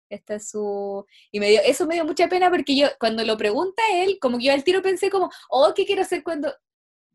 Esta 0.09 0.35
es 0.35 0.49
su... 0.49 1.05
Y 1.31 1.39
me 1.39 1.49
dio, 1.49 1.61
eso 1.65 1.85
me 1.85 1.95
dio 1.95 2.05
mucha 2.05 2.29
pena 2.29 2.49
porque 2.49 2.75
yo, 2.75 2.87
cuando 2.99 3.23
lo 3.25 3.37
pregunta 3.37 3.83
él, 3.93 4.17
como 4.21 4.37
que 4.37 4.45
yo 4.45 4.53
al 4.53 4.63
tiro 4.63 4.81
pensé 4.81 5.09
como, 5.09 5.29
oh, 5.49 5.73
¿qué 5.75 5.85
quiero 5.85 6.01
hacer 6.01 6.23
cuando... 6.23 6.53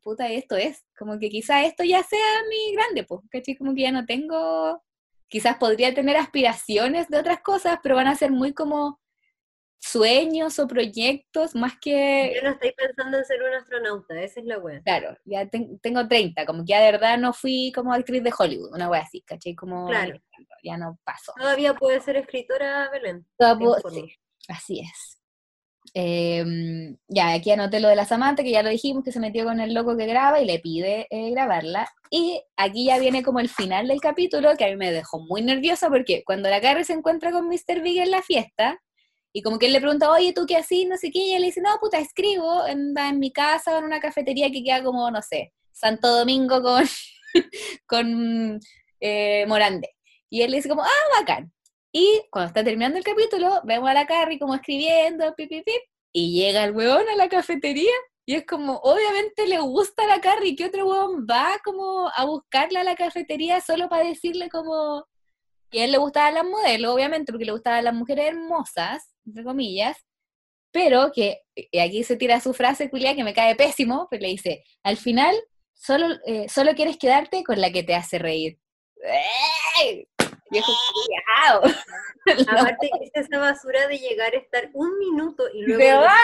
Puta, 0.02 0.28
esto 0.30 0.56
es. 0.56 0.84
Como 0.98 1.18
que 1.18 1.30
quizás 1.30 1.64
esto 1.64 1.84
ya 1.84 2.02
sea 2.02 2.18
mi 2.48 2.74
grande, 2.74 3.04
pues. 3.04 3.20
Como 3.58 3.74
que 3.74 3.82
ya 3.82 3.92
no 3.92 4.04
tengo... 4.04 4.82
Quizás 5.28 5.56
podría 5.56 5.94
tener 5.94 6.16
aspiraciones 6.16 7.08
de 7.08 7.18
otras 7.18 7.40
cosas, 7.40 7.78
pero 7.82 7.96
van 7.96 8.08
a 8.08 8.16
ser 8.16 8.30
muy 8.30 8.52
como 8.52 9.00
sueños 9.84 10.58
o 10.60 10.68
proyectos, 10.68 11.56
más 11.56 11.72
que... 11.80 12.32
Yo 12.36 12.42
no 12.42 12.50
estoy 12.54 12.72
pensando 12.72 13.18
en 13.18 13.24
ser 13.24 13.42
un 13.42 13.52
astronauta, 13.52 14.22
esa 14.22 14.38
es 14.40 14.46
la 14.46 14.58
wea. 14.58 14.80
Claro, 14.82 15.16
ya 15.24 15.46
ten- 15.48 15.78
tengo 15.80 16.06
30, 16.06 16.46
como 16.46 16.60
que 16.64 16.68
ya 16.70 16.80
de 16.80 16.92
verdad 16.92 17.18
no 17.18 17.32
fui 17.32 17.72
como 17.74 17.92
actriz 17.92 18.22
de 18.22 18.32
Hollywood, 18.38 18.72
una 18.74 18.88
wea 18.88 19.00
así, 19.02 19.22
¿cachai? 19.22 19.56
Como 19.56 19.88
Claro. 19.88 20.16
ya 20.62 20.76
no 20.76 20.98
pasó. 21.04 21.32
Todavía 21.36 21.74
puede 21.74 22.00
ser 22.00 22.16
escritora, 22.16 22.88
Belén. 22.90 23.26
Toda 23.36 23.58
te 23.58 23.64
po- 23.64 23.76
informo. 23.76 23.96
sí, 24.06 24.14
así 24.48 24.80
es. 24.80 25.18
Em, 25.94 26.96
ya, 27.08 27.32
aquí 27.32 27.50
anoté 27.50 27.80
lo 27.80 27.88
de 27.88 27.96
la 27.96 28.04
Samantha, 28.06 28.42
que 28.44 28.52
ya 28.52 28.62
lo 28.62 28.70
dijimos, 28.70 29.02
que 29.04 29.12
se 29.12 29.18
metió 29.20 29.44
con 29.44 29.58
el 29.60 29.74
loco 29.74 29.96
que 29.96 30.06
graba 30.06 30.40
y 30.40 30.46
le 30.46 30.60
pide 30.60 31.06
eh, 31.10 31.30
grabarla. 31.32 31.88
Y 32.08 32.40
aquí 32.56 32.86
ya 32.86 32.98
viene 32.98 33.22
como 33.22 33.40
el 33.40 33.48
final 33.48 33.88
del 33.88 34.00
capítulo, 34.00 34.56
que 34.56 34.64
a 34.64 34.68
mí 34.68 34.76
me 34.76 34.92
dejó 34.92 35.18
muy 35.20 35.42
nerviosa, 35.42 35.88
porque 35.90 36.22
cuando 36.24 36.48
la 36.48 36.60
Carrie 36.60 36.84
se 36.84 36.92
encuentra 36.94 37.30
con 37.32 37.48
Mr. 37.48 37.82
Big 37.82 37.98
en 37.98 38.10
la 38.12 38.22
fiesta, 38.22 38.80
y 39.32 39.42
como 39.42 39.58
que 39.58 39.66
él 39.66 39.72
le 39.72 39.80
pregunta, 39.80 40.10
oye, 40.10 40.32
¿tú 40.32 40.44
qué 40.46 40.56
así? 40.56 40.84
No 40.84 40.96
sé 40.96 41.10
qué, 41.10 41.18
y 41.18 41.30
ella 41.30 41.40
le 41.40 41.46
dice, 41.46 41.62
no, 41.62 41.70
puta, 41.80 41.98
escribo 41.98 42.66
en, 42.66 42.96
en 42.96 43.18
mi 43.18 43.32
casa 43.32 43.74
o 43.74 43.78
en 43.78 43.84
una 43.84 44.00
cafetería 44.00 44.50
que 44.50 44.62
queda 44.62 44.82
como, 44.84 45.10
no 45.10 45.22
sé, 45.22 45.52
Santo 45.72 46.08
Domingo 46.18 46.62
con, 46.62 46.84
con 47.86 48.60
eh, 49.00 49.46
Morandé. 49.46 49.90
Y 50.28 50.42
él 50.42 50.50
le 50.50 50.58
dice 50.58 50.68
como, 50.68 50.82
ah, 50.82 51.18
bacán. 51.18 51.52
Y 51.92 52.22
cuando 52.30 52.48
está 52.48 52.64
terminando 52.64 52.98
el 52.98 53.04
capítulo, 53.04 53.60
vemos 53.64 53.88
a 53.90 53.94
la 53.94 54.06
Carrie 54.06 54.38
como 54.38 54.54
escribiendo, 54.54 55.34
pip, 55.34 55.50
y 56.12 56.34
llega 56.34 56.64
el 56.64 56.72
weón 56.72 57.08
a 57.08 57.16
la 57.16 57.28
cafetería, 57.28 57.92
y 58.26 58.34
es 58.34 58.46
como, 58.46 58.76
obviamente 58.76 59.46
le 59.46 59.58
gusta 59.60 60.04
a 60.04 60.06
la 60.06 60.20
Carrie, 60.20 60.56
¿qué 60.56 60.66
otro 60.66 60.86
weón 60.86 61.26
va 61.28 61.58
como 61.64 62.08
a 62.14 62.24
buscarla 62.24 62.80
a 62.80 62.84
la 62.84 62.96
cafetería 62.96 63.60
solo 63.60 63.88
para 63.88 64.04
decirle 64.04 64.48
como... 64.48 65.06
Y 65.70 65.80
a 65.80 65.84
él 65.86 65.92
le 65.92 65.98
gustaban 65.98 66.34
las 66.34 66.44
modelos, 66.44 66.94
obviamente, 66.94 67.32
porque 67.32 67.46
le 67.46 67.52
gustaban 67.52 67.84
las 67.84 67.94
mujeres 67.94 68.26
hermosas, 68.28 69.11
entre 69.26 69.44
comillas, 69.44 69.96
pero 70.72 71.12
que, 71.12 71.42
y 71.54 71.78
aquí 71.78 72.02
se 72.02 72.16
tira 72.16 72.40
su 72.40 72.54
frase, 72.54 72.90
culia, 72.90 73.14
que 73.14 73.24
me 73.24 73.34
cae 73.34 73.54
pésimo, 73.54 74.06
pues 74.08 74.20
le 74.20 74.28
dice, 74.28 74.64
al 74.82 74.96
final, 74.96 75.34
solo, 75.74 76.06
eh, 76.26 76.48
solo 76.48 76.74
quieres 76.74 76.96
quedarte 76.96 77.44
con 77.44 77.60
la 77.60 77.70
que 77.70 77.82
te 77.82 77.94
hace 77.94 78.18
reír. 78.18 78.58
¡Ey! 79.80 80.08
Viejo 80.50 80.72
culiao. 80.92 81.62
Aparte 82.48 82.90
que 82.98 83.04
es 83.04 83.26
esa 83.26 83.38
basura 83.38 83.88
de 83.88 83.98
llegar 83.98 84.34
a 84.34 84.38
estar 84.38 84.70
un 84.74 84.98
minuto 84.98 85.44
y 85.52 85.62
luego... 85.62 86.02
Va. 86.02 86.16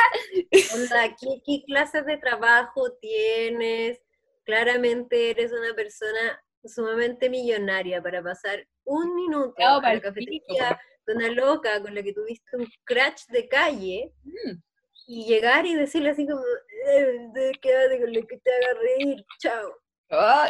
Onda, 0.75 1.17
¿qué, 1.21 1.43
qué 1.45 1.63
clases 1.67 2.07
de 2.07 2.19
trabajo 2.19 2.93
tienes? 3.01 4.01
Claramente 4.45 5.31
eres 5.31 5.53
una 5.53 5.75
persona 5.75 6.43
sumamente 6.65 7.31
millonaria 7.31 8.03
para 8.03 8.23
pasar 8.23 8.67
un 8.85 9.15
minuto 9.15 9.55
No, 9.59 9.79
a 9.79 9.95
la 9.95 10.01
cafetería 10.01 10.79
una 11.15 11.29
loca 11.29 11.81
con 11.83 11.95
la 11.95 12.03
que 12.03 12.13
tuviste 12.13 12.57
un 12.57 12.67
crash 12.85 13.25
de 13.29 13.49
calle 13.49 14.13
Mm. 14.25 14.61
y 15.07 15.25
llegar 15.27 15.67
y 15.67 15.75
decirle 15.75 16.11
así 16.11 16.27
como, 16.27 16.41
"Eh, 16.87 17.53
quédate 17.61 18.01
con 18.01 18.13
la 18.13 18.21
que 18.23 18.37
te 18.39 18.51
haga 18.53 18.81
reír, 18.81 19.25
chao. 19.39 19.73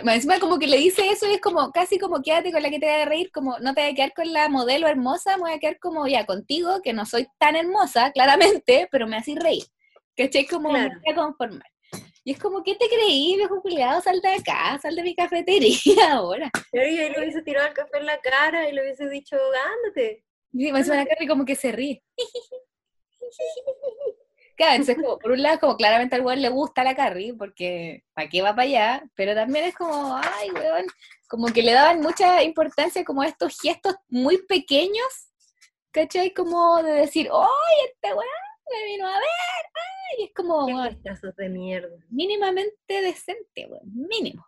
Más 0.05 0.15
encima 0.15 0.39
como 0.39 0.57
que 0.59 0.69
le 0.69 0.77
dice 0.77 1.09
eso 1.11 1.29
y 1.29 1.35
es 1.35 1.41
como 1.41 1.73
casi 1.73 1.99
como 1.99 2.23
quédate 2.23 2.53
con 2.53 2.63
la 2.63 2.71
que 2.71 2.79
te 2.79 2.87
va 2.87 3.03
a 3.03 3.07
reír, 3.07 3.33
como 3.33 3.59
no 3.59 3.75
te 3.75 3.81
voy 3.83 3.91
a 3.91 3.95
quedar 3.95 4.13
con 4.15 4.33
la 4.33 4.49
modelo 4.49 4.87
hermosa, 4.87 5.37
me 5.37 5.43
voy 5.43 5.53
a 5.53 5.59
quedar 5.59 5.79
como 5.81 6.07
ya 6.07 6.25
contigo, 6.27 6.81
que 6.83 6.93
no 6.93 7.05
soy 7.07 7.27
tan 7.39 7.57
hermosa, 7.57 8.13
claramente, 8.13 8.89
pero 8.93 9.09
me 9.09 9.17
haces 9.17 9.35
reír. 9.37 9.65
¿Cachai? 10.17 10.47
Como 10.47 10.71
me 10.73 10.89
voy 10.89 11.13
a 11.13 11.15
conformar. 11.15 11.67
Y 12.25 12.33
es 12.33 12.39
como, 12.39 12.63
¿qué 12.63 12.75
te 12.75 12.87
creí, 12.89 13.37
viejo 13.37 13.61
culiado? 13.63 14.01
Sal 14.03 14.21
de 14.21 14.29
acá, 14.35 14.79
sal 14.83 14.95
de 14.95 15.03
mi 15.03 15.15
cafetería 15.17 15.71
ahora. 16.13 16.51
Y 16.73 16.79
ahí 16.79 16.97
le 17.11 17.19
hubiese 17.19 17.43
tirado 17.43 17.67
el 17.69 17.73
café 17.75 17.99
en 17.99 18.07
la 18.07 18.21
cara 18.21 18.69
y 18.69 18.73
le 18.73 18.83
hubiese 18.83 19.09
dicho, 19.09 19.37
ándate. 19.85 20.25
Más 20.53 20.81
encima 20.81 20.97
la 20.97 21.07
Carrie 21.07 21.29
como 21.29 21.45
que 21.45 21.55
se 21.57 21.73
ríe. 21.73 22.03
Claro, 24.59 24.73
entonces 24.73 24.97
como, 24.97 25.21
por 25.21 25.31
un 25.31 25.41
lado 25.41 25.61
como 25.61 25.77
claramente 25.77 26.17
al 26.17 26.23
weón 26.23 26.43
le 26.43 26.49
gusta 26.49 26.83
la 26.83 26.97
Carrie, 26.97 27.33
porque 27.33 28.03
¿para 28.13 28.29
qué 28.29 28.43
va 28.43 28.57
para 28.57 28.63
allá? 28.63 29.05
Pero 29.15 29.33
también 29.33 29.67
es 29.67 29.75
como, 29.77 30.17
ay, 30.17 30.51
weón, 30.51 30.85
como 31.29 31.47
que 31.47 31.63
le 31.63 31.71
daban 31.73 32.01
mucha 32.01 32.43
importancia 32.43 33.05
como 33.05 33.23
a 33.23 33.29
estos 33.29 33.57
gestos 33.61 33.95
muy 34.09 34.39
pequeños, 34.49 35.07
¿cachai? 35.93 36.35
Como 36.35 36.83
de 36.83 36.91
decir, 36.91 37.31
¡ay, 37.33 37.87
este 37.87 38.09
weón 38.09 38.27
me 38.73 38.85
vino 38.87 39.07
a 39.07 39.13
ver! 39.13 39.23
¡Ay! 39.75 40.17
Y 40.19 40.25
es 40.25 40.35
como, 40.35 40.67
Qué 40.67 41.33
de 41.37 41.49
mierda. 41.51 41.97
mínimamente 42.09 43.01
decente, 43.01 43.69
weón, 43.69 44.09
mínimo. 44.09 44.45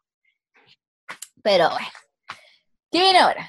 Pero 1.41 1.71
bueno, 1.71 1.89
¿qué 2.91 2.99
viene 2.99 3.21
ahora? 3.21 3.49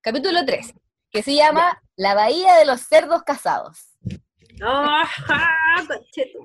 Capítulo 0.00 0.44
3, 0.44 0.74
que 1.12 1.22
se 1.22 1.36
llama 1.36 1.80
La 2.00 2.14
Bahía 2.14 2.54
de 2.54 2.64
los 2.64 2.80
Cerdos 2.80 3.22
Casados. 3.24 3.94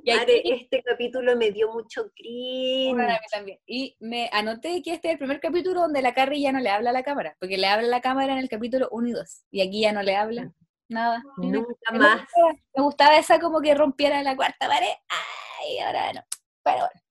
Y 0.04 0.12
aquí- 0.12 0.42
Este 0.44 0.84
capítulo 0.84 1.38
me 1.38 1.52
dio 1.52 1.72
mucho 1.72 2.12
cringe. 2.14 2.94
Bueno, 2.94 3.14
también. 3.32 3.60
Y 3.66 3.96
me 4.02 4.30
anoté 4.34 4.82
que 4.82 4.92
este 4.92 5.08
es 5.08 5.14
el 5.14 5.18
primer 5.18 5.40
capítulo 5.40 5.80
donde 5.80 6.02
la 6.02 6.14
Carrie 6.14 6.42
ya 6.42 6.52
no 6.52 6.60
le 6.60 6.70
habla 6.70 6.90
a 6.90 6.94
la 6.94 7.04
cámara, 7.04 7.38
porque 7.40 7.58
le 7.58 7.68
habla 7.68 7.88
a 7.88 7.90
la 7.90 8.02
cámara 8.02 8.34
en 8.34 8.40
el 8.40 8.50
capítulo 8.50 8.90
1 8.92 9.08
y 9.08 9.12
2, 9.14 9.44
y 9.50 9.62
aquí 9.62 9.80
ya 9.80 9.94
no 9.94 10.04
le 10.04 10.18
habla 10.18 10.52
nada. 10.90 11.24
Nunca 11.38 11.74
Me 11.94 12.00
más. 12.00 12.20
gustaba, 12.24 12.54
me 12.76 12.84
gustaba 12.84 13.16
esa 13.18 13.40
como 13.40 13.62
que 13.62 13.74
rompiera 13.76 14.22
la 14.24 14.36
cuarta 14.36 14.68
pared, 14.68 14.92
ay, 15.08 15.80
ahora 15.80 16.12
no. 16.12 16.22
Pero 16.64 16.78
bueno. 16.80 17.02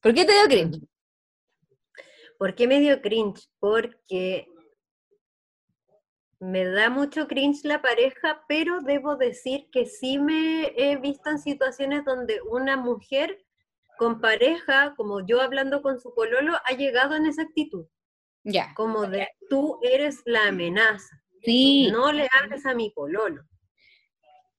¿Por 0.00 0.14
qué 0.14 0.24
te 0.24 0.32
dio 0.32 0.44
cringe? 0.48 0.80
¿Por 2.38 2.56
qué 2.56 2.66
me 2.66 2.80
dio 2.80 3.00
cringe? 3.00 3.48
Porque 3.60 4.48
me 6.40 6.64
da 6.64 6.88
mucho 6.90 7.26
cringe 7.26 7.64
la 7.64 7.82
pareja, 7.82 8.44
pero 8.48 8.80
debo 8.80 9.16
decir 9.16 9.68
que 9.72 9.86
sí 9.86 10.18
me 10.18 10.72
he 10.76 10.96
visto 10.96 11.30
en 11.30 11.38
situaciones 11.38 12.04
donde 12.04 12.40
una 12.42 12.76
mujer 12.76 13.44
con 13.98 14.20
pareja, 14.20 14.94
como 14.96 15.26
yo 15.26 15.40
hablando 15.40 15.82
con 15.82 15.98
su 16.00 16.14
pololo, 16.14 16.54
ha 16.64 16.72
llegado 16.76 17.16
en 17.16 17.26
esa 17.26 17.42
actitud, 17.42 17.86
Ya. 18.44 18.72
como 18.76 19.06
de 19.08 19.28
tú 19.50 19.80
eres 19.82 20.22
la 20.24 20.46
amenaza, 20.48 21.20
Sí, 21.42 21.88
no 21.90 22.12
le 22.12 22.28
hables 22.40 22.64
a 22.66 22.74
mi 22.74 22.90
pololo. 22.90 23.42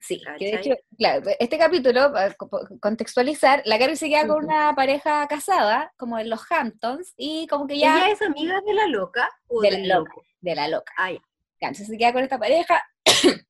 sí. 0.02 0.22
Que 0.38 0.46
de 0.46 0.56
hecho, 0.56 0.76
claro, 0.98 1.24
este 1.40 1.58
capítulo, 1.58 2.12
para 2.12 2.34
co- 2.34 2.50
co- 2.50 2.68
contextualizar, 2.82 3.62
la 3.66 3.78
Carrie 3.80 3.96
se 3.96 4.10
queda 4.10 4.28
con 4.28 4.44
una 4.46 4.74
pareja 4.76 5.26
casada, 5.30 5.94
como 5.98 6.18
en 6.20 6.30
los 6.30 6.42
Hamptons, 6.52 7.14
y 7.16 7.48
como 7.48 7.68
que 7.68 7.78
ya... 7.80 7.96
¿Ella 8.06 8.12
es 8.12 8.22
amiga 8.22 8.60
de 8.66 8.74
la 8.74 8.88
loca 8.88 9.30
o 9.48 9.62
De 9.62 9.72
del 9.72 9.88
la 9.88 9.96
loca. 10.00 10.10
loco? 10.16 10.24
de 10.42 10.56
la 10.56 10.68
loca. 10.70 10.94
Ah, 10.98 11.12
ya. 11.12 11.20
Entonces 11.68 11.88
se 11.88 11.98
queda 11.98 12.14
con 12.14 12.24
esta 12.24 12.40
pareja, 12.40 12.84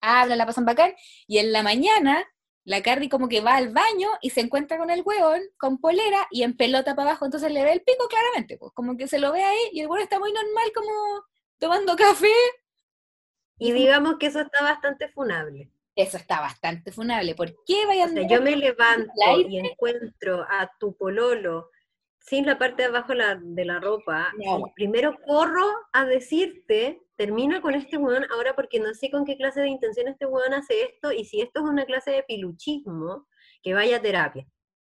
hablan, 0.00 0.38
la 0.38 0.46
pasan 0.46 0.64
bacán, 0.64 0.92
y 1.26 1.38
en 1.38 1.52
la 1.52 1.62
mañana 1.62 2.24
la 2.64 2.82
Carrie 2.82 3.08
como 3.08 3.28
que 3.28 3.40
va 3.40 3.56
al 3.56 3.72
baño 3.72 4.08
y 4.20 4.30
se 4.30 4.40
encuentra 4.40 4.78
con 4.78 4.90
el 4.90 5.02
huevón, 5.04 5.40
con 5.58 5.78
polera 5.78 6.26
y 6.30 6.42
en 6.42 6.56
pelota 6.56 6.94
para 6.94 7.10
abajo, 7.10 7.24
entonces 7.24 7.50
le 7.50 7.64
ve 7.64 7.72
el 7.72 7.82
pico 7.82 8.06
claramente, 8.08 8.58
pues 8.58 8.72
como 8.74 8.96
que 8.96 9.08
se 9.08 9.18
lo 9.18 9.32
ve 9.32 9.42
ahí 9.42 9.70
y 9.72 9.80
el 9.80 9.86
huevón 9.86 10.02
está 10.02 10.18
muy 10.18 10.32
normal 10.32 10.70
como 10.74 10.90
tomando 11.58 11.96
café. 11.96 12.28
Y 13.58 13.72
digamos 13.72 14.16
que 14.18 14.26
eso 14.26 14.40
está 14.40 14.62
bastante 14.62 15.08
funable. 15.08 15.70
Eso 15.94 16.16
está 16.16 16.40
bastante 16.40 16.92
funable. 16.92 17.34
¿Por 17.34 17.54
qué 17.66 17.84
O 17.84 17.88
vayan 17.88 18.14
sea, 18.14 18.26
yo 18.26 18.40
me 18.40 18.56
levanto 18.56 19.12
y 19.46 19.58
encuentro 19.58 20.46
a 20.48 20.70
tu 20.78 20.96
pololo 20.96 21.70
sin 22.20 22.46
la 22.46 22.58
parte 22.58 22.82
de 22.82 22.88
abajo 22.88 23.14
la- 23.14 23.38
de 23.40 23.64
la 23.64 23.80
ropa. 23.80 24.32
No. 24.38 24.62
primero 24.74 25.16
corro 25.26 25.66
a 25.92 26.04
decirte, 26.04 27.00
termina 27.16 27.60
con 27.60 27.74
este 27.74 27.96
weón 27.96 28.24
ahora 28.30 28.54
porque 28.54 28.78
no 28.80 28.94
sé 28.94 29.10
con 29.10 29.24
qué 29.24 29.36
clase 29.36 29.60
de 29.60 29.68
intención 29.68 30.08
este 30.08 30.26
weón 30.26 30.54
hace 30.54 30.82
esto 30.82 31.12
y 31.12 31.24
si 31.24 31.40
esto 31.40 31.60
es 31.60 31.66
una 31.66 31.84
clase 31.84 32.10
de 32.12 32.22
piluchismo, 32.22 33.26
que 33.62 33.74
vaya 33.74 33.96
a 33.96 34.02
terapia. 34.02 34.46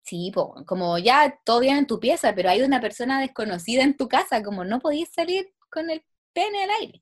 Sí, 0.04 0.32
po, 0.34 0.54
como 0.68 0.98
ya 0.98 1.40
todo 1.46 1.62
bien 1.62 1.78
en 1.78 1.88
tu 1.88 2.00
pieza, 2.00 2.36
pero 2.36 2.50
hay 2.50 2.62
una 2.62 2.82
persona 2.82 3.22
desconocida 3.22 3.84
en 3.84 3.96
tu 3.96 4.08
casa, 4.10 4.44
como 4.44 4.66
no 4.66 4.80
podías 4.80 5.10
salir 5.14 5.54
con 5.70 5.90
el 5.90 6.04
pene 6.34 6.64
al 6.64 6.70
aire. 6.82 7.02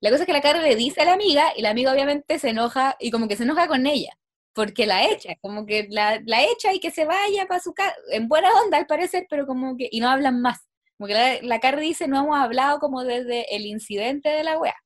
La 0.00 0.10
cosa 0.10 0.22
es 0.24 0.26
que 0.26 0.32
la 0.34 0.42
Carrie 0.42 0.62
le 0.62 0.76
dice 0.76 1.00
a 1.00 1.04
la 1.06 1.14
amiga 1.14 1.52
y 1.56 1.62
la 1.62 1.70
amiga 1.70 1.92
obviamente 1.92 2.38
se 2.38 2.50
enoja 2.50 2.96
y 3.00 3.10
como 3.10 3.26
que 3.28 3.36
se 3.36 3.44
enoja 3.44 3.68
con 3.68 3.86
ella, 3.86 4.12
porque 4.54 4.86
la 4.86 5.08
echa, 5.08 5.34
como 5.40 5.64
que 5.66 5.86
la, 5.90 6.20
la 6.24 6.42
echa 6.42 6.72
y 6.72 6.80
que 6.80 6.90
se 6.90 7.04
vaya 7.04 7.46
para 7.46 7.60
su 7.60 7.72
casa, 7.72 7.94
en 8.10 8.28
buena 8.28 8.50
onda 8.64 8.78
al 8.78 8.86
parecer, 8.86 9.26
pero 9.30 9.46
como 9.46 9.76
que, 9.76 9.88
y 9.90 10.00
no 10.00 10.08
hablan 10.08 10.40
más. 10.40 10.60
Como 10.98 11.08
que 11.08 11.14
la, 11.14 11.42
la 11.42 11.60
Carrie 11.60 11.88
dice, 11.88 12.06
no 12.06 12.20
hemos 12.20 12.38
hablado 12.38 12.78
como 12.78 13.02
desde 13.02 13.54
el 13.54 13.66
incidente 13.66 14.28
de 14.28 14.44
la 14.44 14.58
wea. 14.58 14.76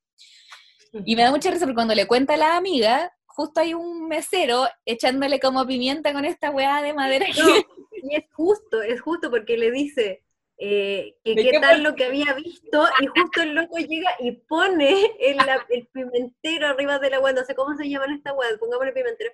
Y 1.05 1.17
me 1.17 1.23
da 1.23 1.31
mucha 1.31 1.51
risa 1.51 1.67
porque 1.67 1.75
cuando 1.75 1.95
le 1.95 2.07
cuenta 2.07 2.35
a 2.35 2.39
la 2.39 2.57
amiga, 2.57 3.13
justo 3.27 3.61
hay 3.61 3.75
un 3.75 4.09
mesero 4.09 4.67
echándole 4.87 5.41
como 5.41 5.67
pimienta 5.67 6.13
con 6.13 6.25
esta 6.25 6.51
weá 6.51 6.81
de 6.83 6.95
madera. 6.95 7.27
No, 7.37 7.55
y 7.93 8.15
es 8.15 8.25
justo, 8.33 8.81
es 8.83 9.01
justo 9.01 9.31
porque 9.31 9.59
le 9.59 9.71
dice 9.71 10.23
eh, 10.59 11.15
que 11.23 11.35
¿De 11.35 11.51
qué 11.51 11.61
tal 11.61 11.83
lo 11.83 11.95
que 11.95 12.07
había 12.07 12.33
visto 12.35 12.85
y 13.01 13.07
justo 13.07 13.43
el 13.43 13.55
loco 13.55 13.77
llega 13.79 14.11
y 14.21 14.33
pone 14.33 15.15
el, 15.21 15.39
el 15.69 15.87
pimentero 15.89 16.69
arriba 16.69 16.99
de 16.99 17.11
la 17.11 17.17
agua, 17.17 17.33
no 17.33 17.45
sé 17.45 17.55
cómo 17.55 17.77
se 17.77 17.89
llaman 17.89 18.13
esta 18.13 18.31
agua, 18.31 18.47
pongámosle 18.59 18.93
pimentero, 18.93 19.31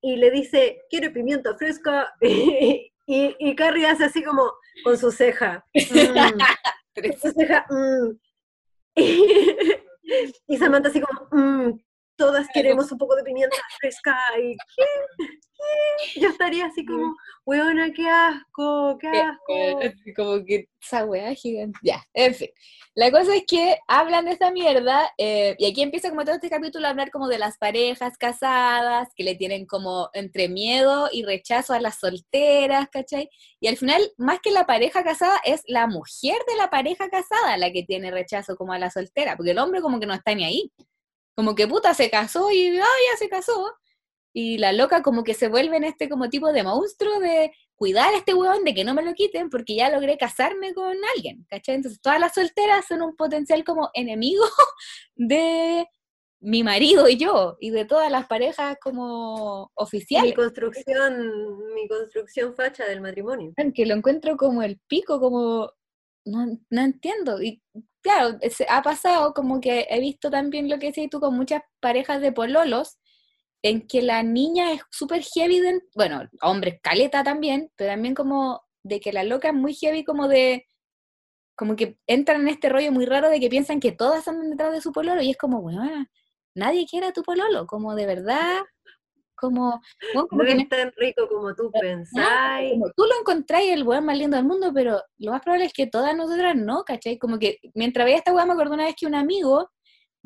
y 0.00 0.16
le 0.16 0.30
dice, 0.30 0.82
¿quiere 0.90 1.10
pimienta 1.10 1.56
fresca? 1.56 2.12
y, 2.20 2.90
y 3.06 3.54
Carrie 3.54 3.86
hace 3.86 4.04
así 4.04 4.22
como 4.24 4.52
con 4.82 4.98
su 4.98 5.10
ceja. 5.12 5.64
"Mm", 5.74 6.38
con 6.94 7.18
su 7.20 7.30
ceja, 7.32 7.66
"Mm". 7.70 8.18
y 10.48 10.56
Samantha 10.56 10.88
así 10.88 11.00
como, 11.00 11.28
"Mm, 11.30 11.78
todas 12.16 12.46
queremos 12.52 12.90
un 12.90 12.98
poco 12.98 13.14
de 13.16 13.22
pimienta 13.24 13.56
fresca. 13.78 14.16
¿Y 14.38 14.56
qué? 14.76 14.84
Yo 16.16 16.28
estaría 16.28 16.66
así 16.66 16.84
como, 16.84 17.14
weona, 17.44 17.92
qué 17.92 18.08
asco, 18.08 18.98
qué 19.00 19.08
asco. 19.08 19.80
Como 20.14 20.44
que 20.44 20.68
esa 20.80 21.04
weá 21.04 21.34
gigante. 21.34 21.78
Ya, 21.82 22.04
en 22.14 22.34
fin. 22.34 22.48
La 22.94 23.10
cosa 23.10 23.34
es 23.34 23.44
que 23.46 23.78
hablan 23.88 24.24
de 24.24 24.32
esta 24.32 24.50
mierda, 24.50 25.10
eh, 25.18 25.54
y 25.58 25.66
aquí 25.66 25.82
empieza 25.82 26.08
como 26.08 26.24
todo 26.24 26.36
este 26.36 26.48
capítulo 26.48 26.86
a 26.86 26.90
hablar 26.90 27.10
como 27.10 27.28
de 27.28 27.38
las 27.38 27.58
parejas 27.58 28.16
casadas, 28.16 29.08
que 29.14 29.24
le 29.24 29.34
tienen 29.34 29.66
como 29.66 30.08
entre 30.14 30.48
miedo 30.48 31.08
y 31.12 31.24
rechazo 31.24 31.74
a 31.74 31.80
las 31.80 31.98
solteras, 31.98 32.88
¿cachai? 32.90 33.28
Y 33.60 33.68
al 33.68 33.76
final, 33.76 34.02
más 34.16 34.40
que 34.40 34.50
la 34.50 34.66
pareja 34.66 35.04
casada, 35.04 35.38
es 35.44 35.62
la 35.66 35.86
mujer 35.86 36.38
de 36.48 36.56
la 36.56 36.70
pareja 36.70 37.08
casada 37.10 37.56
la 37.56 37.70
que 37.70 37.82
tiene 37.82 38.10
rechazo 38.10 38.56
como 38.56 38.72
a 38.72 38.78
la 38.78 38.90
soltera, 38.90 39.36
porque 39.36 39.50
el 39.50 39.58
hombre 39.58 39.82
como 39.82 40.00
que 40.00 40.06
no 40.06 40.14
está 40.14 40.34
ni 40.34 40.44
ahí. 40.44 40.72
Como 41.34 41.54
que 41.54 41.68
puta 41.68 41.92
se 41.92 42.08
casó 42.08 42.50
y 42.50 42.78
ah, 42.78 42.84
ya 43.12 43.18
se 43.18 43.28
casó. 43.28 43.74
Y 44.38 44.58
la 44.58 44.74
loca 44.74 45.00
como 45.02 45.24
que 45.24 45.32
se 45.32 45.48
vuelve 45.48 45.78
en 45.78 45.84
este 45.84 46.10
como 46.10 46.28
tipo 46.28 46.52
de 46.52 46.62
monstruo 46.62 47.20
de 47.20 47.52
cuidar 47.74 48.12
a 48.12 48.18
este 48.18 48.34
huevón 48.34 48.64
de 48.64 48.74
que 48.74 48.84
no 48.84 48.92
me 48.92 49.02
lo 49.02 49.14
quiten 49.14 49.48
porque 49.48 49.76
ya 49.76 49.88
logré 49.88 50.18
casarme 50.18 50.74
con 50.74 50.94
alguien, 51.16 51.46
¿cachai? 51.48 51.76
Entonces 51.76 52.02
todas 52.02 52.20
las 52.20 52.34
solteras 52.34 52.84
son 52.86 53.00
un 53.00 53.16
potencial 53.16 53.64
como 53.64 53.88
enemigo 53.94 54.44
de 55.16 55.86
mi 56.40 56.62
marido 56.62 57.08
y 57.08 57.16
yo, 57.16 57.56
y 57.60 57.70
de 57.70 57.86
todas 57.86 58.10
las 58.10 58.26
parejas 58.26 58.76
como 58.78 59.72
Mi 59.74 59.82
oficiales, 59.82 60.34
construcción, 60.34 61.74
mi 61.74 61.88
construcción 61.88 62.54
facha 62.54 62.84
del 62.84 63.00
matrimonio. 63.00 63.54
que 63.74 63.86
lo 63.86 63.94
encuentro 63.94 64.36
como 64.36 64.62
el 64.62 64.78
pico, 64.86 65.18
como 65.18 65.72
no, 66.26 66.58
no 66.68 66.80
entiendo. 66.82 67.40
Y 67.40 67.62
claro, 68.02 68.38
ha 68.68 68.82
pasado 68.82 69.32
como 69.32 69.62
que 69.62 69.86
he 69.88 69.98
visto 69.98 70.30
también 70.30 70.68
lo 70.68 70.78
que 70.78 70.88
decías 70.88 71.08
tú 71.10 71.20
con 71.20 71.34
muchas 71.34 71.62
parejas 71.80 72.20
de 72.20 72.32
pololos, 72.32 72.98
en 73.62 73.86
que 73.86 74.02
la 74.02 74.22
niña 74.22 74.72
es 74.72 74.82
súper 74.90 75.22
heavy, 75.22 75.60
de- 75.60 75.82
bueno, 75.94 76.22
hombres 76.42 76.78
caleta 76.82 77.24
también, 77.24 77.70
pero 77.76 77.90
también 77.92 78.14
como 78.14 78.62
de 78.82 79.00
que 79.00 79.12
la 79.12 79.24
loca 79.24 79.48
es 79.48 79.54
muy 79.54 79.74
heavy 79.74 80.04
como 80.04 80.28
de 80.28 80.66
como 81.56 81.74
que 81.74 81.98
entran 82.06 82.42
en 82.42 82.48
este 82.48 82.68
rollo 82.68 82.92
muy 82.92 83.06
raro 83.06 83.30
de 83.30 83.40
que 83.40 83.48
piensan 83.48 83.80
que 83.80 83.90
todas 83.92 84.28
andan 84.28 84.50
detrás 84.50 84.72
de 84.72 84.82
su 84.82 84.92
pololo 84.92 85.22
y 85.22 85.30
es 85.30 85.38
como, 85.38 85.62
bueno, 85.62 86.06
nadie 86.54 86.86
quiere 86.86 87.06
a 87.06 87.12
tu 87.12 87.22
pololo, 87.22 87.66
como 87.66 87.94
de 87.94 88.04
verdad, 88.04 88.58
como, 89.34 89.80
no 90.30 90.42
es 90.62 90.68
tan 90.68 90.92
rico 90.96 91.26
como 91.28 91.54
tú 91.54 91.70
pensáis. 91.72 92.72
Como 92.72 92.90
tú 92.94 93.04
lo 93.04 93.18
encontráis 93.20 93.72
el 93.72 93.84
weón 93.84 94.04
más 94.04 94.18
lindo 94.18 94.36
del 94.36 94.46
mundo, 94.46 94.70
pero 94.74 95.02
lo 95.18 95.32
más 95.32 95.40
probable 95.42 95.64
es 95.66 95.72
que 95.72 95.86
todas 95.86 96.14
nosotras 96.14 96.54
no, 96.56 96.84
¿cachai? 96.84 97.18
Como 97.18 97.38
que 97.38 97.58
mientras 97.74 98.04
veía 98.04 98.18
esta 98.18 98.34
weá 98.34 98.44
me 98.44 98.52
acuerdo 98.52 98.74
una 98.74 98.84
vez 98.84 98.94
que 98.94 99.06
un 99.06 99.14
amigo 99.14 99.70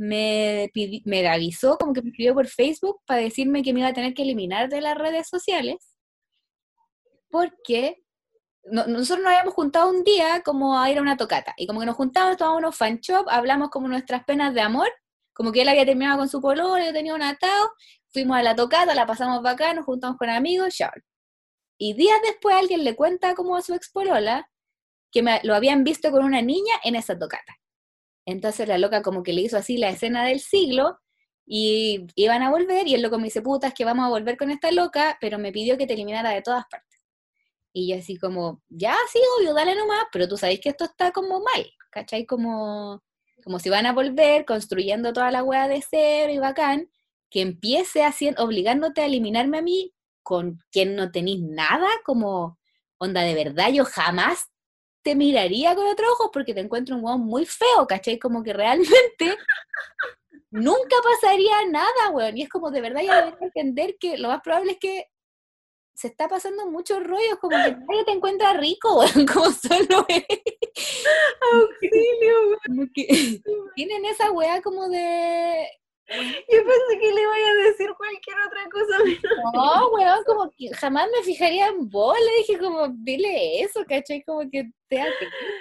me, 0.01 0.71
me 1.05 1.29
avisó, 1.29 1.77
como 1.77 1.93
que 1.93 2.01
me 2.01 2.09
escribió 2.09 2.33
por 2.33 2.47
Facebook 2.47 3.01
para 3.07 3.21
decirme 3.21 3.63
que 3.63 3.75
me 3.75 3.81
iba 3.81 3.91
a 3.91 3.93
tener 3.93 4.15
que 4.15 4.23
eliminar 4.23 4.71
de 4.71 4.81
las 4.81 4.97
redes 4.97 5.29
sociales 5.29 5.77
porque 7.29 8.03
nosotros 8.65 9.21
nos 9.21 9.33
habíamos 9.33 9.55
juntado 9.55 9.91
un 9.91 10.03
día 10.03 10.43
como 10.43 10.79
a 10.79 10.91
ir 10.91 10.99
a 10.99 11.03
una 11.03 11.17
tocata, 11.17 11.55
y 11.57 11.67
como 11.67 11.81
que 11.81 11.87
nos 11.87 11.97
juntamos, 11.97 12.37
tomamos 12.37 12.59
unos 12.59 12.77
fan 12.77 12.99
shop, 13.01 13.27
hablamos 13.29 13.69
como 13.71 13.89
nuestras 13.89 14.25
penas 14.25 14.55
de 14.55 14.63
amor, 14.63 14.89
como 15.35 15.53
que 15.53 15.63
él 15.63 15.69
había 15.69 15.87
terminado 15.87 16.19
con 16.19 16.29
su 16.29 16.41
pololo, 16.41 16.83
yo 16.85 16.93
tenía 16.93 17.15
un 17.15 17.23
atado, 17.23 17.73
fuimos 18.13 18.37
a 18.37 18.43
la 18.43 18.57
tocata, 18.57 18.95
la 18.95 19.07
pasamos 19.07 19.43
bacán, 19.43 19.77
nos 19.77 19.85
juntamos 19.85 20.17
con 20.17 20.29
amigos, 20.31 20.77
ya. 20.79 20.93
Y 21.79 21.95
días 21.95 22.19
después 22.23 22.57
alguien 22.57 22.85
le 22.85 22.97
cuenta 22.97 23.35
como 23.35 23.57
a 23.57 23.63
su 23.63 23.75
ex 23.75 23.91
polola 23.91 24.51
que 25.13 25.23
me, 25.23 25.41
lo 25.43 25.55
habían 25.55 25.85
visto 25.85 26.11
con 26.11 26.25
una 26.25 26.43
niña 26.43 26.75
en 26.85 26.97
esa 26.97 27.19
tocata. 27.19 27.60
Entonces 28.27 28.69
la 28.69 28.79
loca 28.79 29.03
como 29.03 29.23
que 29.23 29.33
le 29.33 29.43
hizo 29.43 29.57
así 29.57 29.77
la 29.77 29.91
escena 29.91 30.25
del 30.25 30.41
siglo 30.41 30.99
y 31.47 32.07
iban 32.15 32.43
a 32.43 32.51
volver 32.51 32.87
y 32.87 32.95
el 32.95 33.03
loco 33.03 33.19
me 33.19 33.25
dice, 33.25 33.43
puta, 33.43 33.69
es 33.69 33.75
que 33.75 33.85
vamos 33.85 34.07
a 34.07 34.09
volver 34.09 34.37
con 34.37 34.51
esta 34.51 34.71
loca, 34.71 35.19
pero 35.21 35.39
me 35.39 35.53
pidió 35.53 35.77
que 35.77 35.87
te 35.87 35.95
eliminara 35.95 36.31
de 36.31 36.43
todas 36.43 36.65
partes. 36.71 37.01
Y 37.73 37.89
yo 37.89 37.99
así 37.99 38.17
como, 38.19 38.63
ya, 38.69 38.97
sí, 39.13 39.21
obvio, 39.39 39.55
dale 39.55 39.75
nomás, 39.75 40.05
pero 40.13 40.29
tú 40.29 40.37
sabéis 40.37 40.61
que 40.61 40.71
esto 40.71 40.85
está 40.85 41.13
como 41.13 41.41
mal, 41.41 41.67
¿cachai? 41.91 42.27
Como, 42.27 43.03
como 43.45 43.59
si 43.59 43.69
van 43.69 43.87
a 43.87 43.93
volver 43.93 44.45
construyendo 44.45 45.13
toda 45.13 45.31
la 45.31 45.43
weá 45.43 45.69
de 45.69 45.83
cero 45.89 46.33
y 46.33 46.39
bacán, 46.39 46.89
que 47.31 47.41
empiece 47.43 48.05
haciendo, 48.05 48.45
obligándote 48.45 49.01
a 49.03 49.07
eliminarme 49.07 49.59
a 49.59 49.63
mí 49.63 49.93
con 50.23 50.61
quien 50.71 50.97
no 50.97 51.11
tenéis 51.11 51.43
nada, 51.43 51.89
como, 52.05 52.59
onda, 52.99 53.23
de 53.23 53.35
verdad, 53.35 53.71
yo 53.73 53.85
jamás 53.85 54.51
te 55.03 55.15
miraría 55.15 55.75
con 55.75 55.87
otro 55.87 56.07
ojo 56.13 56.31
porque 56.31 56.55
te 56.55 56.61
encuentro 56.61 56.97
un 56.97 57.05
weón 57.05 57.21
muy 57.21 57.47
feo, 57.47 57.87
¿cachai? 57.87 58.19
Como 58.19 58.43
que 58.43 58.53
realmente 58.53 59.37
nunca 60.51 60.97
pasaría 61.03 61.67
nada, 61.69 62.11
weón. 62.13 62.37
Y 62.37 62.43
es 62.43 62.49
como, 62.49 62.71
de 62.71 62.81
verdad, 62.81 63.03
ya 63.03 63.37
que 63.37 63.45
entender 63.45 63.97
que 63.99 64.19
lo 64.19 64.29
más 64.29 64.43
probable 64.43 64.73
es 64.73 64.79
que 64.79 65.07
se 65.95 66.09
está 66.09 66.29
pasando 66.29 66.67
muchos 66.71 67.05
rollos, 67.05 67.39
como 67.39 67.57
que 67.63 67.73
nadie 67.73 68.05
te 68.07 68.13
encuentra 68.13 68.55
rico, 68.55 69.05
como 69.33 69.51
solo 69.51 70.07
es. 70.09 70.25
Auxilio, 71.53 72.59
como 72.67 72.87
que 72.95 73.41
tienen 73.75 74.07
esa 74.07 74.31
weá 74.31 74.63
como 74.63 74.89
de... 74.89 75.69
Yo 76.11 76.59
pensé 76.65 76.99
que 77.01 77.13
le 77.13 77.23
iba 77.23 77.33
a 77.33 77.69
decir 77.69 77.91
cualquier 77.97 78.37
otra 78.47 78.69
cosa. 78.71 78.99
No, 79.55 79.89
weón, 79.91 80.25
como 80.25 80.51
que 80.51 80.75
jamás 80.75 81.09
me 81.17 81.23
fijaría 81.23 81.69
en 81.69 81.89
vos, 81.89 82.17
le 82.19 82.39
dije 82.39 82.59
como, 82.59 82.89
dile 82.89 83.63
eso, 83.63 83.85
¿cachai? 83.89 84.23
Como 84.25 84.41
que 84.51 84.71
te 84.89 84.97
de... 84.97 85.07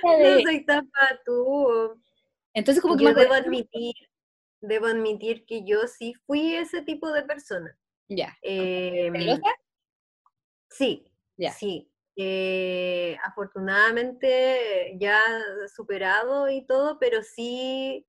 No 0.04 0.42
soy 0.42 0.66
tan 0.66 0.90
tú. 1.26 2.02
Entonces 2.54 2.82
como 2.82 2.98
que... 2.98 3.04
Yo 3.04 3.14
debo 3.14 3.34
admitir, 3.34 3.94
debo 4.62 4.88
admitir 4.88 5.46
que 5.46 5.64
yo 5.64 5.88
sí 5.88 6.14
fui 6.26 6.56
ese 6.56 6.82
tipo 6.82 7.12
de 7.12 7.24
persona. 7.24 7.78
Ya. 8.08 8.36
Eh, 8.42 9.12
Sí, 10.72 11.06
sí. 11.58 11.92
Eh, 12.16 13.18
afortunadamente 13.24 14.98
ya 15.00 15.22
superado 15.74 16.50
y 16.50 16.66
todo, 16.66 17.00
pero 17.00 17.24
sí 17.24 18.06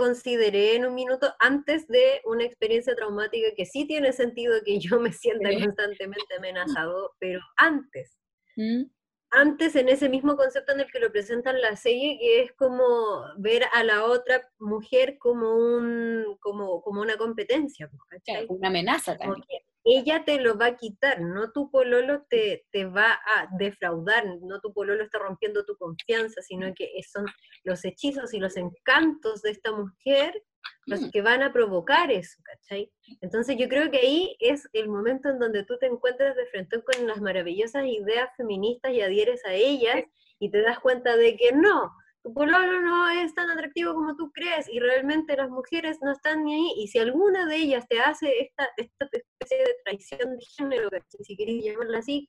consideré 0.00 0.76
en 0.76 0.86
un 0.86 0.94
minuto 0.94 1.30
antes 1.40 1.86
de 1.86 2.22
una 2.24 2.44
experiencia 2.44 2.96
traumática 2.96 3.48
que 3.54 3.66
sí 3.66 3.86
tiene 3.86 4.14
sentido 4.14 4.54
que 4.64 4.78
yo 4.80 4.98
me 4.98 5.12
sienta 5.12 5.50
constantemente 5.52 6.36
amenazado, 6.38 7.14
pero 7.18 7.40
antes. 7.56 8.16
¿Mm? 8.56 8.84
Antes 9.32 9.76
en 9.76 9.90
ese 9.90 10.08
mismo 10.08 10.36
concepto 10.36 10.72
en 10.72 10.80
el 10.80 10.90
que 10.90 11.00
lo 11.00 11.12
presentan 11.12 11.60
la 11.60 11.76
serie, 11.76 12.18
que 12.18 12.42
es 12.42 12.52
como 12.52 13.24
ver 13.36 13.64
a 13.74 13.84
la 13.84 14.06
otra 14.06 14.48
mujer 14.58 15.18
como 15.18 15.54
un 15.54 16.38
como, 16.40 16.80
como 16.80 17.02
una 17.02 17.18
competencia. 17.18 17.90
Pues, 18.08 18.22
una 18.48 18.68
amenaza 18.68 19.18
también 19.18 19.44
ella 19.84 20.24
te 20.24 20.40
lo 20.40 20.58
va 20.58 20.66
a 20.66 20.76
quitar, 20.76 21.20
no 21.20 21.52
tu 21.52 21.70
pololo 21.70 22.24
te, 22.28 22.66
te, 22.70 22.84
va 22.84 23.12
a 23.12 23.48
defraudar, 23.58 24.24
no 24.42 24.60
tu 24.60 24.72
pololo 24.72 25.02
está 25.02 25.18
rompiendo 25.18 25.64
tu 25.64 25.76
confianza, 25.76 26.42
sino 26.42 26.72
que 26.74 26.90
son 27.10 27.26
los 27.64 27.84
hechizos 27.84 28.34
y 28.34 28.38
los 28.38 28.56
encantos 28.56 29.42
de 29.42 29.50
esta 29.50 29.72
mujer 29.72 30.42
los 30.86 31.00
mm. 31.02 31.10
que 31.10 31.22
van 31.22 31.42
a 31.42 31.52
provocar 31.52 32.10
eso, 32.10 32.40
¿cachai? 32.42 32.90
Entonces 33.20 33.56
yo 33.58 33.68
creo 33.68 33.90
que 33.90 33.98
ahí 33.98 34.36
es 34.40 34.68
el 34.72 34.88
momento 34.88 35.28
en 35.28 35.38
donde 35.38 35.64
tú 35.64 35.78
te 35.78 35.86
encuentras 35.86 36.36
de 36.36 36.46
frente 36.46 36.82
con 36.82 37.06
las 37.06 37.20
maravillosas 37.20 37.86
ideas 37.86 38.30
feministas 38.36 38.92
y 38.92 39.00
adhieres 39.00 39.44
a 39.44 39.54
ellas 39.54 40.02
y 40.38 40.50
te 40.50 40.62
das 40.62 40.78
cuenta 40.80 41.16
de 41.16 41.36
que 41.36 41.52
no, 41.52 41.92
tu 42.22 42.34
pololo 42.34 42.80
no 42.82 43.08
es 43.10 43.34
tan 43.34 43.50
atractivo 43.50 43.94
como 43.94 44.16
tú 44.16 44.30
crees 44.32 44.68
y 44.68 44.78
realmente 44.78 45.36
las 45.36 45.48
mujeres 45.48 45.98
no 46.02 46.12
están 46.12 46.44
ni 46.44 46.54
ahí 46.54 46.72
y 46.76 46.88
si 46.88 46.98
alguna 46.98 47.46
de 47.46 47.56
ellas 47.56 47.86
te 47.88 48.00
hace 48.00 48.40
esta, 48.40 48.68
esta 48.76 49.08
especie 49.10 49.58
de 49.58 49.76
traición 49.84 50.36
de 50.36 50.44
género, 50.56 50.88
si 51.08 51.36
queréis 51.36 51.64
llamarla 51.64 51.98
así, 51.98 52.28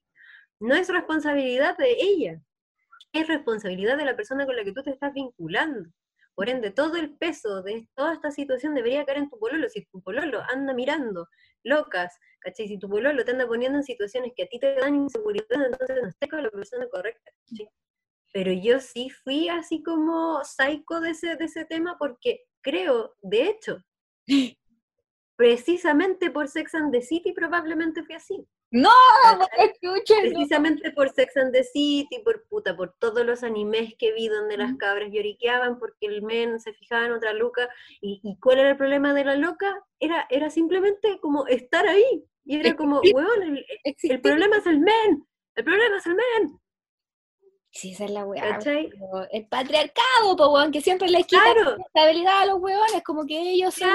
no 0.60 0.76
es 0.76 0.88
responsabilidad 0.90 1.78
de 1.78 1.92
ella, 1.92 2.42
es 3.14 3.28
responsabilidad 3.28 3.98
de 3.98 4.06
la 4.06 4.16
persona 4.16 4.46
con 4.46 4.56
la 4.56 4.64
que 4.64 4.72
tú 4.72 4.84
te 4.84 4.92
estás 4.92 5.14
vinculando. 5.14 5.90
Por 6.34 6.50
ende, 6.50 6.72
todo 6.72 6.96
el 6.96 7.18
peso 7.18 7.62
de 7.62 7.90
toda 7.94 8.14
esta 8.14 8.32
situación 8.32 8.74
debería 8.74 9.06
caer 9.06 9.18
en 9.18 9.30
tu 9.30 9.38
pololo. 9.38 9.68
Si 9.70 9.86
tu 9.86 10.02
pololo 10.02 10.42
anda 10.50 10.74
mirando 10.74 11.28
locas, 11.64 12.18
¿cachai? 12.40 12.70
Si 12.70 12.80
tu 12.80 12.90
pololo 12.90 13.24
te 13.26 13.32
anda 13.32 13.46
poniendo 13.46 13.80
en 13.80 13.84
situaciones 13.84 14.32
que 14.36 14.44
a 14.44 14.48
ti 14.48 14.58
te 14.58 14.76
dan 14.76 14.96
inseguridad, 14.96 15.66
entonces 15.66 15.98
no 16.02 16.08
estés 16.08 16.30
con 16.30 16.42
la 16.42 16.50
persona 16.50 16.88
correcta. 16.90 17.32
¿sí? 17.46 17.68
Pero 18.32 18.52
yo 18.52 18.80
sí 18.80 19.10
fui 19.10 19.50
así 19.50 19.84
como 19.84 20.44
psycho 20.44 21.00
de 21.02 21.12
ese, 21.12 21.36
de 21.36 21.46
ese 21.46 21.66
tema 21.66 21.98
porque 21.98 22.46
creo, 22.62 23.16
de 23.22 23.50
hecho, 23.50 23.78
precisamente 25.36 26.32
por 26.32 26.48
Sex 26.48 26.76
and 26.76 26.92
the 26.92 27.02
City 27.02 27.34
probablemente 27.34 28.04
fui 28.04 28.16
así. 28.16 28.48
No, 28.74 28.90
Precisamente 29.82 30.92
por 30.92 31.10
Sex 31.10 31.36
and 31.36 31.52
the 31.52 31.64
City, 31.66 32.22
por 32.24 32.48
puta, 32.48 32.76
por 32.78 32.96
todos 33.00 33.26
los 33.26 33.44
animes 33.44 33.96
que 34.00 34.14
vi 34.14 34.30
donde 34.30 34.56
las 34.56 34.78
cabras 34.78 35.10
lloriqueaban 35.12 35.78
porque 35.78 36.06
el 36.06 36.22
men 36.22 36.58
se 36.62 36.74
fijaba 36.74 37.06
en 37.06 37.12
otra 37.12 37.34
loca. 37.34 37.68
¿Y, 38.00 38.38
cuál 38.40 38.60
era 38.60 38.70
el 38.70 38.78
problema 38.78 39.14
de 39.14 39.26
la 39.26 39.36
loca? 39.36 39.86
Era, 40.00 40.26
era 40.30 40.50
simplemente 40.50 41.20
como 41.20 41.48
estar 41.48 41.86
ahí. 41.86 42.24
Y 42.46 42.60
era 42.60 42.76
como, 42.78 43.02
weón, 43.14 43.44
el, 43.44 43.66
el 43.84 44.22
problema 44.22 44.58
es 44.58 44.66
el 44.66 44.80
men, 44.80 45.28
el 45.56 45.64
problema 45.64 45.98
es 45.98 46.06
el 46.06 46.16
men. 46.16 46.61
Sí, 47.74 47.94
esa 47.94 48.04
es 48.04 48.12
la 48.12 48.26
weá. 48.26 48.60
El 49.32 49.48
patriarcado, 49.48 50.36
po, 50.36 50.50
weón, 50.50 50.72
que 50.72 50.82
siempre 50.82 51.08
les 51.08 51.26
quita 51.26 51.54
la 51.54 51.78
estabilidad 51.86 52.42
a 52.42 52.46
los 52.48 52.60
weones, 52.60 53.02
como 53.06 53.26
que 53.26 53.40
ellos 53.40 53.74
son 53.74 53.90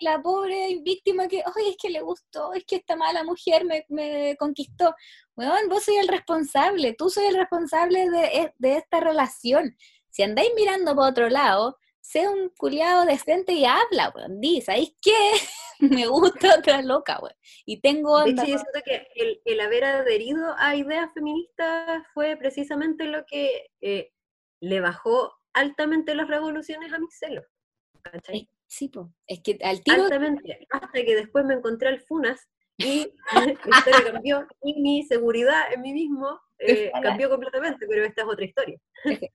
la 0.00 0.20
pobre 0.20 0.78
víctima 0.82 1.26
que, 1.26 1.42
oye, 1.56 1.70
es 1.70 1.76
que 1.80 1.88
le 1.88 2.02
gustó, 2.02 2.52
es 2.52 2.64
que 2.66 2.76
esta 2.76 2.94
mala 2.94 3.24
mujer 3.24 3.64
me, 3.64 3.86
me 3.88 4.36
conquistó. 4.38 4.94
Weón, 5.34 5.68
vos 5.70 5.84
sois 5.84 5.98
el 6.00 6.08
responsable, 6.08 6.94
tú 6.96 7.08
soy 7.08 7.24
el 7.26 7.36
responsable 7.36 8.10
de, 8.10 8.24
e, 8.26 8.54
de 8.58 8.76
esta 8.76 9.00
relación. 9.00 9.76
Si 10.10 10.22
andáis 10.22 10.50
mirando 10.54 10.94
para 10.94 11.08
otro 11.08 11.30
lado, 11.30 11.78
sé 12.02 12.28
un 12.28 12.50
culiado 12.50 13.06
decente 13.06 13.52
y 13.54 13.64
habla, 13.64 14.12
weón. 14.14 14.40
Di, 14.40 14.60
¿sabéis 14.60 14.94
qué? 15.00 15.12
Me 16.02 16.06
gusta 16.06 16.58
otra 16.58 16.82
loca, 16.82 17.18
weón. 17.20 17.34
Y 17.64 17.80
tengo... 17.80 18.24
De 18.24 18.30
hecho, 18.30 18.44
yo 18.44 18.58
siento 18.58 18.80
que 18.84 19.08
el, 19.44 19.60
haber 19.60 19.84
adherido 19.84 20.54
a 20.58 20.76
ideas 20.76 21.10
feministas 21.14 22.04
fue 22.14 22.36
precisamente 22.36 23.04
lo 23.04 23.24
que 23.26 23.68
eh, 23.80 24.12
le 24.60 24.80
bajó 24.80 25.32
altamente 25.52 26.14
las 26.14 26.28
revoluciones 26.28 26.92
a 26.92 26.98
mis 26.98 27.18
celos. 27.18 27.44
¿cachai? 28.02 28.48
Sí, 28.66 28.88
pues. 28.88 29.06
Es 29.26 29.40
que 29.42 29.58
al 29.62 29.82
tiro... 29.82 30.04
Altamente. 30.04 30.66
Hasta 30.70 31.04
que 31.04 31.14
después 31.14 31.44
me 31.44 31.54
encontré 31.54 31.88
al 31.88 32.00
Funas 32.00 32.48
y 32.78 33.12
historia 33.66 34.12
cambió 34.12 34.46
y 34.62 34.80
mi 34.80 35.02
seguridad 35.04 35.72
en 35.72 35.82
mí 35.82 35.92
mismo 35.92 36.40
eh, 36.58 36.90
cambió 37.02 37.28
completamente, 37.28 37.86
pero 37.86 38.04
esta 38.04 38.22
es 38.22 38.28
otra 38.28 38.44
historia. 38.44 38.78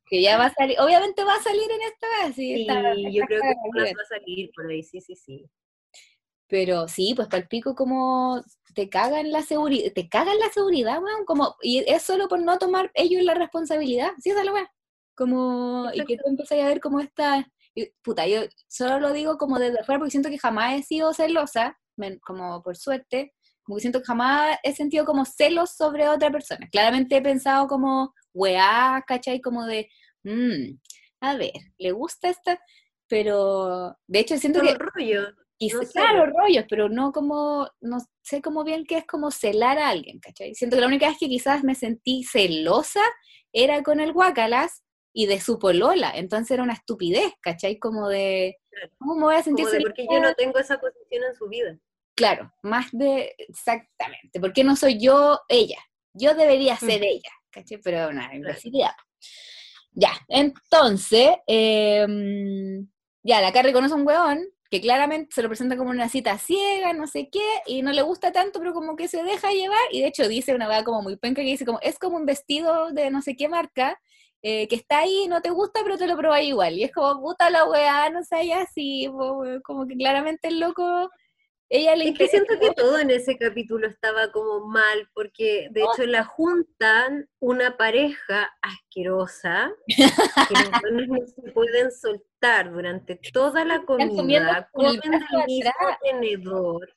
Que 0.05 0.21
ya 0.21 0.37
va 0.37 0.45
a 0.45 0.53
salir, 0.53 0.79
obviamente 0.79 1.23
va 1.23 1.35
a 1.35 1.43
salir 1.43 1.69
en 1.71 1.81
esta 1.81 2.07
vez. 2.25 2.35
Sí, 2.35 2.67
yo 3.13 3.25
creo 3.25 3.41
que 3.41 3.79
va 3.79 4.01
a 4.01 4.05
salir 4.05 4.51
por 4.55 4.67
ahí, 4.67 4.83
sí, 4.83 5.01
sí, 5.01 5.15
sí. 5.15 5.45
Pero 6.51 6.87
sí, 6.87 7.13
pues 7.15 7.29
palpico 7.29 7.73
como 7.75 8.43
te 8.75 8.89
cagan 8.89 9.31
la 9.31 9.41
seguridad, 9.41 9.91
te 9.93 10.09
cagan 10.09 10.37
la 10.37 10.49
seguridad, 10.49 11.01
weón, 11.01 11.25
como, 11.25 11.55
y 11.61 11.79
es 11.87 12.03
solo 12.03 12.27
por 12.27 12.39
no 12.41 12.57
tomar 12.59 12.91
ellos 12.93 13.23
la 13.23 13.33
responsabilidad, 13.33 14.11
sí, 14.19 14.29
esa 14.29 14.41
es 14.41 14.45
la 14.45 14.71
Como, 15.15 15.89
y 15.93 16.05
que 16.05 16.17
tú 16.17 16.23
empezás 16.27 16.59
a 16.59 16.67
ver 16.67 16.79
como 16.79 16.99
esta, 16.99 17.47
puta, 18.03 18.27
yo 18.27 18.41
solo 18.67 18.99
lo 18.99 19.13
digo 19.13 19.37
como 19.37 19.59
desde 19.59 19.79
afuera 19.79 19.99
porque 19.99 20.11
siento 20.11 20.29
que 20.29 20.37
jamás 20.37 20.79
he 20.79 20.83
sido 20.83 21.13
celosa, 21.13 21.79
como 22.21 22.61
por 22.61 22.77
suerte, 22.77 23.33
como 23.63 23.77
que 23.77 23.81
siento 23.81 23.99
que 23.99 24.05
jamás 24.05 24.57
he 24.63 24.73
sentido 24.73 25.05
como 25.05 25.25
celos 25.25 25.71
sobre 25.71 26.07
otra 26.09 26.31
persona. 26.31 26.67
Claramente 26.71 27.17
he 27.17 27.21
pensado 27.21 27.67
como 27.67 28.13
weá, 28.33 29.03
¿cachai? 29.07 29.41
Como 29.41 29.65
de, 29.65 29.89
Mm, 30.23 30.77
a 31.21 31.35
ver, 31.35 31.51
le 31.77 31.91
gusta 31.91 32.29
esta, 32.29 32.59
pero 33.07 33.97
de 34.07 34.19
hecho 34.19 34.37
siento 34.37 34.61
que... 34.61 34.75
rollo. 34.75 35.29
Y 35.63 35.69
claro, 35.69 36.25
rollos, 36.25 36.65
pero 36.67 36.89
no 36.89 37.11
como, 37.11 37.69
no 37.81 37.99
sé 38.23 38.41
cómo 38.41 38.63
bien 38.63 38.83
que 38.83 38.97
es 38.97 39.05
como 39.05 39.29
celar 39.29 39.77
a 39.77 39.89
alguien, 39.89 40.19
¿cachai? 40.19 40.55
Siento 40.55 40.75
que 40.75 40.81
la 40.81 40.87
única 40.87 41.07
vez 41.07 41.19
que 41.19 41.29
quizás 41.29 41.63
me 41.63 41.75
sentí 41.75 42.23
celosa 42.23 43.01
era 43.53 43.83
con 43.83 43.99
el 43.99 44.11
guacalas 44.11 44.83
y 45.13 45.27
de 45.27 45.39
su 45.39 45.59
polola, 45.59 46.13
entonces 46.15 46.49
era 46.49 46.63
una 46.63 46.73
estupidez, 46.73 47.31
¿cachai? 47.41 47.77
Como 47.77 48.09
de, 48.09 48.57
¿cómo 48.97 49.13
me 49.13 49.25
voy 49.25 49.35
a 49.35 49.43
sentir 49.43 49.67
celosa? 49.67 49.83
Porque 49.83 50.07
yo 50.11 50.19
no 50.19 50.33
tengo 50.33 50.57
esa 50.57 50.79
posición 50.79 51.25
en 51.25 51.35
su 51.35 51.47
vida. 51.47 51.77
Claro, 52.15 52.51
más 52.63 52.87
de, 52.91 53.35
exactamente, 53.37 54.39
porque 54.39 54.63
no 54.63 54.75
soy 54.75 54.99
yo 54.99 55.41
ella, 55.47 55.77
yo 56.13 56.33
debería 56.33 56.75
ser 56.75 57.03
ella, 57.03 57.29
¿cachai? 57.51 57.77
Pero 57.83 58.09
una 58.09 58.33
imbecilidad. 58.33 58.95
Ya, 59.91 60.13
entonces, 60.27 61.29
em, 61.45 62.89
ya, 63.21 63.41
la 63.41 63.51
Carrie 63.53 63.73
conoce 63.73 63.93
a 63.93 63.97
un 63.97 64.07
weón 64.07 64.43
que 64.71 64.81
claramente 64.81 65.35
se 65.35 65.43
lo 65.43 65.49
presenta 65.49 65.77
como 65.77 65.91
una 65.91 66.09
cita 66.09 66.37
ciega, 66.37 66.93
no 66.93 67.05
sé 67.07 67.29
qué, 67.29 67.41
y 67.67 67.81
no 67.83 67.91
le 67.91 68.01
gusta 68.03 68.31
tanto, 68.31 68.59
pero 68.59 68.73
como 68.73 68.95
que 68.95 69.09
se 69.09 69.21
deja 69.23 69.51
llevar, 69.51 69.81
y 69.91 70.01
de 70.01 70.07
hecho 70.07 70.27
dice 70.29 70.55
una 70.55 70.67
weá 70.69 70.83
como 70.85 71.01
muy 71.01 71.17
penca 71.17 71.41
que 71.41 71.49
dice 71.49 71.65
como, 71.65 71.79
es 71.81 71.99
como 71.99 72.15
un 72.17 72.25
vestido 72.25 72.91
de 72.91 73.11
no 73.11 73.21
sé 73.21 73.35
qué 73.35 73.49
marca, 73.49 73.99
eh, 74.41 74.67
que 74.69 74.75
está 74.75 74.99
ahí, 74.99 75.27
no 75.27 75.41
te 75.41 75.49
gusta, 75.51 75.81
pero 75.83 75.97
te 75.97 76.07
lo 76.07 76.17
probáis 76.17 76.47
igual, 76.49 76.75
y 76.77 76.85
es 76.85 76.91
como, 76.93 77.21
puta 77.21 77.49
la 77.49 77.65
weá, 77.65 78.09
no 78.11 78.23
sé, 78.23 78.53
así, 78.53 79.07
como 79.63 79.85
que 79.87 79.95
claramente 79.97 80.47
el 80.47 80.59
loco 80.61 81.09
ella 81.71 81.95
le 81.95 82.09
es 82.09 82.17
que 82.17 82.27
siento 82.27 82.59
que 82.59 82.71
todo 82.71 82.99
en 82.99 83.09
ese 83.09 83.37
capítulo 83.37 83.87
estaba 83.87 84.29
como 84.31 84.67
mal, 84.67 85.09
porque 85.13 85.69
de 85.71 85.83
hecho 85.83 86.05
la 86.05 86.25
juntan 86.25 87.29
una 87.39 87.77
pareja 87.77 88.51
asquerosa 88.61 89.71
que 89.87 90.03
los 90.03 90.71
no 91.07 91.25
se 91.27 91.51
pueden 91.53 91.91
soltar 91.93 92.73
durante 92.73 93.17
toda 93.31 93.63
la 93.63 93.83
comida, 93.83 94.69
comen 94.73 94.99
del 94.99 95.45
mismo 95.47 95.71
tenedor 96.03 96.89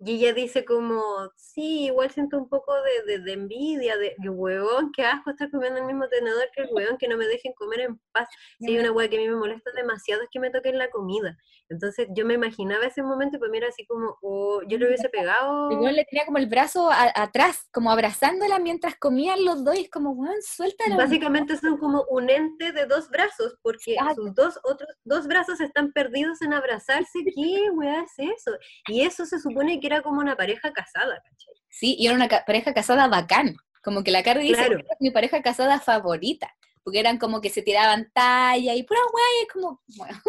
y 0.00 0.16
ella 0.16 0.32
dice 0.32 0.64
como, 0.64 1.02
sí, 1.36 1.84
igual 1.86 2.10
siento 2.10 2.36
un 2.36 2.48
poco 2.48 2.72
de, 3.06 3.18
de, 3.18 3.32
envidia, 3.32 3.96
de, 3.96 4.14
que 4.20 4.28
huevón, 4.28 4.90
qué 4.92 5.04
asco 5.04 5.30
estar 5.30 5.50
comiendo 5.50 5.78
el 5.78 5.86
mismo 5.86 6.08
tenedor 6.08 6.44
que 6.54 6.62
el 6.62 6.68
huevón, 6.72 6.98
que 6.98 7.08
no 7.08 7.16
me 7.16 7.26
dejen 7.26 7.52
comer 7.54 7.80
en 7.80 8.00
paz. 8.12 8.28
Si 8.58 8.72
hay 8.72 8.78
una 8.78 8.92
hueá 8.92 9.08
que 9.08 9.16
a 9.16 9.20
mí 9.20 9.28
me 9.28 9.36
molesta 9.36 9.70
demasiado 9.72 10.22
es 10.22 10.28
que 10.32 10.40
me 10.40 10.50
toquen 10.50 10.78
la 10.78 10.90
comida. 10.90 11.36
Entonces 11.68 12.08
yo 12.14 12.26
me 12.26 12.34
imaginaba 12.34 12.84
ese 12.84 13.02
momento 13.02 13.36
y 13.36 13.38
pues 13.38 13.50
mira 13.50 13.68
así 13.68 13.86
como, 13.86 14.18
oh, 14.20 14.62
yo 14.68 14.78
le 14.78 14.86
hubiese 14.86 15.08
pegado. 15.08 15.70
Igual 15.70 15.94
le 15.94 16.04
tenía 16.04 16.26
como 16.26 16.38
el 16.38 16.48
brazo 16.48 16.90
atrás, 16.90 17.68
como 17.72 17.90
abrazándola 17.90 18.58
mientras 18.58 18.96
comían 18.96 19.44
los 19.44 19.64
dos 19.64 19.78
y 19.78 19.82
es 19.82 19.90
como, 19.90 20.10
huevón, 20.10 20.42
suéltala. 20.42 20.96
Básicamente 20.96 21.56
son 21.56 21.78
como 21.78 22.04
un 22.10 22.28
ente 22.30 22.72
de 22.72 22.86
dos 22.86 23.08
brazos, 23.10 23.56
porque 23.62 23.96
sus 24.14 24.34
dos 24.34 24.58
otros 24.64 24.90
dos 25.04 25.26
brazos 25.26 25.60
están 25.60 25.92
perdidos 25.92 26.42
en 26.42 26.52
abrazarse. 26.52 27.20
¿Qué 27.34 27.70
hueá 27.72 28.02
es 28.02 28.12
eso? 28.18 28.50
Y 28.88 29.02
eso 29.02 29.24
se 29.24 29.38
supone 29.38 29.80
que 29.80 29.83
era 29.86 30.02
como 30.02 30.20
una 30.20 30.36
pareja 30.36 30.72
casada, 30.72 31.22
¿cachai? 31.22 31.54
Sí, 31.68 31.96
y 31.98 32.06
era 32.06 32.16
una 32.16 32.28
pareja 32.28 32.72
casada 32.72 33.08
bacán. 33.08 33.56
Como 33.82 34.02
que 34.02 34.10
la 34.10 34.22
Carrie 34.22 34.48
dice 34.48 34.68
que 34.68 34.74
es 34.74 35.00
mi 35.00 35.10
pareja 35.10 35.42
casada 35.42 35.80
favorita. 35.80 36.54
Porque 36.82 37.00
eran 37.00 37.18
como 37.18 37.40
que 37.40 37.50
se 37.50 37.62
tiraban 37.62 38.10
talla 38.12 38.74
y 38.74 38.82
pura 38.82 39.00
guay, 39.10 39.42
es 39.42 39.52
como, 39.52 39.82
bueno, 39.96 40.20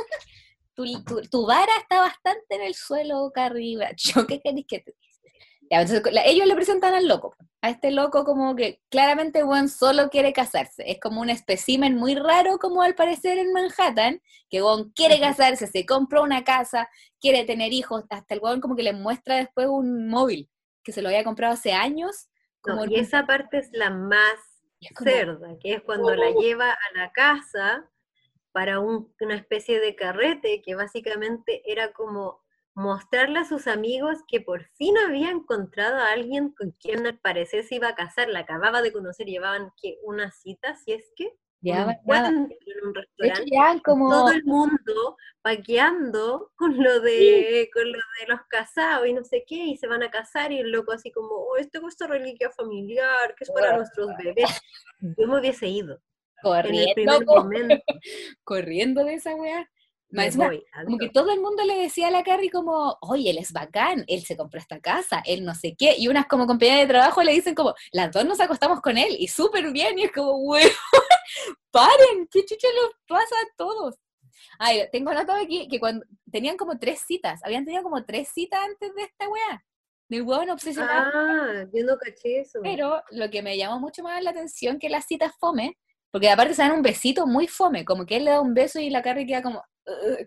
tu, 1.32 1.46
vara 1.46 1.72
está 1.82 2.02
bastante 2.02 2.56
en 2.56 2.62
el 2.62 2.76
suelo, 2.76 3.32
Carrie. 3.34 3.78
Yo, 3.98 4.26
¿qué 4.26 4.42
querés 4.42 4.66
que 4.68 4.80
te 4.80 4.94
entonces, 5.70 6.04
ellos 6.26 6.48
le 6.48 6.56
presentan 6.56 6.94
al 6.94 7.08
loco, 7.08 7.36
a 7.62 7.70
este 7.70 7.92
loco 7.92 8.24
como 8.24 8.56
que 8.56 8.82
claramente 8.90 9.42
Juan 9.42 9.70
solo 9.70 10.10
quiere 10.10 10.34
casarse, 10.34 10.84
es 10.86 11.00
como 11.00 11.22
un 11.22 11.30
espécimen 11.30 11.96
muy 11.96 12.16
raro 12.16 12.60
como 12.60 12.82
al 12.82 12.96
parecer 12.96 13.38
en 13.38 13.52
Manhattan, 13.52 14.22
que 14.50 14.62
Juan 14.62 14.92
quiere 14.92 15.20
casarse, 15.20 15.68
se 15.68 15.86
compró 15.86 16.24
una 16.24 16.44
casa, 16.44 16.90
quiere 17.20 17.46
tener 17.46 17.74
hijos, 17.74 18.04
hasta 18.10 18.36
el 18.36 18.40
Juan 18.40 18.62
como 18.62 18.76
que 18.76 18.84
le 18.84 18.94
muestra 18.94 19.38
después 19.38 19.68
un 19.68 20.08
móvil 20.08 20.50
que 20.84 20.92
se 20.92 21.02
lo 21.02 21.10
había 21.10 21.24
comprado 21.24 21.54
hace 21.54 21.74
años. 21.74 22.30
Como 22.62 22.86
y 22.86 22.96
esa 22.96 23.26
parte 23.26 23.58
es 23.58 23.70
la 23.72 23.90
más 23.90 24.36
cerda, 25.04 25.58
que 25.60 25.74
es 25.74 25.82
cuando 25.82 26.16
la 26.16 26.32
lleva 26.32 26.72
a 26.72 26.98
la 26.98 27.12
casa 27.12 27.90
para 28.52 28.80
una 28.80 29.36
especie 29.36 29.80
de 29.80 29.96
carrete 29.96 30.62
que 30.62 30.76
básicamente 30.76 31.62
era 31.66 31.92
como 31.92 32.45
mostrarle 32.76 33.40
a 33.40 33.46
sus 33.46 33.68
amigos 33.68 34.20
que 34.28 34.42
por 34.42 34.66
fin 34.76 34.98
había 34.98 35.32
encontrado 35.32 35.96
a 35.96 36.12
alguien 36.12 36.52
con 36.52 36.72
quien 36.72 37.08
al 37.08 37.18
parecer 37.20 37.64
se 37.64 37.76
iba 37.76 37.88
a 37.88 37.96
casar, 37.96 38.30
la 38.30 38.40
acababa 38.40 38.82
de 38.82 38.92
conocer, 38.92 39.26
llevaban 39.28 39.72
que 39.82 39.98
una 40.04 40.32
cita, 40.32 40.76
si 40.76 40.92
es 40.92 41.12
que 41.16 41.34
ya 41.66 41.96
en 42.06 42.88
un 42.88 42.94
restaurante, 42.94 43.82
como... 43.84 44.10
todo 44.10 44.30
el 44.30 44.44
mundo 44.44 45.18
paqueando 45.42 46.52
con 46.56 46.82
lo 46.84 47.00
de 47.00 47.70
con 47.74 47.92
lo 47.92 47.98
de 48.20 48.28
los 48.28 48.42
casados 48.50 49.08
y 49.08 49.14
no 49.14 49.24
sé 49.24 49.44
qué, 49.48 49.56
y 49.56 49.78
se 49.78 49.88
van 49.88 50.04
a 50.04 50.12
casar 50.12 50.52
y 50.52 50.60
el 50.60 50.72
loco 50.72 50.92
así 50.92 51.12
como, 51.12 51.30
oh, 51.30 51.56
esto 51.58 51.80
es 51.80 51.86
esta 51.88 52.08
reliquia 52.08 52.52
familiar, 52.52 53.34
que 53.36 53.46
es 53.46 53.52
para 53.52 53.78
nuestros 53.78 54.10
bebés. 54.24 54.62
Yo 55.00 55.28
me 55.28 55.40
hubiese 55.40 55.68
ido. 55.68 56.00
Corriendo, 56.44 57.20
corriendo 58.44 59.04
de 59.04 59.16
esa 59.16 59.34
weá 59.34 59.68
como 60.86 60.98
que 60.98 61.10
todo 61.10 61.32
el 61.32 61.42
mundo 61.42 61.64
le 61.64 61.78
decía 61.78 62.08
a 62.08 62.12
la 62.12 62.24
Carrie 62.24 62.50
como, 62.50 62.98
oye, 63.02 63.30
él 63.30 63.38
es 63.38 63.52
bacán, 63.52 64.04
él 64.08 64.24
se 64.24 64.38
compró 64.38 64.60
esta 64.60 64.80
casa, 64.80 65.22
él 65.26 65.44
no 65.44 65.56
sé 65.56 65.76
qué, 65.78 65.96
y 65.98 66.08
unas 66.08 66.28
como 66.28 66.48
compañeras 66.48 66.82
de 66.82 66.94
trabajo 66.94 67.24
le 67.24 67.34
dicen 67.34 67.56
como, 67.56 67.74
las 67.92 68.12
dos 68.12 68.26
nos 68.26 68.40
acostamos 68.40 68.82
con 68.82 68.98
él, 68.98 69.16
y 69.20 69.28
súper 69.28 69.72
bien, 69.72 70.00
y 70.00 70.04
es 70.04 70.12
como, 70.12 70.36
weón, 70.38 70.70
paren, 71.72 72.28
¿qué 72.32 72.46
chucha 72.46 72.68
les 72.68 72.96
pasa 73.08 73.36
a 73.36 73.56
todos? 73.58 73.96
Ay, 74.60 74.84
tengo 74.92 75.14
notado 75.14 75.42
aquí 75.42 75.68
que 75.68 75.80
cuando 75.80 76.06
tenían 76.32 76.58
como 76.58 76.78
tres 76.78 77.02
citas, 77.06 77.42
habían 77.44 77.66
tenido 77.66 77.84
como 77.84 78.04
tres 78.06 78.30
citas 78.30 78.60
antes 78.64 78.94
de 78.96 79.04
esta 79.04 79.30
weá, 79.30 79.66
del 80.10 80.22
weón 80.22 80.50
obsesionado. 80.50 81.12
Ah, 81.14 81.66
yo 81.74 81.86
no 81.86 81.98
caché 81.98 82.42
eso. 82.42 82.60
Pero 82.64 83.02
lo 83.12 83.30
que 83.30 83.42
me 83.42 83.58
llamó 83.58 83.80
mucho 83.80 84.04
más 84.04 84.24
la 84.24 84.32
atención 84.32 84.80
que 84.80 84.90
las 84.90 85.06
citas 85.06 85.34
fome, 85.40 85.78
porque 86.12 86.30
aparte 86.30 86.54
se 86.54 86.62
dan 86.62 86.72
un 86.72 86.82
besito 86.82 87.28
muy 87.28 87.48
fome, 87.48 87.84
como 87.84 88.06
que 88.06 88.18
él 88.18 88.26
le 88.26 88.32
da 88.32 88.42
un 88.42 88.54
beso 88.54 88.80
y 88.80 88.90
la 88.90 89.02
Carrie 89.02 89.26
queda 89.26 89.42
como, 89.42 89.64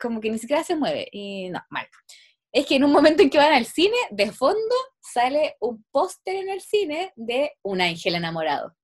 como 0.01 0.21
que 0.21 0.31
ni 0.31 0.39
siquiera 0.39 0.65
se 0.65 0.77
mueve. 0.77 1.09
Y 1.13 1.51
no, 1.51 1.61
mal. 1.71 1.87
Es 2.53 2.67
que 2.67 2.77
en 2.77 2.85
un 2.85 2.93
momento 2.93 3.23
en 3.23 3.31
que 3.31 3.39
van 3.39 3.53
al 3.53 3.67
cine, 3.67 3.97
de 4.11 4.33
fondo 4.33 4.75
sale 5.01 5.57
un 5.61 5.85
póster 5.91 6.37
en 6.37 6.49
el 6.49 6.61
cine 6.61 7.13
de 7.17 7.53
Un 7.63 7.81
ángel 7.81 8.15
enamorado. 8.15 8.75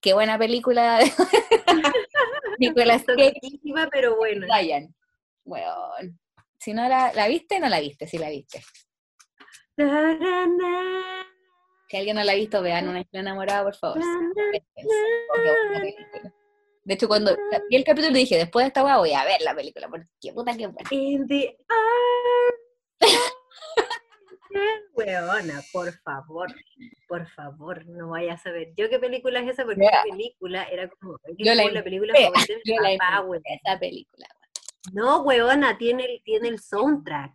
Qué 0.00 0.14
buena 0.14 0.38
película. 0.38 0.98
Nicolás 2.58 3.04
pero 3.90 4.16
bueno. 4.16 4.46
Vayan. 4.48 4.94
Bueno, 5.44 5.72
si 6.58 6.72
no 6.72 6.88
la, 6.88 7.12
la 7.12 7.28
viste, 7.28 7.58
no 7.58 7.68
la 7.68 7.80
viste, 7.80 8.06
si 8.06 8.18
la 8.18 8.30
viste. 8.30 8.62
Si 11.88 11.96
alguien 11.96 12.16
no 12.16 12.24
la 12.24 12.32
ha 12.32 12.36
visto, 12.36 12.62
vean 12.62 12.88
Un 12.88 12.96
ángel 12.96 13.20
enamorado, 13.20 13.64
por 13.64 13.76
favor. 13.76 14.00
De 16.84 16.94
hecho, 16.94 17.06
cuando 17.06 17.36
vi 17.70 17.76
el 17.76 17.84
capítulo 17.84 18.12
dije, 18.12 18.36
después 18.36 18.64
de 18.64 18.68
esta 18.68 18.84
weá 18.84 18.98
voy 18.98 19.12
a 19.12 19.24
ver 19.24 19.40
la 19.42 19.54
película, 19.54 19.88
porque 19.88 20.32
puta 20.32 20.56
que 20.56 20.66
buena. 20.66 20.88
In 20.90 21.26
the 21.28 21.56
Weona, 24.94 25.62
por 25.72 25.92
favor, 26.00 26.54
por 27.08 27.26
favor, 27.30 27.86
no 27.86 28.10
vayas 28.10 28.44
a 28.46 28.50
ver. 28.50 28.72
Yo 28.76 28.90
qué 28.90 28.98
película 28.98 29.40
es 29.40 29.50
esa, 29.50 29.64
porque 29.64 29.84
esa 29.84 30.02
película 30.02 30.64
era 30.64 30.88
como 30.88 31.16
yo 31.38 31.54
la, 31.54 31.64
la 31.64 31.84
película 31.84 32.12
favorita 32.16 32.54
de 32.64 32.80
mi 32.80 32.98
papá, 32.98 33.24
Esa 33.44 33.78
película, 33.78 34.26
No, 34.92 35.22
weona, 35.22 35.78
tiene 35.78 36.04
el, 36.04 36.22
tiene 36.22 36.48
el 36.48 36.58
soundtrack. 36.58 37.32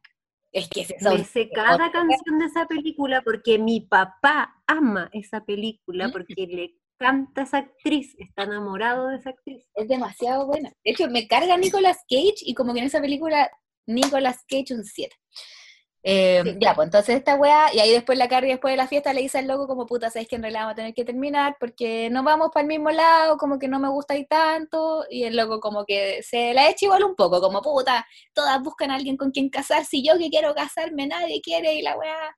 Es 0.51 0.69
que 0.69 0.81
ese 0.81 0.95
Me 1.01 1.23
sé 1.23 1.49
cada 1.49 1.91
canción 1.91 2.39
de 2.39 2.45
esa 2.45 2.67
película 2.67 3.21
porque 3.21 3.57
mi 3.57 3.81
papá 3.81 4.61
ama 4.65 5.09
esa 5.13 5.43
película 5.43 6.09
porque 6.09 6.47
le 6.47 6.75
canta 6.97 7.43
esa 7.43 7.59
actriz, 7.59 8.15
está 8.19 8.43
enamorado 8.43 9.07
de 9.07 9.17
esa 9.17 9.31
actriz. 9.31 9.65
Es 9.75 9.87
demasiado 9.87 10.45
buena. 10.47 10.69
De 10.83 10.91
hecho, 10.91 11.07
me 11.09 11.27
carga 11.27 11.57
Nicolas 11.57 11.97
Cage 12.09 12.41
y 12.41 12.53
como 12.53 12.73
que 12.73 12.79
en 12.79 12.85
esa 12.85 13.01
película 13.01 13.49
Nicolas 13.85 14.43
Cage 14.47 14.73
un 14.73 14.83
7. 14.83 15.15
Eh, 16.03 16.57
ya, 16.61 16.73
pues 16.73 16.85
entonces 16.85 17.17
esta 17.17 17.35
weá, 17.35 17.73
y 17.73 17.79
ahí 17.79 17.91
después 17.91 18.17
la 18.17 18.29
Carrie 18.29 18.51
después 18.51 18.71
de 18.71 18.77
la 18.77 18.87
fiesta 18.87 19.11
le 19.11 19.21
dice 19.21 19.39
al 19.39 19.47
loco 19.47 19.67
como 19.67 19.85
puta, 19.85 20.09
sabes 20.09 20.27
que 20.27 20.37
en 20.37 20.43
realidad 20.43 20.61
vamos 20.61 20.73
a 20.73 20.75
tener 20.75 20.93
que 20.93 21.03
terminar 21.03 21.57
porque 21.59 22.09
no 22.09 22.23
vamos 22.23 22.49
para 22.53 22.61
el 22.61 22.67
mismo 22.67 22.91
lado, 22.91 23.37
como 23.37 23.59
que 23.59 23.67
no 23.67 23.77
me 23.79 23.89
gusta 23.89 24.13
ahí 24.13 24.25
tanto, 24.25 25.03
y 25.09 25.23
el 25.23 25.35
loco 25.35 25.59
como 25.59 25.83
que 25.83 26.23
se 26.23 26.53
la 26.53 26.69
echa 26.69 26.85
igual 26.85 27.03
un 27.03 27.15
poco, 27.15 27.41
como 27.41 27.61
puta, 27.61 28.07
todas 28.33 28.61
buscan 28.63 28.91
a 28.91 28.95
alguien 28.95 29.17
con 29.17 29.31
quien 29.31 29.49
casarse, 29.49 29.97
y 29.97 30.07
yo 30.07 30.17
que 30.17 30.29
quiero 30.29 30.55
casarme, 30.55 31.07
nadie 31.07 31.41
quiere, 31.41 31.73
y 31.73 31.81
la 31.81 31.97
weá. 31.97 32.37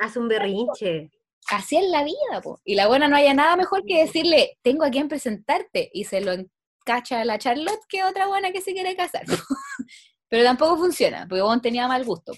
Hace 0.00 0.18
un 0.18 0.28
berrinche 0.28 1.10
así 1.50 1.76
es 1.76 1.88
la 1.88 2.04
vida, 2.04 2.40
po. 2.42 2.60
Y 2.64 2.74
la 2.74 2.86
buena 2.86 3.08
no 3.08 3.16
haya 3.16 3.34
nada 3.34 3.56
mejor 3.56 3.84
que 3.84 4.00
decirle, 4.00 4.58
tengo 4.62 4.84
a 4.84 4.90
quien 4.90 5.08
presentarte, 5.08 5.90
y 5.92 6.04
se 6.04 6.20
lo 6.20 6.32
encacha 6.32 7.20
a 7.20 7.24
la 7.24 7.38
Charlotte 7.38 7.80
que 7.88 8.04
otra 8.04 8.26
buena 8.26 8.52
que 8.52 8.60
se 8.60 8.72
quiere 8.72 8.96
casar. 8.96 9.22
Pero 10.28 10.44
tampoco 10.44 10.76
funciona, 10.76 11.26
porque 11.28 11.42
Bon 11.42 11.60
tenía 11.60 11.88
mal 11.88 12.04
gusto. 12.04 12.32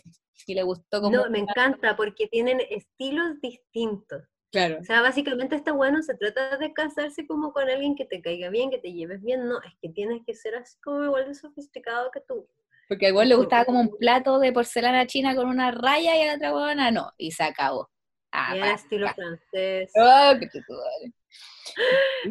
Y 0.47 0.55
le 0.55 0.63
gustó 0.63 1.01
como... 1.01 1.17
No, 1.17 1.31
me 1.31 1.41
encanta, 1.41 1.97
porque 1.97 2.27
tienen 2.29 2.61
estilos 2.71 3.41
distintos. 3.41 4.23
Claro. 4.53 4.79
O 4.81 4.85
sea, 4.85 5.01
básicamente 5.01 5.55
esta 5.55 5.73
weá 5.73 5.93
no 5.93 6.03
se 6.03 6.15
trata 6.15 6.57
de 6.57 6.73
casarse 6.73 7.27
como 7.27 7.53
con 7.53 7.69
alguien 7.69 7.95
que 7.95 8.05
te 8.05 8.21
caiga 8.21 8.51
bien, 8.51 8.71
que 8.71 8.79
te 8.79 8.93
lleves 8.93 9.23
bien, 9.23 9.47
no, 9.47 9.63
es 9.63 9.73
que 9.81 9.91
tienes 9.91 10.23
que 10.27 10.35
ser 10.35 10.57
así 10.57 10.77
como 10.83 11.05
igual 11.05 11.29
de 11.29 11.35
sofisticado 11.35 12.11
que 12.11 12.21
tú. 12.27 12.49
Porque 12.89 13.07
a 13.07 13.09
igual 13.11 13.29
le 13.29 13.37
gustaba 13.37 13.65
como 13.65 13.81
un 13.81 13.97
plato 13.97 14.41
de 14.41 14.53
porcelana 14.53 15.07
china 15.07 15.37
con 15.37 15.49
una 15.49 15.71
raya 15.71 16.17
y 16.17 16.23
a 16.23 16.27
la 16.27 16.35
otra 16.35 16.53
huevona 16.53 16.91
no, 16.91 17.13
y 17.17 17.31
se 17.31 17.45
acabó. 17.45 17.89
Ah, 18.33 18.57
era 18.57 18.73
estilo 18.75 19.09
francés. 19.15 19.91
Oh, 19.97 20.33
qué. 20.39 20.49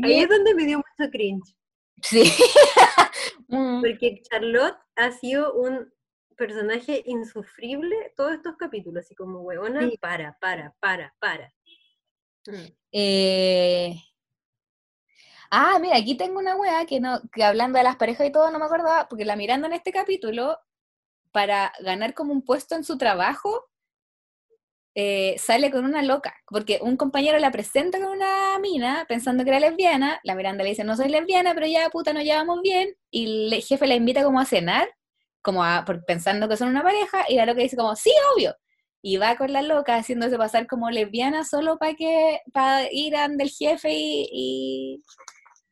Ahí 0.04 0.20
es 0.22 0.30
donde 0.30 0.54
me 0.56 0.66
dio 0.66 0.78
mucho 0.78 1.12
cringe, 1.12 1.56
Sí. 2.02 2.24
Mm, 3.52 3.82
porque 3.82 4.22
Charlotte 4.30 4.78
ha 4.96 5.12
sido 5.12 5.54
un 5.56 5.92
personaje 6.38 7.02
insufrible 7.08 8.14
todos 8.16 8.34
estos 8.34 8.56
capítulos, 8.58 9.04
así 9.06 9.16
como 9.16 9.42
huevona, 9.42 9.90
Sí. 9.90 9.98
para, 9.98 10.38
para, 10.40 10.76
para, 10.80 11.16
para. 11.20 11.52
Mm. 12.46 12.66
eh, 12.92 13.96
Ah, 15.52 15.80
mira, 15.82 15.98
aquí 15.98 16.16
tengo 16.16 16.38
una 16.40 16.56
wea 16.56 16.86
que 16.86 17.00
no, 17.00 17.22
que 17.34 17.44
hablando 17.44 17.80
de 17.80 17.84
las 17.84 17.96
parejas 17.96 18.28
y 18.28 18.32
todo, 18.32 18.52
no 18.52 18.60
me 18.60 18.66
acordaba, 18.66 19.10
porque 19.10 19.26
la 19.26 19.36
mirando 19.36 19.66
en 19.66 19.74
este 19.74 19.92
capítulo, 19.92 20.60
para 21.32 21.74
ganar 21.80 22.14
como 22.14 22.34
un 22.34 22.44
puesto 22.44 22.76
en 22.76 22.84
su 22.84 22.98
trabajo, 23.00 23.68
eh, 24.96 25.36
sale 25.38 25.72
con 25.72 25.86
una 25.86 26.02
loca, 26.02 26.36
porque 26.48 26.80
un 26.82 26.98
compañero 26.98 27.38
la 27.40 27.52
presenta 27.52 28.00
con 28.00 28.10
una 28.10 28.58
mina 28.60 29.06
pensando 29.08 29.44
que 29.44 29.52
era 29.52 29.60
lesbiana, 29.60 30.20
la 30.24 30.36
Miranda 30.36 30.64
le 30.64 30.72
dice, 30.72 30.84
no 30.84 30.96
soy 30.98 31.10
lesbiana, 31.10 31.54
pero 31.54 31.68
ya 31.68 31.90
puta 31.90 32.12
nos 32.12 32.24
llevamos 32.24 32.62
bien, 32.62 32.96
y 33.12 33.54
el 33.54 33.64
jefe 33.64 33.88
la 33.88 33.96
invita 33.96 34.24
como 34.24 34.40
a 34.40 34.46
cenar, 34.46 34.90
como 35.42 35.64
pensando 36.08 36.50
que 36.50 36.58
son 36.58 36.70
una 36.70 36.84
pareja, 36.84 37.26
y 37.30 37.36
la 37.36 37.46
loca 37.46 37.62
dice 37.62 37.78
como, 37.78 37.96
sí, 37.96 38.12
obvio, 38.36 38.56
y 39.02 39.18
va 39.18 39.38
con 39.38 39.54
la 39.54 39.62
loca 39.62 39.96
haciéndose 39.96 40.38
pasar 40.38 40.68
como 40.68 40.90
lesbiana 40.90 41.46
solo 41.46 41.78
para 41.78 41.94
que, 41.94 42.40
para 42.52 42.92
ir 42.92 43.16
ante 43.16 43.44
el 43.44 43.50
jefe 43.50 43.90
y, 43.92 45.02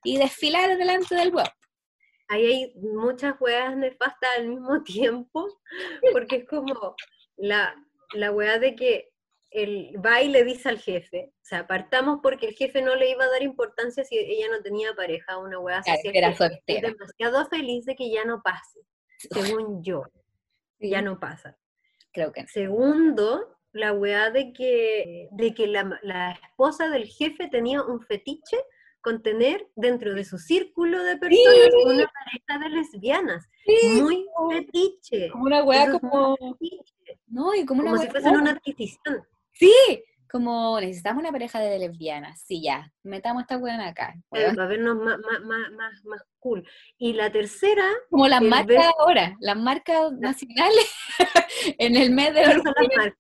y, 0.03 0.17
desfilar 0.17 0.77
delante 0.77 1.15
del 1.15 1.33
web. 1.33 1.49
Ahí 2.29 2.45
hay 2.45 2.73
muchas 2.75 3.35
weas 3.39 3.75
nefastas 3.75 4.29
al 4.37 4.47
mismo 4.47 4.81
tiempo, 4.83 5.47
porque 6.13 6.37
es 6.37 6.47
como 6.47 6.95
la, 7.37 7.75
la 8.13 8.31
wea 8.31 8.59
de 8.59 8.75
que 8.75 9.11
el 9.51 9.93
va 10.05 10.21
y 10.21 10.29
le 10.29 10.43
dice 10.43 10.69
al 10.69 10.79
jefe, 10.79 11.31
o 11.33 11.45
sea, 11.45 11.67
partamos 11.67 12.19
porque 12.21 12.47
el 12.47 12.55
jefe 12.55 12.81
no 12.81 12.95
le 12.95 13.09
iba 13.09 13.23
a 13.23 13.29
dar 13.29 13.41
importancia 13.41 14.03
si 14.03 14.17
ella 14.17 14.47
no 14.51 14.61
tenía 14.61 14.93
pareja, 14.93 15.37
una 15.37 15.59
wea 15.59 15.79
así. 15.79 15.91
Era 16.13 16.35
soltera. 16.35 16.89
demasiado 16.89 17.45
feliz 17.47 17.85
de 17.85 17.95
que 17.95 18.11
ya 18.11 18.25
no 18.25 18.41
pase, 18.43 18.81
según 19.57 19.83
yo, 19.83 20.03
ya 20.79 21.01
no 21.01 21.19
pasa. 21.19 21.57
Creo 22.11 22.31
que 22.31 22.41
no. 22.41 22.47
Segundo, 22.49 23.57
la 23.71 23.93
weá 23.93 24.31
de 24.31 24.51
que, 24.53 25.29
de 25.31 25.53
que 25.53 25.67
la, 25.67 25.99
la 26.01 26.31
esposa 26.31 26.89
del 26.89 27.07
jefe 27.07 27.47
tenía 27.47 27.81
un 27.83 28.01
fetiche 28.01 28.57
con 29.01 29.21
tener 29.21 29.69
dentro 29.75 30.13
de 30.13 30.25
su 30.25 30.37
círculo 30.37 31.01
de 31.03 31.17
personas 31.17 31.69
una 31.85 32.11
pareja 32.11 32.59
de 32.61 32.75
lesbianas. 32.75 33.47
Muy 34.01 34.25
fetiche. 34.51 35.29
Como 35.29 35.45
una 35.45 35.63
wea 35.63 35.85
es 35.85 35.99
como... 35.99 36.35
No, 37.27 37.53
y 37.53 37.65
como 37.65 37.81
una 37.81 37.91
Como 37.91 38.03
si 38.03 38.09
fuesen 38.09 38.35
una 38.35 38.51
adquisición. 38.51 39.23
Sí, 39.53 39.73
como 40.29 40.79
necesitamos 40.79 41.21
una 41.21 41.31
pareja 41.31 41.59
de 41.59 41.79
lesbianas. 41.79 42.41
Sí, 42.41 42.61
ya, 42.61 42.91
metamos 43.03 43.43
esta 43.43 43.57
weá 43.57 43.87
acá. 43.87 44.13
weón. 44.29 44.55
Para 44.55 44.67
vernos 44.67 44.97
más, 44.97 45.17
más, 45.19 45.41
más, 45.41 45.71
más, 45.71 46.05
más 46.05 46.23
cool. 46.39 46.67
Y 46.97 47.13
la 47.13 47.31
tercera, 47.31 47.85
Como 48.09 48.27
las 48.27 48.41
marcas 48.41 48.85
ahora, 48.99 49.35
las 49.39 49.57
marcas 49.57 50.11
nacionales 50.13 50.91
en 51.77 51.95
el 51.95 52.11
mes 52.11 52.33
de 52.33 52.61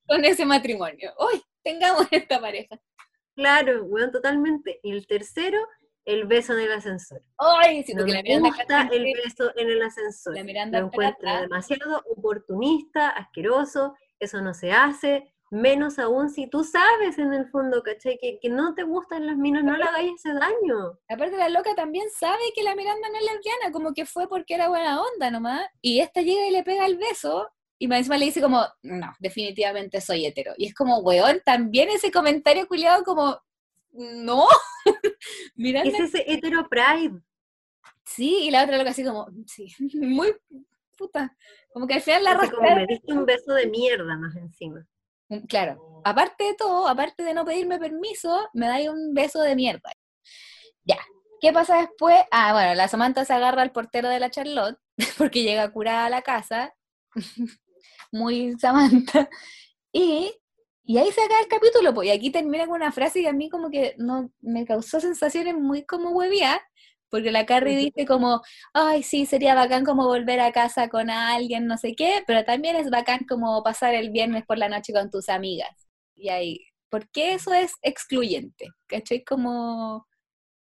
con 0.07 0.25
ese 0.25 0.45
matrimonio. 0.45 1.13
Hoy 1.17 1.41
tengamos 1.63 2.07
esta 2.11 2.39
pareja. 2.39 2.79
claro, 3.35 3.85
weón, 3.85 4.11
totalmente. 4.11 4.79
Y 4.83 4.91
el 4.91 5.07
tercero, 5.07 5.59
el 6.07 6.25
beso 6.25 6.53
en 6.53 6.59
el 6.61 6.71
ascensor. 6.71 7.21
Ay, 7.37 7.83
No 7.89 7.97
porque 7.99 8.03
me 8.11 8.13
la 8.17 8.23
Miranda 8.23 8.49
gusta 8.49 8.89
el 8.91 9.03
beso 9.23 9.51
en 9.57 9.69
el 9.69 9.81
ascensor. 9.83 10.35
La 10.35 10.43
Miranda 10.43 10.79
Lo 10.79 10.85
encuentro 10.87 11.17
trata- 11.21 11.41
demasiado 11.41 12.01
oportunista, 12.15 13.09
asqueroso, 13.09 13.95
eso 14.19 14.41
no 14.41 14.53
se 14.53 14.71
hace, 14.71 15.33
menos 15.51 15.99
aún 15.99 16.29
si 16.29 16.47
tú 16.49 16.63
sabes 16.63 17.17
en 17.17 17.33
el 17.33 17.47
fondo, 17.49 17.81
¿cachai? 17.83 18.17
Que, 18.21 18.39
que 18.41 18.49
no 18.49 18.73
te 18.73 18.83
gustan 18.83 19.25
las 19.27 19.37
minas, 19.37 19.63
no 19.63 19.75
le 19.77 19.83
hagáis 19.83 20.13
ese 20.15 20.33
daño. 20.33 20.97
Aparte 21.09 21.37
la 21.37 21.49
loca 21.49 21.75
también 21.75 22.09
sabe 22.09 22.41
que 22.55 22.63
la 22.63 22.75
Miranda 22.75 23.07
no 23.09 23.17
es 23.17 23.23
lesbiana, 23.33 23.71
como 23.71 23.93
que 23.93 24.05
fue 24.05 24.27
porque 24.27 24.55
era 24.55 24.69
buena 24.69 25.01
onda 25.01 25.29
nomás, 25.31 25.61
y 25.81 25.99
esta 25.99 26.21
llega 26.21 26.47
y 26.47 26.51
le 26.51 26.63
pega 26.63 26.85
el 26.85 26.97
beso, 26.97 27.49
y 27.79 27.87
más 27.87 27.99
encima 27.99 28.17
le 28.17 28.25
dice 28.25 28.41
como, 28.41 28.65
no, 28.81 29.13
definitivamente 29.19 30.01
soy 30.01 30.25
hetero. 30.25 30.53
Y 30.57 30.67
es 30.67 30.73
como, 30.73 30.99
weón, 30.99 31.41
también 31.45 31.89
ese 31.89 32.11
comentario 32.11 32.67
culiado 32.67 33.03
como, 33.03 33.39
no, 33.91 34.47
Miranda, 35.55 35.97
Es 35.97 36.13
ese 36.15 36.23
hetero 36.31 36.67
pride. 36.69 37.21
sí, 38.05 38.39
y 38.47 38.51
la 38.51 38.63
otra 38.63 38.77
loca 38.77 38.91
así 38.91 39.03
como, 39.03 39.27
sí, 39.47 39.73
muy 39.95 40.35
puta, 40.97 41.35
como 41.73 41.87
que 41.87 41.95
al 41.95 42.01
final 42.01 42.23
la 42.23 42.31
Así 42.31 42.49
como 42.49 42.61
arrastraron. 42.63 42.75
me 42.75 42.87
diste 42.87 43.13
un 43.13 43.25
beso 43.25 43.53
de 43.53 43.67
mierda 43.67 44.17
más 44.17 44.35
encima. 44.35 44.85
Mm, 45.29 45.45
Claro, 45.47 46.01
aparte 46.05 46.43
de 46.45 46.53
todo, 46.55 46.87
aparte 46.87 47.23
de 47.23 47.33
no 47.33 47.45
pedirme 47.45 47.79
permiso, 47.79 48.49
me 48.53 48.67
dais 48.67 48.89
un 48.89 49.13
beso 49.13 49.41
de 49.41 49.55
mierda. 49.55 49.91
Ya, 50.85 50.97
¿qué 51.41 51.51
pasa 51.53 51.77
después? 51.81 52.15
Ah, 52.31 52.53
bueno, 52.53 52.73
la 52.75 52.87
Samantha 52.87 53.25
se 53.25 53.33
agarra 53.33 53.61
al 53.61 53.71
portero 53.71 54.09
de 54.09 54.19
la 54.19 54.29
Charlotte, 54.31 54.79
porque 55.17 55.43
llega 55.43 55.69
curada 55.71 56.05
a 56.05 56.09
la 56.09 56.21
casa, 56.21 56.73
muy 58.11 58.53
Samantha, 58.59 59.29
y, 59.91 60.33
y 60.87 60.97
ahí 60.97 61.11
se 61.11 61.21
acaba 61.21 61.41
el 61.41 61.47
capítulo, 61.49 61.93
pues, 61.93 62.07
y 62.07 62.11
aquí 62.11 62.31
termina 62.31 62.65
con 62.67 62.77
una 62.77 62.91
frase 62.93 63.21
que 63.21 63.27
a 63.29 63.33
mí 63.33 63.49
como 63.49 63.69
que 63.69 63.95
no 63.97 64.31
me 64.41 64.65
causó 64.65 64.99
sensaciones 65.01 65.55
muy 65.55 65.85
como 65.85 66.11
huevía, 66.11 66.61
porque 67.09 67.31
la 67.31 67.45
Carrie 67.45 67.77
dice 67.77 68.05
como, 68.05 68.41
ay, 68.73 69.03
sí, 69.03 69.25
sería 69.25 69.55
bacán 69.55 69.85
como 69.85 70.05
volver 70.07 70.39
a 70.41 70.51
casa 70.51 70.89
con 70.89 71.09
alguien, 71.09 71.67
no 71.67 71.77
sé 71.77 71.95
qué, 71.95 72.23
pero 72.27 72.43
también 72.45 72.75
es 72.77 72.89
bacán 72.89 73.19
como 73.29 73.63
pasar 73.63 73.93
el 73.95 74.11
viernes 74.11 74.45
por 74.45 74.57
la 74.57 74.69
noche 74.69 74.93
con 74.93 75.09
tus 75.11 75.29
amigas. 75.29 75.69
Y 76.15 76.29
ahí, 76.29 76.59
¿por 76.89 77.09
qué 77.11 77.33
eso 77.33 77.53
es 77.53 77.73
excluyente? 77.81 78.69
¿Cachai? 78.87 79.23
Como, 79.23 80.07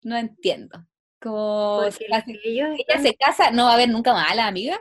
no 0.03 0.17
entiendo. 0.17 0.85
Como, 1.21 1.81
la- 2.09 2.23
si 2.25 2.39
ellos 2.43 2.69
ella 2.71 2.75
están- 2.79 3.03
se 3.03 3.15
casa, 3.15 3.51
no 3.51 3.65
va 3.65 3.71
a 3.71 3.73
haber 3.75 3.89
nunca 3.89 4.13
más 4.13 4.31
a 4.31 4.35
la 4.35 4.47
amiga. 4.47 4.79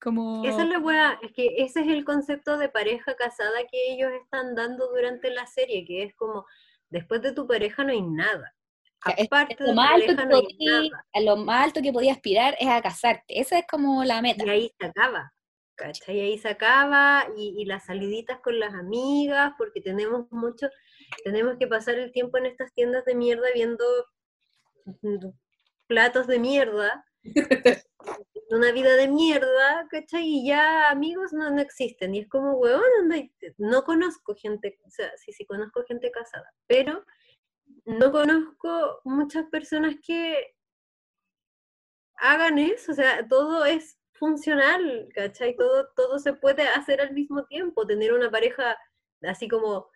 Como, 0.00 0.44
Esa 0.44 0.62
es 0.62 0.68
la 0.68 0.78
wea, 0.78 1.18
es 1.22 1.32
que 1.32 1.54
ese 1.58 1.80
es 1.80 1.88
el 1.88 2.04
concepto 2.04 2.56
de 2.56 2.68
pareja 2.68 3.16
casada 3.16 3.58
que 3.70 3.92
ellos 3.94 4.12
están 4.22 4.54
dando 4.54 4.88
durante 4.88 5.30
la 5.30 5.46
serie, 5.46 5.84
que 5.84 6.04
es 6.04 6.14
como, 6.14 6.46
después 6.88 7.20
de 7.22 7.32
tu 7.32 7.46
pareja 7.48 7.82
no 7.84 7.90
hay 7.92 8.02
nada. 8.02 8.54
Es- 9.16 9.26
Aparte 9.26 9.54
es 9.54 9.58
de 9.60 9.66
lo 9.68 9.74
más 9.74 9.90
alto 9.92 10.06
que 10.16 10.24
no 10.26 10.36
hay 10.36 10.42
podí- 10.42 10.66
nada. 10.66 11.06
a 11.12 11.20
lo 11.20 11.36
más 11.36 11.64
alto 11.64 11.82
que 11.82 11.92
podía 11.92 12.12
aspirar 12.12 12.56
es 12.60 12.68
a 12.68 12.80
casarte. 12.82 13.24
Esa 13.40 13.58
es 13.58 13.64
como 13.70 14.04
la 14.04 14.22
meta. 14.22 14.44
Y 14.46 14.48
ahí 14.48 14.72
se 14.78 14.86
acaba. 14.86 15.32
¿Cachai? 15.76 16.20
Ahí 16.20 16.38
se 16.38 16.48
acaba 16.48 17.24
y, 17.36 17.54
y 17.56 17.64
las 17.64 17.86
saliditas 17.86 18.40
con 18.40 18.58
las 18.58 18.74
amigas, 18.74 19.52
porque 19.56 19.80
tenemos 19.80 20.26
mucho, 20.32 20.68
tenemos 21.22 21.56
que 21.56 21.68
pasar 21.68 21.94
el 21.96 22.10
tiempo 22.10 22.36
en 22.38 22.46
estas 22.46 22.72
tiendas 22.74 23.04
de 23.04 23.14
mierda 23.14 23.46
viendo 23.54 23.84
platos 25.86 26.26
de 26.26 26.38
mierda, 26.38 27.04
una 28.50 28.72
vida 28.72 28.96
de 28.96 29.08
mierda, 29.08 29.86
¿cachai? 29.90 30.24
Y 30.26 30.46
ya 30.48 30.90
amigos 30.90 31.32
no, 31.32 31.50
no 31.50 31.60
existen. 31.60 32.14
Y 32.14 32.20
es 32.20 32.28
como, 32.28 32.52
weón, 32.54 32.82
y- 33.14 33.32
no 33.58 33.84
conozco 33.84 34.34
gente, 34.34 34.78
o 34.86 34.90
sea, 34.90 35.10
sí, 35.16 35.32
sí 35.32 35.44
conozco 35.46 35.84
gente 35.86 36.10
casada, 36.10 36.50
pero 36.66 37.04
no 37.84 38.12
conozco 38.12 39.00
muchas 39.04 39.46
personas 39.46 39.96
que 40.06 40.54
hagan 42.16 42.58
eso, 42.58 42.92
o 42.92 42.94
sea, 42.94 43.26
todo 43.28 43.64
es 43.64 43.98
funcional, 44.12 45.08
¿cachai? 45.14 45.56
Todo, 45.56 45.88
todo 45.96 46.18
se 46.18 46.32
puede 46.34 46.62
hacer 46.68 47.00
al 47.00 47.12
mismo 47.12 47.44
tiempo, 47.46 47.86
tener 47.86 48.12
una 48.12 48.30
pareja 48.30 48.76
así 49.22 49.48
como, 49.48 49.88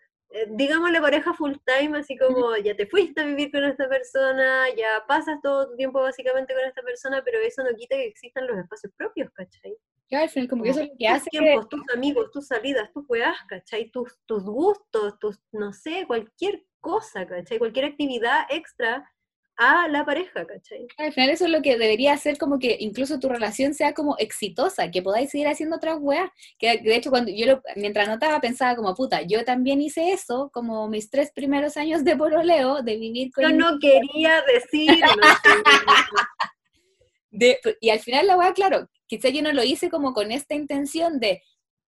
digámosle 0.49 0.99
pareja 0.99 1.33
full 1.33 1.53
time, 1.65 1.97
así 1.99 2.17
como 2.17 2.55
ya 2.57 2.75
te 2.75 2.87
fuiste 2.87 3.21
a 3.21 3.25
vivir 3.25 3.51
con 3.51 3.63
esta 3.63 3.87
persona, 3.87 4.65
ya 4.75 5.03
pasas 5.07 5.39
todo 5.41 5.69
tu 5.69 5.75
tiempo 5.75 6.01
básicamente 6.01 6.53
con 6.53 6.63
esta 6.63 6.81
persona, 6.81 7.21
pero 7.23 7.39
eso 7.39 7.63
no 7.63 7.75
quita 7.75 7.95
que 7.95 8.07
existan 8.07 8.47
los 8.47 8.57
espacios 8.57 8.91
propios, 8.97 9.31
¿cachai? 9.31 9.75
Ya, 10.09 10.21
al 10.21 10.29
final, 10.29 10.49
como 10.49 10.63
que 10.63 10.69
eso 10.69 10.81
es 10.81 10.89
lo 10.89 10.97
que 10.97 11.05
tus 11.05 11.15
hace 11.15 11.29
que 11.31 11.39
tiempos, 11.39 11.69
tus 11.69 11.81
amigos, 11.93 12.31
tus 12.31 12.47
salidas, 12.47 12.91
tus 12.93 13.05
weas, 13.07 13.37
¿cachai? 13.47 13.89
Tus, 13.91 14.19
tus 14.25 14.43
gustos, 14.43 15.17
tus, 15.19 15.39
no 15.51 15.73
sé, 15.73 16.05
cualquier 16.07 16.63
cosa, 16.79 17.25
¿cachai? 17.25 17.57
Cualquier 17.57 17.85
actividad 17.85 18.45
extra 18.49 19.09
a 19.57 19.87
la 19.87 20.05
pareja, 20.05 20.45
¿cachai? 20.45 20.87
Al 20.97 21.13
final 21.13 21.29
eso 21.29 21.45
es 21.45 21.51
lo 21.51 21.61
que 21.61 21.77
debería 21.77 22.13
hacer 22.13 22.37
como 22.37 22.59
que 22.59 22.77
incluso 22.79 23.19
tu 23.19 23.29
relación 23.29 23.73
sea 23.73 23.93
como 23.93 24.17
exitosa, 24.17 24.89
que 24.89 25.01
podáis 25.01 25.29
seguir 25.29 25.47
haciendo 25.47 25.75
otras 25.75 25.97
weas. 25.99 26.29
Que 26.57 26.79
de 26.79 26.95
hecho 26.95 27.09
cuando 27.09 27.31
yo 27.31 27.45
lo, 27.45 27.61
mientras 27.75 28.07
anotaba 28.07 28.41
pensaba 28.41 28.75
como 28.75 28.95
puta, 28.95 29.21
yo 29.21 29.43
también 29.45 29.81
hice 29.81 30.11
eso, 30.11 30.49
como 30.53 30.87
mis 30.87 31.09
tres 31.09 31.31
primeros 31.31 31.77
años 31.77 32.03
de 32.03 32.15
pololeo, 32.15 32.81
de 32.81 32.97
vivir 32.97 33.31
con... 33.31 33.43
Yo 33.43 33.49
no 33.51 33.79
quería 33.79 34.41
decirlo. 34.41 35.07
señorita. 35.43 35.63
de- 37.31 37.59
y 37.81 37.89
al 37.89 37.99
final 37.99 38.27
la 38.27 38.37
wea, 38.37 38.53
claro, 38.53 38.89
quizá 39.07 39.29
yo 39.29 39.41
no 39.41 39.51
lo 39.53 39.63
hice 39.63 39.89
como 39.89 40.13
con 40.13 40.31
esta 40.31 40.55
intención 40.55 41.19
de, 41.19 41.41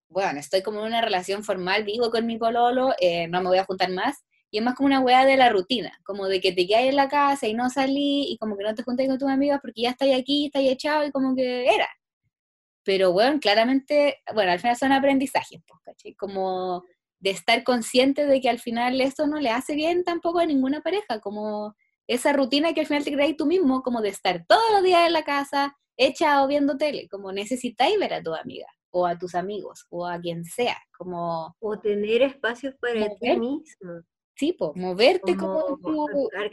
bueno, 0.08 0.40
estoy 0.40 0.62
como 0.62 0.82
en 0.82 0.88
una 0.88 1.02
relación 1.02 1.44
formal, 1.44 1.84
vivo 1.84 2.12
con 2.12 2.26
mi 2.26 2.38
pololo, 2.38 2.94
eh, 3.00 3.28
no 3.28 3.42
me 3.42 3.50
voy 3.50 3.58
a 3.58 3.66
juntar 3.66 3.90
más, 3.92 4.24
y 4.52 4.60
es 4.60 4.64
más 4.64 4.76
como 4.76 4.88
una 4.88 5.02
weá 5.02 5.26
de 5.26 5.38
la 5.38 5.50
rutina, 5.50 5.92
como 6.04 6.28
de 6.28 6.40
que 6.42 6.52
te 6.52 6.68
quedas 6.68 6.84
en 6.84 6.96
la 6.96 7.10
casa 7.10 7.48
y 7.48 7.54
no 7.54 7.70
salí 7.70 8.32
y 8.32 8.38
como 8.38 8.58
que 8.58 8.64
no 8.64 8.76
te 8.76 8.84
juntas 8.84 9.08
con 9.08 9.18
tus 9.18 9.30
amigas 9.30 9.60
porque 9.62 9.82
ya 9.82 9.90
estás 9.92 10.10
aquí, 10.18 10.46
estás 10.46 10.64
echado 10.64 11.06
y 11.06 11.12
como 11.12 11.36
que 11.36 11.66
era. 11.66 11.88
Pero 12.84 13.12
bueno, 13.12 13.40
claramente, 13.40 14.22
bueno, 14.34 14.52
al 14.52 14.60
final 14.60 14.78
son 14.78 14.92
aprendizajes, 14.92 15.62
pues, 15.68 15.82
¿cachai? 15.84 16.14
Como 16.16 16.84
de 17.20 17.32
estar 17.32 17.64
consciente 17.64 18.28
de 18.28 18.40
que 18.40 18.50
al 18.50 18.60
final 18.60 19.02
eso 19.02 19.26
no 19.26 19.40
le 19.40 19.50
hace 19.50 19.76
bien 19.76 20.04
tampoco 20.04 20.40
a 20.40 20.46
ninguna 20.46 20.82
pareja, 20.82 21.20
como 21.20 21.76
esa 22.08 22.34
rutina 22.34 22.74
que 22.74 22.82
al 22.82 22.86
final 22.86 23.04
te 23.04 23.12
creáis 23.12 23.36
tú 23.36 23.48
mismo, 23.48 23.82
como 23.82 24.02
de 24.02 24.10
estar 24.10 24.46
todos 24.48 24.72
los 24.72 24.84
días 24.84 25.08
en 25.08 25.14
la 25.14 25.24
casa, 25.24 25.76
echado 25.98 26.48
viendo 26.48 26.78
tele, 26.78 27.08
como 27.10 27.32
necesitáis 27.32 27.98
ver 27.98 28.14
a 28.14 28.22
tu 28.22 28.34
amiga 28.36 28.68
o 28.92 29.08
a 29.08 29.18
tus 29.18 29.34
amigos 29.36 29.86
o 29.90 30.06
a 30.06 30.20
quien 30.20 30.46
sea, 30.46 30.78
como... 30.98 31.56
O 31.60 31.80
tener 31.80 32.22
espacios 32.22 32.76
para 32.80 33.10
ti 33.16 33.38
mismo. 33.38 34.02
Tipo, 34.38 34.74
moverte 34.76 35.38
como, 35.38 35.80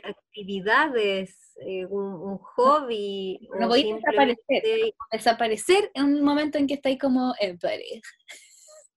actividades, 0.05 1.53
eh, 1.57 1.85
un, 1.87 2.39
hobby. 2.39 3.49
No 3.59 3.67
voy 3.67 3.91
a 3.91 3.95
desaparecer. 3.97 4.95
Desaparecer 5.11 5.91
en 5.95 6.05
un 6.05 6.23
momento 6.23 6.59
en 6.59 6.69
que 6.69 6.75
estáis 6.75 6.99
como 7.01 7.35
en 7.41 7.59
pareja. 7.59 8.09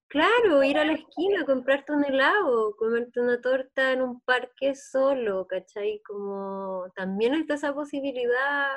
Claro, 0.06 0.62
ir 0.62 0.78
a 0.78 0.84
la 0.84 0.92
esquina, 0.92 1.44
comprarte 1.44 1.92
un 1.92 2.04
helado, 2.04 2.76
comerte 2.76 3.20
una 3.20 3.40
torta 3.40 3.92
en 3.92 4.02
un 4.02 4.20
parque 4.20 4.76
solo, 4.76 5.48
¿cachai? 5.48 6.00
Como 6.06 6.86
también 6.94 7.34
está 7.34 7.54
esa 7.54 7.74
posibilidad, 7.74 8.68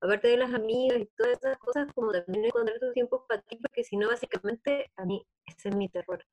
aparte 0.00 0.28
de 0.28 0.36
las 0.36 0.54
amigas 0.54 1.00
y 1.00 1.06
todas 1.16 1.38
esas 1.38 1.58
cosas, 1.58 1.92
como 1.92 2.12
también 2.12 2.44
encontrar 2.44 2.78
tus 2.78 2.94
tiempos 2.94 3.22
para 3.28 3.42
ti, 3.42 3.56
porque 3.56 3.82
si 3.82 3.96
no, 3.96 4.08
básicamente, 4.08 4.92
a 4.96 5.04
mí, 5.04 5.26
ese 5.44 5.70
es 5.70 5.76
mi 5.76 5.88
terror, 5.88 6.24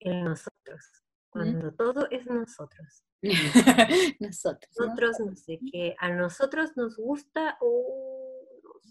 el 0.00 0.22
nosotros 0.22 1.05
cuando 1.36 1.72
todo 1.72 2.08
es 2.10 2.26
nosotros. 2.26 3.04
nosotros. 4.20 4.70
Nosotros, 4.78 5.20
no 5.20 5.36
sé 5.36 5.58
qué, 5.70 5.94
a 5.98 6.10
nosotros 6.10 6.76
nos 6.76 6.96
gusta 6.96 7.56
o... 7.60 8.42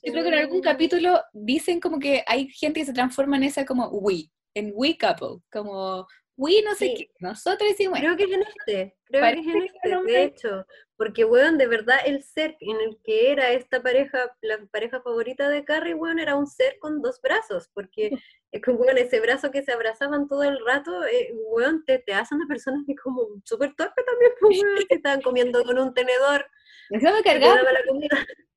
Yo 0.04 0.12
creo 0.12 0.24
que 0.24 0.30
en 0.30 0.40
algún 0.40 0.62
capítulo 0.62 1.20
dicen 1.34 1.80
como 1.80 2.00
que 2.00 2.24
hay 2.28 2.48
gente 2.50 2.80
que 2.80 2.86
se 2.86 2.94
transforma 2.94 3.38
en 3.38 3.44
esa 3.44 3.66
como 3.66 3.88
we, 3.90 4.30
en 4.54 4.72
we 4.76 4.98
couple, 4.98 5.42
como 5.52 6.06
we 6.38 6.62
no 6.64 6.76
sé 6.76 6.94
qué, 6.96 7.10
nosotros 7.20 7.70
decimos... 7.70 8.00
Creo 8.00 8.16
que 8.16 8.24
es 8.24 8.32
en 8.32 8.42
este, 8.42 8.98
creo 9.06 9.24
que 9.24 9.40
es 9.40 9.48
en 9.48 9.64
este, 9.64 10.12
de 10.12 10.24
hecho, 10.24 10.66
porque, 10.98 11.26
weón, 11.26 11.58
de 11.58 11.68
verdad 11.68 11.98
el 12.06 12.24
ser 12.24 12.56
en 12.60 12.80
el 12.80 12.98
que 13.04 13.32
era 13.32 13.52
esta 13.52 13.82
pareja, 13.82 14.36
la 14.42 14.66
pareja 14.72 15.02
favorita 15.02 15.50
de 15.50 15.66
Carrie, 15.66 15.94
weón, 15.94 16.20
era 16.20 16.36
un 16.36 16.48
ser 16.48 16.78
con 16.80 17.02
dos 17.02 17.20
brazos, 17.22 17.70
porque, 17.74 18.12
es 18.56 18.62
que, 18.62 18.72
weón, 18.72 18.98
ese 18.98 19.20
brazo 19.20 19.52
que 19.52 19.64
se 19.64 19.74
abrazaban 19.74 20.30
todo 20.30 20.44
el 20.44 20.58
rato, 20.66 21.04
eh, 21.04 21.34
weón, 21.50 21.84
te, 21.84 22.00
te 22.00 22.14
hacen 22.14 22.42
a 22.42 22.48
personas 22.48 22.84
que 22.88 22.96
como 22.96 23.28
súper 23.44 23.76
torpe 23.76 24.02
también, 24.04 24.32
pues, 24.40 24.62
weón, 24.62 24.86
que 24.88 24.96
estaban 24.96 25.22
comiendo 25.22 25.62
con 25.66 25.78
un 25.78 25.94
tenedor. 25.94 26.46
Dejaba 26.90 27.22
cargar. 27.22 27.60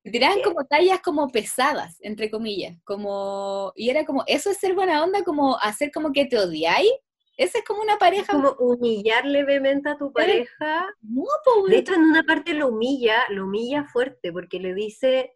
Tiraban 0.03 0.41
como 0.41 0.65
tallas 0.65 1.01
como 1.01 1.27
pesadas, 1.27 1.97
entre 1.99 2.31
comillas, 2.31 2.77
como, 2.85 3.73
y 3.75 3.89
era 3.89 4.05
como, 4.05 4.23
eso 4.25 4.49
es 4.49 4.57
ser 4.57 4.73
buena 4.73 5.03
onda, 5.03 5.23
como 5.23 5.57
hacer 5.57 5.91
como 5.91 6.13
que 6.13 6.25
te 6.25 6.39
odiáis, 6.39 6.93
esa 7.35 7.57
es 7.57 7.65
como 7.65 7.81
una 7.81 7.97
pareja. 7.97 8.23
Es 8.23 8.29
como 8.29 8.53
humillar 8.53 9.25
levemente 9.25 9.89
a 9.89 9.97
tu 9.97 10.13
pareja. 10.13 10.87
No, 11.01 11.25
De 11.67 11.77
hecho, 11.77 11.93
en 11.93 12.03
una 12.03 12.23
parte 12.23 12.53
lo 12.53 12.69
humilla, 12.69 13.25
lo 13.29 13.45
humilla 13.45 13.83
fuerte, 13.83 14.31
porque 14.31 14.59
le 14.61 14.73
dice 14.73 15.35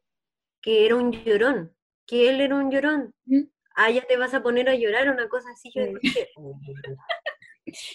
que 0.61 0.85
era 0.85 0.95
un 0.95 1.11
llorón, 1.11 1.75
que 2.05 2.29
él 2.29 2.39
era 2.39 2.55
un 2.55 2.71
llorón. 2.71 3.13
Ah, 3.75 3.89
ya 3.89 4.01
te 4.01 4.17
vas 4.17 4.33
a 4.33 4.43
poner 4.43 4.69
a 4.69 4.75
llorar, 4.75 5.09
una 5.09 5.27
cosa 5.27 5.49
así. 5.51 5.71
Yo 5.73 5.83
dije, 6.01 6.29
oh, 6.35 6.59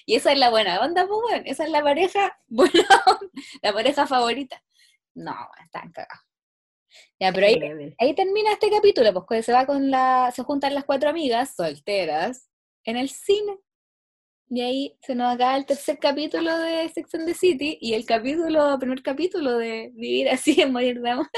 y 0.07 0.17
esa 0.17 0.33
es 0.33 0.39
la 0.39 0.51
buena 0.51 0.81
onda, 0.81 1.07
pues 1.07 1.21
bueno, 1.21 1.43
esa 1.47 1.65
es 1.65 1.71
la 1.71 1.83
pareja, 1.83 2.39
bueno, 2.49 2.83
la 3.63 3.73
pareja 3.73 4.07
favorita. 4.07 4.63
No, 5.15 5.35
están 5.63 5.93
cagados. 5.93 6.25
Ya, 7.21 7.33
pero 7.33 7.47
ahí, 7.47 7.95
ahí, 7.99 8.15
termina 8.15 8.53
este 8.53 8.71
capítulo, 8.71 9.27
pues 9.27 9.45
se 9.45 9.53
va 9.53 9.67
con 9.67 9.91
la, 9.91 10.33
se 10.35 10.43
juntan 10.43 10.75
las 10.75 10.85
cuatro 10.85 11.11
amigas 11.11 11.55
solteras 11.55 12.49
en 12.85 12.97
el 12.97 13.11
cine 13.11 13.59
y 14.51 14.63
ahí 14.63 14.99
se 15.03 15.15
nos 15.15 15.35
acaba 15.35 15.57
el 15.59 15.67
tercer 15.67 15.99
capítulo 15.99 16.57
de 16.59 16.89
Sex 16.89 17.15
and 17.15 17.27
the 17.27 17.35
City 17.35 17.77
y 17.83 17.93
el 17.93 18.07
capítulo, 18.07 18.79
primer 18.79 19.03
capítulo 19.03 19.59
de 19.59 19.91
Vivir 19.95 20.31
así 20.31 20.61
en 20.61 20.73
morir 20.73 21.01
de 21.01 21.11
amor. 21.11 21.29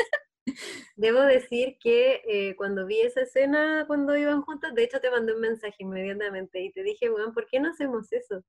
Debo 0.97 1.21
decir 1.21 1.77
que 1.81 2.23
eh, 2.27 2.55
cuando 2.57 2.87
vi 2.87 3.01
esa 3.01 3.23
escena, 3.23 3.85
cuando 3.87 4.17
iban 4.17 4.43
juntas, 4.43 4.75
de 4.75 4.85
hecho 4.85 5.01
te 5.01 5.11
mandé 5.11 5.35
un 5.35 5.41
mensaje 5.41 5.77
inmediatamente 5.79 6.61
y 6.61 6.73
te 6.73 6.83
dije, 6.83 7.11
weón, 7.11 7.33
¿por 7.33 7.47
qué 7.47 7.61
no 7.61 7.71
hacemos 7.71 8.13
eso? 8.13 8.43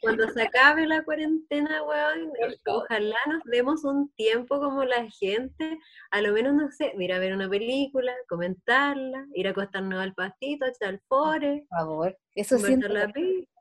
Cuando, 0.00 0.28
se 0.34 0.42
acabe 0.42 0.86
la 0.86 1.04
cuarentena, 1.04 1.82
weón, 1.82 2.32
ojalá 2.66 3.16
nos 3.28 3.42
demos 3.44 3.84
un 3.84 4.10
tiempo 4.12 4.60
como 4.60 4.84
la 4.84 5.08
gente, 5.10 5.78
a 6.10 6.20
lo 6.20 6.32
menos, 6.32 6.54
no 6.54 6.70
sé, 6.70 6.92
ir 6.98 7.12
a 7.12 7.18
ver 7.18 7.34
una 7.34 7.48
película, 7.48 8.14
comentarla, 8.28 9.26
ir 9.34 9.46
a 9.46 9.50
acostarnos 9.50 10.00
al 10.00 10.14
pastito, 10.14 10.66
echar 10.66 11.00
fore. 11.08 11.66
Por 11.68 11.78
favor, 11.78 12.18
eso 12.34 12.58
siento 12.58 12.88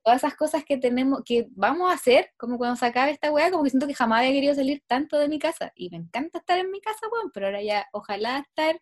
todas 0.05 0.23
esas 0.23 0.35
cosas 0.35 0.63
que 0.63 0.77
tenemos, 0.77 1.23
que 1.25 1.47
vamos 1.49 1.89
a 1.89 1.95
hacer, 1.95 2.29
como 2.37 2.59
cuando 2.59 2.75
se 2.75 2.85
acabe 2.85 3.09
esta 3.09 3.31
weá, 3.31 3.49
como 3.49 3.63
que 3.63 3.71
siento 3.71 3.87
que 3.87 3.95
jamás 3.95 4.19
había 4.19 4.33
querido 4.33 4.53
salir 4.53 4.83
tanto 4.85 5.17
de 5.17 5.27
mi 5.27 5.39
casa. 5.39 5.71
Y 5.73 5.89
me 5.89 5.97
encanta 5.97 6.37
estar 6.37 6.59
en 6.59 6.69
mi 6.69 6.79
casa, 6.79 7.07
weón, 7.11 7.31
pero 7.33 7.47
ahora 7.47 7.63
ya, 7.63 7.87
ojalá 7.91 8.37
estar 8.37 8.79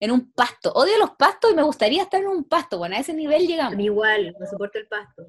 en 0.00 0.10
un 0.10 0.32
pasto. 0.32 0.72
Odio 0.72 0.96
los 0.98 1.10
pastos 1.16 1.52
y 1.52 1.54
me 1.54 1.62
gustaría 1.62 2.04
estar 2.04 2.18
en 2.18 2.28
un 2.28 2.44
pasto, 2.44 2.78
bueno, 2.78 2.96
a 2.96 3.00
ese 3.00 3.12
nivel 3.12 3.46
llegamos. 3.46 3.78
Igual, 3.78 4.34
no 4.40 4.46
soporto 4.46 4.78
el 4.78 4.88
pasto. 4.88 5.26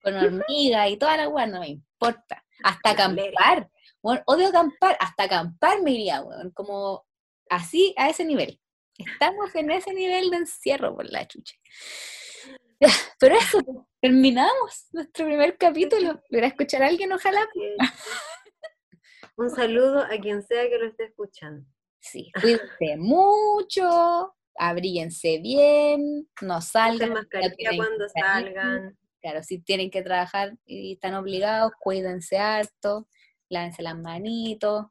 Con 0.00 0.14
hormigas 0.14 0.88
y 0.90 0.96
toda 0.96 1.16
la 1.16 1.28
weá, 1.28 1.46
no 1.48 1.58
me 1.58 1.68
importa. 1.68 2.44
Hasta 2.62 2.90
acampar. 2.90 3.68
Bueno, 4.00 4.22
odio 4.26 4.46
acampar, 4.46 4.96
hasta 5.00 5.24
acampar 5.24 5.82
me 5.82 5.90
iría, 5.90 6.22
weón, 6.22 6.52
como 6.52 7.04
así, 7.48 7.94
a 7.96 8.08
ese 8.08 8.24
nivel. 8.24 8.60
Estamos 8.96 9.52
en 9.56 9.72
ese 9.72 9.92
nivel 9.92 10.30
de 10.30 10.36
encierro 10.36 10.94
por 10.94 11.10
la 11.10 11.26
chucha. 11.26 11.56
Pero 13.20 13.34
eso, 13.36 13.58
terminamos 14.00 14.88
nuestro 14.92 15.26
primer 15.26 15.56
capítulo. 15.58 16.22
¿Lo 16.30 16.38
escuchar 16.46 16.82
a 16.82 16.86
alguien, 16.86 17.12
ojalá? 17.12 17.46
Un 19.36 19.50
saludo 19.50 20.00
a 20.00 20.18
quien 20.20 20.42
sea 20.42 20.68
que 20.68 20.78
lo 20.78 20.86
esté 20.86 21.04
escuchando. 21.04 21.66
Sí, 22.00 22.32
cuídense 22.40 22.96
mucho, 22.96 24.34
abríguense 24.56 25.38
bien, 25.42 26.28
no 26.40 26.62
salgan. 26.62 27.12
mascarilla 27.12 27.70
cuando 27.76 28.08
salgan. 28.08 28.98
Claro, 29.20 29.42
si 29.42 29.60
tienen 29.60 29.90
que 29.90 30.02
trabajar 30.02 30.56
y 30.64 30.94
están 30.94 31.14
obligados, 31.14 31.72
cuídense 31.78 32.38
harto, 32.38 33.06
lávense 33.50 33.82
las 33.82 33.98
manitos, 33.98 34.86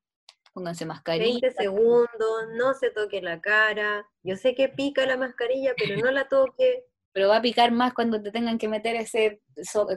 pónganse 0.53 0.85
mascarilla. 0.85 1.49
20 1.49 1.51
segundos, 1.51 2.47
no 2.53 2.75
se 2.75 2.91
toque 2.91 3.23
la 3.23 3.41
cara. 3.41 4.07
Yo 4.21 4.35
sé 4.35 4.53
que 4.53 4.69
pica 4.69 5.07
la 5.07 5.17
mascarilla, 5.17 5.73
pero 5.75 5.97
no 5.97 6.11
la 6.11 6.27
toque 6.27 6.85
pero 7.11 7.29
va 7.29 7.37
a 7.37 7.41
picar 7.41 7.71
más 7.71 7.93
cuando 7.93 8.21
te 8.21 8.31
tengan 8.31 8.57
que 8.57 8.67
meter 8.67 8.95
ese, 8.95 9.41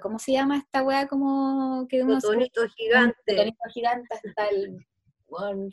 ¿cómo 0.01 0.19
se 0.19 0.33
llama 0.33 0.59
esta 0.59 0.83
weá? 0.83 1.07
Como 1.07 1.87
que 1.89 2.03
uno 2.03 2.15
Cotonito 2.15 2.63
gigante. 2.69 3.17
Cotonito 3.27 3.65
gigante 3.73 4.15
hasta 4.15 4.49
el 4.49 4.79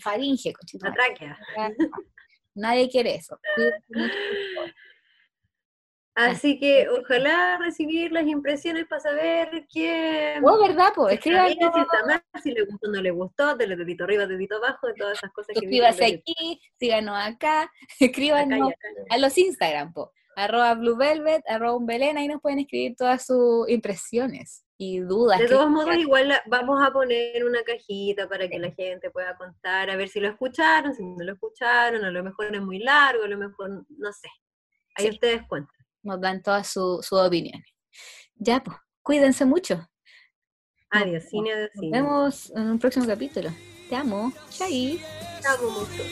faringe, 0.02 0.54
La 0.82 0.94
tráquea. 0.94 1.38
Nadie 2.56 2.90
quiere 2.90 3.16
eso. 3.16 3.40
Así 6.16 6.60
que 6.60 6.90
ojalá 6.90 7.58
recibir 7.60 8.12
las 8.12 8.28
impresiones 8.28 8.86
para 8.88 9.00
saber 9.00 9.66
qué. 9.72 10.36
Oh, 10.44 10.60
¿verdad? 10.60 10.92
Pues 10.94 11.14
escriban. 11.14 11.48
Si, 11.48 11.56
si 12.42 12.52
le 12.52 12.66
gustó 12.66 12.90
o 12.90 12.92
no 12.92 13.02
le 13.02 13.12
gustó, 13.12 13.56
de 13.56 13.68
dedito 13.68 14.04
arriba, 14.04 14.26
dedito 14.28 14.58
abajo, 14.58 14.88
de 14.88 14.96
todas 14.96 15.18
esas 15.18 15.32
cosas 15.32 15.56
Suscríbase 15.56 16.06
aquí, 16.06 16.60
síganos 16.78 17.16
acá, 17.18 17.72
escríbanos 18.02 18.74
a 19.10 19.18
los 19.18 19.38
Instagram, 19.38 19.94
po 19.94 20.12
arroba 20.40 20.74
Blue 20.76 20.96
Velvet, 20.96 21.44
arroba 21.48 21.76
un 21.76 21.86
Belén, 21.86 22.18
ahí 22.18 22.28
nos 22.28 22.42
pueden 22.42 22.60
escribir 22.60 22.96
todas 22.96 23.26
sus 23.26 23.70
impresiones 23.70 24.66
y 24.78 25.00
dudas. 25.00 25.40
De 25.40 25.48
todos 25.48 25.70
modos, 25.70 25.96
igual 25.98 26.34
vamos 26.48 26.82
a 26.82 26.92
poner 26.92 27.44
una 27.44 27.62
cajita 27.64 28.28
para 28.30 28.48
que 28.48 28.58
la 28.58 28.72
gente 28.72 29.12
pueda 29.12 29.36
contar, 29.36 29.90
a 29.90 29.98
ver 29.98 30.08
si 30.08 30.20
lo 30.22 30.30
escucharon, 30.30 30.96
si 30.96 31.04
no 31.04 31.24
lo 31.24 31.34
escucharon, 31.34 32.06
a 32.06 32.12
lo 32.12 32.24
mejor 32.24 32.56
es 32.56 32.62
muy 32.62 32.80
largo, 32.80 33.24
a 33.26 33.28
lo 33.28 33.38
mejor, 33.38 33.86
no 33.90 34.14
sé. 34.14 34.30
Ahí 34.96 35.10
ustedes 35.10 35.42
cuentan. 35.48 35.76
Nos 36.04 36.22
dan 36.22 36.42
todas 36.42 36.68
sus 36.68 37.12
opiniones. 37.12 37.68
Ya, 38.36 38.64
pues, 38.64 38.78
cuídense 39.04 39.44
mucho. 39.46 39.86
Adiós, 40.92 41.26
cine, 41.26 41.52
adiós, 41.52 41.70
Nos 41.76 41.92
vemos 41.92 42.52
en 42.56 42.70
un 42.70 42.80
próximo 42.80 43.06
capítulo. 43.06 43.50
Te 43.90 43.96
amo. 43.96 44.32
Chai. 44.50 45.02
Te 45.42 45.48
amo 45.48 45.70
mucho. 45.72 46.04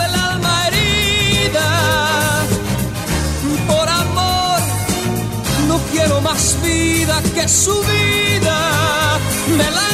El 0.00 0.14
alma 0.14 0.66
herida. 0.66 1.68
Por 3.66 3.88
amor 3.88 4.60
no 5.68 5.78
quiero 5.92 6.20
más 6.20 6.56
vida 6.62 7.22
que 7.34 7.48
su 7.48 7.74
vida. 7.82 9.18
Me 9.56 9.70
la 9.70 9.86